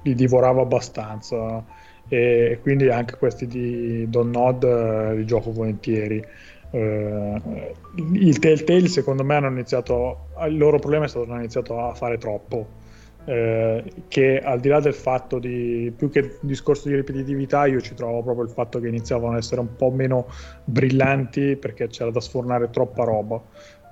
li 0.01 0.15
divoravo 0.15 0.61
abbastanza 0.61 1.63
e 2.09 2.59
quindi 2.61 2.89
anche 2.89 3.15
questi 3.17 3.47
di 3.47 4.09
Don 4.09 4.31
Nod 4.31 4.63
eh, 4.63 5.15
li 5.15 5.25
gioco 5.25 5.51
volentieri. 5.51 6.21
Uh, 6.69 7.41
il 8.11 8.37
Telltale 8.39 8.89
secondo 8.89 9.23
me 9.23 9.35
hanno 9.35 9.47
iniziato 9.47 10.27
il 10.45 10.57
loro 10.57 10.79
problema 10.79 11.05
è 11.05 11.07
stato 11.07 11.23
che 11.23 11.31
hanno 11.31 11.39
iniziato 11.39 11.79
a 11.79 11.93
fare 11.93 12.17
troppo 12.17 12.67
eh, 13.27 13.83
che 14.07 14.39
al 14.39 14.61
di 14.61 14.69
là 14.69 14.79
del 14.79 14.93
fatto 14.93 15.37
di 15.37 15.91
più 15.93 16.09
che 16.09 16.19
il 16.19 16.37
discorso 16.39 16.87
di 16.87 16.95
ripetitività 16.95 17.65
io 17.65 17.81
ci 17.81 17.93
trovo 17.93 18.23
proprio 18.23 18.45
il 18.45 18.51
fatto 18.51 18.79
che 18.79 18.87
iniziavano 18.87 19.33
ad 19.33 19.39
essere 19.39 19.59
un 19.59 19.75
po' 19.75 19.91
meno 19.91 20.27
brillanti 20.63 21.57
perché 21.57 21.87
c'era 21.87 22.09
da 22.09 22.21
sfornare 22.21 22.69
troppa 22.69 23.03
roba. 23.03 23.41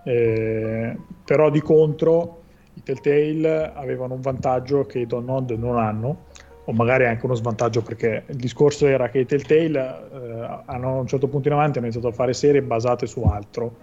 Eh, 0.06 0.96
però 1.26 1.50
di 1.50 1.60
contro 1.62 2.44
i 2.76 2.84
Telltale 2.84 3.74
avevano 3.74 4.14
un 4.14 4.22
vantaggio 4.22 4.86
che 4.86 5.00
i 5.00 5.06
Donod 5.06 5.52
non 5.52 5.78
hanno 5.80 6.28
o 6.64 6.72
magari 6.72 7.06
anche 7.06 7.26
uno 7.26 7.36
svantaggio 7.36 7.82
perché 7.82 8.24
il 8.28 8.38
discorso 8.38 8.88
era 8.88 9.10
che 9.10 9.20
i 9.20 9.26
Telltale 9.26 10.10
eh, 10.14 10.62
hanno 10.66 10.98
a 10.98 11.00
un 11.02 11.08
certo 11.08 11.28
punto 11.28 11.50
in 11.50 11.56
avanti 11.56 11.80
hanno 11.80 11.88
iniziato 11.88 12.08
a 12.08 12.16
fare 12.16 12.34
serie 12.34 12.62
basate 12.62 13.06
su 13.06 13.22
altro 13.24 13.76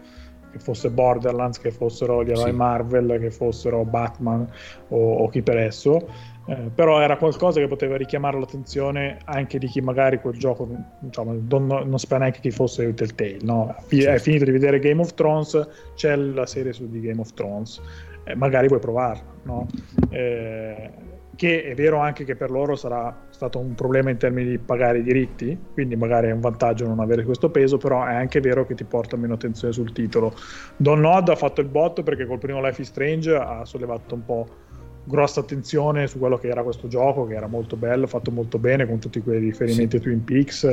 che 0.53 0.59
fosse 0.59 0.91
Borderlands, 0.91 1.59
che 1.59 1.71
fossero 1.71 2.23
gli 2.23 2.31
eroi 2.31 2.51
sì. 2.51 2.57
Marvel, 2.57 3.19
che 3.19 3.31
fossero 3.31 3.85
Batman 3.85 4.47
o, 4.89 5.15
o 5.15 5.29
chi 5.29 5.43
per 5.43 5.57
esso. 5.57 6.07
Eh, 6.45 6.71
però 6.75 7.01
era 7.01 7.17
qualcosa 7.17 7.61
che 7.61 7.69
poteva 7.69 7.97
richiamare 7.97 8.37
l'attenzione 8.37 9.19
anche 9.27 9.59
di 9.59 9.69
chi 9.69 9.81
magari 9.81 10.19
quel 10.19 10.37
gioco 10.37 10.69
diciamo, 10.99 11.41
non, 11.49 11.67
non 11.67 11.99
sapeva 12.01 12.23
neanche 12.23 12.41
chi 12.41 12.51
fosse 12.51 12.93
Telltale 12.95 13.39
no? 13.43 13.77
Sì. 13.87 14.03
È 14.03 14.19
finito 14.19 14.47
di 14.47 14.51
vedere 14.51 14.81
Game 14.81 15.01
of 15.01 15.15
Thrones 15.15 15.69
c'è 15.95 16.17
la 16.17 16.45
serie 16.45 16.73
su 16.73 16.91
di 16.91 17.01
Game 17.01 17.21
of 17.21 17.33
Thrones 17.35 17.81
eh, 18.25 18.35
magari 18.35 18.67
vuoi 18.67 18.81
provarla 18.81 19.23
no? 19.45 19.69
eh, 20.11 20.91
che 21.35 21.65
è 21.65 21.75
vero 21.75 21.99
anche 21.99 22.25
che 22.25 22.37
per 22.37 22.51
loro 22.51 22.77
sarà 22.77 23.27
stato 23.31 23.59
un 23.59 23.75
problema 23.75 24.11
in 24.11 24.19
termini 24.19 24.51
di 24.51 24.59
pagare 24.59 24.99
i 24.99 25.03
diritti, 25.03 25.59
quindi 25.73 25.97
magari 25.97 26.29
è 26.29 26.33
un 26.33 26.41
vantaggio 26.41 26.87
non 26.87 27.01
avere 27.01 27.25
questo 27.25 27.51
peso, 27.51 27.79
però 27.79 28.05
è 28.05 28.15
anche 28.15 28.41
vero 28.41 28.67
che 28.67 28.75
ti 28.75 28.85
porta 28.85 29.17
meno 29.17 29.35
attenzione 29.35 29.73
sul 29.73 29.93
titolo. 29.93 30.35
Don 30.77 31.01
Nod 31.01 31.29
ha 31.29 31.37
fatto 31.37 31.61
il 31.61 31.69
botto 31.69 32.03
perché 32.03 32.27
col 32.27 32.39
primo 32.39 32.61
Life 32.61 32.81
is 32.81 32.89
Strange 32.89 33.35
ha 33.35 33.65
sollevato 33.65 34.15
un 34.15 34.25
po' 34.25 34.49
grossa 35.05 35.41
attenzione 35.41 36.07
su 36.07 36.19
quello 36.19 36.37
che 36.37 36.49
era 36.49 36.63
questo 36.63 36.87
gioco, 36.87 37.27
che 37.27 37.35
era 37.35 37.49
molto 37.49 37.77
bello, 37.77 38.07
fatto 38.07 38.31
molto 38.31 38.59
bene, 38.59 38.87
con 38.87 38.99
tutti 38.99 39.21
quei 39.21 39.41
riferimenti 39.41 39.97
sì. 39.97 39.97
a 39.97 40.01
Twin 40.01 40.25
Peaks 40.25 40.65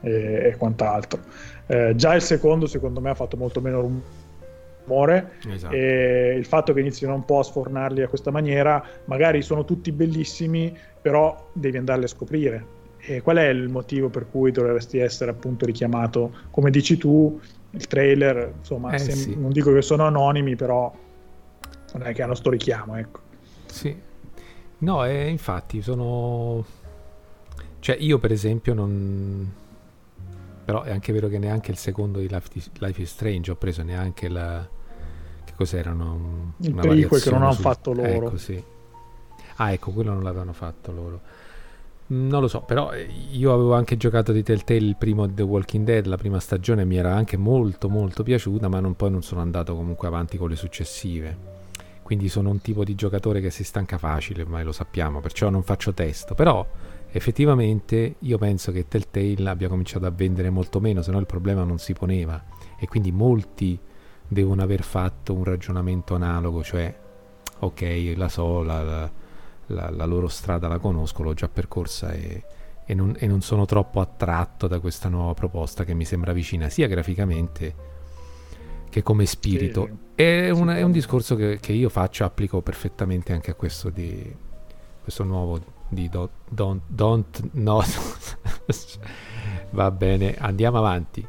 e, 0.00 0.50
e 0.50 0.56
quant'altro. 0.58 1.20
Eh, 1.66 1.94
già 1.94 2.14
il 2.14 2.22
secondo, 2.22 2.66
secondo 2.66 3.00
me, 3.00 3.10
ha 3.10 3.14
fatto 3.14 3.36
molto 3.36 3.60
meno 3.60 3.80
rumore 3.80 4.26
rumore 4.88 5.32
esatto. 5.46 5.74
e 5.74 6.34
il 6.36 6.44
fatto 6.46 6.72
che 6.72 6.80
inizino 6.80 7.14
un 7.14 7.24
po' 7.24 7.40
a 7.40 7.42
sfornarli 7.42 8.02
a 8.02 8.08
questa 8.08 8.30
maniera 8.30 8.82
magari 9.04 9.42
sono 9.42 9.64
tutti 9.64 9.92
bellissimi 9.92 10.76
però 11.00 11.50
devi 11.52 11.76
andarli 11.76 12.04
a 12.04 12.08
scoprire 12.08 12.76
e 12.98 13.20
qual 13.20 13.36
è 13.36 13.46
il 13.48 13.68
motivo 13.68 14.08
per 14.08 14.28
cui 14.28 14.50
dovresti 14.50 14.98
essere 14.98 15.30
appunto 15.30 15.66
richiamato 15.66 16.32
come 16.50 16.70
dici 16.70 16.96
tu 16.96 17.38
il 17.70 17.86
trailer 17.86 18.54
insomma 18.58 18.92
eh, 18.92 18.98
sem- 18.98 19.16
sì. 19.16 19.38
non 19.38 19.52
dico 19.52 19.72
che 19.72 19.82
sono 19.82 20.04
anonimi 20.04 20.56
però 20.56 20.92
non 21.92 22.02
è 22.06 22.12
che 22.12 22.22
hanno 22.22 22.34
sto 22.34 22.50
richiamo 22.50 22.96
ecco 22.96 23.20
sì 23.66 23.96
no 24.78 25.04
eh, 25.04 25.28
infatti 25.28 25.82
sono 25.82 26.64
cioè 27.80 27.96
io 28.00 28.18
per 28.18 28.32
esempio 28.32 28.74
non 28.74 29.52
però 30.64 30.82
è 30.82 30.90
anche 30.90 31.14
vero 31.14 31.28
che 31.28 31.38
neanche 31.38 31.70
il 31.70 31.78
secondo 31.78 32.18
di 32.18 32.28
Life 32.28 32.50
Life 32.80 33.00
is 33.00 33.10
Strange 33.10 33.50
ho 33.50 33.56
preso 33.56 33.82
neanche 33.82 34.28
la, 34.28 34.68
cos'erano? 35.58 36.54
Il 36.58 36.72
prequel 36.72 37.20
che 37.20 37.30
non 37.30 37.42
hanno 37.42 37.52
sul... 37.52 37.62
fatto 37.62 37.92
loro. 37.92 38.26
Ecco, 38.28 38.36
sì. 38.38 38.62
Ah, 39.56 39.72
ecco, 39.72 39.90
quello 39.90 40.12
non 40.12 40.22
l'avevano 40.22 40.52
fatto 40.52 40.92
loro. 40.92 41.20
Non 42.10 42.40
lo 42.40 42.48
so, 42.48 42.62
però 42.62 42.92
eh, 42.92 43.06
io 43.32 43.52
avevo 43.52 43.74
anche 43.74 43.96
giocato 43.98 44.32
di 44.32 44.42
Telltale 44.42 44.78
il 44.78 44.96
primo 44.96 45.30
The 45.30 45.42
Walking 45.42 45.84
Dead, 45.84 46.06
la 46.06 46.16
prima 46.16 46.40
stagione 46.40 46.84
mi 46.84 46.96
era 46.96 47.14
anche 47.14 47.36
molto 47.36 47.90
molto 47.90 48.22
piaciuta, 48.22 48.68
ma 48.68 48.80
non, 48.80 48.94
poi 48.94 49.10
non 49.10 49.22
sono 49.22 49.40
andato 49.42 49.74
comunque 49.74 50.06
avanti 50.06 50.38
con 50.38 50.48
le 50.48 50.56
successive. 50.56 51.56
Quindi 52.02 52.30
sono 52.30 52.48
un 52.48 52.62
tipo 52.62 52.84
di 52.84 52.94
giocatore 52.94 53.42
che 53.42 53.50
si 53.50 53.64
stanca 53.64 53.98
facile, 53.98 54.42
ormai 54.42 54.64
lo 54.64 54.72
sappiamo, 54.72 55.20
perciò 55.20 55.50
non 55.50 55.62
faccio 55.62 55.92
testo. 55.92 56.34
Però 56.34 56.66
effettivamente 57.10 58.14
io 58.20 58.38
penso 58.38 58.72
che 58.72 58.88
Telltale 58.88 59.50
abbia 59.50 59.68
cominciato 59.68 60.06
a 60.06 60.10
vendere 60.10 60.48
molto 60.48 60.80
meno, 60.80 61.02
se 61.02 61.10
no 61.10 61.18
il 61.18 61.26
problema 61.26 61.64
non 61.64 61.78
si 61.78 61.92
poneva. 61.92 62.42
E 62.78 62.86
quindi 62.86 63.12
molti 63.12 63.78
devono 64.28 64.62
aver 64.62 64.82
fatto 64.82 65.34
un 65.34 65.44
ragionamento 65.44 66.14
analogo, 66.14 66.62
cioè 66.62 66.94
ok, 67.60 68.12
la 68.16 68.28
so, 68.28 68.62
la, 68.62 69.10
la, 69.66 69.90
la 69.90 70.04
loro 70.04 70.28
strada 70.28 70.68
la 70.68 70.78
conosco, 70.78 71.22
l'ho 71.22 71.34
già 71.34 71.48
percorsa 71.48 72.12
e, 72.12 72.44
e, 72.84 72.94
non, 72.94 73.14
e, 73.18 73.26
non, 73.26 73.40
sono 73.40 73.64
troppo 73.64 74.00
attratto 74.00 74.66
da 74.66 74.78
questa 74.80 75.08
nuova 75.08 75.34
proposta 75.34 75.84
che 75.84 75.94
mi 75.94 76.04
sembra 76.04 76.32
vicina 76.32 76.68
sia 76.68 76.86
graficamente 76.86 77.96
che 78.88 79.02
come 79.02 79.26
spirito. 79.26 79.88
Sì, 80.14 80.22
è, 80.22 80.50
una, 80.50 80.76
è, 80.76 80.82
un 80.82 80.92
discorso 80.92 81.34
che, 81.34 81.58
che, 81.60 81.72
io 81.72 81.88
faccio, 81.88 82.24
applico 82.24 82.62
perfettamente 82.62 83.32
anche 83.32 83.50
a 83.50 83.54
questo 83.54 83.90
di 83.90 84.34
questo 85.02 85.24
nuovo 85.24 85.60
di 85.88 86.08
do, 86.08 86.30
don't, 86.48 86.82
don't 86.86 87.50
no. 87.52 87.82
Va 89.70 89.90
bene, 89.90 90.34
andiamo 90.38 90.78
avanti. 90.78 91.26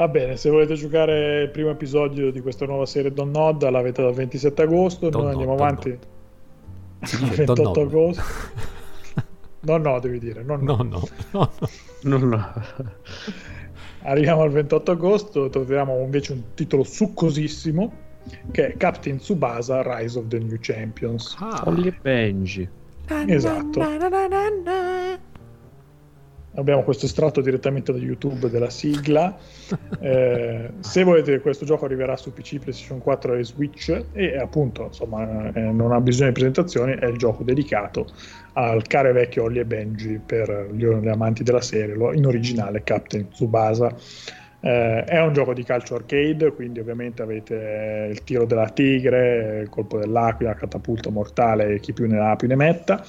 Va 0.00 0.08
bene, 0.08 0.38
se 0.38 0.48
volete 0.48 0.76
giocare 0.76 1.42
il 1.42 1.50
primo 1.50 1.68
episodio 1.68 2.32
di 2.32 2.40
questa 2.40 2.64
nuova 2.64 2.86
serie 2.86 3.12
Don 3.12 3.30
Nod, 3.32 3.68
l'avete 3.68 4.00
dal 4.00 4.14
27 4.14 4.62
agosto, 4.62 5.10
Don 5.10 5.24
noi 5.24 5.32
andiamo 5.32 5.52
avanti 5.52 5.90
al 7.00 7.28
28 7.36 7.80
agosto. 7.82 8.22
No, 9.62 9.76
no, 9.76 10.00
devi 10.00 10.18
dire. 10.18 10.42
No, 10.42 10.56
no, 10.56 10.76
no. 10.76 11.06
no, 12.04 12.16
no. 12.16 12.52
Arriviamo 14.04 14.40
al 14.40 14.50
28 14.52 14.90
agosto, 14.90 15.50
troviamo 15.50 15.98
invece 15.98 16.32
un 16.32 16.54
titolo 16.54 16.82
succosissimo 16.82 17.92
che 18.52 18.68
è 18.68 18.76
Captain 18.78 19.18
Tsubasa 19.18 19.82
Rise 19.82 20.18
of 20.18 20.28
the 20.28 20.38
New 20.38 20.56
Champions. 20.60 21.36
Ah, 21.38 21.64
Holly 21.66 21.94
Benji. 22.00 22.66
Esatto. 23.26 23.80
Abbiamo 26.54 26.82
questo 26.82 27.06
estratto 27.06 27.40
direttamente 27.40 27.92
da 27.92 27.98
YouTube 27.98 28.50
della 28.50 28.70
sigla. 28.70 29.36
Eh, 30.02 30.70
se 30.80 31.04
volete, 31.04 31.40
questo 31.40 31.66
gioco 31.66 31.84
arriverà 31.84 32.16
su 32.16 32.32
PC, 32.32 32.58
PlayStation 32.58 33.00
4 33.00 33.34
e 33.34 33.44
Switch 33.44 34.04
e 34.12 34.38
appunto, 34.38 34.84
insomma, 34.84 35.52
eh, 35.52 35.60
non 35.60 35.92
ha 35.92 36.00
bisogno 36.00 36.28
di 36.28 36.34
presentazioni, 36.34 36.92
è 36.94 37.04
il 37.04 37.18
gioco 37.18 37.42
dedicato 37.42 38.06
al 38.54 38.82
caro 38.86 39.10
e 39.10 39.12
vecchio 39.12 39.44
Ollie 39.44 39.60
e 39.60 39.64
Benji 39.66 40.18
per 40.24 40.70
gli, 40.72 40.86
gli 40.86 41.08
amanti 41.08 41.42
della 41.42 41.60
serie, 41.60 41.94
in 42.14 42.24
originale 42.24 42.82
Captain 42.82 43.28
Tsubasa. 43.28 43.94
Eh, 44.62 45.04
è 45.04 45.20
un 45.20 45.32
gioco 45.32 45.52
di 45.52 45.64
calcio 45.64 45.94
arcade, 45.96 46.52
quindi 46.52 46.80
ovviamente 46.80 47.22
avete 47.22 48.08
il 48.10 48.22
tiro 48.24 48.44
della 48.44 48.68
tigre, 48.68 49.60
il 49.62 49.68
colpo 49.68 49.98
dell'aquila, 49.98 50.54
catapulta 50.54 51.10
mortale, 51.10 51.78
chi 51.80 51.92
più 51.92 52.06
ne 52.06 52.18
ha 52.18 52.36
più 52.36 52.48
ne 52.48 52.56
metta. 52.56 53.04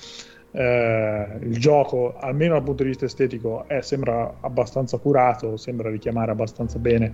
Eh, 0.53 1.28
il 1.41 1.57
gioco, 1.57 2.18
almeno 2.18 2.53
dal 2.53 2.64
punto 2.64 2.84
di 2.84 2.90
vista 2.90 3.06
estetico, 3.06 3.68
è, 3.68 3.82
sembra 3.82 4.36
abbastanza 4.41 4.98
curato, 4.98 5.56
sembra 5.57 5.90
richiamare 5.90 6.32
abbastanza 6.32 6.78
bene 6.78 7.14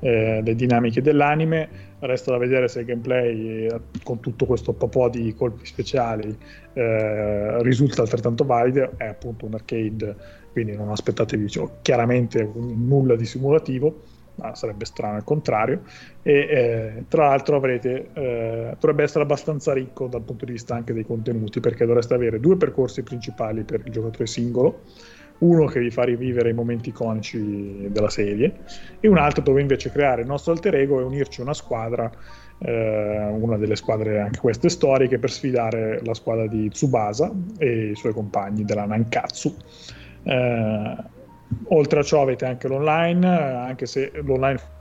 eh, 0.00 0.40
le 0.42 0.54
dinamiche 0.54 1.02
dell'anime. 1.02 1.68
Resta 1.98 2.30
da 2.30 2.38
vedere 2.38 2.68
se 2.68 2.80
il 2.80 2.86
gameplay, 2.86 3.66
eh, 3.66 3.80
con 4.02 4.20
tutto 4.20 4.46
questo 4.46 4.72
po' 4.72 5.08
di 5.08 5.34
colpi 5.34 5.66
speciali, 5.66 6.36
eh, 6.72 7.62
risulta 7.62 8.02
altrettanto 8.02 8.44
valido. 8.44 8.92
È 8.96 9.04
appunto 9.04 9.46
un 9.46 9.54
arcade, 9.54 10.16
quindi 10.52 10.74
non 10.74 10.90
aspettatevi 10.90 11.48
cioè, 11.48 11.68
chiaramente 11.82 12.50
nulla 12.54 13.16
di 13.16 13.26
simulativo 13.26 14.09
ma 14.40 14.54
sarebbe 14.54 14.84
strano 14.84 15.16
il 15.16 15.24
contrario. 15.24 15.82
E 16.22 16.32
eh, 16.32 17.04
tra 17.08 17.28
l'altro 17.28 17.56
avrete, 17.56 18.08
eh, 18.12 18.74
dovrebbe 18.78 19.02
essere 19.02 19.24
abbastanza 19.24 19.72
ricco 19.72 20.06
dal 20.06 20.22
punto 20.22 20.44
di 20.44 20.52
vista 20.52 20.74
anche 20.74 20.92
dei 20.92 21.04
contenuti, 21.04 21.60
perché 21.60 21.86
dovreste 21.86 22.14
avere 22.14 22.40
due 22.40 22.56
percorsi 22.56 23.02
principali 23.02 23.62
per 23.62 23.82
il 23.84 23.92
giocatore 23.92 24.26
singolo. 24.26 24.80
Uno 25.38 25.64
che 25.66 25.80
vi 25.80 25.90
fa 25.90 26.02
rivivere 26.02 26.50
i 26.50 26.52
momenti 26.52 26.90
iconici 26.90 27.88
della 27.88 28.10
serie, 28.10 28.58
e 29.00 29.08
un 29.08 29.16
altro 29.16 29.42
dove 29.42 29.60
invece 29.60 29.90
creare 29.90 30.20
il 30.20 30.26
nostro 30.26 30.52
alter 30.52 30.74
ego 30.74 31.00
e 31.00 31.04
unirci 31.04 31.40
una 31.40 31.54
squadra 31.54 32.10
eh, 32.60 33.26
una 33.30 33.56
delle 33.56 33.76
squadre 33.76 34.20
anche 34.20 34.38
queste 34.38 34.68
storiche 34.68 35.18
per 35.18 35.30
sfidare 35.30 36.00
la 36.04 36.14
squadra 36.14 36.46
di 36.46 36.68
Tsubasa 36.68 37.32
e 37.58 37.90
i 37.90 37.96
suoi 37.96 38.12
compagni 38.12 38.64
della 38.64 38.84
Nankatsu. 38.84 39.56
Eh, 40.22 40.96
Oltre 41.68 42.00
a 42.00 42.02
ciò 42.02 42.22
avete 42.22 42.46
anche 42.46 42.68
l'online, 42.68 43.26
anche 43.26 43.86
se 43.86 44.10
l'online 44.14 44.78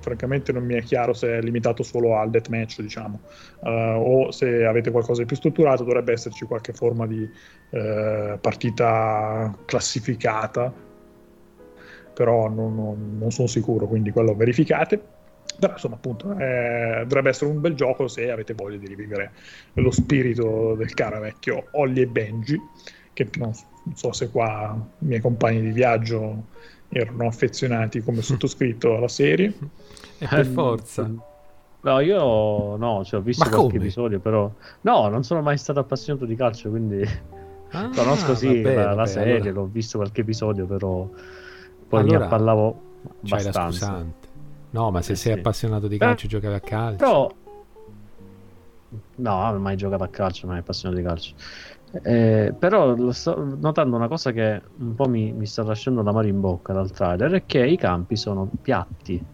francamente 0.00 0.52
non 0.52 0.64
mi 0.64 0.74
è 0.74 0.82
chiaro 0.82 1.12
se 1.12 1.38
è 1.38 1.40
limitato 1.40 1.82
solo 1.82 2.16
al 2.16 2.30
deathmatch, 2.30 2.80
diciamo, 2.80 3.20
uh, 3.60 3.68
o 3.68 4.30
se 4.30 4.64
avete 4.64 4.90
qualcosa 4.90 5.20
di 5.20 5.26
più 5.26 5.36
strutturato, 5.36 5.84
dovrebbe 5.84 6.12
esserci 6.12 6.44
qualche 6.46 6.72
forma 6.72 7.06
di 7.06 7.22
uh, 7.70 8.38
partita 8.40 9.56
classificata, 9.64 10.72
però 12.14 12.48
non, 12.48 12.74
non, 12.74 13.18
non, 13.18 13.30
sono 13.30 13.48
sicuro, 13.48 13.86
quindi 13.86 14.10
quello 14.10 14.34
verificate. 14.34 15.16
Però 15.58 15.72
insomma, 15.72 15.96
appunto, 15.96 16.36
eh, 16.38 17.02
dovrebbe 17.02 17.30
essere 17.30 17.50
un 17.50 17.60
bel 17.60 17.74
gioco 17.74 18.06
se 18.06 18.30
avete 18.30 18.54
voglia 18.54 18.76
di 18.76 18.86
rivivere 18.86 19.32
lo 19.74 19.90
spirito 19.90 20.74
del 20.76 20.94
caro 20.94 21.18
vecchio 21.18 21.68
Ollie 21.72 22.04
e 22.04 22.06
Benji, 22.06 22.56
che 23.12 23.28
non, 23.38 23.52
non 23.88 23.96
so 23.96 24.12
se 24.12 24.30
qua 24.30 24.76
i 24.98 25.04
miei 25.06 25.20
compagni 25.20 25.62
di 25.62 25.70
viaggio 25.70 26.44
erano 26.88 27.26
affezionati 27.26 28.02
come 28.02 28.20
sottoscritto 28.22 28.96
alla 28.96 29.08
serie. 29.08 29.52
E 30.18 30.26
per 30.26 30.46
forza. 30.46 31.10
No, 31.80 32.00
io 32.00 32.76
no, 32.76 33.04
cioè, 33.04 33.20
ho 33.20 33.22
visto 33.22 33.44
Ma 33.44 33.50
qualche 33.50 33.72
come? 33.72 33.84
episodio, 33.84 34.18
però 34.18 34.50
no, 34.82 35.08
non 35.08 35.22
sono 35.22 35.40
mai 35.40 35.56
stato 35.56 35.80
appassionato 35.80 36.26
di 36.26 36.34
calcio, 36.34 36.68
quindi 36.70 37.02
ah, 37.70 37.90
conosco 37.94 38.34
sì 38.34 38.60
vabbè, 38.60 38.74
la, 38.74 38.84
vabbè, 38.84 38.96
la, 38.96 39.06
serie, 39.06 39.34
allora... 39.36 39.50
l'ho 39.52 39.68
visto 39.70 39.98
qualche 39.98 40.20
episodio, 40.20 40.66
però 40.66 41.08
poi 41.88 42.00
allora, 42.00 42.18
mi 42.18 42.24
appallavo 42.24 42.80
abbastanza. 43.22 44.04
No, 44.70 44.90
ma 44.90 45.00
se 45.00 45.12
eh, 45.12 45.16
sei 45.16 45.32
sì. 45.32 45.38
appassionato 45.38 45.86
di 45.86 45.96
calcio, 45.96 46.26
eh, 46.26 46.28
giocavi 46.28 46.54
a 46.54 46.60
calcio. 46.60 46.96
Però 46.96 47.32
No, 49.16 49.42
non 49.42 49.54
ho 49.56 49.58
mai 49.58 49.76
giocato 49.76 50.02
a 50.02 50.08
calcio, 50.08 50.46
non 50.46 50.56
è 50.56 50.60
appassionato 50.60 51.00
di 51.00 51.06
calcio. 51.06 51.34
Eh, 51.90 52.54
però 52.58 53.10
sto 53.12 53.56
notando 53.58 53.96
una 53.96 54.08
cosa 54.08 54.30
che 54.32 54.62
un 54.78 54.94
po' 54.94 55.08
mi, 55.08 55.32
mi 55.32 55.46
sta 55.46 55.62
lasciando 55.62 56.02
la 56.02 56.12
mano 56.12 56.26
in 56.26 56.40
bocca 56.40 56.72
dal 56.72 56.90
trailer 56.90 57.32
è 57.32 57.46
che 57.46 57.66
i 57.66 57.76
campi 57.76 58.16
sono 58.16 58.50
piatti. 58.60 59.24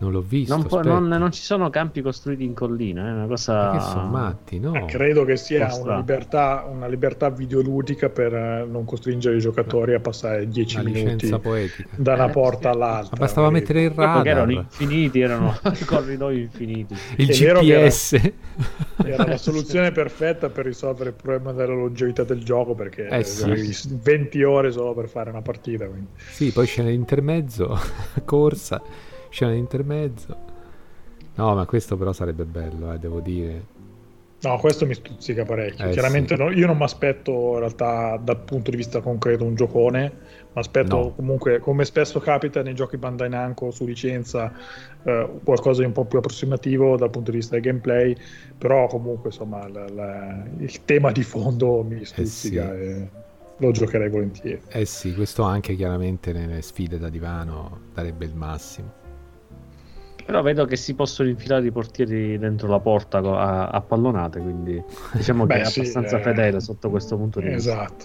Non 0.00 0.12
l'ho 0.12 0.20
visto. 0.20 0.54
Non, 0.54 0.64
po- 0.64 0.80
non, 0.80 1.08
non, 1.08 1.32
ci 1.32 1.42
sono 1.42 1.70
campi 1.70 2.02
costruiti 2.02 2.44
in 2.44 2.54
collina, 2.54 3.08
è 3.08 3.10
una 3.10 3.26
cosa. 3.26 3.72
Ma 3.72 3.72
che 3.72 3.80
sono 3.80 4.06
matti, 4.06 4.60
no? 4.60 4.74
Eh, 4.74 4.84
credo 4.84 5.24
che 5.24 5.36
sia 5.36 5.74
una 5.74 5.96
libertà, 5.96 6.68
una 6.70 6.86
libertà, 6.86 7.30
videoludica 7.30 8.08
per 8.08 8.32
eh, 8.32 8.64
non 8.64 8.84
costringere 8.84 9.36
i 9.36 9.40
giocatori 9.40 9.94
a 9.94 10.00
passare 10.00 10.46
10 10.46 10.82
minuti 10.84 11.36
poetica. 11.40 11.88
da 11.96 12.14
una 12.14 12.28
eh, 12.28 12.30
porta 12.30 12.70
all'altra. 12.70 13.16
Ma 13.18 13.24
bastava 13.24 13.50
mettere 13.50 13.82
il 13.82 13.90
radar. 13.90 14.14
Perché 14.14 14.28
erano 14.28 14.52
infiniti, 14.52 15.20
erano 15.20 15.58
corridoi 15.84 16.42
infiniti. 16.42 16.94
Il 17.16 17.28
è 17.28 17.32
GPS. 17.32 18.12
Era, 18.12 18.32
era, 19.04 19.26
la 19.26 19.36
soluzione 19.36 19.90
perfetta 19.90 20.48
per 20.48 20.64
risolvere 20.64 21.10
il 21.10 21.16
problema 21.20 21.50
della 21.52 21.74
longevità 21.74 22.22
del 22.22 22.44
gioco 22.44 22.76
perché 22.76 23.08
eh 23.08 23.24
sì. 23.24 23.98
20 24.00 24.42
ore 24.44 24.70
solo 24.70 24.94
per 24.94 25.08
fare 25.08 25.30
una 25.30 25.42
partita. 25.42 25.86
Quindi. 25.86 26.06
Sì, 26.30 26.52
poi 26.52 26.66
scena 26.66 26.88
intermezzo, 26.88 27.76
corsa 28.24 28.80
scena 29.30 29.52
di 29.52 29.58
intermezzo. 29.58 30.36
No, 31.34 31.54
ma 31.54 31.66
questo 31.66 31.96
però 31.96 32.12
sarebbe 32.12 32.44
bello, 32.44 32.92
eh, 32.92 32.98
devo 32.98 33.20
dire. 33.20 33.76
No, 34.40 34.56
questo 34.58 34.86
mi 34.86 34.94
stuzzica 34.94 35.44
parecchio. 35.44 35.86
Eh, 35.86 35.90
Chiaramente 35.90 36.36
sì. 36.36 36.42
no, 36.42 36.50
io 36.50 36.66
non 36.66 36.76
mi 36.76 36.84
aspetto 36.84 37.54
in 37.54 37.58
realtà 37.58 38.20
dal 38.22 38.38
punto 38.38 38.70
di 38.70 38.76
vista 38.76 39.00
concreto 39.00 39.44
un 39.44 39.56
giocone, 39.56 40.12
mi 40.52 40.60
aspetto 40.60 40.96
no. 40.96 41.10
comunque, 41.10 41.58
come 41.58 41.84
spesso 41.84 42.20
capita 42.20 42.62
nei 42.62 42.74
giochi 42.74 42.96
Bandai 42.96 43.28
Namco 43.28 43.72
su 43.72 43.84
licenza, 43.84 44.52
eh, 45.02 45.28
qualcosa 45.42 45.80
di 45.80 45.86
un 45.86 45.92
po' 45.92 46.04
più 46.04 46.18
approssimativo 46.18 46.96
dal 46.96 47.10
punto 47.10 47.32
di 47.32 47.38
vista 47.38 47.54
del 47.54 47.64
gameplay, 47.64 48.16
però 48.56 48.86
comunque 48.86 49.30
insomma 49.30 49.66
la, 49.68 49.88
la, 49.88 50.44
il 50.58 50.84
tema 50.84 51.10
di 51.10 51.22
fondo 51.24 51.82
mi 51.82 52.04
stuzzica. 52.04 52.76
Eh 52.76 52.94
sì. 52.94 53.08
lo 53.56 53.72
giocherei 53.72 54.08
volentieri. 54.08 54.60
Eh 54.68 54.84
sì, 54.84 55.14
questo 55.14 55.42
anche 55.42 55.74
chiaramente 55.74 56.32
nelle 56.32 56.62
sfide 56.62 56.96
da 56.96 57.08
divano 57.08 57.80
darebbe 57.92 58.24
il 58.24 58.36
massimo. 58.36 59.06
Però 60.28 60.42
vedo 60.42 60.66
che 60.66 60.76
si 60.76 60.92
possono 60.92 61.30
infilare 61.30 61.66
i 61.66 61.70
portieri 61.70 62.36
dentro 62.36 62.68
la 62.68 62.80
porta 62.80 63.16
a, 63.16 63.68
a 63.68 63.80
pallonate, 63.80 64.38
quindi 64.40 64.78
diciamo 65.14 65.46
Beh, 65.48 65.54
che 65.54 65.60
è 65.62 65.64
sì, 65.64 65.80
abbastanza 65.80 66.18
eh... 66.18 66.22
fedele 66.22 66.60
sotto 66.60 66.90
questo 66.90 67.16
punto 67.16 67.40
di 67.40 67.48
vista. 67.48 67.70
Esatto, 67.70 68.04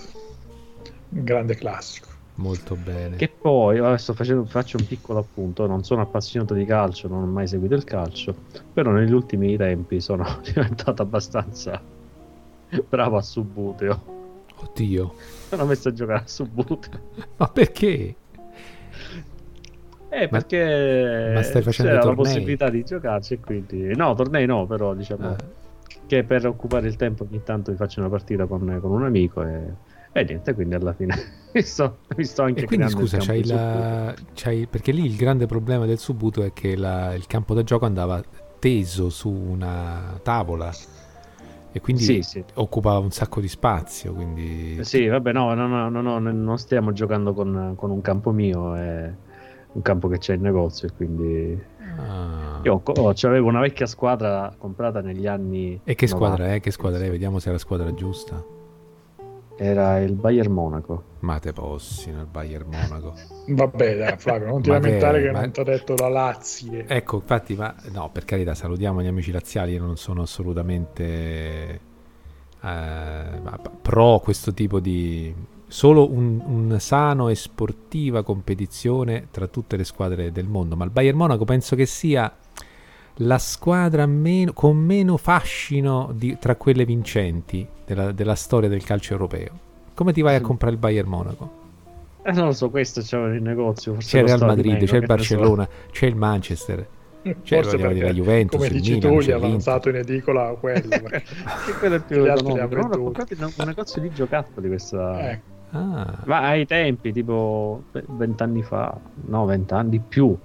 un 1.10 1.24
grande 1.26 1.56
classico. 1.56 2.08
Molto 2.36 2.78
bene. 2.78 3.18
Che 3.18 3.28
poi, 3.28 3.78
adesso 3.80 4.14
facendo, 4.14 4.45
faccio 4.45 4.78
un 4.78 4.88
piccolo 4.88 5.20
appunto, 5.20 5.68
non 5.68 5.84
sono 5.84 6.00
appassionato 6.00 6.54
di 6.54 6.64
calcio, 6.64 7.10
non 7.10 7.24
ho 7.24 7.26
mai 7.26 7.45
seguito 7.45 7.76
il 7.76 7.84
calcio, 7.84 8.34
però 8.72 8.91
negli 8.91 9.12
ultimi 9.12 9.58
tempi 9.58 10.00
sono 10.00 10.26
diventato 10.50 11.02
abbastanza 11.02 11.82
bravo 12.88 13.18
a 13.18 13.22
Subuteo. 13.22 14.45
Oddio. 14.56 15.14
Sono 15.50 15.66
messo 15.66 15.90
a 15.90 15.91
giocare 15.91 16.20
a 16.24 16.28
Subuteo. 16.28 17.02
Ma 17.36 17.50
perché? 17.50 18.16
Eh, 20.14 20.27
perché 20.27 21.31
ma 21.34 21.41
stai 21.41 21.64
facendo 21.64 21.91
c'era 21.91 22.03
tornei? 22.03 22.23
la 22.23 22.30
possibilità 22.30 22.69
di 22.69 22.84
giocarci 22.84 23.34
e 23.34 23.40
quindi... 23.40 23.95
No, 23.95 24.14
tornei 24.14 24.45
no, 24.45 24.68
però 24.68 24.94
diciamo 24.94 25.30
ah. 25.30 25.35
che 26.06 26.23
per 26.23 26.45
occupare 26.45 26.88
il 26.88 26.95
tempo 26.95 27.23
ogni 27.23 27.41
tanto 27.44 27.72
mi 27.72 27.77
faccio 27.77 27.99
una 27.99 28.10
partita 28.10 28.45
con, 28.45 28.77
con 28.80 28.91
un 28.91 29.03
amico 29.03 29.44
e... 29.44 29.91
E 30.15 30.23
niente, 30.26 30.53
quindi 30.53 30.76
alla 30.76 30.94
fine 30.94 31.15
mi, 31.52 31.61
sto, 31.64 31.98
mi 32.15 32.23
sto 32.23 32.44
anche 32.44 32.61
e 32.61 32.65
quindi 32.65 32.88
scusa, 32.88 33.18
c'hai 33.18 33.44
la, 33.48 34.14
c'hai, 34.35 34.68
perché 34.68 34.91
lì 34.91 35.03
il 35.03 35.15
grande 35.15 35.48
problema 35.48 35.88
del 35.88 35.98
Subuto 35.98 36.44
è 36.44 36.53
che 36.53 36.76
la, 36.76 37.15
il 37.15 37.26
campo 37.26 37.56
da 37.56 37.64
gioco 37.64 37.85
andava 37.85 38.22
teso 38.60 39.10
su 39.10 39.31
una 39.31 40.19
tavola 40.22 40.72
e 41.72 41.81
quindi 41.81 42.03
sì, 42.03 42.22
sì. 42.22 42.44
occupava 42.53 42.99
un 42.99 43.10
sacco 43.10 43.41
di 43.41 43.48
spazio. 43.48 44.14
Quindi... 44.14 44.84
Sì, 44.84 45.07
vabbè, 45.07 45.31
no, 45.31 45.56
no, 45.56 45.65
no, 45.65 45.90
no, 45.90 46.19
no 46.19 46.19
non 46.19 46.57
stiamo 46.60 46.91
giocando 46.91 47.34
con, 47.34 47.73
con 47.76 47.90
un 47.90 48.02
campo 48.02 48.30
mio. 48.30 48.76
E 48.76 49.31
un 49.74 49.82
campo 49.82 50.08
che 50.08 50.18
c'è 50.18 50.36
in 50.36 50.41
negozio 50.41 50.88
e 50.88 50.91
quindi 50.95 51.62
ah. 51.98 52.60
io 52.64 52.82
oh, 52.84 53.14
avevo 53.24 53.48
una 53.48 53.60
vecchia 53.60 53.86
squadra 53.86 54.54
comprata 54.58 55.02
negli 55.02 55.28
anni 55.28 55.80
e 55.84 55.95
che 55.95 56.06
90. 56.06 56.08
squadra 56.08 56.54
è? 56.54 56.60
che 56.60 56.72
squadra 56.72 57.04
è? 57.04 57.10
vediamo 57.10 57.40
se 57.40 57.50
è 57.50 57.52
la 57.52 57.58
squadra 57.58 57.94
giusta 57.94 58.44
era 59.56 60.00
il 60.00 60.14
Bayern 60.14 60.52
Monaco 60.52 61.04
ma 61.20 61.40
te 61.40 61.54
possi 61.54 62.12
nel 62.12 62.26
Bayern 62.26 62.70
Monaco 62.70 63.14
vabbè 63.48 63.98
dai 63.98 64.18
Flavio 64.18 64.48
non 64.48 64.62
ti 64.62 64.70
lamentare 64.72 65.20
che, 65.20 65.28
che 65.28 65.32
ma... 65.32 65.41
non 65.41 65.52
ti 65.52 65.60
ho 65.60 65.64
detto 65.64 65.95
la 65.98 66.10
Lazio 66.10 66.86
ecco 66.88 67.18
infatti 67.18 67.56
ma 67.56 67.76
no 67.91 68.10
per 68.12 68.26
carità 68.26 68.54
salutiamo 68.54 69.02
gli 69.02 69.08
amici 69.08 69.32
laziali 69.32 69.74
io 69.74 69.82
non 69.82 69.98
sono 69.98 70.24
assolutamente 70.24 71.80
eh, 72.62 73.41
pro 73.82 74.20
questo 74.20 74.54
tipo 74.54 74.80
di 74.80 75.34
solo 75.74 76.12
un, 76.12 76.40
un, 76.45 76.80
sano 76.80 77.30
e 77.30 77.36
sportiva 77.36 78.22
competizione 78.22 79.30
tra 79.32 79.48
tutte 79.48 79.76
le 79.76 79.84
squadre 79.84 80.32
del 80.32 80.45
mondo. 80.45 80.76
Ma 80.76 80.86
il 80.86 80.91
Bayern 80.91 81.18
Monaco 81.18 81.45
penso 81.45 81.76
che 81.76 81.88
sia 81.88 82.32
la 83.16 83.40
squadra 83.40 84.06
meno, 84.06 84.54
con 84.54 84.78
meno 84.78 85.18
fascino 85.18 86.12
di, 86.14 86.38
tra 86.40 86.58
quelle 86.58 86.86
vincenti 86.86 87.68
della, 87.88 88.12
della, 88.12 88.36
storia 88.36 88.70
del 88.70 88.84
calcio 88.84 89.14
europeo. 89.14 89.60
Come 89.95 90.14
ti 90.14 90.22
vai 90.22 90.36
a 90.36 90.41
comprare 90.41 90.74
il 90.74 90.80
Bayern 90.80 91.10
Monaco? 91.10 91.62
Eh, 92.22 92.32
non 92.34 92.45
lo 92.45 92.52
so, 92.52 92.70
questo 92.70 93.02
c'è 93.02 93.18
il 93.18 93.41
negozio. 93.41 93.95
C'è 93.95 94.20
il 94.20 94.28
Real 94.28 94.45
Madrid, 94.45 94.86
c'è 94.86 94.98
il 94.98 95.08
Barcellona, 95.08 95.64
so. 95.64 95.91
c'è 95.91 96.06
il 96.06 96.16
Manchester. 96.16 96.88
Cioè, 97.24 97.64
Forse 97.64 97.78
perché, 97.78 98.04
la 98.04 98.14
Juventus, 98.14 98.60
come 98.60 98.70
dici 98.70 98.94
Milan, 98.94 99.12
tu, 99.12 99.22
gli 99.22 99.30
è 99.30 99.34
avanzato 99.34 99.90
in 99.90 99.95
edicola 99.95 100.56
quello. 100.60 100.90
che 101.02 101.74
quello 101.80 101.95
è 101.95 102.00
più 102.00 102.24
economico. 102.24 102.76
No, 102.76 102.84
ho 102.84 103.04
comprato 103.06 103.34
un 103.40 103.66
negozio 103.66 104.02
di 104.02 104.12
giocattoli 104.12 104.68
questa... 104.68 105.32
Eh. 105.32 105.52
Ah. 105.74 106.20
Ma 106.26 106.40
ai 106.48 106.66
tempi, 106.66 107.12
tipo 107.12 107.84
vent'anni 107.91 108.62
fa, 108.62 108.98
no, 109.26 109.45
vent'anni 109.45 109.90
di 109.90 110.00
più. 110.00 110.36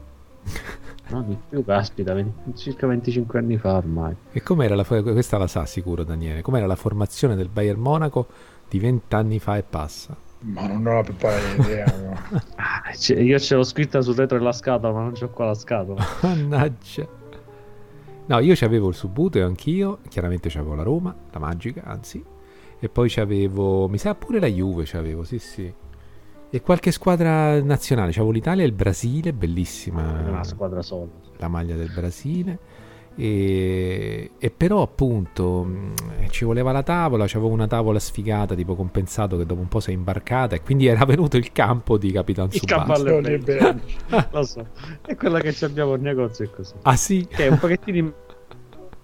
No, 1.11 1.23
di 1.23 1.39
più, 1.49 1.65
caspita, 1.65 2.13
20, 2.13 2.55
circa 2.55 2.87
25 2.87 3.39
anni 3.39 3.57
fa 3.57 3.77
ormai. 3.77 4.15
E 4.31 4.43
com'era 4.43 4.75
la, 4.75 4.85
questa 4.85 5.39
la 5.39 5.47
sa 5.47 5.65
sicuro 5.65 6.05
Daniele, 6.05 6.43
com'era 6.43 6.67
la 6.67 6.77
formazione 6.77 7.35
del 7.35 7.49
Bayern 7.49 7.81
Monaco 7.81 8.27
di 8.69 8.79
vent'anni 8.79 9.39
fa 9.39 9.57
e 9.57 9.63
passa? 9.63 10.15
Ma 10.41 10.67
non 10.67 10.87
ho 10.87 10.97
la 10.97 11.03
più 11.03 11.17
pallida 11.17 11.63
idea. 11.63 11.87
No. 11.97 12.41
ah, 12.57 12.93
io 13.15 13.39
ce 13.39 13.55
l'ho 13.55 13.65
scritta 13.65 14.03
sul 14.03 14.17
retro 14.17 14.37
della 14.37 14.53
scatola, 14.53 14.93
ma 14.93 15.01
non 15.01 15.13
c'ho 15.13 15.31
qua 15.31 15.47
la 15.47 15.55
scatola. 15.55 16.05
Mannaggia. 16.21 17.09
No, 18.27 18.39
io 18.41 18.55
c'avevo 18.55 18.89
il 18.89 18.95
Subuteo 18.95 19.47
anch'io, 19.47 20.01
chiaramente 20.09 20.51
c'avevo 20.51 20.75
la 20.75 20.83
Roma, 20.83 21.15
la 21.31 21.39
Magica, 21.39 21.85
anzi. 21.85 22.23
E 22.81 22.89
poi 22.89 23.09
c'avevo, 23.09 23.89
mi 23.89 23.99
sa 23.99 24.15
pure 24.15 24.39
la 24.39 24.47
Juve 24.47 24.85
c'avevo, 24.87 25.25
sì 25.25 25.39
sì. 25.39 25.73
E 26.51 26.61
qualche 26.63 26.93
squadra 26.93 27.61
nazionale, 27.63 28.13
c'avevo 28.13 28.31
l'Italia 28.31 28.63
e 28.63 28.67
il 28.67 28.73
Brasile, 28.73 29.33
bellissima. 29.33 30.23
Una 30.27 30.45
squadra 30.45 30.81
sola. 30.81 31.11
La 31.37 31.49
maglia 31.49 31.77
del 31.77 31.91
Brasile. 31.93 32.59
E, 33.21 34.31
e, 34.39 34.51
però 34.51 34.83
appunto 34.83 35.65
mm, 35.65 35.93
ci 36.31 36.45
voleva 36.45 36.71
la 36.71 36.85
tavola, 36.85 37.25
c'avevo 37.27 37.49
una 37.49 37.67
tavola 37.67 37.99
sfigata 37.99 38.55
tipo 38.55 38.77
compensato 38.77 39.37
che 39.37 39.45
dopo 39.45 39.61
un 39.61 39.67
po' 39.67 39.81
si 39.81 39.91
è 39.91 39.93
imbarcata 39.93 40.55
e 40.55 40.63
quindi 40.63 40.87
era 40.87 41.03
venuto 41.05 41.37
il 41.37 41.51
campo 41.51 41.99
di 41.99 42.13
Capitan 42.13 42.49
Tsubasa. 42.49 43.03
Il 43.03 43.45
campo 43.45 44.29
Lo 44.31 44.45
so, 44.45 44.65
è 45.05 45.17
quella 45.17 45.41
che 45.41 45.53
abbiamo 45.65 45.95
il 45.95 46.01
negozio 46.01 46.45
è 46.45 46.51
così. 46.51 46.75
Ah 46.83 46.95
sì? 46.95 47.27
Che 47.29 47.45
è 47.45 47.49
un 47.49 47.59
pochettino 47.59 48.15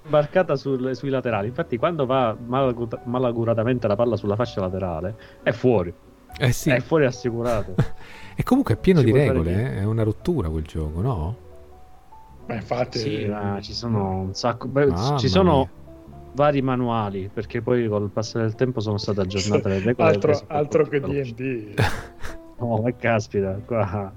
imbarcata 0.05 0.57
sul, 0.57 0.95
sui 0.95 1.09
laterali, 1.09 1.49
infatti 1.49 1.77
quando 1.77 2.07
va 2.07 2.37
malaguratamente 2.37 3.87
la 3.87 3.97
palla 3.97 4.17
sulla 4.17 4.37
fascia 4.37 4.61
laterale 4.61 5.17
è 5.43 5.53
fuori. 5.53 5.93
Eh 6.37 6.53
sì. 6.53 6.71
È 6.71 6.81
fuori 6.81 7.05
assicurato. 7.07 7.75
e 8.35 8.43
comunque 8.43 8.75
è 8.75 8.77
pieno 8.77 9.01
Ci 9.01 9.07
di 9.07 9.13
regole, 9.13 9.53
eh? 9.53 9.79
è 9.79 9.85
una 9.85 10.03
rottura 10.03 10.49
quel 10.49 10.65
gioco, 10.65 11.01
no? 11.01 11.37
Ma 12.47 12.55
infatti, 12.55 12.99
sì, 12.99 13.25
ma 13.27 13.59
ci 13.61 13.73
sono 13.73 14.21
un 14.21 14.35
sacco. 14.35 14.69
Beh, 14.69 14.93
ci 15.19 15.29
sono 15.29 15.57
mia. 15.57 15.69
vari 16.35 16.61
manuali 16.61 17.31
perché 17.33 17.63
poi 17.63 17.89
col 17.89 18.11
passare 18.11 18.45
del 18.45 18.55
tempo 18.55 18.81
sono 18.81 18.99
state 18.99 19.21
aggiornate 19.21 19.69
le 19.69 19.79
regole. 19.79 20.09
altro, 20.09 20.43
altro 20.49 20.87
che 20.87 21.01
DD. 21.01 21.75
oh, 22.59 22.83
ma 22.83 22.95
caspita, 22.95 23.59
qua. 23.65 24.13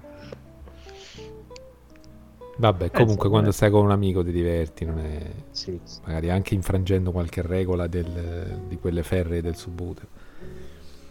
Vabbè, 2.58 2.86
eh, 2.86 2.92
comunque 2.92 3.28
eh, 3.28 3.30
quando 3.30 3.52
stai 3.52 3.70
con 3.70 3.84
un 3.84 3.92
amico 3.92 4.24
ti 4.24 4.32
diverti, 4.32 4.86
non 4.86 5.00
è... 5.00 5.22
Sì, 5.52 5.80
sì. 5.84 6.00
magari 6.06 6.30
anche 6.30 6.56
infrangendo 6.56 7.12
qualche 7.12 7.42
regola 7.42 7.88
del, 7.88 8.62
di 8.68 8.78
quelle 8.78 9.04
ferre 9.04 9.42
del 9.42 9.56
subuteo. 9.56 10.08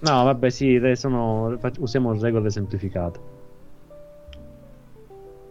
No, 0.00 0.24
vabbè, 0.24 0.50
sì, 0.50 0.80
sono... 0.94 1.58
usiamo 1.78 2.12
regole 2.20 2.50
semplificate. 2.50 3.20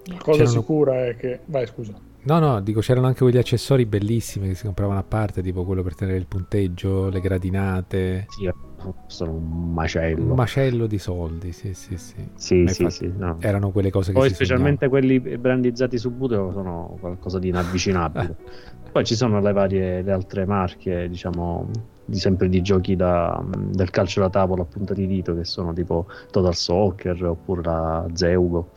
La 0.06 0.18
cosa 0.18 0.38
c'erano... 0.40 0.60
sicura 0.60 1.06
è 1.08 1.16
che... 1.16 1.40
Vai, 1.46 1.66
scusa. 1.66 1.94
No, 2.26 2.40
no, 2.40 2.60
dico 2.60 2.80
c'erano 2.80 3.06
anche 3.06 3.20
quegli 3.20 3.38
accessori 3.38 3.86
bellissimi 3.86 4.48
che 4.48 4.56
si 4.56 4.66
compravano 4.66 5.00
a 5.00 5.04
parte, 5.04 5.44
tipo 5.44 5.64
quello 5.64 5.84
per 5.84 5.96
tenere 5.96 6.18
il 6.18 6.26
punteggio, 6.26 7.10
le 7.10 7.22
gradinate. 7.22 8.26
Sì, 8.30 8.52
sono 9.07 9.32
un 9.32 9.74
macello. 9.74 10.30
Un 10.32 10.36
macello 10.36 10.88
di 10.88 10.98
soldi, 10.98 11.52
sì, 11.52 11.74
sì, 11.74 11.98
sì. 11.98 12.28
Sì, 12.36 12.68
sì, 12.68 12.90
sì 12.90 13.12
no. 13.16 13.38
Erano 13.40 13.72
quelle 13.72 13.90
cose 13.90 14.12
che 14.12 14.20
Poi 14.20 14.30
specialmente 14.30 14.88
quelli 14.88 15.20
brandizzati 15.20 15.98
su 15.98 16.12
Buteo 16.12 16.52
sono 16.52 16.98
qualcosa 16.99 17.40
di 17.40 17.49
inavvicinabile. 17.49 18.36
Poi 18.91 19.03
ci 19.03 19.16
sono 19.16 19.40
le 19.41 19.52
varie, 19.52 20.02
le 20.02 20.12
altre 20.12 20.45
marche, 20.45 21.10
diciamo, 21.10 21.70
di 22.06 22.18
sempre 22.18 22.48
di 22.48 22.62
giochi 22.62 22.95
da, 22.95 23.44
del 23.56 23.90
calcio 23.90 24.22
da 24.22 24.30
tavola 24.30 24.62
a 24.62 24.66
punta 24.66 24.94
di 24.94 25.06
dito, 25.07 25.36
che 25.36 25.44
sono 25.44 25.74
tipo 25.74 26.07
Total 26.32 26.56
Soccer 26.56 27.24
oppure 27.26 27.62
la 27.64 28.06
Zeugo 28.14 28.70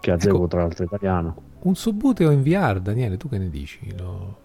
che 0.00 0.12
azzecco 0.12 0.36
ecco, 0.36 0.46
tra 0.46 0.60
l'altro 0.60 0.84
italiano. 0.84 1.36
Un 1.62 1.74
subbuteo 1.74 2.30
in 2.30 2.42
VR, 2.42 2.80
Daniele, 2.80 3.16
tu 3.16 3.28
che 3.28 3.38
ne 3.38 3.48
dici? 3.48 3.92
Lo... 3.96 4.44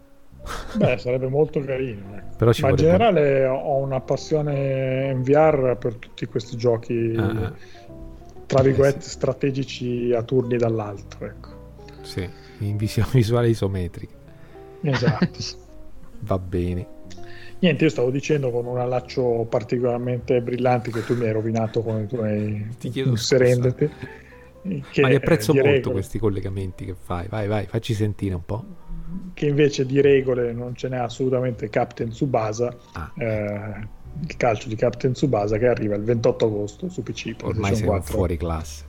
Beh, 0.75 0.97
sarebbe 0.97 1.27
molto 1.27 1.59
carino. 1.59 2.15
Ecco. 2.15 2.35
Però 2.37 2.51
Ma 2.61 2.69
in 2.69 2.75
generale 2.75 3.45
ho 3.45 3.77
una 3.77 3.99
passione 3.99 5.11
in 5.11 5.21
VR 5.21 5.77
per 5.77 5.95
tutti 5.95 6.25
questi 6.25 6.57
giochi, 6.57 7.13
ah, 7.17 7.53
tra 8.47 8.61
virgolette, 8.63 8.99
eh, 8.99 9.03
sì. 9.03 9.09
strategici 9.09 10.13
a 10.13 10.23
turni 10.23 10.57
dall'alto. 10.57 11.17
Ecco. 11.23 11.49
Sì, 12.01 12.27
in 12.59 12.77
visuale 12.77 13.49
isometrica. 13.49 14.15
Esatto. 14.81 15.39
Va 16.21 16.37
bene. 16.39 16.99
Niente, 17.59 17.83
io 17.83 17.89
stavo 17.91 18.09
dicendo 18.09 18.49
con 18.49 18.65
un 18.65 18.79
allaccio 18.79 19.45
particolarmente 19.47 20.41
brillante 20.41 20.89
che 20.89 21.05
tu 21.05 21.15
mi 21.15 21.25
hai 21.25 21.31
rovinato 21.31 21.83
con 21.83 22.01
i 22.01 22.07
tuoi 22.07 22.75
Ti 22.79 22.89
chiedo 22.89 23.15
serendeti. 23.15 23.89
Che, 24.89 25.01
Ma 25.01 25.07
li 25.07 25.15
apprezzo 25.15 25.53
molto 25.53 25.69
regole, 25.69 25.93
questi 25.93 26.17
collegamenti 26.17 26.85
che 26.85 26.95
fai. 26.95 27.27
Vai, 27.27 27.47
vai, 27.47 27.65
facci 27.67 27.93
sentire 27.93 28.33
un 28.33 28.45
po'. 28.45 28.65
Che 29.33 29.45
invece 29.45 29.85
di 29.85 30.01
regole 30.01 30.53
non 30.53 30.75
ce 30.75 30.89
n'è 30.89 30.97
assolutamente 30.97 31.69
Captain 31.69 32.09
Tsubasa. 32.09 32.75
Ah. 32.93 33.11
Eh, 33.17 33.87
il 34.27 34.37
calcio 34.37 34.67
di 34.67 34.75
Captain 34.75 35.13
Tsubasa 35.13 35.57
che 35.57 35.67
arriva 35.67 35.95
il 35.95 36.03
28 36.03 36.45
agosto 36.45 36.89
su 36.89 37.01
PC. 37.03 37.35
Ormai 37.43 37.75
sei 37.75 37.85
4 37.85 38.13
fuori 38.13 38.37
classe. 38.37 38.85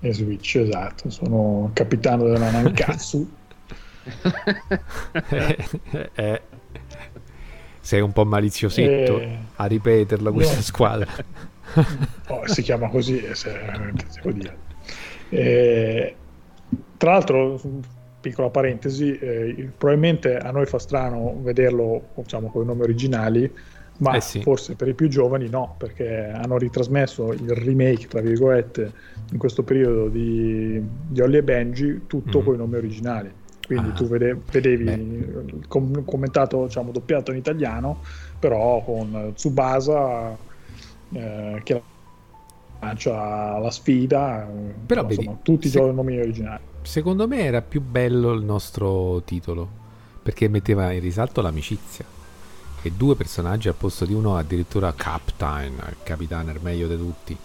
E 0.00 0.12
Switch, 0.12 0.56
esatto. 0.56 1.10
Sono 1.10 1.70
capitano 1.72 2.24
della 2.24 2.50
Nankatsu. 2.50 3.28
eh, 5.30 6.10
eh. 6.14 6.42
Sei 7.80 8.00
un 8.00 8.12
po' 8.12 8.24
maliziosetto 8.24 9.20
eh, 9.20 9.38
a 9.56 9.64
ripeterla 9.66 10.30
questa 10.32 10.56
no. 10.56 10.62
squadra. 10.62 11.10
oh, 12.28 12.46
si 12.46 12.62
chiama 12.62 12.88
così, 12.88 13.20
se, 13.32 13.34
se 13.34 14.20
vuol 14.22 14.34
dire. 14.34 14.56
Eh, 15.28 16.14
tra 16.96 17.12
l'altro, 17.12 17.60
piccola 18.26 18.50
parentesi, 18.50 19.16
eh, 19.16 19.70
probabilmente 19.78 20.36
a 20.36 20.50
noi 20.50 20.66
fa 20.66 20.80
strano 20.80 21.38
vederlo 21.42 22.08
diciamo, 22.16 22.48
con 22.48 22.64
i 22.64 22.66
nomi 22.66 22.82
originali, 22.82 23.48
ma 23.98 24.16
eh 24.16 24.20
sì. 24.20 24.42
forse 24.42 24.74
per 24.74 24.88
i 24.88 24.94
più 24.94 25.06
giovani 25.06 25.48
no, 25.48 25.76
perché 25.78 26.32
hanno 26.34 26.58
ritrasmesso 26.58 27.32
il 27.32 27.50
remake, 27.50 28.08
tra 28.08 28.20
virgolette, 28.20 28.92
in 29.30 29.38
questo 29.38 29.62
periodo 29.62 30.08
di, 30.08 30.82
di 31.06 31.20
Holly 31.20 31.36
e 31.36 31.42
Benji, 31.44 32.00
tutto 32.08 32.40
mm. 32.40 32.44
con 32.44 32.54
i 32.54 32.56
nomi 32.56 32.74
originali. 32.74 33.30
Quindi 33.64 33.90
ah. 33.90 33.92
tu 33.92 34.08
vede, 34.08 34.36
vedevi 34.50 35.62
com- 35.68 36.04
commentato, 36.04 36.64
diciamo, 36.64 36.90
doppiato 36.90 37.30
in 37.30 37.38
italiano, 37.38 38.00
però 38.40 38.82
con 38.82 39.30
Tsubasa 39.34 40.36
eh, 41.12 41.60
che 41.62 41.82
lancia 42.80 43.58
la 43.58 43.70
sfida. 43.70 44.48
Però 44.84 45.04
insomma, 45.04 45.30
vedi, 45.30 45.42
tutti 45.42 45.68
se... 45.68 45.78
i 45.78 45.94
nomi 45.94 46.18
originali. 46.18 46.74
Secondo 46.86 47.26
me 47.26 47.42
era 47.42 47.62
più 47.62 47.80
bello 47.80 48.32
il 48.32 48.44
nostro 48.44 49.20
titolo 49.24 49.68
perché 50.22 50.48
metteva 50.48 50.92
in 50.92 51.00
risalto 51.00 51.42
l'amicizia. 51.42 52.04
E 52.80 52.92
due 52.92 53.16
personaggi 53.16 53.66
al 53.66 53.74
posto 53.74 54.04
di 54.04 54.14
uno, 54.14 54.36
addirittura 54.36 54.94
Captain, 54.94 55.74
il 55.88 55.96
capitano, 56.04 56.52
il 56.52 56.60
meglio 56.62 56.86
di 56.86 56.96
tutti. 56.96 57.36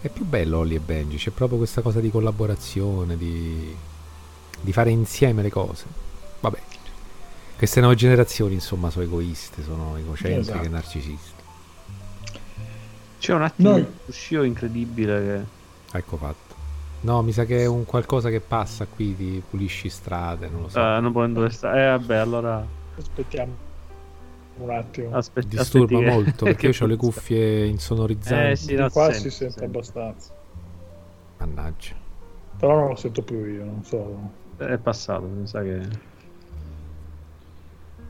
È 0.00 0.08
più 0.08 0.24
bello 0.24 0.58
Holly 0.58 0.76
e 0.76 0.80
Benji, 0.80 1.18
c'è 1.18 1.30
proprio 1.30 1.58
questa 1.58 1.82
cosa 1.82 2.00
di 2.00 2.10
collaborazione, 2.10 3.16
di, 3.18 3.76
di 4.60 4.72
fare 4.72 4.90
insieme 4.90 5.42
le 5.42 5.50
cose. 5.50 5.84
Vabbè, 6.40 6.58
queste 7.56 7.80
nuove 7.80 7.94
generazioni, 7.94 8.54
insomma, 8.54 8.88
sono 8.88 9.04
egoiste, 9.04 9.62
sono 9.62 9.96
egocentriche, 9.98 10.50
esatto. 10.50 10.68
narcisiste. 10.68 11.42
C'è 13.18 13.34
un 13.34 13.42
attimo 13.42 13.86
uscito 14.06 14.42
incredibile 14.42 15.46
che... 15.90 15.98
Ecco 15.98 16.16
fatto. 16.16 16.51
No, 17.02 17.22
mi 17.22 17.32
sa 17.32 17.44
che 17.44 17.62
è 17.62 17.66
un 17.66 17.84
qualcosa 17.84 18.30
che 18.30 18.40
passa 18.40 18.86
qui, 18.86 19.16
ti 19.16 19.42
pulisci 19.48 19.88
strade, 19.88 20.48
non 20.48 20.62
lo 20.62 20.68
so. 20.68 20.80
Uh, 20.80 21.00
non 21.00 21.12
può 21.12 21.26
dove 21.26 21.50
sta. 21.50 21.72
Eh 21.74 21.98
vabbè, 21.98 22.16
allora... 22.16 22.64
Aspettiamo 22.96 23.70
un 24.58 24.70
attimo. 24.70 25.16
Aspetti, 25.16 25.56
Disturba 25.56 25.98
aspetti 25.98 26.14
molto 26.14 26.44
perché 26.44 26.66
io 26.68 26.74
ho 26.80 26.86
le 26.86 26.96
cuffie 26.96 27.66
insonorizzanti. 27.66 28.50
Eh 28.50 28.56
sì, 28.56 28.74
no, 28.74 28.90
qua 28.90 29.10
sente, 29.12 29.30
si 29.30 29.30
sente, 29.30 29.52
sente 29.58 29.64
abbastanza. 29.64 30.32
Mannaggia. 31.38 31.94
Però 32.58 32.78
non 32.78 32.88
lo 32.90 32.94
sento 32.96 33.22
più 33.22 33.44
io, 33.44 33.64
non 33.64 33.82
so. 33.84 34.30
È 34.58 34.78
passato, 34.78 35.22
mi 35.22 35.46
sa 35.46 35.62
che... 35.62 35.80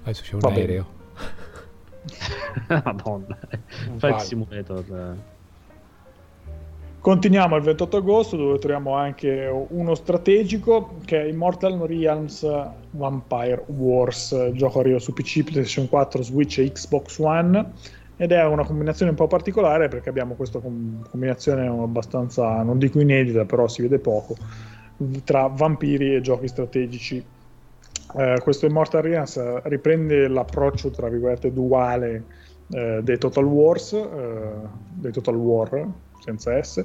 Adesso 0.02 0.22
c'è 0.22 0.34
un 0.34 0.40
Va 0.40 0.48
aereo. 0.48 1.00
Madonna, 2.84 3.38
fai 3.96 4.14
il 4.14 4.20
simulator. 4.20 5.16
Continuiamo 7.02 7.56
il 7.56 7.64
28 7.64 7.96
agosto 7.96 8.36
dove 8.36 8.58
troviamo 8.60 8.94
anche 8.94 9.50
uno 9.70 9.92
strategico 9.96 10.98
che 11.04 11.20
è 11.20 11.24
Immortal 11.24 11.76
Realms 11.80 12.48
Vampire 12.92 13.64
Wars, 13.66 14.52
gioco 14.52 14.78
arriva 14.78 15.00
su 15.00 15.12
PC, 15.12 15.42
PlayStation 15.42 15.88
4, 15.88 16.22
Switch 16.22 16.58
e 16.58 16.70
Xbox 16.70 17.18
One. 17.18 17.72
ed 18.16 18.30
è 18.30 18.44
una 18.44 18.64
combinazione 18.64 19.10
un 19.10 19.16
po' 19.16 19.26
particolare 19.26 19.88
perché 19.88 20.10
abbiamo 20.10 20.34
questa 20.34 20.60
combinazione 20.60 21.66
abbastanza, 21.66 22.62
non 22.62 22.78
dico 22.78 23.00
inedita, 23.00 23.44
però 23.46 23.66
si 23.66 23.82
vede 23.82 23.98
poco, 23.98 24.36
tra 25.24 25.48
vampiri 25.48 26.14
e 26.14 26.20
giochi 26.20 26.46
strategici. 26.46 27.16
Eh, 28.16 28.38
questo 28.40 28.66
Immortal 28.66 29.02
Realms 29.02 29.62
riprende 29.64 30.28
l'approccio, 30.28 30.90
tra 30.90 31.08
virgolette, 31.08 31.52
duale 31.52 32.24
eh, 32.70 33.00
dei 33.02 33.18
Total 33.18 33.44
Wars, 33.44 33.92
eh, 33.92 34.50
dei 34.94 35.10
Total 35.10 35.34
War, 35.34 35.88
senza 36.22 36.62
S, 36.62 36.84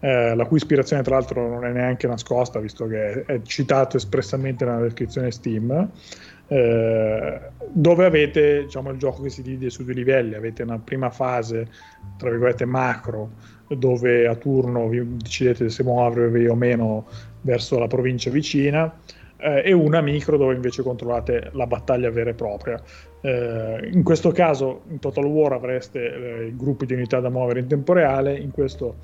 eh, 0.00 0.34
la 0.34 0.44
cui 0.44 0.58
ispirazione 0.58 1.02
tra 1.02 1.14
l'altro 1.16 1.48
non 1.48 1.64
è 1.64 1.70
neanche 1.70 2.06
nascosta, 2.06 2.58
visto 2.60 2.86
che 2.86 3.24
è 3.24 3.40
citato 3.42 3.96
espressamente 3.96 4.64
nella 4.64 4.82
descrizione 4.82 5.30
Steam. 5.30 5.90
Eh, 6.46 7.40
dove 7.68 8.04
avete 8.04 8.64
diciamo, 8.64 8.90
il 8.90 8.98
gioco 8.98 9.22
che 9.22 9.30
si 9.30 9.42
divide 9.42 9.70
su 9.70 9.82
due 9.82 9.94
livelli, 9.94 10.34
avete 10.34 10.62
una 10.62 10.78
prima 10.78 11.08
fase, 11.08 11.68
tra 12.18 12.28
virgolette, 12.28 12.66
macro, 12.66 13.30
dove 13.68 14.26
a 14.26 14.34
turno 14.34 14.88
vi 14.88 15.16
decidete 15.16 15.70
se 15.70 15.82
muovervi 15.82 16.46
o 16.46 16.54
meno 16.54 17.06
verso 17.40 17.78
la 17.78 17.86
provincia 17.86 18.28
vicina, 18.30 18.94
eh, 19.38 19.62
e 19.64 19.72
una 19.72 20.00
micro 20.00 20.36
dove 20.36 20.54
invece 20.54 20.82
controllate 20.82 21.50
la 21.52 21.66
battaglia 21.66 22.10
vera 22.10 22.30
e 22.30 22.34
propria. 22.34 22.82
Eh, 23.24 23.88
in 23.90 24.02
questo 24.02 24.32
caso, 24.32 24.82
in 24.90 24.98
Total 24.98 25.24
War 25.24 25.54
avreste 25.54 25.98
eh, 26.44 26.52
gruppi 26.54 26.84
di 26.84 26.92
unità 26.92 27.20
da 27.20 27.30
muovere 27.30 27.60
in 27.60 27.66
tempo 27.66 27.94
reale, 27.94 28.36
in 28.36 28.50
questo 28.50 28.96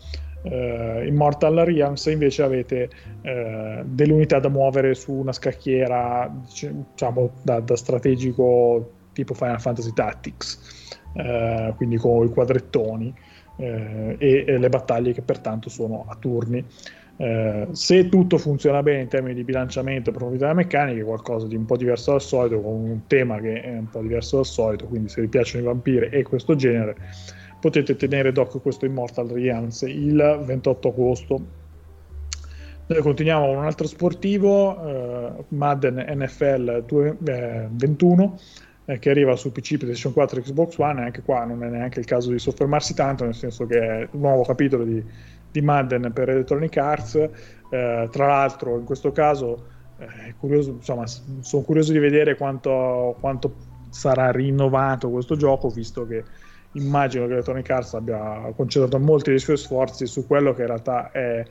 Uh, 0.43 1.05
Immortal 1.05 1.55
Realms 1.67 2.07
invece 2.07 2.43
avete 2.43 2.89
uh, 3.21 3.85
delle 3.85 4.13
unità 4.15 4.39
da 4.39 4.49
muovere 4.49 4.95
su 4.95 5.13
una 5.13 5.33
scacchiera 5.33 6.35
diciamo 6.47 7.33
da, 7.43 7.61
da 7.61 7.77
strategico 7.77 8.91
tipo 9.13 9.35
Final 9.35 9.61
Fantasy 9.61 9.93
Tactics 9.93 10.97
uh, 11.13 11.75
quindi 11.77 11.99
con 11.99 12.25
i 12.25 12.31
quadrettoni 12.31 13.15
e, 13.57 14.17
e, 14.17 14.57
le 14.57 14.69
battaglie 14.71 15.13
che 15.13 15.21
pertanto 15.21 15.69
sono 15.69 16.07
a 16.09 16.17
turni 16.19 16.65
se 17.73 18.09
tutto 18.09 18.39
funziona 18.39 18.83
bene 18.83 19.03
in 19.03 19.09
termini 19.09 19.35
di 19.35 19.45
bilanciamento 19.45 20.09
e 20.09 20.13
profondità 20.15 20.55
meccanica 20.55 21.03
è 21.03 21.05
qualcosa 21.05 21.47
di 21.47 21.55
un 21.55 21.67
po' 21.67 21.77
diverso 21.77 22.13
dal 22.13 22.23
solito 22.23 22.61
con 22.63 22.73
un 22.73 23.01
tema 23.07 23.39
che 23.41 23.61
è 23.61 23.77
un 23.77 23.91
po' 23.91 24.01
diverso 24.01 24.37
dal 24.37 24.47
solito 24.47 24.87
quindi 24.87 25.11
se 25.11 25.21
vi 25.21 25.29
piacciono 25.29 25.65
i 25.65 25.67
vampiri 25.67 26.09
e 26.09 26.23
questo 26.23 26.57
genere 26.57 26.97
potete 27.61 27.95
tenere 27.95 28.33
d'occhio 28.33 28.61
questo 28.61 28.87
Immortal 28.87 29.29
Realms 29.29 29.83
il 29.83 30.41
28 30.45 30.89
agosto. 30.89 31.41
Noi 32.87 33.03
continuiamo 33.03 33.47
con 33.47 33.57
un 33.59 33.65
altro 33.65 33.87
sportivo, 33.87 35.37
eh, 35.39 35.45
Madden 35.49 36.05
NFL 36.09 36.85
21, 37.71 38.39
eh, 38.87 38.99
che 38.99 39.11
arriva 39.11 39.37
su 39.37 39.53
PC, 39.53 39.77
PlayStation 39.77 40.13
4 40.13 40.41
e 40.41 40.43
Xbox 40.43 40.77
One, 40.79 41.01
e 41.01 41.05
anche 41.05 41.23
qua 41.23 41.45
non 41.45 41.63
è 41.63 41.69
neanche 41.69 42.01
il 42.01 42.07
caso 42.07 42.33
di 42.33 42.41
soffermarsi 42.41 42.95
tanto, 42.95 43.25
nel 43.25 43.35
senso 43.35 43.67
che 43.67 43.79
è 43.79 44.09
un 44.11 44.21
nuovo 44.21 44.43
capitolo 44.43 44.83
di, 44.83 45.05
di 45.51 45.61
Madden 45.61 46.11
per 46.13 46.29
Electronic 46.29 46.77
Arts. 46.77 47.15
Eh, 47.15 48.09
tra 48.11 48.27
l'altro, 48.27 48.79
in 48.79 48.85
questo 48.85 49.13
caso, 49.13 49.67
eh, 49.99 50.35
curioso, 50.39 50.73
insomma, 50.73 51.07
sono 51.07 51.63
curioso 51.63 51.93
di 51.93 51.99
vedere 51.99 52.37
quanto, 52.37 53.17
quanto 53.21 53.55
sarà 53.91 54.31
rinnovato 54.31 55.11
questo 55.11 55.37
gioco, 55.37 55.69
visto 55.69 56.07
che 56.07 56.25
immagino 56.73 57.27
che 57.27 57.33
Electronic 57.33 57.69
Arts 57.71 57.95
abbia 57.95 58.53
concentrato 58.55 58.99
molti 58.99 59.31
dei 59.31 59.41
suoi 59.41 59.57
sforzi 59.57 60.07
su 60.07 60.27
quello 60.27 60.55
che 60.55 60.63
in 60.63 60.69
realtà 60.69 61.11
è 61.11 61.45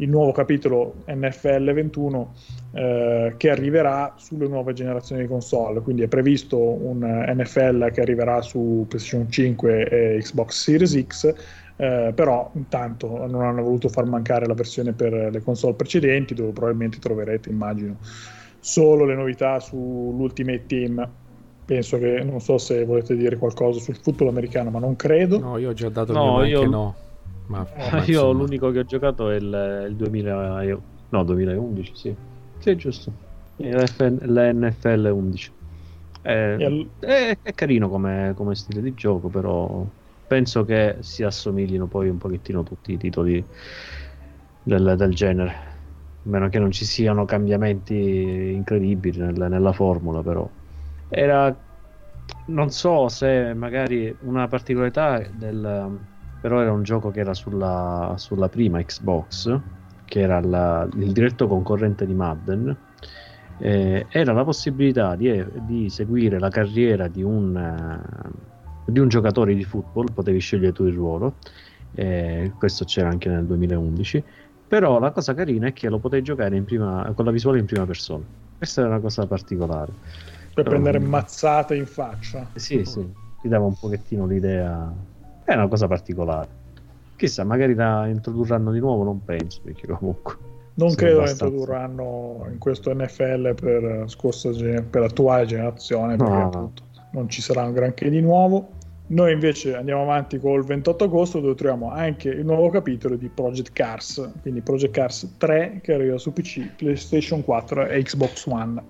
il 0.00 0.08
nuovo 0.08 0.32
capitolo 0.32 1.02
NFL 1.06 1.72
21 1.72 2.34
eh, 2.72 3.34
che 3.36 3.50
arriverà 3.50 4.14
sulle 4.16 4.48
nuove 4.48 4.72
generazioni 4.72 5.22
di 5.22 5.28
console. 5.28 5.80
Quindi 5.80 6.02
è 6.02 6.08
previsto 6.08 6.58
un 6.58 7.00
NFL 7.00 7.90
che 7.92 8.00
arriverà 8.00 8.40
su 8.40 8.86
PlayStation 8.88 9.30
5 9.30 9.88
e 9.88 10.18
Xbox 10.20 10.62
Series 10.62 11.06
X. 11.06 11.34
Eh, 11.80 12.12
però 12.14 12.50
intanto 12.54 13.26
non 13.26 13.40
hanno 13.40 13.62
voluto 13.62 13.88
far 13.88 14.04
mancare 14.04 14.44
la 14.44 14.52
versione 14.52 14.92
per 14.92 15.30
le 15.32 15.40
console 15.40 15.72
precedenti 15.72 16.34
dove 16.34 16.52
probabilmente 16.52 16.98
troverete 16.98 17.48
immagino 17.48 17.96
solo 18.58 19.06
le 19.06 19.14
novità 19.14 19.58
sull'Ultimate 19.60 20.66
Team 20.66 21.10
penso 21.64 21.98
che 21.98 22.24
non 22.24 22.40
so 22.40 22.58
se 22.58 22.84
volete 22.84 23.16
dire 23.16 23.36
qualcosa 23.36 23.78
sul 23.78 23.94
football 23.94 24.26
americano, 24.26 24.70
ma 24.70 24.80
non 24.80 24.96
credo. 24.96 25.38
No, 25.38 25.56
io 25.56 25.70
ho 25.70 25.72
già 25.72 25.88
dato 25.88 26.10
il 26.10 26.18
no, 26.18 26.44
io... 26.44 26.68
no. 26.68 26.94
Ma, 27.46 27.64
ma 27.92 28.04
io 28.06 28.32
l'unico 28.32 28.72
che 28.72 28.80
ho 28.80 28.84
giocato 28.84 29.30
è 29.30 29.36
il, 29.36 29.86
il 29.88 29.94
2000, 29.94 30.64
no, 31.10 31.24
2011, 31.24 31.92
sì. 31.94 32.14
Sì, 32.58 32.76
giusto. 32.76 33.12
L'NFL 33.58 35.10
11. 35.12 35.52
È, 36.22 36.32
al... 36.32 36.88
è, 36.98 37.38
è 37.40 37.54
carino 37.54 37.88
come, 37.88 38.32
come, 38.34 38.56
stile 38.56 38.80
di 38.82 38.92
gioco, 38.94 39.28
però 39.28 39.84
penso 40.30 40.64
che 40.64 40.98
si 41.00 41.24
assomiglino 41.24 41.88
poi 41.88 42.08
un 42.08 42.16
pochettino 42.16 42.62
tutti 42.62 42.92
i 42.92 42.96
titoli 42.96 43.44
del, 44.62 44.94
del 44.96 45.12
genere. 45.12 45.50
A 45.50 46.28
meno 46.28 46.48
che 46.48 46.60
non 46.60 46.70
ci 46.70 46.84
siano 46.84 47.24
cambiamenti 47.24 48.52
incredibili 48.54 49.18
nel, 49.18 49.48
nella 49.50 49.72
formula, 49.72 50.22
però 50.22 50.48
era 51.08 51.52
non 52.46 52.70
so 52.70 53.08
se 53.08 53.52
magari 53.54 54.16
una 54.20 54.46
particolarità 54.46 55.18
del 55.32 55.98
però 56.40 56.60
era 56.60 56.70
un 56.70 56.84
gioco 56.84 57.10
che 57.10 57.18
era 57.18 57.34
sulla, 57.34 58.14
sulla 58.16 58.48
prima 58.48 58.80
Xbox 58.80 59.60
che 60.04 60.20
era 60.20 60.40
la, 60.40 60.88
il 60.92 61.10
diretto 61.10 61.48
concorrente 61.48 62.06
di 62.06 62.14
Madden 62.14 62.76
eh, 63.58 64.06
era 64.08 64.32
la 64.32 64.44
possibilità 64.44 65.16
di, 65.16 65.44
di, 65.66 65.90
seguire 65.90 66.38
la 66.38 66.50
carriera 66.50 67.08
di 67.08 67.22
un, 67.22 67.56
di 68.84 68.98
un 68.98 69.08
giocatore 69.08 69.54
di 69.54 69.64
football 69.64 70.12
potevi 70.12 70.38
scegliere 70.38 70.72
tu 70.72 70.84
il 70.84 70.94
ruolo 70.94 71.34
eh, 71.94 72.52
questo 72.58 72.84
c'era 72.84 73.08
anche 73.08 73.28
nel 73.28 73.44
2011 73.44 74.22
però 74.66 74.98
la 74.98 75.10
cosa 75.10 75.34
carina 75.34 75.68
è 75.68 75.72
che 75.72 75.88
lo 75.88 75.98
potevi 75.98 76.22
giocare 76.22 76.60
prima, 76.62 77.10
con 77.14 77.24
la 77.24 77.30
visuale 77.30 77.58
in 77.58 77.66
prima 77.66 77.86
persona 77.86 78.24
questa 78.56 78.82
è 78.82 78.86
una 78.86 79.00
cosa 79.00 79.26
particolare 79.26 79.92
per 80.54 80.64
prendere 80.64 80.98
mazzate 80.98 81.74
in 81.74 81.86
faccia. 81.86 82.46
Sì, 82.54 82.84
sì, 82.84 83.06
ti 83.40 83.48
dava 83.48 83.66
un 83.66 83.74
pochettino 83.78 84.26
l'idea. 84.26 84.92
È 85.44 85.54
una 85.54 85.68
cosa 85.68 85.86
particolare. 85.86 86.58
Chissà, 87.16 87.44
magari 87.44 87.74
la 87.74 88.06
introdurranno 88.06 88.72
di 88.72 88.80
nuovo, 88.80 89.04
non 89.04 89.24
penso, 89.24 89.60
perché 89.62 89.86
comunque... 89.86 90.48
Non 90.74 90.94
credo 90.94 91.20
la 91.20 91.30
introdurranno 91.30 92.46
in 92.50 92.58
questo 92.58 92.94
NFL 92.94 93.54
per, 93.54 94.04
scorsa, 94.06 94.50
per 94.50 95.00
l'attuale 95.00 95.44
generazione, 95.44 96.16
perché 96.16 96.32
no, 96.32 96.46
appunto 96.46 96.82
non 97.12 97.28
ci 97.28 97.42
sarà 97.42 97.64
un 97.64 97.72
granché 97.72 98.08
di 98.10 98.20
nuovo. 98.20 98.78
Noi 99.08 99.32
invece 99.32 99.74
andiamo 99.74 100.02
avanti 100.02 100.38
col 100.38 100.64
28 100.64 101.04
agosto 101.04 101.40
dove 101.40 101.54
troviamo 101.56 101.90
anche 101.90 102.28
il 102.28 102.44
nuovo 102.44 102.68
capitolo 102.70 103.16
di 103.16 103.28
Project 103.28 103.72
Cars, 103.72 104.30
quindi 104.40 104.60
Project 104.60 104.94
Cars 104.94 105.34
3 105.36 105.80
che 105.82 105.94
arriva 105.94 106.16
su 106.16 106.32
PC, 106.32 106.76
PlayStation 106.76 107.42
4 107.42 107.88
e 107.88 108.02
Xbox 108.02 108.46
One. 108.46 108.82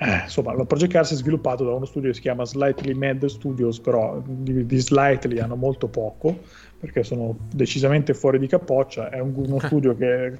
Eh, 0.00 0.20
insomma, 0.22 0.54
la 0.54 0.64
Project 0.64 0.92
Cars 0.92 1.10
è 1.10 1.16
sviluppato 1.16 1.64
da 1.64 1.72
uno 1.72 1.84
studio 1.84 2.10
che 2.10 2.14
si 2.14 2.20
chiama 2.20 2.44
Slightly 2.44 2.94
Mad 2.94 3.24
Studios, 3.24 3.80
però 3.80 4.22
di, 4.24 4.64
di 4.64 4.78
Slightly 4.78 5.40
hanno 5.40 5.56
molto 5.56 5.88
poco, 5.88 6.38
perché 6.78 7.02
sono 7.02 7.36
decisamente 7.52 8.14
fuori 8.14 8.38
di 8.38 8.46
capoccia. 8.46 9.10
È 9.10 9.18
un, 9.18 9.32
uno 9.34 9.58
studio 9.66 9.96
che 9.96 10.38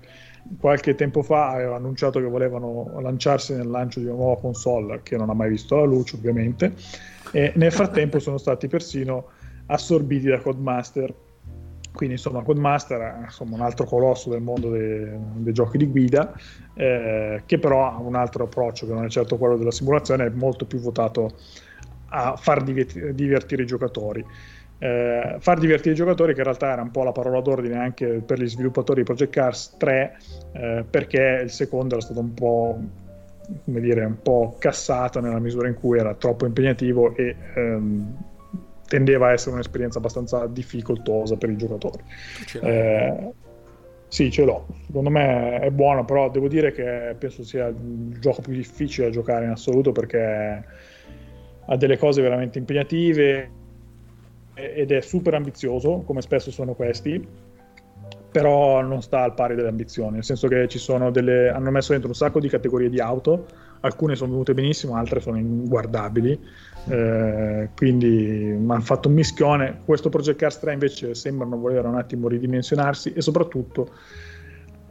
qualche 0.58 0.94
tempo 0.94 1.22
fa 1.22 1.50
aveva 1.50 1.76
annunciato 1.76 2.20
che 2.20 2.26
volevano 2.26 2.98
lanciarsi 3.00 3.54
nel 3.54 3.68
lancio 3.68 4.00
di 4.00 4.06
una 4.06 4.16
nuova 4.16 4.40
console, 4.40 5.00
che 5.02 5.16
non 5.16 5.30
ha 5.30 5.34
mai 5.34 5.50
visto 5.50 5.76
la 5.76 5.84
luce, 5.84 6.16
ovviamente, 6.16 6.74
e 7.32 7.52
nel 7.56 7.72
frattempo 7.72 8.18
sono 8.18 8.38
stati 8.38 8.68
persino 8.68 9.26
assorbiti 9.66 10.26
da 10.26 10.38
Codemaster. 10.38 11.14
Quindi 11.92 12.16
insomma 12.16 12.42
Codemaster 12.42 13.00
è 13.00 13.24
insomma, 13.24 13.56
un 13.56 13.62
altro 13.62 13.84
colosso 13.84 14.30
del 14.30 14.40
mondo 14.40 14.70
dei, 14.70 15.08
dei 15.36 15.52
giochi 15.52 15.78
di 15.78 15.86
guida 15.86 16.32
eh, 16.74 17.42
che 17.44 17.58
però 17.58 17.90
ha 17.90 17.98
un 17.98 18.14
altro 18.14 18.44
approccio 18.44 18.86
che 18.86 18.92
non 18.92 19.04
è 19.04 19.08
certo 19.08 19.36
quello 19.36 19.56
della 19.56 19.72
simulazione 19.72 20.26
è 20.26 20.30
molto 20.30 20.64
più 20.64 20.78
votato 20.78 21.32
a 22.10 22.36
far 22.36 22.62
divertire, 22.62 23.62
i 23.62 23.66
giocatori 23.66 24.24
eh, 24.78 25.36
far 25.38 25.58
divertire 25.58 25.92
i 25.92 25.96
giocatori 25.96 26.32
che 26.32 26.38
in 26.38 26.44
realtà 26.44 26.72
era 26.72 26.82
un 26.82 26.90
po' 26.90 27.02
la 27.02 27.12
parola 27.12 27.40
d'ordine 27.40 27.76
anche 27.76 28.22
per 28.24 28.40
gli 28.40 28.48
sviluppatori 28.48 29.00
di 29.00 29.04
Project 29.04 29.32
Cars 29.32 29.76
3 29.76 30.16
eh, 30.52 30.84
perché 30.88 31.40
il 31.42 31.50
secondo 31.50 31.96
era 31.96 32.04
stato 32.04 32.20
un 32.20 32.34
po' 32.34 32.78
come 33.64 33.80
dire 33.80 34.04
un 34.04 34.20
po' 34.22 34.56
cassato 34.58 35.20
nella 35.20 35.40
misura 35.40 35.68
in 35.68 35.74
cui 35.74 35.98
era 35.98 36.14
troppo 36.14 36.46
impegnativo 36.46 37.16
e 37.16 37.34
ehm, 37.54 38.16
tendeva 38.86 39.28
a 39.28 39.32
essere 39.32 39.54
un'esperienza 39.54 39.98
abbastanza 39.98 40.46
difficoltosa 40.46 41.36
per 41.36 41.50
i 41.50 41.56
giocatori. 41.56 42.02
Eh, 42.62 43.32
sì, 44.08 44.30
ce 44.30 44.44
l'ho. 44.44 44.66
Secondo 44.86 45.10
me 45.10 45.60
è 45.60 45.70
buono, 45.70 46.04
però 46.04 46.30
devo 46.30 46.48
dire 46.48 46.72
che 46.72 47.14
penso 47.18 47.42
sia 47.42 47.66
il 47.66 48.16
gioco 48.18 48.40
più 48.40 48.54
difficile 48.54 49.08
da 49.08 49.12
giocare 49.12 49.44
in 49.44 49.50
assoluto 49.50 49.92
perché 49.92 50.64
ha 51.66 51.76
delle 51.76 51.98
cose 51.98 52.22
veramente 52.22 52.58
impegnative 52.58 53.50
ed 54.58 54.90
è 54.90 55.00
super 55.00 55.34
ambizioso, 55.34 56.02
come 56.04 56.20
spesso 56.20 56.50
sono 56.50 56.74
questi. 56.74 57.26
però 58.30 58.82
non 58.82 59.00
sta 59.00 59.22
al 59.22 59.34
pari 59.34 59.54
delle 59.54 59.68
ambizioni, 59.68 60.14
nel 60.14 60.24
senso 60.24 60.48
che 60.48 60.68
ci 60.68 60.78
sono 60.78 61.10
delle, 61.10 61.48
hanno 61.48 61.70
messo 61.70 61.92
dentro 61.92 62.10
un 62.10 62.14
sacco 62.14 62.40
di 62.40 62.48
categorie 62.48 62.90
di 62.90 63.00
auto, 63.00 63.46
alcune 63.80 64.16
sono 64.16 64.32
venute 64.32 64.54
benissimo, 64.54 64.96
altre 64.96 65.20
sono 65.20 65.38
inguardabili, 65.38 66.38
eh, 66.88 67.70
quindi 67.74 68.50
hanno 68.52 68.80
fatto 68.80 69.08
un 69.08 69.14
mischione. 69.14 69.80
Questo 69.84 70.08
Project 70.10 70.38
Cars 70.38 70.58
3 70.58 70.72
invece 70.74 71.14
sembrano 71.14 71.56
voler 71.56 71.86
un 71.86 71.96
attimo 71.96 72.28
ridimensionarsi 72.28 73.12
e 73.12 73.22
soprattutto 73.22 73.90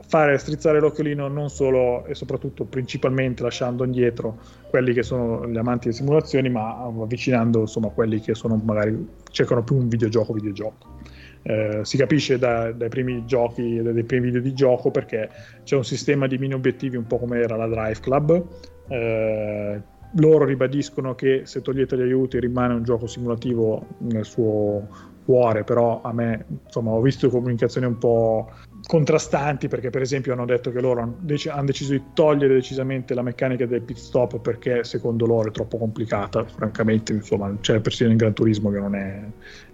fare 0.07 0.37
strizzare 0.37 0.79
l'occhiolino 0.79 1.27
non 1.27 1.49
solo 1.49 2.05
e 2.05 2.15
soprattutto 2.15 2.63
principalmente 2.63 3.43
lasciando 3.43 3.83
indietro 3.83 4.39
quelli 4.69 4.93
che 4.93 5.03
sono 5.03 5.47
gli 5.47 5.57
amanti 5.57 5.89
di 5.89 5.93
simulazioni, 5.93 6.49
ma 6.49 6.77
avvicinando 6.77 7.61
insomma 7.61 7.89
quelli 7.89 8.19
che 8.21 8.33
sono 8.33 8.59
magari 8.63 9.07
cercano 9.31 9.63
più 9.63 9.75
un 9.75 9.87
videogioco 9.87 10.33
videogioco. 10.33 10.95
Eh, 11.43 11.81
si 11.83 11.97
capisce 11.97 12.37
da, 12.37 12.71
dai 12.71 12.89
primi 12.89 13.25
giochi, 13.25 13.81
dai 13.81 14.03
primi 14.03 14.25
video 14.25 14.41
di 14.41 14.53
gioco 14.53 14.91
perché 14.91 15.29
c'è 15.63 15.75
un 15.75 15.85
sistema 15.85 16.25
di 16.27 16.37
mini 16.37 16.53
obiettivi 16.53 16.97
un 16.97 17.05
po' 17.05 17.19
come 17.19 17.39
era 17.39 17.55
la 17.55 17.67
Drive 17.67 17.99
Club. 17.99 18.45
Eh, 18.87 19.81
loro 20.13 20.45
ribadiscono 20.45 21.15
che 21.15 21.41
se 21.43 21.61
togliete 21.61 21.97
gli 21.97 22.01
aiuti 22.01 22.39
rimane 22.39 22.73
un 22.73 22.83
gioco 22.83 23.07
simulativo 23.07 23.85
nel 23.99 24.23
suo 24.23 24.87
cuore, 25.25 25.65
però 25.65 26.01
a 26.01 26.13
me 26.13 26.45
insomma 26.65 26.91
ho 26.91 27.01
visto 27.01 27.29
comunicazioni 27.29 27.85
un 27.85 27.97
po' 27.97 28.49
contrastanti 28.85 29.67
perché 29.67 29.89
per 29.89 30.01
esempio 30.01 30.33
hanno 30.33 30.45
detto 30.45 30.71
che 30.71 30.79
loro 30.79 31.01
hanno, 31.01 31.17
dec- 31.19 31.47
hanno 31.47 31.65
deciso 31.65 31.93
di 31.93 32.03
togliere 32.13 32.53
decisamente 32.53 33.13
la 33.13 33.21
meccanica 33.21 33.65
del 33.65 33.81
pit 33.81 33.97
stop 33.97 34.39
perché 34.39 34.83
secondo 34.83 35.25
loro 35.25 35.49
è 35.49 35.51
troppo 35.51 35.77
complicata, 35.77 36.45
francamente 36.45 37.13
insomma 37.13 37.55
c'è 37.59 37.79
persino 37.79 38.11
in 38.11 38.17
Gran 38.17 38.33
Turismo 38.33 38.69
che 38.69 38.79
non 38.79 38.95
è 38.95 39.23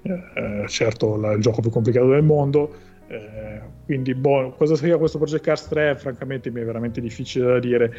eh, 0.04 0.66
certo 0.68 1.16
la, 1.16 1.34
il 1.34 1.42
gioco 1.42 1.62
più 1.62 1.70
complicato 1.70 2.10
del 2.10 2.24
mondo. 2.24 2.92
Eh, 3.08 3.62
quindi 3.86 4.16
boh, 4.16 4.54
cosa 4.58 4.76
sia 4.76 4.98
questo 4.98 5.18
Project 5.18 5.44
Cars 5.44 5.68
3 5.68 5.98
francamente 5.98 6.50
mi 6.50 6.62
è 6.62 6.64
veramente 6.64 7.02
difficile 7.02 7.46
da 7.46 7.60
dire 7.60 7.94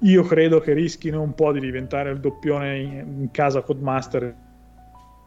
io 0.00 0.24
credo 0.24 0.58
che 0.58 0.72
rischino 0.72 1.22
un 1.22 1.32
po' 1.32 1.52
di 1.52 1.60
diventare 1.60 2.10
il 2.10 2.18
doppione 2.18 2.78
in, 2.78 3.20
in 3.20 3.30
casa 3.30 3.62
Codemaster 3.62 4.34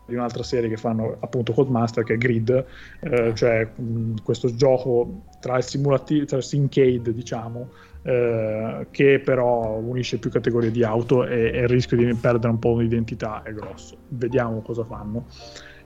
di 0.06 0.16
un'altra 0.16 0.44
serie 0.44 0.70
che 0.70 0.78
fanno 0.78 1.18
appunto 1.20 1.54
Codemaster 1.54 2.04
che 2.04 2.14
è 2.14 2.18
Grid, 2.18 2.66
eh, 3.00 3.34
cioè 3.36 3.68
mh, 3.76 4.22
questo 4.24 4.54
gioco 4.56 5.24
tra 5.40 5.58
il 5.58 5.64
simulativo, 5.64 6.26
tra 6.26 6.38
il 6.38 6.44
Syncade 6.44 7.14
diciamo, 7.14 7.70
eh, 8.04 8.88
che 8.92 9.20
però 9.20 9.78
unisce 9.78 10.20
più 10.20 10.30
categorie 10.30 10.72
di 10.72 10.84
auto 10.84 11.26
e, 11.26 11.52
e, 11.54 11.62
il 11.62 11.68
rischio 11.68 11.98
di 11.98 12.14
perdere 12.16 12.52
un 12.52 12.60
po' 12.60 12.74
un'identità 12.74 13.42
è 13.44 13.52
grosso. 13.52 13.98
Vediamo 14.10 14.62
cosa 14.62 14.84
fanno. 14.84 15.26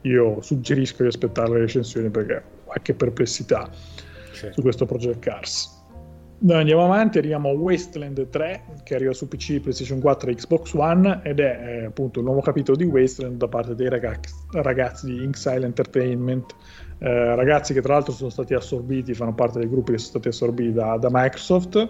Io 0.02 0.42
suggerisco 0.42 1.04
di 1.04 1.10
aspettare 1.10 1.52
le 1.52 1.60
recensioni 1.60 2.10
perché 2.10 2.36
ho 2.36 2.64
qualche 2.66 2.94
perplessità 2.94 3.70
certo. 4.34 4.54
su 4.54 4.62
questo 4.62 4.86
Project 4.86 5.20
Cars. 5.20 5.79
Noi 6.42 6.60
andiamo 6.60 6.86
avanti, 6.86 7.18
arriviamo 7.18 7.50
a 7.50 7.52
Wasteland 7.52 8.30
3 8.30 8.64
che 8.84 8.96
arriva 8.96 9.12
su 9.12 9.28
PC, 9.28 9.60
PlayStation 9.60 10.00
4 10.00 10.30
e 10.30 10.36
Xbox 10.36 10.74
One 10.74 11.20
ed 11.24 11.42
è 11.42 11.82
eh, 11.82 11.86
appunto 11.86 12.20
il 12.20 12.26
nuovo 12.26 12.40
capitolo 12.40 12.78
di 12.78 12.86
Wasteland 12.86 13.36
da 13.36 13.50
parte 13.50 13.76
dei 13.76 13.90
ragazzi, 13.90 14.34
ragazzi 14.52 15.08
di 15.08 15.22
Inxile 15.22 15.66
Entertainment, 15.66 16.56
eh, 17.00 17.36
ragazzi 17.36 17.74
che 17.74 17.82
tra 17.82 17.96
l'altro 17.96 18.14
sono 18.14 18.30
stati 18.30 18.54
assorbiti, 18.54 19.14
fanno 19.14 19.34
parte 19.34 19.60
dei 19.60 19.70
gruppi 19.70 19.92
che 19.92 19.98
sono 19.98 20.12
stati 20.12 20.28
assorbiti 20.30 20.72
da, 20.72 20.96
da 20.96 21.10
Microsoft 21.12 21.90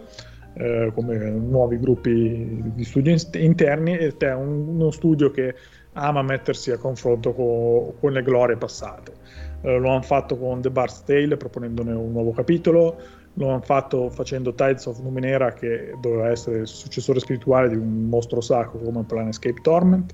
eh, 0.53 0.91
come 0.95 1.15
nuovi 1.29 1.77
gruppi 1.77 2.59
di 2.73 2.83
studio 2.83 3.15
interni 3.33 3.97
ed 3.97 4.17
è 4.17 4.33
un, 4.33 4.67
uno 4.67 4.89
studio 4.89 5.29
che 5.29 5.53
ama 5.93 6.23
mettersi 6.23 6.71
a 6.71 6.77
confronto 6.77 7.33
con, 7.33 7.93
con 7.99 8.11
le 8.13 8.23
glorie 8.23 8.57
passate. 8.57 9.13
Eh, 9.61 9.77
lo 9.77 9.89
hanno 9.89 10.01
fatto 10.01 10.37
con 10.37 10.61
The 10.61 10.71
Bard's 10.71 11.03
Tale 11.03 11.37
proponendone 11.37 11.91
un 11.91 12.11
nuovo 12.11 12.31
capitolo 12.31 12.97
lo 13.39 13.49
hanno 13.49 13.61
fatto 13.61 14.09
facendo 14.09 14.53
Tides 14.53 14.85
of 14.85 14.99
Numenera 14.99 15.53
che 15.53 15.95
doveva 16.01 16.29
essere 16.29 16.59
il 16.59 16.67
successore 16.67 17.19
spirituale 17.19 17.69
di 17.69 17.75
un 17.75 18.07
mostro 18.09 18.41
sacro 18.41 18.79
come 18.79 19.03
Planescape 19.03 19.61
Torment. 19.61 20.13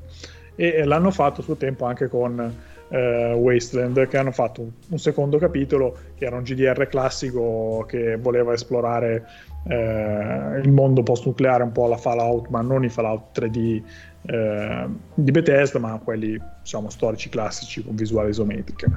E 0.56 0.86
l'hanno 0.86 1.12
fatto 1.12 1.42
a 1.42 1.44
suo 1.44 1.56
tempo 1.56 1.86
anche 1.86 2.08
con 2.08 2.56
eh, 2.88 3.34
Wasteland 3.34 4.08
che 4.08 4.18
hanno 4.18 4.32
fatto 4.32 4.72
un, 4.90 4.98
secondo 4.98 5.38
capitolo 5.38 5.98
che 6.16 6.26
era 6.26 6.38
un 6.38 6.44
GDR 6.44 6.88
classico 6.88 7.84
che 7.88 8.16
voleva 8.16 8.54
esplorare 8.54 9.26
eh, 9.68 10.60
il 10.64 10.72
mondo 10.72 11.04
post-nucleare 11.04 11.64
un 11.64 11.72
po' 11.72 11.86
alla 11.86 11.98
Fallout 11.98 12.48
ma 12.50 12.62
non 12.62 12.86
i 12.86 12.90
Fallout 12.90 13.38
3D 13.38 13.82
eh, 14.26 14.88
di 15.14 15.32
Bethesda, 15.32 15.80
ma 15.80 16.00
quelli 16.04 16.40
diciamo, 16.62 16.90
storici 16.90 17.30
classici 17.30 17.84
con 17.84 17.96
visuale 17.96 18.30
isometrica. 18.30 18.90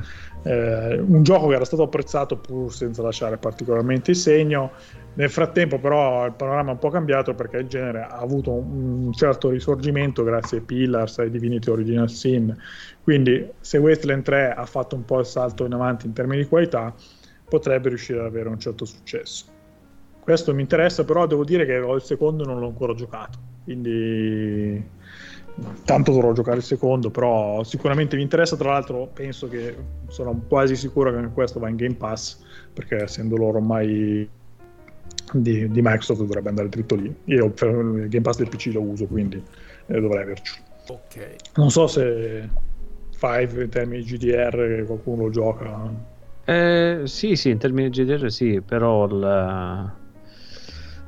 Eh, 0.43 0.99
un 0.99 1.23
gioco 1.23 1.49
che 1.49 1.55
era 1.55 1.65
stato 1.65 1.83
apprezzato 1.83 2.37
pur 2.37 2.73
senza 2.73 3.03
lasciare 3.03 3.37
particolarmente 3.37 4.11
il 4.13 4.17
segno. 4.17 4.73
Nel 5.15 5.31
frattempo, 5.31 5.79
però, 5.79 6.27
il 6.27 6.33
panorama 6.33 6.71
è 6.71 6.73
un 6.73 6.79
po' 6.79 6.91
cambiato 6.91 7.35
perché 7.35 7.59
il 7.59 7.67
genere 7.67 8.03
ha 8.03 8.19
avuto 8.19 8.53
un 8.53 9.13
certo 9.13 9.51
risorgimento 9.51 10.23
grazie 10.23 10.59
ai 10.59 10.65
Pillars, 10.65 11.19
ai 11.19 11.31
Divinity 11.31 11.71
Original 11.71 12.09
Sin. 12.09 12.57
Quindi, 13.03 13.49
se 13.61 13.79
Wasteland 13.79 14.23
3 14.23 14.53
ha 14.53 14.67
fatto 14.67 14.95
un 14.95 15.05
po' 15.05 15.19
il 15.19 15.27
salto 15.27 15.65
in 15.65 15.73
avanti 15.73 16.07
in 16.07 16.13
termini 16.13 16.43
di 16.43 16.49
qualità, 16.49 16.95
potrebbe 17.49 17.89
riuscire 17.89 18.21
ad 18.21 18.27
avere 18.27 18.49
un 18.49 18.59
certo 18.59 18.85
successo. 18.85 19.57
Questo 20.21 20.55
mi 20.55 20.61
interessa, 20.61 21.05
però 21.05 21.27
devo 21.27 21.43
dire 21.43 21.65
che 21.65 21.73
il 21.73 22.03
secondo 22.03 22.45
non 22.45 22.61
l'ho 22.61 22.67
ancora 22.67 22.95
giocato. 22.95 23.39
Quindi 23.65 24.83
tanto 25.85 26.13
dovrò 26.13 26.33
giocare 26.33 26.59
il 26.59 26.63
secondo, 26.63 27.11
però 27.11 27.63
sicuramente 27.65 28.17
mi 28.17 28.23
interessa. 28.23 28.57
Tra 28.57 28.73
l'altro, 28.73 29.09
penso 29.13 29.49
che 29.49 29.77
sono 30.09 30.43
quasi 30.49 30.77
sicuro 30.77 31.13
che 31.13 31.29
questo 31.29 31.59
va 31.59 31.69
in 31.69 31.77
Game 31.77 31.95
Pass 31.95 32.39
perché 32.73 33.03
essendo 33.03 33.37
loro 33.37 33.59
ormai 33.59 34.29
di, 35.33 35.71
di 35.71 35.81
Microsoft 35.83 36.21
dovrebbe 36.21 36.49
andare 36.49 36.69
dritto 36.69 36.95
lì. 36.95 37.15
Io 37.25 37.51
per 37.51 37.69
il 37.69 38.09
Game 38.09 38.23
Pass 38.23 38.39
del 38.39 38.49
PC 38.49 38.71
lo 38.73 38.83
uso, 38.83 39.07
quindi 39.07 39.43
eh, 39.87 40.01
dovrei 40.01 40.23
averci. 40.23 40.61
Ok. 40.89 41.37
Non 41.57 41.71
so 41.71 41.87
se 41.87 42.49
Five 43.19 43.65
in 43.65 43.69
termini 43.69 44.05
di 44.05 44.17
GDR 44.17 44.85
qualcuno 44.87 45.25
lo 45.25 45.31
gioca. 45.31 46.17
Eh, 46.45 47.01
sì, 47.05 47.35
sì, 47.35 47.51
in 47.51 47.59
termini 47.59 47.91
di 47.91 48.05
GDR 48.05 48.31
sì, 48.31 48.61
però 48.61 49.07
il, 49.07 49.93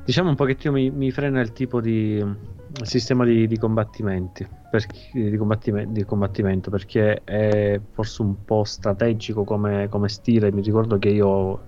diciamo 0.03 0.29
un 0.29 0.35
pochettino 0.35 0.73
mi, 0.73 0.89
mi 0.89 1.11
frena 1.11 1.41
il 1.41 1.51
tipo 1.51 1.79
di 1.79 2.23
sistema 2.83 3.25
di, 3.25 3.47
di 3.47 3.57
combattimenti 3.57 4.47
perché, 4.69 5.29
di, 5.29 5.37
combattime, 5.37 5.91
di, 5.91 6.05
combattimento 6.05 6.69
perché 6.69 7.21
è 7.23 7.79
forse 7.91 8.21
un 8.21 8.43
po' 8.45 8.63
strategico 8.63 9.43
come, 9.43 9.89
come, 9.89 10.07
stile. 10.07 10.51
Mi 10.51 10.61
ricordo 10.61 10.97
che 10.97 11.09
io 11.09 11.59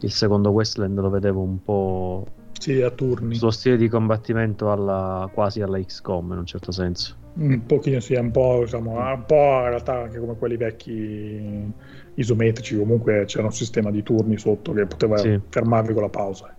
il 0.00 0.10
secondo 0.10 0.50
Westland 0.50 0.98
lo 0.98 1.10
vedevo 1.10 1.40
un 1.40 1.62
po' 1.62 2.26
sì, 2.58 2.82
a 2.82 2.90
turni. 2.90 3.36
suo 3.36 3.50
stile 3.50 3.76
di 3.76 3.88
combattimento 3.88 4.70
alla, 4.72 5.30
quasi 5.32 5.62
alla 5.62 5.78
XCOM 5.78 6.32
in 6.32 6.38
un 6.38 6.46
certo 6.46 6.72
senso. 6.72 7.16
Un 7.34 7.64
pochino 7.64 8.00
sì, 8.00 8.14
un 8.14 8.32
po', 8.32 8.62
diciamo, 8.64 8.98
un 8.98 9.24
po' 9.24 9.60
in 9.62 9.68
realtà 9.68 10.02
anche 10.02 10.18
come 10.18 10.36
quelli 10.36 10.56
vecchi 10.56 11.72
isometrici 12.14 12.76
comunque 12.76 13.24
c'era 13.26 13.44
un 13.44 13.52
sistema 13.52 13.92
di 13.92 14.02
turni 14.02 14.36
sotto 14.36 14.72
che 14.72 14.84
poteva 14.84 15.16
sì. 15.18 15.40
fermarvi 15.48 15.92
con 15.92 16.02
la 16.02 16.08
pausa 16.08 16.52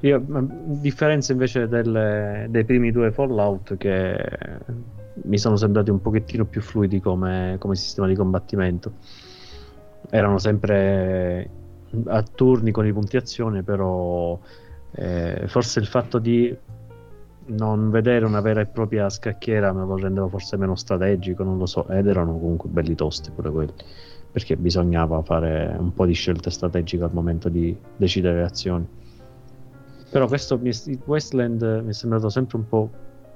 io, 0.00 0.16
a 0.16 0.44
differenza 0.80 1.32
invece 1.32 1.68
delle, 1.68 2.46
dei 2.48 2.64
primi 2.64 2.90
due 2.90 3.12
Fallout 3.12 3.76
che 3.76 4.16
mi 5.22 5.38
sono 5.38 5.56
sembrati 5.56 5.90
un 5.90 6.00
pochettino 6.00 6.44
più 6.44 6.62
fluidi 6.62 7.00
come, 7.00 7.56
come 7.58 7.74
sistema 7.74 8.06
di 8.06 8.14
combattimento. 8.14 8.92
Erano 10.08 10.38
sempre 10.38 11.50
a 12.06 12.22
turni 12.22 12.70
con 12.70 12.86
i 12.86 12.92
punti 12.92 13.16
azione, 13.16 13.62
però 13.62 14.38
eh, 14.92 15.44
forse 15.46 15.80
il 15.80 15.86
fatto 15.86 16.18
di 16.18 16.56
non 17.46 17.90
vedere 17.90 18.24
una 18.24 18.40
vera 18.40 18.60
e 18.60 18.66
propria 18.66 19.08
scacchiera 19.08 19.72
me 19.72 19.84
lo 19.84 19.96
rendeva 19.96 20.28
forse 20.28 20.56
meno 20.56 20.76
strategico, 20.76 21.42
non 21.42 21.58
lo 21.58 21.66
so, 21.66 21.88
ed 21.88 22.06
erano 22.06 22.38
comunque 22.38 22.68
belli 22.68 22.94
tosti 22.94 23.30
pure 23.30 23.50
quelli, 23.50 23.72
perché 24.30 24.56
bisognava 24.56 25.22
fare 25.22 25.74
un 25.78 25.92
po' 25.92 26.06
di 26.06 26.12
scelte 26.12 26.50
strategiche 26.50 27.02
al 27.02 27.12
momento 27.12 27.48
di 27.48 27.76
decidere 27.96 28.38
le 28.38 28.44
azioni. 28.44 28.86
Però 30.10 30.26
questo 30.26 30.60
Westland 31.04 31.82
mi 31.84 31.90
è 31.90 31.92
sembrato 31.92 32.28
sempre 32.28 32.56
un 32.56 32.66
po', 32.66 32.90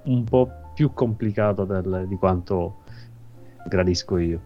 un 0.04 0.24
po 0.24 0.50
più 0.74 0.92
complicato 0.92 1.64
del, 1.64 2.06
di 2.08 2.16
quanto 2.16 2.78
gradisco 3.68 4.18
io. 4.18 4.40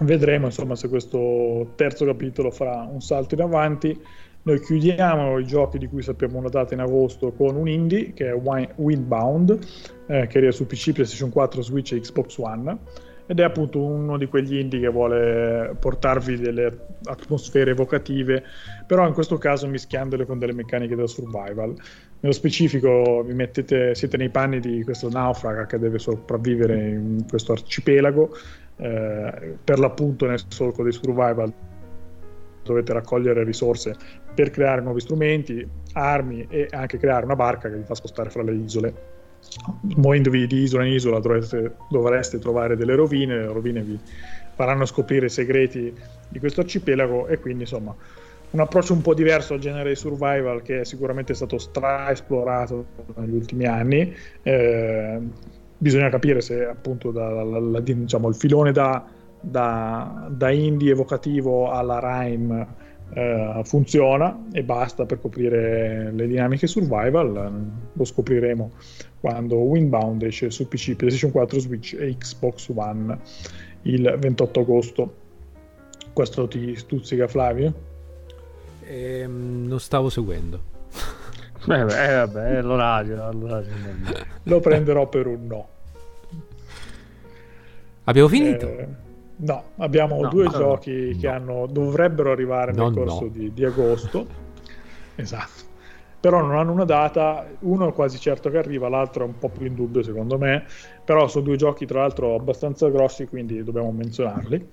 Vedremo 0.00 0.46
insomma 0.46 0.74
se 0.74 0.88
questo 0.88 1.72
terzo 1.76 2.04
capitolo 2.04 2.50
farà 2.50 2.82
un 2.82 3.00
salto 3.00 3.34
in 3.34 3.40
avanti. 3.40 3.98
Noi 4.42 4.60
chiudiamo 4.60 5.38
i 5.38 5.46
giochi 5.46 5.78
di 5.78 5.88
cui 5.88 6.02
sappiamo 6.02 6.36
una 6.36 6.50
data 6.50 6.74
in 6.74 6.80
agosto 6.80 7.32
con 7.32 7.56
un 7.56 7.66
indie 7.66 8.12
che 8.12 8.28
è 8.28 8.34
Windbound, 8.34 9.58
eh, 10.06 10.26
che 10.26 10.36
arriva 10.36 10.52
su 10.52 10.66
PC, 10.66 10.92
PlayStation 10.92 11.30
4, 11.30 11.62
Switch 11.62 11.92
e 11.92 12.00
Xbox 12.00 12.36
One 12.36 12.78
ed 13.26 13.40
è 13.40 13.42
appunto 13.42 13.82
uno 13.82 14.18
di 14.18 14.26
quegli 14.26 14.58
indie 14.58 14.80
che 14.80 14.88
vuole 14.88 15.74
portarvi 15.78 16.36
delle 16.36 16.86
atmosfere 17.04 17.70
evocative, 17.70 18.42
però 18.86 19.06
in 19.06 19.14
questo 19.14 19.38
caso 19.38 19.66
mischiandole 19.66 20.26
con 20.26 20.38
delle 20.38 20.52
meccaniche 20.52 20.94
da 20.94 21.06
survival. 21.06 21.74
Nello 22.20 22.34
specifico 22.34 23.22
vi 23.22 23.34
mettete, 23.34 23.94
siete 23.94 24.16
nei 24.16 24.30
panni 24.30 24.60
di 24.60 24.82
questo 24.84 25.08
naufraga 25.08 25.66
che 25.66 25.78
deve 25.78 25.98
sopravvivere 25.98 26.88
in 26.88 27.24
questo 27.28 27.52
arcipelago, 27.52 28.36
eh, 28.76 29.56
per 29.62 29.78
l'appunto 29.78 30.26
nel 30.26 30.40
solco 30.48 30.82
dei 30.82 30.92
survival 30.92 31.52
dovete 32.62 32.92
raccogliere 32.92 33.44
risorse 33.44 33.94
per 34.34 34.50
creare 34.50 34.80
nuovi 34.80 35.00
strumenti, 35.00 35.66
armi 35.92 36.46
e 36.48 36.66
anche 36.70 36.98
creare 36.98 37.24
una 37.24 37.36
barca 37.36 37.68
che 37.70 37.76
vi 37.76 37.84
fa 37.84 37.94
spostare 37.94 38.30
fra 38.30 38.42
le 38.42 38.52
isole. 38.52 39.13
Muovendovi 39.96 40.46
di 40.46 40.62
isola 40.62 40.84
in 40.84 40.94
isola 40.94 41.20
dovreste, 41.20 41.76
dovreste 41.88 42.38
trovare 42.38 42.76
delle 42.76 42.94
rovine, 42.94 43.36
le 43.36 43.46
rovine 43.46 43.82
vi 43.82 43.98
faranno 44.54 44.84
scoprire 44.84 45.26
i 45.26 45.30
segreti 45.30 45.94
di 46.28 46.38
questo 46.38 46.60
arcipelago 46.60 47.26
e 47.26 47.38
quindi 47.38 47.62
insomma 47.62 47.94
un 48.54 48.60
approccio 48.60 48.92
un 48.92 49.02
po' 49.02 49.14
diverso 49.14 49.54
al 49.54 49.60
genere 49.60 49.90
di 49.90 49.96
survival 49.96 50.62
che 50.62 50.80
è 50.80 50.84
sicuramente 50.84 51.34
stato 51.34 51.58
stra-esplorato 51.58 52.86
negli 53.16 53.34
ultimi 53.34 53.66
anni. 53.66 54.14
Eh, 54.42 55.18
bisogna 55.76 56.08
capire 56.08 56.40
se 56.40 56.64
appunto 56.64 57.10
da, 57.10 57.30
la, 57.42 57.58
la, 57.58 57.80
diciamo, 57.80 58.28
il 58.28 58.36
filone 58.36 58.70
da, 58.70 59.04
da, 59.40 60.28
da, 60.30 60.50
indie 60.50 60.92
evocativo 60.92 61.70
alla 61.72 61.98
rhyme 62.00 62.66
eh, 63.12 63.60
funziona 63.64 64.46
e 64.52 64.62
basta 64.62 65.04
per 65.04 65.20
coprire 65.20 66.12
le 66.12 66.26
dinamiche 66.28 66.68
survival. 66.68 67.70
Lo 67.92 68.04
scopriremo 68.04 68.70
quando 69.24 69.56
Windbound 69.56 70.22
esce 70.22 70.50
su 70.50 70.68
PC, 70.68 70.96
PlayStation 70.96 71.30
4, 71.30 71.58
Switch 71.58 71.94
e 71.94 72.14
Xbox 72.18 72.70
One 72.74 73.18
il 73.84 74.16
28 74.18 74.60
agosto. 74.60 75.14
Questo 76.12 76.46
ti 76.46 76.76
stuzzica 76.76 77.26
Flavio? 77.26 77.72
Ehm, 78.82 79.64
non 79.66 79.80
stavo 79.80 80.10
seguendo. 80.10 80.72
Eh, 81.66 81.80
eh, 81.80 81.86
vabbè, 81.86 82.60
l'orario, 82.60 83.32
l'orario. 83.32 83.72
Lo 84.42 84.60
prenderò 84.60 85.08
per 85.08 85.26
un 85.26 85.46
no. 85.46 85.68
Abbiamo 88.04 88.28
finito? 88.28 88.68
Eh, 88.68 88.88
no, 89.36 89.64
abbiamo 89.78 90.20
no, 90.20 90.28
due 90.28 90.44
no, 90.44 90.50
giochi 90.50 91.12
no. 91.14 91.18
che 91.18 91.26
hanno, 91.26 91.66
dovrebbero 91.66 92.30
arrivare 92.32 92.72
nel 92.72 92.92
corso 92.92 93.28
di, 93.28 93.50
di 93.54 93.64
agosto. 93.64 94.26
esatto. 95.14 95.63
Però 96.24 96.40
non 96.40 96.56
hanno 96.56 96.72
una 96.72 96.86
data, 96.86 97.46
uno 97.60 97.90
è 97.90 97.92
quasi 97.92 98.18
certo 98.18 98.48
che 98.48 98.56
arriva, 98.56 98.88
l'altro 98.88 99.24
è 99.24 99.26
un 99.26 99.36
po' 99.36 99.50
più 99.50 99.66
in 99.66 99.74
dubbio 99.74 100.02
secondo 100.02 100.38
me, 100.38 100.64
però 101.04 101.28
sono 101.28 101.44
due 101.44 101.56
giochi 101.56 101.84
tra 101.84 102.00
l'altro 102.00 102.34
abbastanza 102.34 102.88
grossi, 102.88 103.26
quindi 103.26 103.62
dobbiamo 103.62 103.92
menzionarli. 103.92 104.68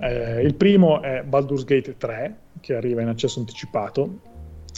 Eh, 0.00 0.42
il 0.42 0.56
primo 0.56 1.00
è 1.00 1.22
Baldur's 1.22 1.62
Gate 1.62 1.96
3, 1.96 2.36
che 2.58 2.74
arriva 2.74 3.00
in 3.00 3.06
accesso 3.06 3.38
anticipato. 3.38 4.18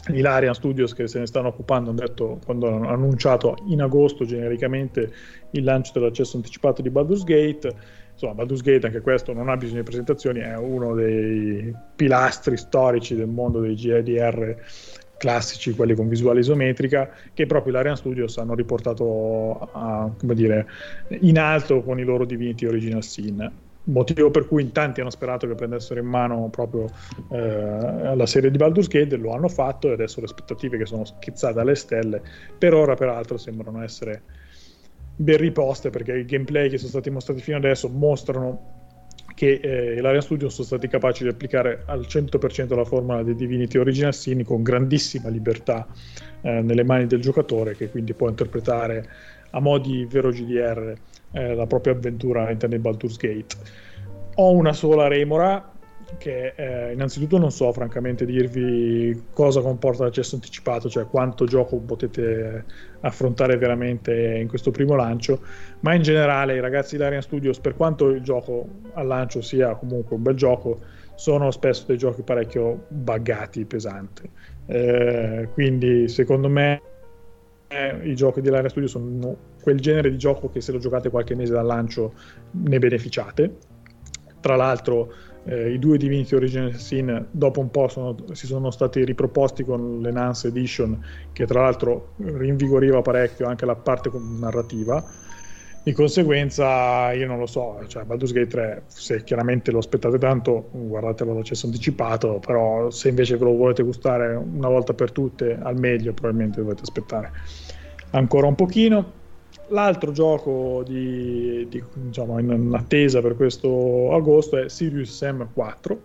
I 0.09 0.21
Larian 0.21 0.53
Studios 0.53 0.93
che 0.93 1.09
se 1.09 1.21
ne 1.21 1.27
stanno 1.27 1.49
occupando 1.49 1.89
hanno 1.89 2.01
detto 2.01 2.39
quando 2.45 2.67
hanno 2.67 2.91
annunciato 2.91 3.57
in 3.69 3.81
agosto 3.81 4.27
genericamente 4.27 5.11
il 5.53 5.65
lancio 5.65 5.99
dell'accesso 5.99 6.37
anticipato 6.37 6.83
di 6.83 6.91
Baldur's 6.91 7.25
Gate. 7.25 7.75
Insomma, 8.13 8.35
Baldur's 8.35 8.61
Gate, 8.61 8.85
anche 8.85 9.01
questo 9.01 9.33
non 9.33 9.49
ha 9.49 9.57
bisogno 9.57 9.79
di 9.79 9.85
presentazioni, 9.85 10.41
è 10.41 10.55
uno 10.55 10.93
dei 10.93 11.75
pilastri 11.97 12.59
storici 12.59 13.15
del 13.15 13.29
mondo 13.29 13.61
dei 13.61 13.75
GDR 13.75 14.57
classici, 15.21 15.75
quelli 15.75 15.95
con 15.95 16.09
visuale 16.09 16.41
isometrica, 16.41 17.11
che 17.35 17.45
proprio 17.45 17.75
l'Arian 17.75 17.97
Studios 17.97 18.39
hanno 18.39 18.55
riportato 18.55 19.69
a, 19.71 20.11
dire, 20.19 20.67
in 21.21 21.39
alto 21.39 21.83
con 21.83 22.01
i 22.01 22.05
loro 22.05 22.25
Divinity 22.25 22.65
Original 22.65 23.05
Sin 23.05 23.53
motivo 23.85 24.31
per 24.31 24.47
cui 24.47 24.63
in 24.63 24.73
tanti 24.73 25.01
hanno 25.01 25.11
sperato 25.11 25.47
che 25.47 25.55
prendessero 25.55 26.01
in 26.01 26.07
mano 26.07 26.49
proprio 26.51 26.87
eh, 27.31 28.15
la 28.15 28.27
serie 28.27 28.51
di 28.51 28.57
Baldur's 28.57 28.89
Gate, 28.89 29.17
lo 29.17 29.33
hanno 29.33 29.49
fatto 29.49 29.89
e 29.89 29.93
adesso 29.93 30.21
le 30.21 30.27
aspettative 30.27 30.79
che 30.79 30.87
sono 30.87 31.05
schizzate 31.05 31.61
alle 31.61 31.75
stelle 31.75 32.23
per 32.57 32.73
ora 32.73 32.95
peraltro 32.95 33.37
sembrano 33.37 33.83
essere 33.83 34.23
ben 35.17 35.39
riposte 35.39 35.91
perché 35.91 36.19
i 36.19 36.25
gameplay 36.25 36.69
che 36.69 36.79
sono 36.79 36.91
stati 36.91 37.11
mostrati 37.11 37.41
fino 37.41 37.57
adesso 37.57 37.89
mostrano 37.89 38.80
che 39.41 39.59
eh, 39.63 40.03
l'Arian 40.03 40.21
Studio 40.21 40.51
sono 40.51 40.67
stati 40.67 40.87
capaci 40.87 41.23
di 41.23 41.31
applicare 41.31 41.85
al 41.87 42.01
100% 42.01 42.77
la 42.77 42.85
formula 42.85 43.23
di 43.23 43.35
Divinity 43.35 43.79
Original 43.79 44.13
Sin 44.13 44.45
con 44.45 44.63
grandissima 44.63 45.31
libertà 45.31 45.87
eh, 46.43 46.61
nelle 46.61 46.85
mani 46.85 47.07
del 47.07 47.23
giocatore 47.23 47.75
che 47.75 47.89
quindi 47.89 48.13
può 48.13 48.29
interpretare 48.29 49.09
a 49.53 49.61
modi 49.61 50.05
vero 50.05 50.29
GDR 50.29 50.95
eh, 51.33 51.55
la 51.55 51.67
propria 51.67 51.95
avventura 51.95 52.45
all'interno 52.45 52.77
di 52.77 52.83
Baldur's 52.83 53.17
Gate. 53.17 53.57
Ho 54.35 54.53
una 54.53 54.75
sola 54.75 55.09
remora 55.09 55.73
che 56.19 56.55
eh, 56.57 56.93
innanzitutto 56.93 57.39
non 57.39 57.51
so 57.51 57.73
francamente 57.73 58.25
dirvi 58.25 59.25
cosa 59.33 59.61
comporta 59.61 60.05
l'accesso 60.05 60.35
anticipato, 60.35 60.89
cioè 60.89 61.07
quanto 61.07 61.45
gioco 61.45 61.79
potete 61.79 62.65
affrontare 63.01 63.57
veramente 63.57 64.37
in 64.39 64.49
questo 64.49 64.71
primo 64.71 64.95
lancio, 64.95 65.41
ma 65.81 65.95
in 65.95 66.03
generale 66.03 66.57
i 66.57 66.61
ragazzi 66.61 66.97
di 66.97 67.03
Arian 67.03 67.23
Studios, 67.23 67.59
per 67.59 67.77
quanto 67.77 68.09
il 68.09 68.23
gioco 68.23 68.67
al 68.95 69.07
lancio 69.07 69.41
sia 69.41 69.75
comunque 69.75 70.17
un 70.17 70.23
bel 70.23 70.35
gioco, 70.35 70.79
sono 71.15 71.51
spesso 71.51 71.85
dei 71.87 71.99
giochi 71.99 72.23
parecchio 72.23 72.87
buggati, 72.89 73.65
pesanti. 73.65 74.29
Eh, 74.67 75.49
quindi 75.53 76.09
secondo 76.09 76.49
me 76.49 76.81
eh, 77.69 78.01
i 78.09 78.15
giochi 78.15 78.41
di 78.41 78.49
Lara 78.49 78.69
Studio 78.69 78.89
sono 78.89 79.37
quel 79.63 79.81
genere 79.81 80.11
di 80.11 80.17
gioco 80.17 80.49
che 80.49 80.61
se 80.61 80.73
lo 80.73 80.79
giocate 80.79 81.11
qualche 81.11 81.35
mese 81.35 81.53
dal 81.53 81.67
lancio 81.67 82.15
ne 82.53 82.79
beneficiate. 82.79 83.57
Tra 84.41 84.57
l'altro 84.57 85.13
eh, 85.51 85.73
i 85.73 85.79
due 85.79 85.99
Divinity 85.99 86.37
Original 86.37 86.75
Sin 86.75 87.27
dopo 87.31 87.61
un 87.61 87.71
po' 87.71 87.89
sono, 87.89 88.17
si 88.33 88.47
sono 88.47 88.71
stati 88.71 89.05
riproposti 89.05 89.65
con 89.65 90.01
l'Enhance 90.01 90.49
Edition 90.49 91.03
che 91.33 91.45
tra 91.47 91.63
l'altro 91.63 92.15
rinvigoriva 92.17 93.03
parecchio 93.03 93.47
anche 93.47 93.67
la 93.67 93.75
parte 93.75 94.11
narrativa 94.39 95.05
di 95.83 95.93
conseguenza, 95.93 97.11
io 97.13 97.27
non 97.27 97.39
lo 97.39 97.47
so, 97.47 97.83
cioè 97.87 98.05
Baldur's 98.05 98.33
Gate 98.33 98.49
3, 98.49 98.83
se 98.87 99.25
chiaramente 99.25 99.71
lo 99.71 99.79
aspettate 99.79 100.19
tanto, 100.19 100.69
guardatelo 100.73 101.33
all'accesso 101.33 101.65
anticipato, 101.67 102.39
però 102.39 102.91
se 102.91 103.09
invece 103.09 103.39
ve 103.39 103.45
lo 103.45 103.57
volete 103.57 103.83
gustare 103.83 104.35
una 104.35 104.69
volta 104.69 104.93
per 104.93 105.11
tutte, 105.11 105.59
al 105.59 105.79
meglio, 105.79 106.13
probabilmente 106.13 106.61
dovete 106.61 106.83
aspettare 106.83 107.33
ancora 108.11 108.47
un 108.47 108.55
pochino. 108.57 109.13
L'altro 109.71 110.13
gioco 110.13 110.83
di, 110.85 111.67
di, 111.69 111.83
diciamo, 111.95 112.39
in 112.39 112.71
attesa 112.75 113.21
per 113.21 113.37
questo 113.37 114.13
agosto 114.13 114.57
è 114.57 114.69
Sirius 114.69 115.17
Sam 115.17 115.49
4, 115.53 116.01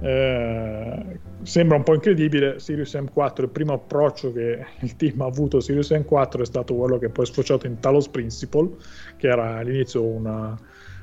eh, 0.00 1.18
sembra 1.42 1.76
un 1.76 1.84
po' 1.84 1.94
incredibile, 1.94 2.58
Sirius 2.58 2.94
M4, 2.94 3.42
il 3.42 3.48
primo 3.50 3.74
approccio 3.74 4.32
che 4.32 4.64
il 4.80 4.96
team 4.96 5.20
ha 5.20 5.26
avuto 5.26 5.58
a 5.58 5.60
Sirius 5.60 5.90
M4 5.92 6.40
è 6.40 6.44
stato 6.44 6.74
quello 6.74 6.98
che 6.98 7.08
poi 7.08 7.24
è 7.24 7.28
sfociato 7.28 7.66
in 7.66 7.78
Talos 7.78 8.08
Principle, 8.08 8.70
che 9.16 9.28
era 9.28 9.58
all'inizio 9.58 10.02
una, 10.02 10.58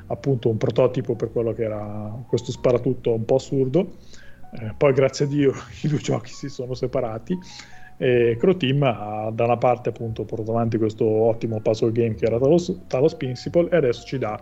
appunto 0.07 0.49
un 0.49 0.57
prototipo 0.57 1.15
per 1.15 1.31
quello 1.31 1.53
che 1.53 1.63
era 1.63 2.13
questo 2.27 2.51
sparatutto 2.51 3.13
un 3.13 3.23
po' 3.23 3.35
assurdo. 3.35 3.95
Eh, 4.51 4.73
poi 4.77 4.93
grazie 4.93 5.25
a 5.25 5.27
Dio 5.29 5.53
i 5.83 5.87
due 5.87 5.99
giochi 5.99 6.31
si 6.31 6.49
sono 6.49 6.73
separati 6.73 7.37
e 8.01 8.37
Croteam 8.39 8.81
ha 8.83 9.29
da 9.29 9.43
una 9.43 9.57
parte 9.57 9.89
appunto 9.89 10.23
portato 10.23 10.51
avanti 10.51 10.77
questo 10.77 11.05
ottimo 11.05 11.59
puzzle 11.59 11.91
game 11.91 12.15
che 12.15 12.25
era 12.25 12.39
Talos, 12.39 12.83
Talos 12.87 13.13
Principle 13.15 13.69
e 13.69 13.75
adesso 13.75 14.05
ci 14.05 14.17
dà 14.17 14.41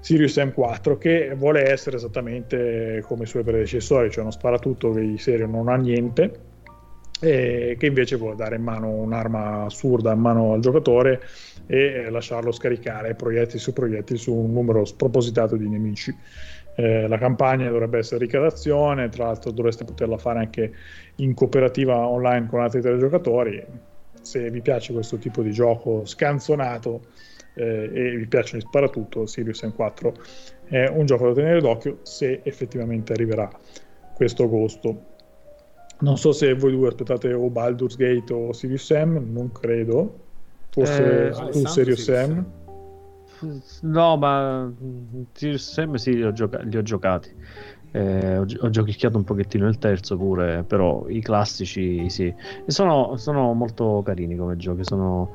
Sirius 0.00 0.36
M4 0.38 0.98
che 0.98 1.34
vuole 1.36 1.70
essere 1.70 1.94
esattamente 1.94 3.00
come 3.06 3.22
i 3.22 3.26
suoi 3.26 3.44
predecessori, 3.44 4.10
cioè 4.10 4.22
uno 4.22 4.32
sparatutto 4.32 4.90
che 4.90 5.02
di 5.02 5.18
serio 5.18 5.46
non 5.46 5.68
ha 5.68 5.76
niente 5.76 6.50
che 7.22 7.78
invece 7.80 8.16
vuole 8.16 8.34
dare 8.34 8.56
in 8.56 8.64
mano 8.64 8.88
un'arma 8.88 9.66
assurda 9.66 10.12
in 10.12 10.18
mano 10.18 10.54
al 10.54 10.60
giocatore 10.60 11.20
e 11.68 12.10
lasciarlo 12.10 12.50
scaricare 12.50 13.14
proiettili 13.14 13.60
su 13.60 13.72
proiettili 13.72 14.18
su 14.18 14.34
un 14.34 14.52
numero 14.52 14.84
spropositato 14.84 15.54
di 15.54 15.68
nemici. 15.68 16.12
Eh, 16.74 17.06
la 17.06 17.18
campagna 17.18 17.68
dovrebbe 17.68 17.98
essere 17.98 18.24
ricca 18.24 18.40
d'azione, 18.40 19.08
tra 19.08 19.26
l'altro 19.26 19.50
dovreste 19.50 19.84
poterla 19.84 20.16
fare 20.16 20.38
anche 20.38 20.72
in 21.16 21.34
cooperativa 21.34 22.06
online 22.06 22.46
con 22.48 22.60
altri 22.60 22.80
tre 22.80 22.96
giocatori. 22.98 23.64
Se 24.20 24.50
vi 24.50 24.60
piace 24.60 24.92
questo 24.92 25.18
tipo 25.18 25.42
di 25.42 25.52
gioco 25.52 26.04
scanzonato, 26.04 27.02
eh, 27.54 27.90
e 27.92 28.16
vi 28.16 28.26
piacciono 28.26 28.58
gli 28.58 28.66
sparatutto, 28.66 29.26
Sirius 29.26 29.62
M4 29.62 30.12
è 30.64 30.88
un 30.88 31.04
gioco 31.04 31.26
da 31.26 31.34
tenere 31.34 31.60
d'occhio 31.60 31.98
se 32.02 32.40
effettivamente 32.44 33.12
arriverà 33.12 33.50
questo 34.14 34.44
agosto. 34.44 35.10
Non 35.98 36.16
so 36.16 36.32
se 36.32 36.54
voi 36.54 36.72
due 36.72 36.88
aspettate 36.88 37.32
o 37.32 37.48
Baldur's 37.50 37.96
Gate 37.96 38.32
o 38.32 38.52
Sirius 38.52 38.90
M, 38.90 39.30
non 39.30 39.52
credo. 39.52 40.20
Forse 40.70 41.28
eh, 41.28 41.58
un 41.58 41.66
Sirius 41.66 42.08
M. 42.08 42.44
No, 43.82 44.16
ma 44.16 44.72
Sirius 45.32 45.72
Sam 45.72 45.94
sì, 45.96 46.14
li 46.14 46.22
ho, 46.24 46.32
gioca- 46.32 46.60
li 46.62 46.76
ho 46.76 46.82
giocati. 46.82 47.28
Eh, 47.94 48.38
ho, 48.38 48.70
giochicchiato 48.70 49.18
un 49.18 49.24
pochettino 49.24 49.68
il 49.68 49.78
terzo 49.78 50.16
pure, 50.16 50.64
però 50.64 51.08
i 51.08 51.20
classici 51.20 52.08
sì. 52.08 52.34
Sono, 52.66 53.16
sono 53.16 53.52
molto 53.52 54.02
carini 54.02 54.36
come 54.36 54.56
giochi, 54.56 54.84
sono 54.84 55.32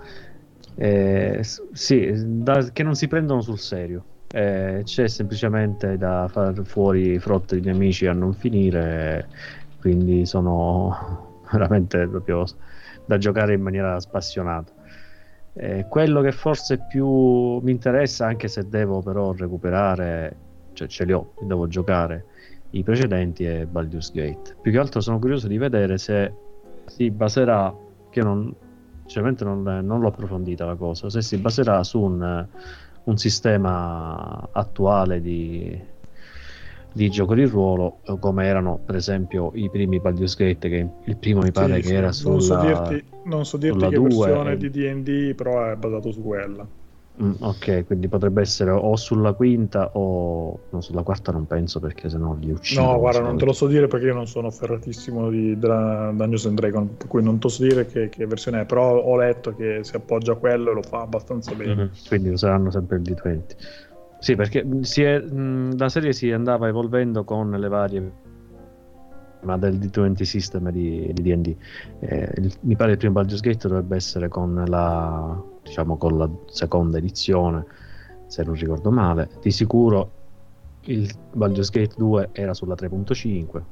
eh, 0.75 1.41
sì, 1.43 2.11
da, 2.41 2.71
che 2.71 2.83
non 2.83 2.95
si 2.95 3.07
prendono 3.07 3.41
sul 3.41 3.59
serio. 3.59 4.05
Eh, 4.29 4.81
c'è 4.83 5.07
semplicemente 5.07 5.97
da 5.97 6.27
far 6.29 6.65
fuori 6.65 7.17
frotte 7.19 7.59
di 7.59 7.65
nemici 7.67 8.07
a 8.07 8.13
non 8.13 8.33
finire, 8.33 9.29
quindi 9.79 10.25
sono 10.25 11.41
veramente 11.51 12.07
proprio 12.07 12.43
da 13.05 13.17
giocare 13.17 13.53
in 13.53 13.61
maniera 13.61 13.99
spassionata. 13.99 14.73
Eh, 15.59 15.85
quello 15.89 16.21
che 16.21 16.31
forse 16.31 16.77
più 16.77 17.07
mi 17.59 17.71
interessa, 17.71 18.27
anche 18.27 18.47
se 18.47 18.67
devo 18.69 19.01
però 19.01 19.33
recuperare, 19.33 20.35
cioè 20.73 20.87
ce 20.87 21.03
li 21.05 21.13
ho, 21.13 21.33
devo 21.39 21.67
giocare 21.67 22.25
i 22.71 22.83
precedenti 22.83 23.43
e 23.45 23.65
Baldur's 23.65 24.11
Gate. 24.11 24.55
Più 24.61 24.71
che 24.71 24.77
altro 24.77 25.01
sono 25.01 25.17
curioso 25.19 25.47
di 25.47 25.57
vedere 25.57 25.97
se 25.97 26.31
si 26.85 27.09
baserà, 27.09 27.73
che 28.09 28.21
non, 28.21 28.53
sinceramente 29.01 29.43
non, 29.43 29.63
non 29.63 29.99
l'ho 29.99 30.09
approfondita 30.09 30.65
la 30.65 30.75
cosa, 30.75 31.09
se 31.09 31.21
si 31.21 31.37
baserà 31.37 31.83
su 31.83 32.01
un, 32.01 32.47
un 33.03 33.17
sistema 33.17 34.49
attuale 34.51 35.21
di, 35.21 35.79
di 36.97 37.09
gioco 37.09 37.33
di 37.35 37.45
ruolo 37.45 38.01
come 38.19 38.45
erano 38.45 38.79
per 38.85 38.95
esempio 38.95 39.51
i 39.53 39.69
primi 39.69 39.99
Baldur's 39.99 40.35
Gate 40.35 40.67
che 40.69 40.87
il 41.05 41.17
primo 41.17 41.41
mi 41.41 41.51
pare 41.51 41.75
Sì, 41.75 41.81
che 41.81 41.87
sì, 41.87 41.93
era 41.93 42.11
non 42.19 42.39
sulla, 42.39 42.41
so 42.41 42.55
dirti, 42.55 43.03
non 43.23 43.45
so 43.45 43.57
dirti 43.57 43.87
che 43.87 43.93
2 43.93 44.01
versione 44.01 44.51
e- 44.53 44.57
di 44.57 44.69
D&D 44.69 45.33
però 45.35 45.69
è 45.71 45.75
basato 45.75 46.11
su 46.11 46.21
quella. 46.21 46.65
Mm, 47.21 47.33
ok 47.39 47.85
quindi 47.85 48.07
potrebbe 48.07 48.41
essere 48.41 48.69
o 48.69 48.95
sulla 48.95 49.33
quinta 49.33 49.89
o 49.95 50.59
no, 50.69 50.81
sulla 50.81 51.01
quarta 51.01 51.31
non 51.31 51.47
penso 51.47 51.79
perché 51.79 52.09
sennò 52.09 52.35
li 52.35 52.51
uccido 52.51 52.83
No, 52.83 52.97
guarda, 52.99 53.21
non 53.21 53.37
te 53.37 53.45
lo 53.45 53.53
so 53.53 53.65
dire 53.67 53.87
perché 53.87 54.07
io 54.07 54.13
non 54.13 54.27
sono 54.27 54.51
ferratissimo 54.51 55.29
di 55.29 55.57
Dra- 55.57 56.11
Dungeons 56.13 56.45
and 56.47 56.55
Dragons, 56.59 56.91
per 56.97 57.07
cui 57.07 57.23
non 57.23 57.39
ti 57.39 57.49
so 57.49 57.63
dire 57.63 57.85
che, 57.85 58.09
che 58.09 58.25
versione 58.25 58.61
è, 58.61 58.65
però 58.65 59.01
ho 59.01 59.15
letto 59.17 59.55
che 59.55 59.79
si 59.83 59.95
appoggia 59.95 60.33
a 60.33 60.35
quello 60.35 60.71
e 60.71 60.73
lo 60.73 60.81
fa 60.83 61.01
abbastanza 61.01 61.55
bene. 61.55 61.73
Mhm, 61.73 61.91
quindi 62.07 62.29
useranno 62.29 62.71
sempre 62.71 62.97
il 62.97 63.03
D20 63.03 63.55
sì 64.19 64.35
perché 64.35 64.61
è- 64.61 65.19
mh, 65.19 65.77
la 65.77 65.89
serie 65.89 66.13
si 66.13 66.31
andava 66.31 66.67
evolvendo 66.67 67.23
con 67.23 67.49
le 67.51 67.67
varie 67.67 68.11
ma 69.41 69.57
del 69.57 69.77
D20 69.77 70.23
system 70.23 70.69
di 70.71 71.11
di 71.13 71.21
D&D 71.21 71.55
Eh, 71.99 72.31
il- 72.37 72.53
mi 72.61 72.75
pare 72.75 72.91
il 72.93 72.97
primo 72.97 73.13
Baldur's 73.13 73.39
Gate 73.41 73.67
dovrebbe 73.67 73.95
essere 73.95 74.27
con 74.27 74.63
la 74.67 75.39
diciamo 75.63 75.97
con 75.97 76.17
la 76.17 76.29
seconda 76.47 76.97
edizione 76.97 77.65
se 78.27 78.43
non 78.43 78.55
ricordo 78.55 78.91
male. 78.91 79.29
Di 79.41 79.51
sicuro 79.51 80.11
il 80.81 81.09
Baldur's 81.33 81.69
Gate 81.69 81.93
2 81.97 82.29
era 82.33 82.53
sulla 82.53 82.73
3.5 82.75 83.63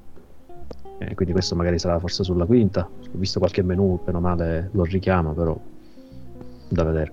eh, 0.99 1.13
quindi 1.13 1.34
questo 1.34 1.55
magari 1.55 1.77
sarà 1.77 1.99
forse 1.99 2.23
sulla 2.23 2.45
quinta. 2.45 2.88
Ho 2.88 3.17
visto 3.17 3.39
qualche 3.39 3.61
menu 3.63 3.99
meno 4.05 4.19
male 4.22 4.69
lo 4.72 4.84
richiama 4.84 5.34
però 5.34 5.59
da 6.69 6.84
vedere 6.84 7.11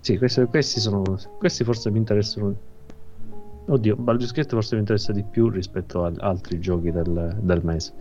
sì 0.00 0.18
questi, 0.18 0.44
questi 0.44 0.80
sono 0.80 1.02
questi 1.38 1.64
forse 1.64 1.90
mi 1.90 1.98
interessano 1.98 2.54
oddio 3.66 3.96
Baldur's 3.96 4.32
Gate 4.32 4.48
forse 4.48 4.74
mi 4.74 4.80
interessa 4.80 5.12
di 5.12 5.22
più 5.22 5.48
rispetto 5.48 6.04
ad 6.04 6.18
altri 6.20 6.58
giochi 6.58 6.90
del, 6.90 7.36
del 7.40 7.60
mese 7.64 7.92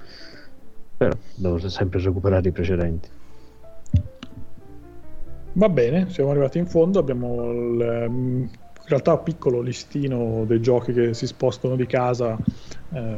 però 0.97 1.15
devo 1.35 1.69
sempre 1.69 1.99
recuperare 1.99 2.49
i 2.49 2.51
precedenti 2.51 3.09
Va 5.57 5.69
bene, 5.69 6.07
siamo 6.11 6.29
arrivati 6.29 6.59
in 6.59 6.67
fondo, 6.67 6.99
abbiamo 6.99 7.51
il, 7.51 8.05
in 8.07 8.47
realtà 8.85 9.13
un 9.13 9.23
piccolo 9.23 9.59
listino 9.59 10.43
dei 10.45 10.61
giochi 10.61 10.93
che 10.93 11.15
si 11.15 11.25
spostano 11.25 11.75
di 11.75 11.87
casa 11.87 12.37
eh, 12.93 13.17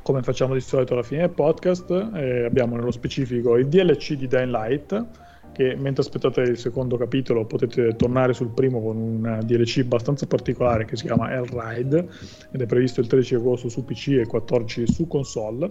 come 0.00 0.22
facciamo 0.22 0.54
di 0.54 0.60
solito 0.60 0.94
alla 0.94 1.02
fine 1.02 1.20
del 1.20 1.30
podcast. 1.30 1.90
Eh, 2.14 2.44
abbiamo 2.46 2.76
nello 2.76 2.92
specifico 2.92 3.58
il 3.58 3.68
DLC 3.68 4.14
di 4.14 4.26
Dying 4.26 4.50
Light 4.50 5.06
che 5.56 5.74
mentre 5.74 6.02
aspettate 6.02 6.42
il 6.42 6.58
secondo 6.58 6.98
capitolo 6.98 7.46
potete 7.46 7.96
tornare 7.96 8.34
sul 8.34 8.50
primo 8.50 8.82
con 8.82 8.98
un 8.98 9.40
DLC 9.42 9.78
abbastanza 9.78 10.26
particolare 10.26 10.84
che 10.84 10.96
si 10.96 11.06
chiama 11.06 11.32
Hell 11.32 11.46
Ride 11.48 12.06
ed 12.50 12.60
è 12.60 12.66
previsto 12.66 13.00
il 13.00 13.06
13 13.06 13.36
agosto 13.36 13.70
su 13.70 13.82
PC 13.82 14.08
e 14.08 14.20
il 14.20 14.26
14 14.26 14.86
su 14.86 15.06
console. 15.06 15.70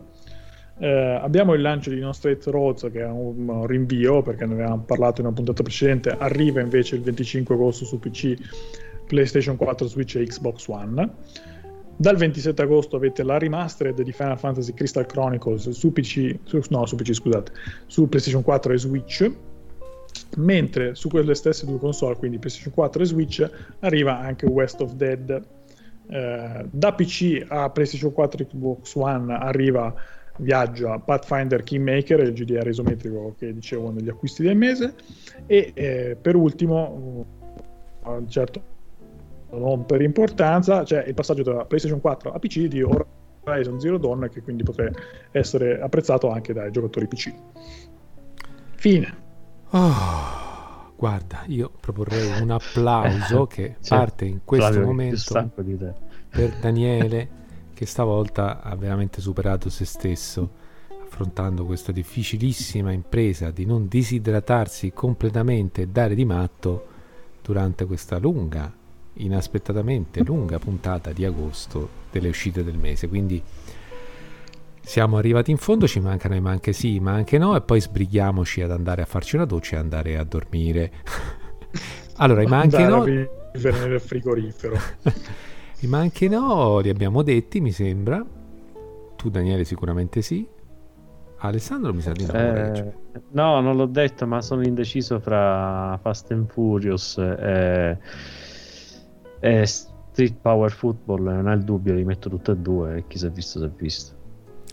Eh, 0.80 1.20
abbiamo 1.22 1.54
il 1.54 1.62
lancio 1.62 1.92
di 1.92 2.00
Non 2.00 2.16
Straight 2.16 2.44
Roads 2.48 2.90
che 2.92 3.02
è 3.02 3.08
un 3.08 3.68
rinvio 3.68 4.24
perché 4.24 4.48
ne 4.48 4.54
avevamo 4.54 4.82
parlato 4.82 5.22
in 5.22 5.28
una 5.28 5.36
puntata 5.36 5.62
precedente. 5.62 6.10
Arriva 6.18 6.62
invece 6.62 6.96
il 6.96 7.04
25 7.04 7.54
agosto 7.54 7.86
su 7.86 8.00
PC 8.00 8.38
PlayStation 9.06 9.56
4 9.56 9.86
Switch 9.86 10.16
e 10.16 10.26
Xbox 10.26 10.68
One. 10.68 11.14
Dal 11.96 12.16
27 12.16 12.60
agosto 12.60 12.96
avete 12.96 13.22
la 13.22 13.38
remastered 13.38 14.02
di 14.02 14.12
Final 14.12 14.40
Fantasy 14.40 14.74
Crystal 14.74 15.06
Chronicles 15.06 15.70
su 15.70 15.92
PC 15.92 16.40
su, 16.44 16.60
no 16.70 16.88
su 16.88 16.96
PC 16.96 17.14
scusate 17.14 17.52
su 17.86 18.10
PlayStation 18.10 18.42
4 18.42 18.74
e 18.74 18.78
Switch 18.80 19.32
mentre 20.38 20.96
su 20.96 21.10
quelle 21.10 21.36
stesse 21.36 21.66
due 21.66 21.78
console 21.78 22.16
quindi 22.16 22.38
PlayStation 22.38 22.74
4 22.74 23.02
e 23.02 23.06
Switch 23.06 23.50
arriva 23.80 24.20
anche 24.20 24.46
West 24.46 24.82
of 24.82 24.94
Dead 24.94 25.44
Eh, 26.08 26.66
da 26.70 26.94
PC 26.94 27.46
a 27.48 27.70
PlayStation 27.70 28.12
4 28.14 28.44
e 28.44 28.48
Xbox 28.48 28.94
One 28.96 29.34
arriva 29.34 29.94
viaggia 30.38 31.00
Pathfinder 31.00 31.64
Kingmaker, 31.64 32.20
il 32.20 32.34
GDR 32.34 32.68
isometrico 32.68 33.36
che 33.38 33.54
dicevo 33.54 33.92
negli 33.92 34.10
acquisti 34.10 34.44
del 34.44 34.56
mese, 34.56 34.94
e 35.48 35.72
eh, 35.74 36.18
per 36.20 36.36
ultimo, 36.36 37.26
uh, 38.04 38.26
certo 38.28 38.74
non 39.52 39.86
per 39.86 40.02
importanza, 40.02 40.84
c'è 40.84 41.06
il 41.06 41.14
passaggio 41.14 41.44
da 41.44 41.66
PlayStation 41.66 42.02
4 42.02 42.34
a 42.34 42.40
PC 42.40 42.66
di 42.66 42.84
Horizon 42.84 43.80
Zero 43.80 43.98
Dawn 43.98 44.30
che 44.32 44.42
quindi 44.42 44.64
potrebbe 44.64 45.00
essere 45.32 45.80
apprezzato 45.80 46.30
anche 46.30 46.52
dai 46.52 46.72
giocatori 46.72 47.08
PC. 47.08 47.34
Fine. 48.76 49.24
Oh, 49.78 50.94
guarda, 50.96 51.44
io 51.48 51.70
proporrei 51.82 52.42
un 52.42 52.50
applauso 52.50 53.46
che 53.52 53.76
Sì, 53.80 53.90
parte 53.90 54.24
in 54.24 54.40
questo 54.46 54.68
Flavio, 54.68 54.88
momento 54.88 55.50
per 56.30 56.56
Daniele 56.62 57.44
che 57.74 57.86
stavolta 57.86 58.62
ha 58.62 58.74
veramente 58.78 59.20
superato 59.20 59.70
se 59.70 59.84
stesso 59.84 60.50
affrontando 61.04 61.66
questa 61.66 61.92
difficilissima 61.92 62.94
impresa 62.94 63.52
di 63.52 63.66
non 63.66 63.90
disidratarsi 63.90 64.94
completamente 64.94 65.82
e 65.82 65.88
dare 65.88 66.16
di 66.16 66.24
matto 66.24 66.88
durante 67.42 67.84
questa 67.84 68.18
lunga, 68.18 68.74
inaspettatamente 69.16 70.24
lunga 70.24 70.58
puntata 70.58 71.12
di 71.12 71.26
agosto 71.26 71.90
delle 72.12 72.30
uscite 72.30 72.64
del 72.64 72.78
mese. 72.78 73.10
Quindi 73.10 73.44
siamo 74.86 75.18
arrivati 75.18 75.52
in 75.52 75.58
fondo, 75.58 75.88
ci 75.88 76.00
mancano 76.00 76.36
i 76.36 76.40
ma 76.40 76.52
anche 76.52 76.72
sì, 76.72 77.00
ma 77.00 77.12
anche 77.12 77.38
no, 77.38 77.56
e 77.56 77.62
poi 77.62 77.82
sbrighiamoci 77.82 78.62
ad 78.62 78.72
andare 78.72 79.02
a 79.02 79.06
farci 79.06 79.36
una 79.36 79.46
doccia 79.46 79.76
e 79.76 79.80
andare 79.80 80.18
a 80.18 80.24
dormire. 80.24 80.92
allora, 82.18 82.44
i 82.44 82.46
ma 82.46 82.60
anche 82.60 82.86
no. 82.86 83.04
nel 83.04 84.00
frigorifero. 84.00 84.78
I 85.82 85.88
ma 85.88 86.00
anche 86.00 86.28
no, 86.28 86.80
li 86.80 86.90
abbiamo 86.90 87.24
detti, 87.24 87.60
mi 87.60 87.72
sembra. 87.72 88.24
Tu, 89.16 89.30
Daniele, 89.30 89.64
sicuramente 89.64 90.22
sì. 90.22 90.48
Alessandro 91.38 91.94
mi 91.94 92.02
sa 92.02 92.12
di 92.12 92.26
no. 92.26 92.34
Eh, 92.34 92.94
no, 93.32 93.60
non 93.60 93.76
l'ho 93.76 93.86
detto, 93.88 94.26
ma 94.26 94.42
sono 94.42 94.64
indeciso 94.64 95.20
fra 95.20 95.98
Fast 96.02 96.32
and 96.32 96.48
Furious 96.50 97.18
e, 97.18 97.98
e 99.40 99.66
Street 99.66 100.36
Power 100.42 100.72
Football. 100.72 101.24
Non 101.24 101.48
hai 101.48 101.58
il 101.58 101.64
dubbio, 101.64 101.94
li 101.94 102.04
metto 102.04 102.30
tutte 102.30 102.52
e 102.52 102.58
due. 102.58 102.98
E 102.98 103.04
chi 103.08 103.18
si 103.18 103.26
è 103.26 103.30
visto, 103.32 103.60
si 103.60 103.66
è 103.66 103.70
visto. 103.70 104.24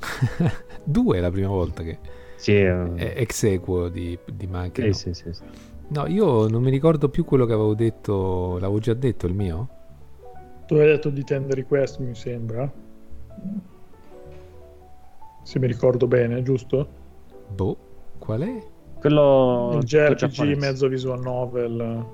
Due 0.85 1.17
è 1.17 1.21
la 1.21 1.31
prima 1.31 1.49
volta 1.49 1.83
che 1.83 1.99
Sì, 2.37 2.55
è 2.55 3.15
ex 3.17 3.45
equo 3.45 3.89
di, 3.89 4.19
di 4.25 4.47
ma 4.47 4.61
anche 4.61 4.83
sì, 4.83 4.89
no. 4.89 4.95
sì, 4.95 5.15
sì, 5.15 5.33
sì. 5.33 5.43
No, 5.89 6.07
io 6.07 6.49
non 6.49 6.63
mi 6.63 6.71
ricordo 6.71 7.09
più 7.09 7.25
quello 7.25 7.45
che 7.45 7.53
avevo 7.53 7.75
detto. 7.75 8.59
L'avevo 8.59 8.79
già 8.79 8.95
detto 8.95 9.27
il 9.27 9.35
mio? 9.35 9.69
Tu 10.67 10.75
hai 10.75 10.87
detto 10.87 11.11
di 11.11 11.23
Tender 11.23 11.57
Request, 11.57 11.99
mi 11.99 12.15
sembra. 12.15 12.71
Se 15.43 15.59
mi 15.59 15.67
ricordo 15.67 16.07
bene, 16.07 16.43
giusto? 16.43 16.89
Boh, 17.49 17.77
qual 18.19 18.41
è? 18.43 18.67
Quello 18.99 19.79
Il 19.79 19.85
JRPG 19.85 20.57
mezzo 20.57 20.89
visual 20.89 21.21
novel. 21.21 22.07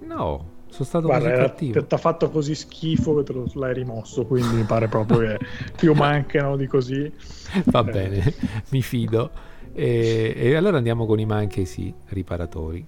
No, 0.00 0.49
sono 0.70 0.84
stato 0.84 1.06
Guarda, 1.06 1.30
così 1.30 1.70
ti 1.86 1.94
ha 1.94 1.96
fatto 1.98 2.30
così 2.30 2.54
schifo 2.54 3.16
che 3.16 3.22
te 3.24 3.32
lo 3.32 3.46
l'hai 3.54 3.74
rimosso, 3.74 4.24
quindi 4.26 4.56
mi 4.56 4.64
pare 4.64 4.88
proprio 4.88 5.18
che 5.18 5.38
più 5.76 5.94
mancano 5.94 6.56
di 6.56 6.66
così. 6.66 7.12
Va 7.70 7.84
Eh. 7.84 7.84
bene, 7.84 8.34
mi 8.70 8.82
fido. 8.82 9.30
E, 9.72 10.32
e 10.36 10.54
allora 10.54 10.76
andiamo 10.78 11.06
con 11.06 11.18
i 11.18 11.26
ma 11.26 11.36
anche 11.36 11.64
sì, 11.64 11.94
riparatori. 12.08 12.86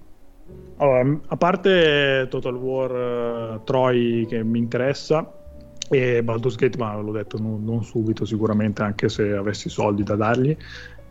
Allora, 0.77 1.19
a 1.27 1.37
parte 1.37 2.27
Total 2.29 2.55
War 2.55 3.55
eh, 3.55 3.61
Troy 3.63 4.25
che 4.25 4.43
mi 4.43 4.59
interessa 4.59 5.31
e 5.89 6.23
Baldur's 6.23 6.55
Gate, 6.55 6.77
ma 6.77 6.95
l'ho 6.97 7.11
detto 7.11 7.37
non, 7.37 7.63
non 7.63 7.83
subito 7.83 8.25
sicuramente, 8.25 8.81
anche 8.81 9.07
se 9.09 9.31
avessi 9.33 9.69
soldi 9.69 10.03
da 10.03 10.15
dargli. 10.15 10.55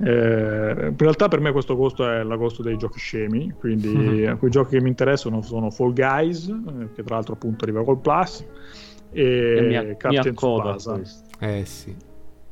Eh, 0.04 0.86
in 0.88 0.96
realtà 0.96 1.28
per 1.28 1.38
me 1.38 1.52
questo 1.52 1.74
agosto 1.74 2.08
è 2.08 2.24
l'agosto 2.24 2.62
dei 2.62 2.76
giochi 2.76 2.98
scemi, 2.98 3.52
quindi 3.58 3.88
Mhm. 3.94 4.38
quei 4.38 4.50
giochi 4.50 4.70
che 4.76 4.82
mi 4.82 4.88
interessano 4.88 5.42
sono 5.42 5.70
Fall 5.70 5.92
Guys, 5.92 6.48
eh, 6.48 6.88
che 6.92 7.02
tra 7.04 7.14
l'altro 7.14 7.34
appunto 7.34 7.64
arriva 7.64 7.84
col 7.84 7.98
Plus, 7.98 8.44
e, 9.12 9.74
E 9.90 9.96
Captain 9.96 10.34
Tsubasa. 10.34 11.00
Eh 11.38 11.64
sì. 11.64 11.94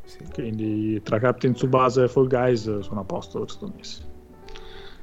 sì. 0.05 0.19
Quindi 0.33 1.01
tra 1.03 1.19
Captain 1.19 1.55
Tsubasa 1.55 2.05
e 2.05 2.09
Fall 2.09 2.29
Guys 2.29 2.79
sono 2.81 3.01
a 3.01 3.05
posto 3.05 3.41
per 3.41 3.51
sto 3.51 3.73
mese. 3.77 4.09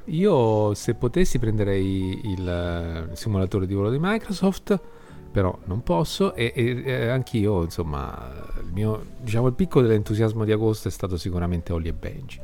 Io 0.06 0.72
se 0.72 0.94
potessi 0.94 1.38
prenderei 1.38 2.20
il 2.32 2.48
eh, 2.48 3.14
simulatore 3.14 3.66
di 3.66 3.74
volo 3.74 3.90
di 3.90 3.98
Microsoft, 4.00 4.80
però 5.30 5.56
non 5.64 5.82
posso 5.82 6.34
e, 6.34 6.52
e, 6.54 6.82
e 6.84 7.08
anch'io, 7.08 7.62
insomma, 7.62 8.50
il 8.60 8.72
mio, 8.72 9.04
diciamo, 9.20 9.46
il 9.46 9.54
picco 9.54 9.80
dell'entusiasmo 9.80 10.44
di 10.44 10.52
agosto 10.52 10.88
è 10.88 10.90
stato 10.90 11.16
sicuramente 11.16 11.72
Holly 11.72 11.88
e 11.88 11.92
Benji. 11.92 12.40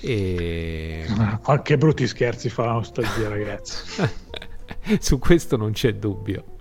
E 0.00 1.06
Qualche 1.42 1.78
brutti 1.78 2.06
scherzi 2.06 2.48
fa 2.48 2.66
la 2.66 2.72
nostalgia, 2.72 3.28
ragazzi. 3.28 4.02
su 5.00 5.18
questo 5.18 5.56
non 5.56 5.72
c'è 5.72 5.94
dubbio. 5.94 6.54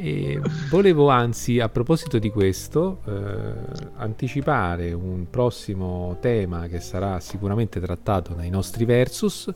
E 0.00 0.40
volevo 0.70 1.08
anzi, 1.08 1.58
a 1.58 1.68
proposito 1.68 2.18
di 2.18 2.30
questo, 2.30 3.00
eh, 3.04 3.52
anticipare 3.96 4.92
un 4.92 5.26
prossimo 5.28 6.18
tema 6.20 6.68
che 6.68 6.78
sarà 6.78 7.18
sicuramente 7.18 7.80
trattato 7.80 8.34
nei 8.34 8.48
nostri 8.48 8.84
versus. 8.84 9.50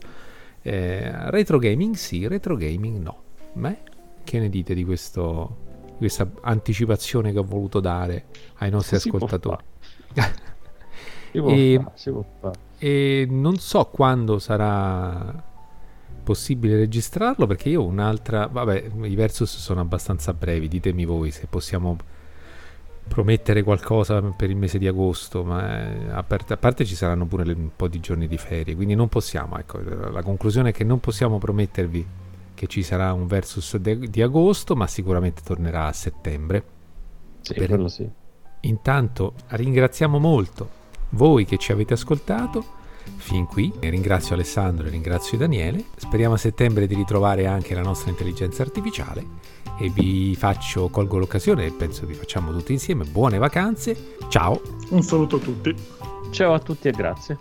Eh, 0.61 1.29
retro 1.29 1.59
gaming 1.59 1.95
sì, 1.95 2.27
retro 2.27 2.57
gaming 2.57 3.01
no. 3.01 3.21
Ma 3.53 3.73
che 4.23 4.39
ne 4.39 4.49
dite 4.49 4.73
di 4.73 4.83
questo, 4.83 5.57
questa 5.97 6.29
anticipazione 6.41 7.31
che 7.31 7.39
ho 7.39 7.43
voluto 7.43 7.79
dare 7.79 8.25
ai 8.55 8.69
nostri 8.69 8.99
si 8.99 9.07
ascoltatori? 9.07 9.63
e, 11.31 11.83
e 12.77 13.27
non 13.29 13.57
so 13.57 13.85
quando 13.85 14.39
sarà 14.39 15.51
possibile 16.23 16.77
registrarlo 16.77 17.45
perché 17.47 17.69
io 17.69 17.81
ho 17.81 17.85
un'altra 17.85 18.47
vabbè 18.47 18.91
i 19.03 19.15
versus 19.15 19.57
sono 19.57 19.81
abbastanza 19.81 20.33
brevi 20.33 20.67
ditemi 20.67 21.03
voi 21.03 21.31
se 21.31 21.47
possiamo 21.47 21.97
promettere 23.05 23.63
qualcosa 23.63 24.21
per 24.21 24.49
il 24.49 24.55
mese 24.55 24.77
di 24.77 24.87
agosto 24.87 25.43
ma 25.43 25.83
eh, 25.83 26.11
a, 26.11 26.23
parte, 26.23 26.53
a 26.53 26.57
parte 26.57 26.85
ci 26.85 26.95
saranno 26.95 27.25
pure 27.25 27.51
un 27.51 27.71
po' 27.75 27.89
di 27.89 27.99
giorni 27.99 28.27
di 28.27 28.37
ferie 28.37 28.75
quindi 28.75 28.95
non 28.95 29.09
possiamo 29.09 29.57
ecco 29.57 29.81
la 29.81 30.21
conclusione 30.23 30.69
è 30.69 30.71
che 30.71 30.85
non 30.85 31.01
possiamo 31.01 31.37
promettervi 31.37 32.07
che 32.63 32.67
ci 32.67 32.83
sarà 32.83 33.11
un 33.13 33.27
versus 33.27 33.75
de, 33.77 33.97
di 33.99 34.21
agosto 34.21 34.75
ma 34.75 34.87
sicuramente 34.87 35.41
tornerà 35.43 35.87
a 35.87 35.93
settembre 35.93 36.63
sì, 37.41 37.53
per... 37.53 37.89
sì. 37.89 38.09
intanto 38.61 39.33
ringraziamo 39.47 40.17
molto 40.17 40.81
voi 41.09 41.45
che 41.45 41.57
ci 41.57 41.71
avete 41.71 41.93
ascoltato 41.93 42.81
fin 43.17 43.45
qui. 43.45 43.71
Ringrazio 43.79 44.33
Alessandro 44.33 44.87
e 44.87 44.89
ringrazio 44.89 45.37
Daniele. 45.37 45.83
Speriamo 45.95 46.35
a 46.35 46.37
settembre 46.37 46.87
di 46.87 46.95
ritrovare 46.95 47.45
anche 47.45 47.75
la 47.75 47.81
nostra 47.81 48.09
intelligenza 48.09 48.63
artificiale 48.63 49.25
e 49.77 49.89
vi 49.89 50.35
faccio, 50.35 50.89
colgo 50.89 51.17
l'occasione 51.17 51.65
e 51.65 51.71
penso 51.71 52.05
vi 52.05 52.13
facciamo 52.13 52.51
tutti 52.51 52.71
insieme 52.71 53.03
buone 53.05 53.37
vacanze. 53.37 54.15
Ciao. 54.29 54.61
Un 54.89 55.03
saluto 55.03 55.35
a 55.35 55.39
tutti. 55.39 55.75
Ciao 56.31 56.53
a 56.53 56.59
tutti 56.59 56.87
e 56.87 56.91
grazie. 56.91 57.37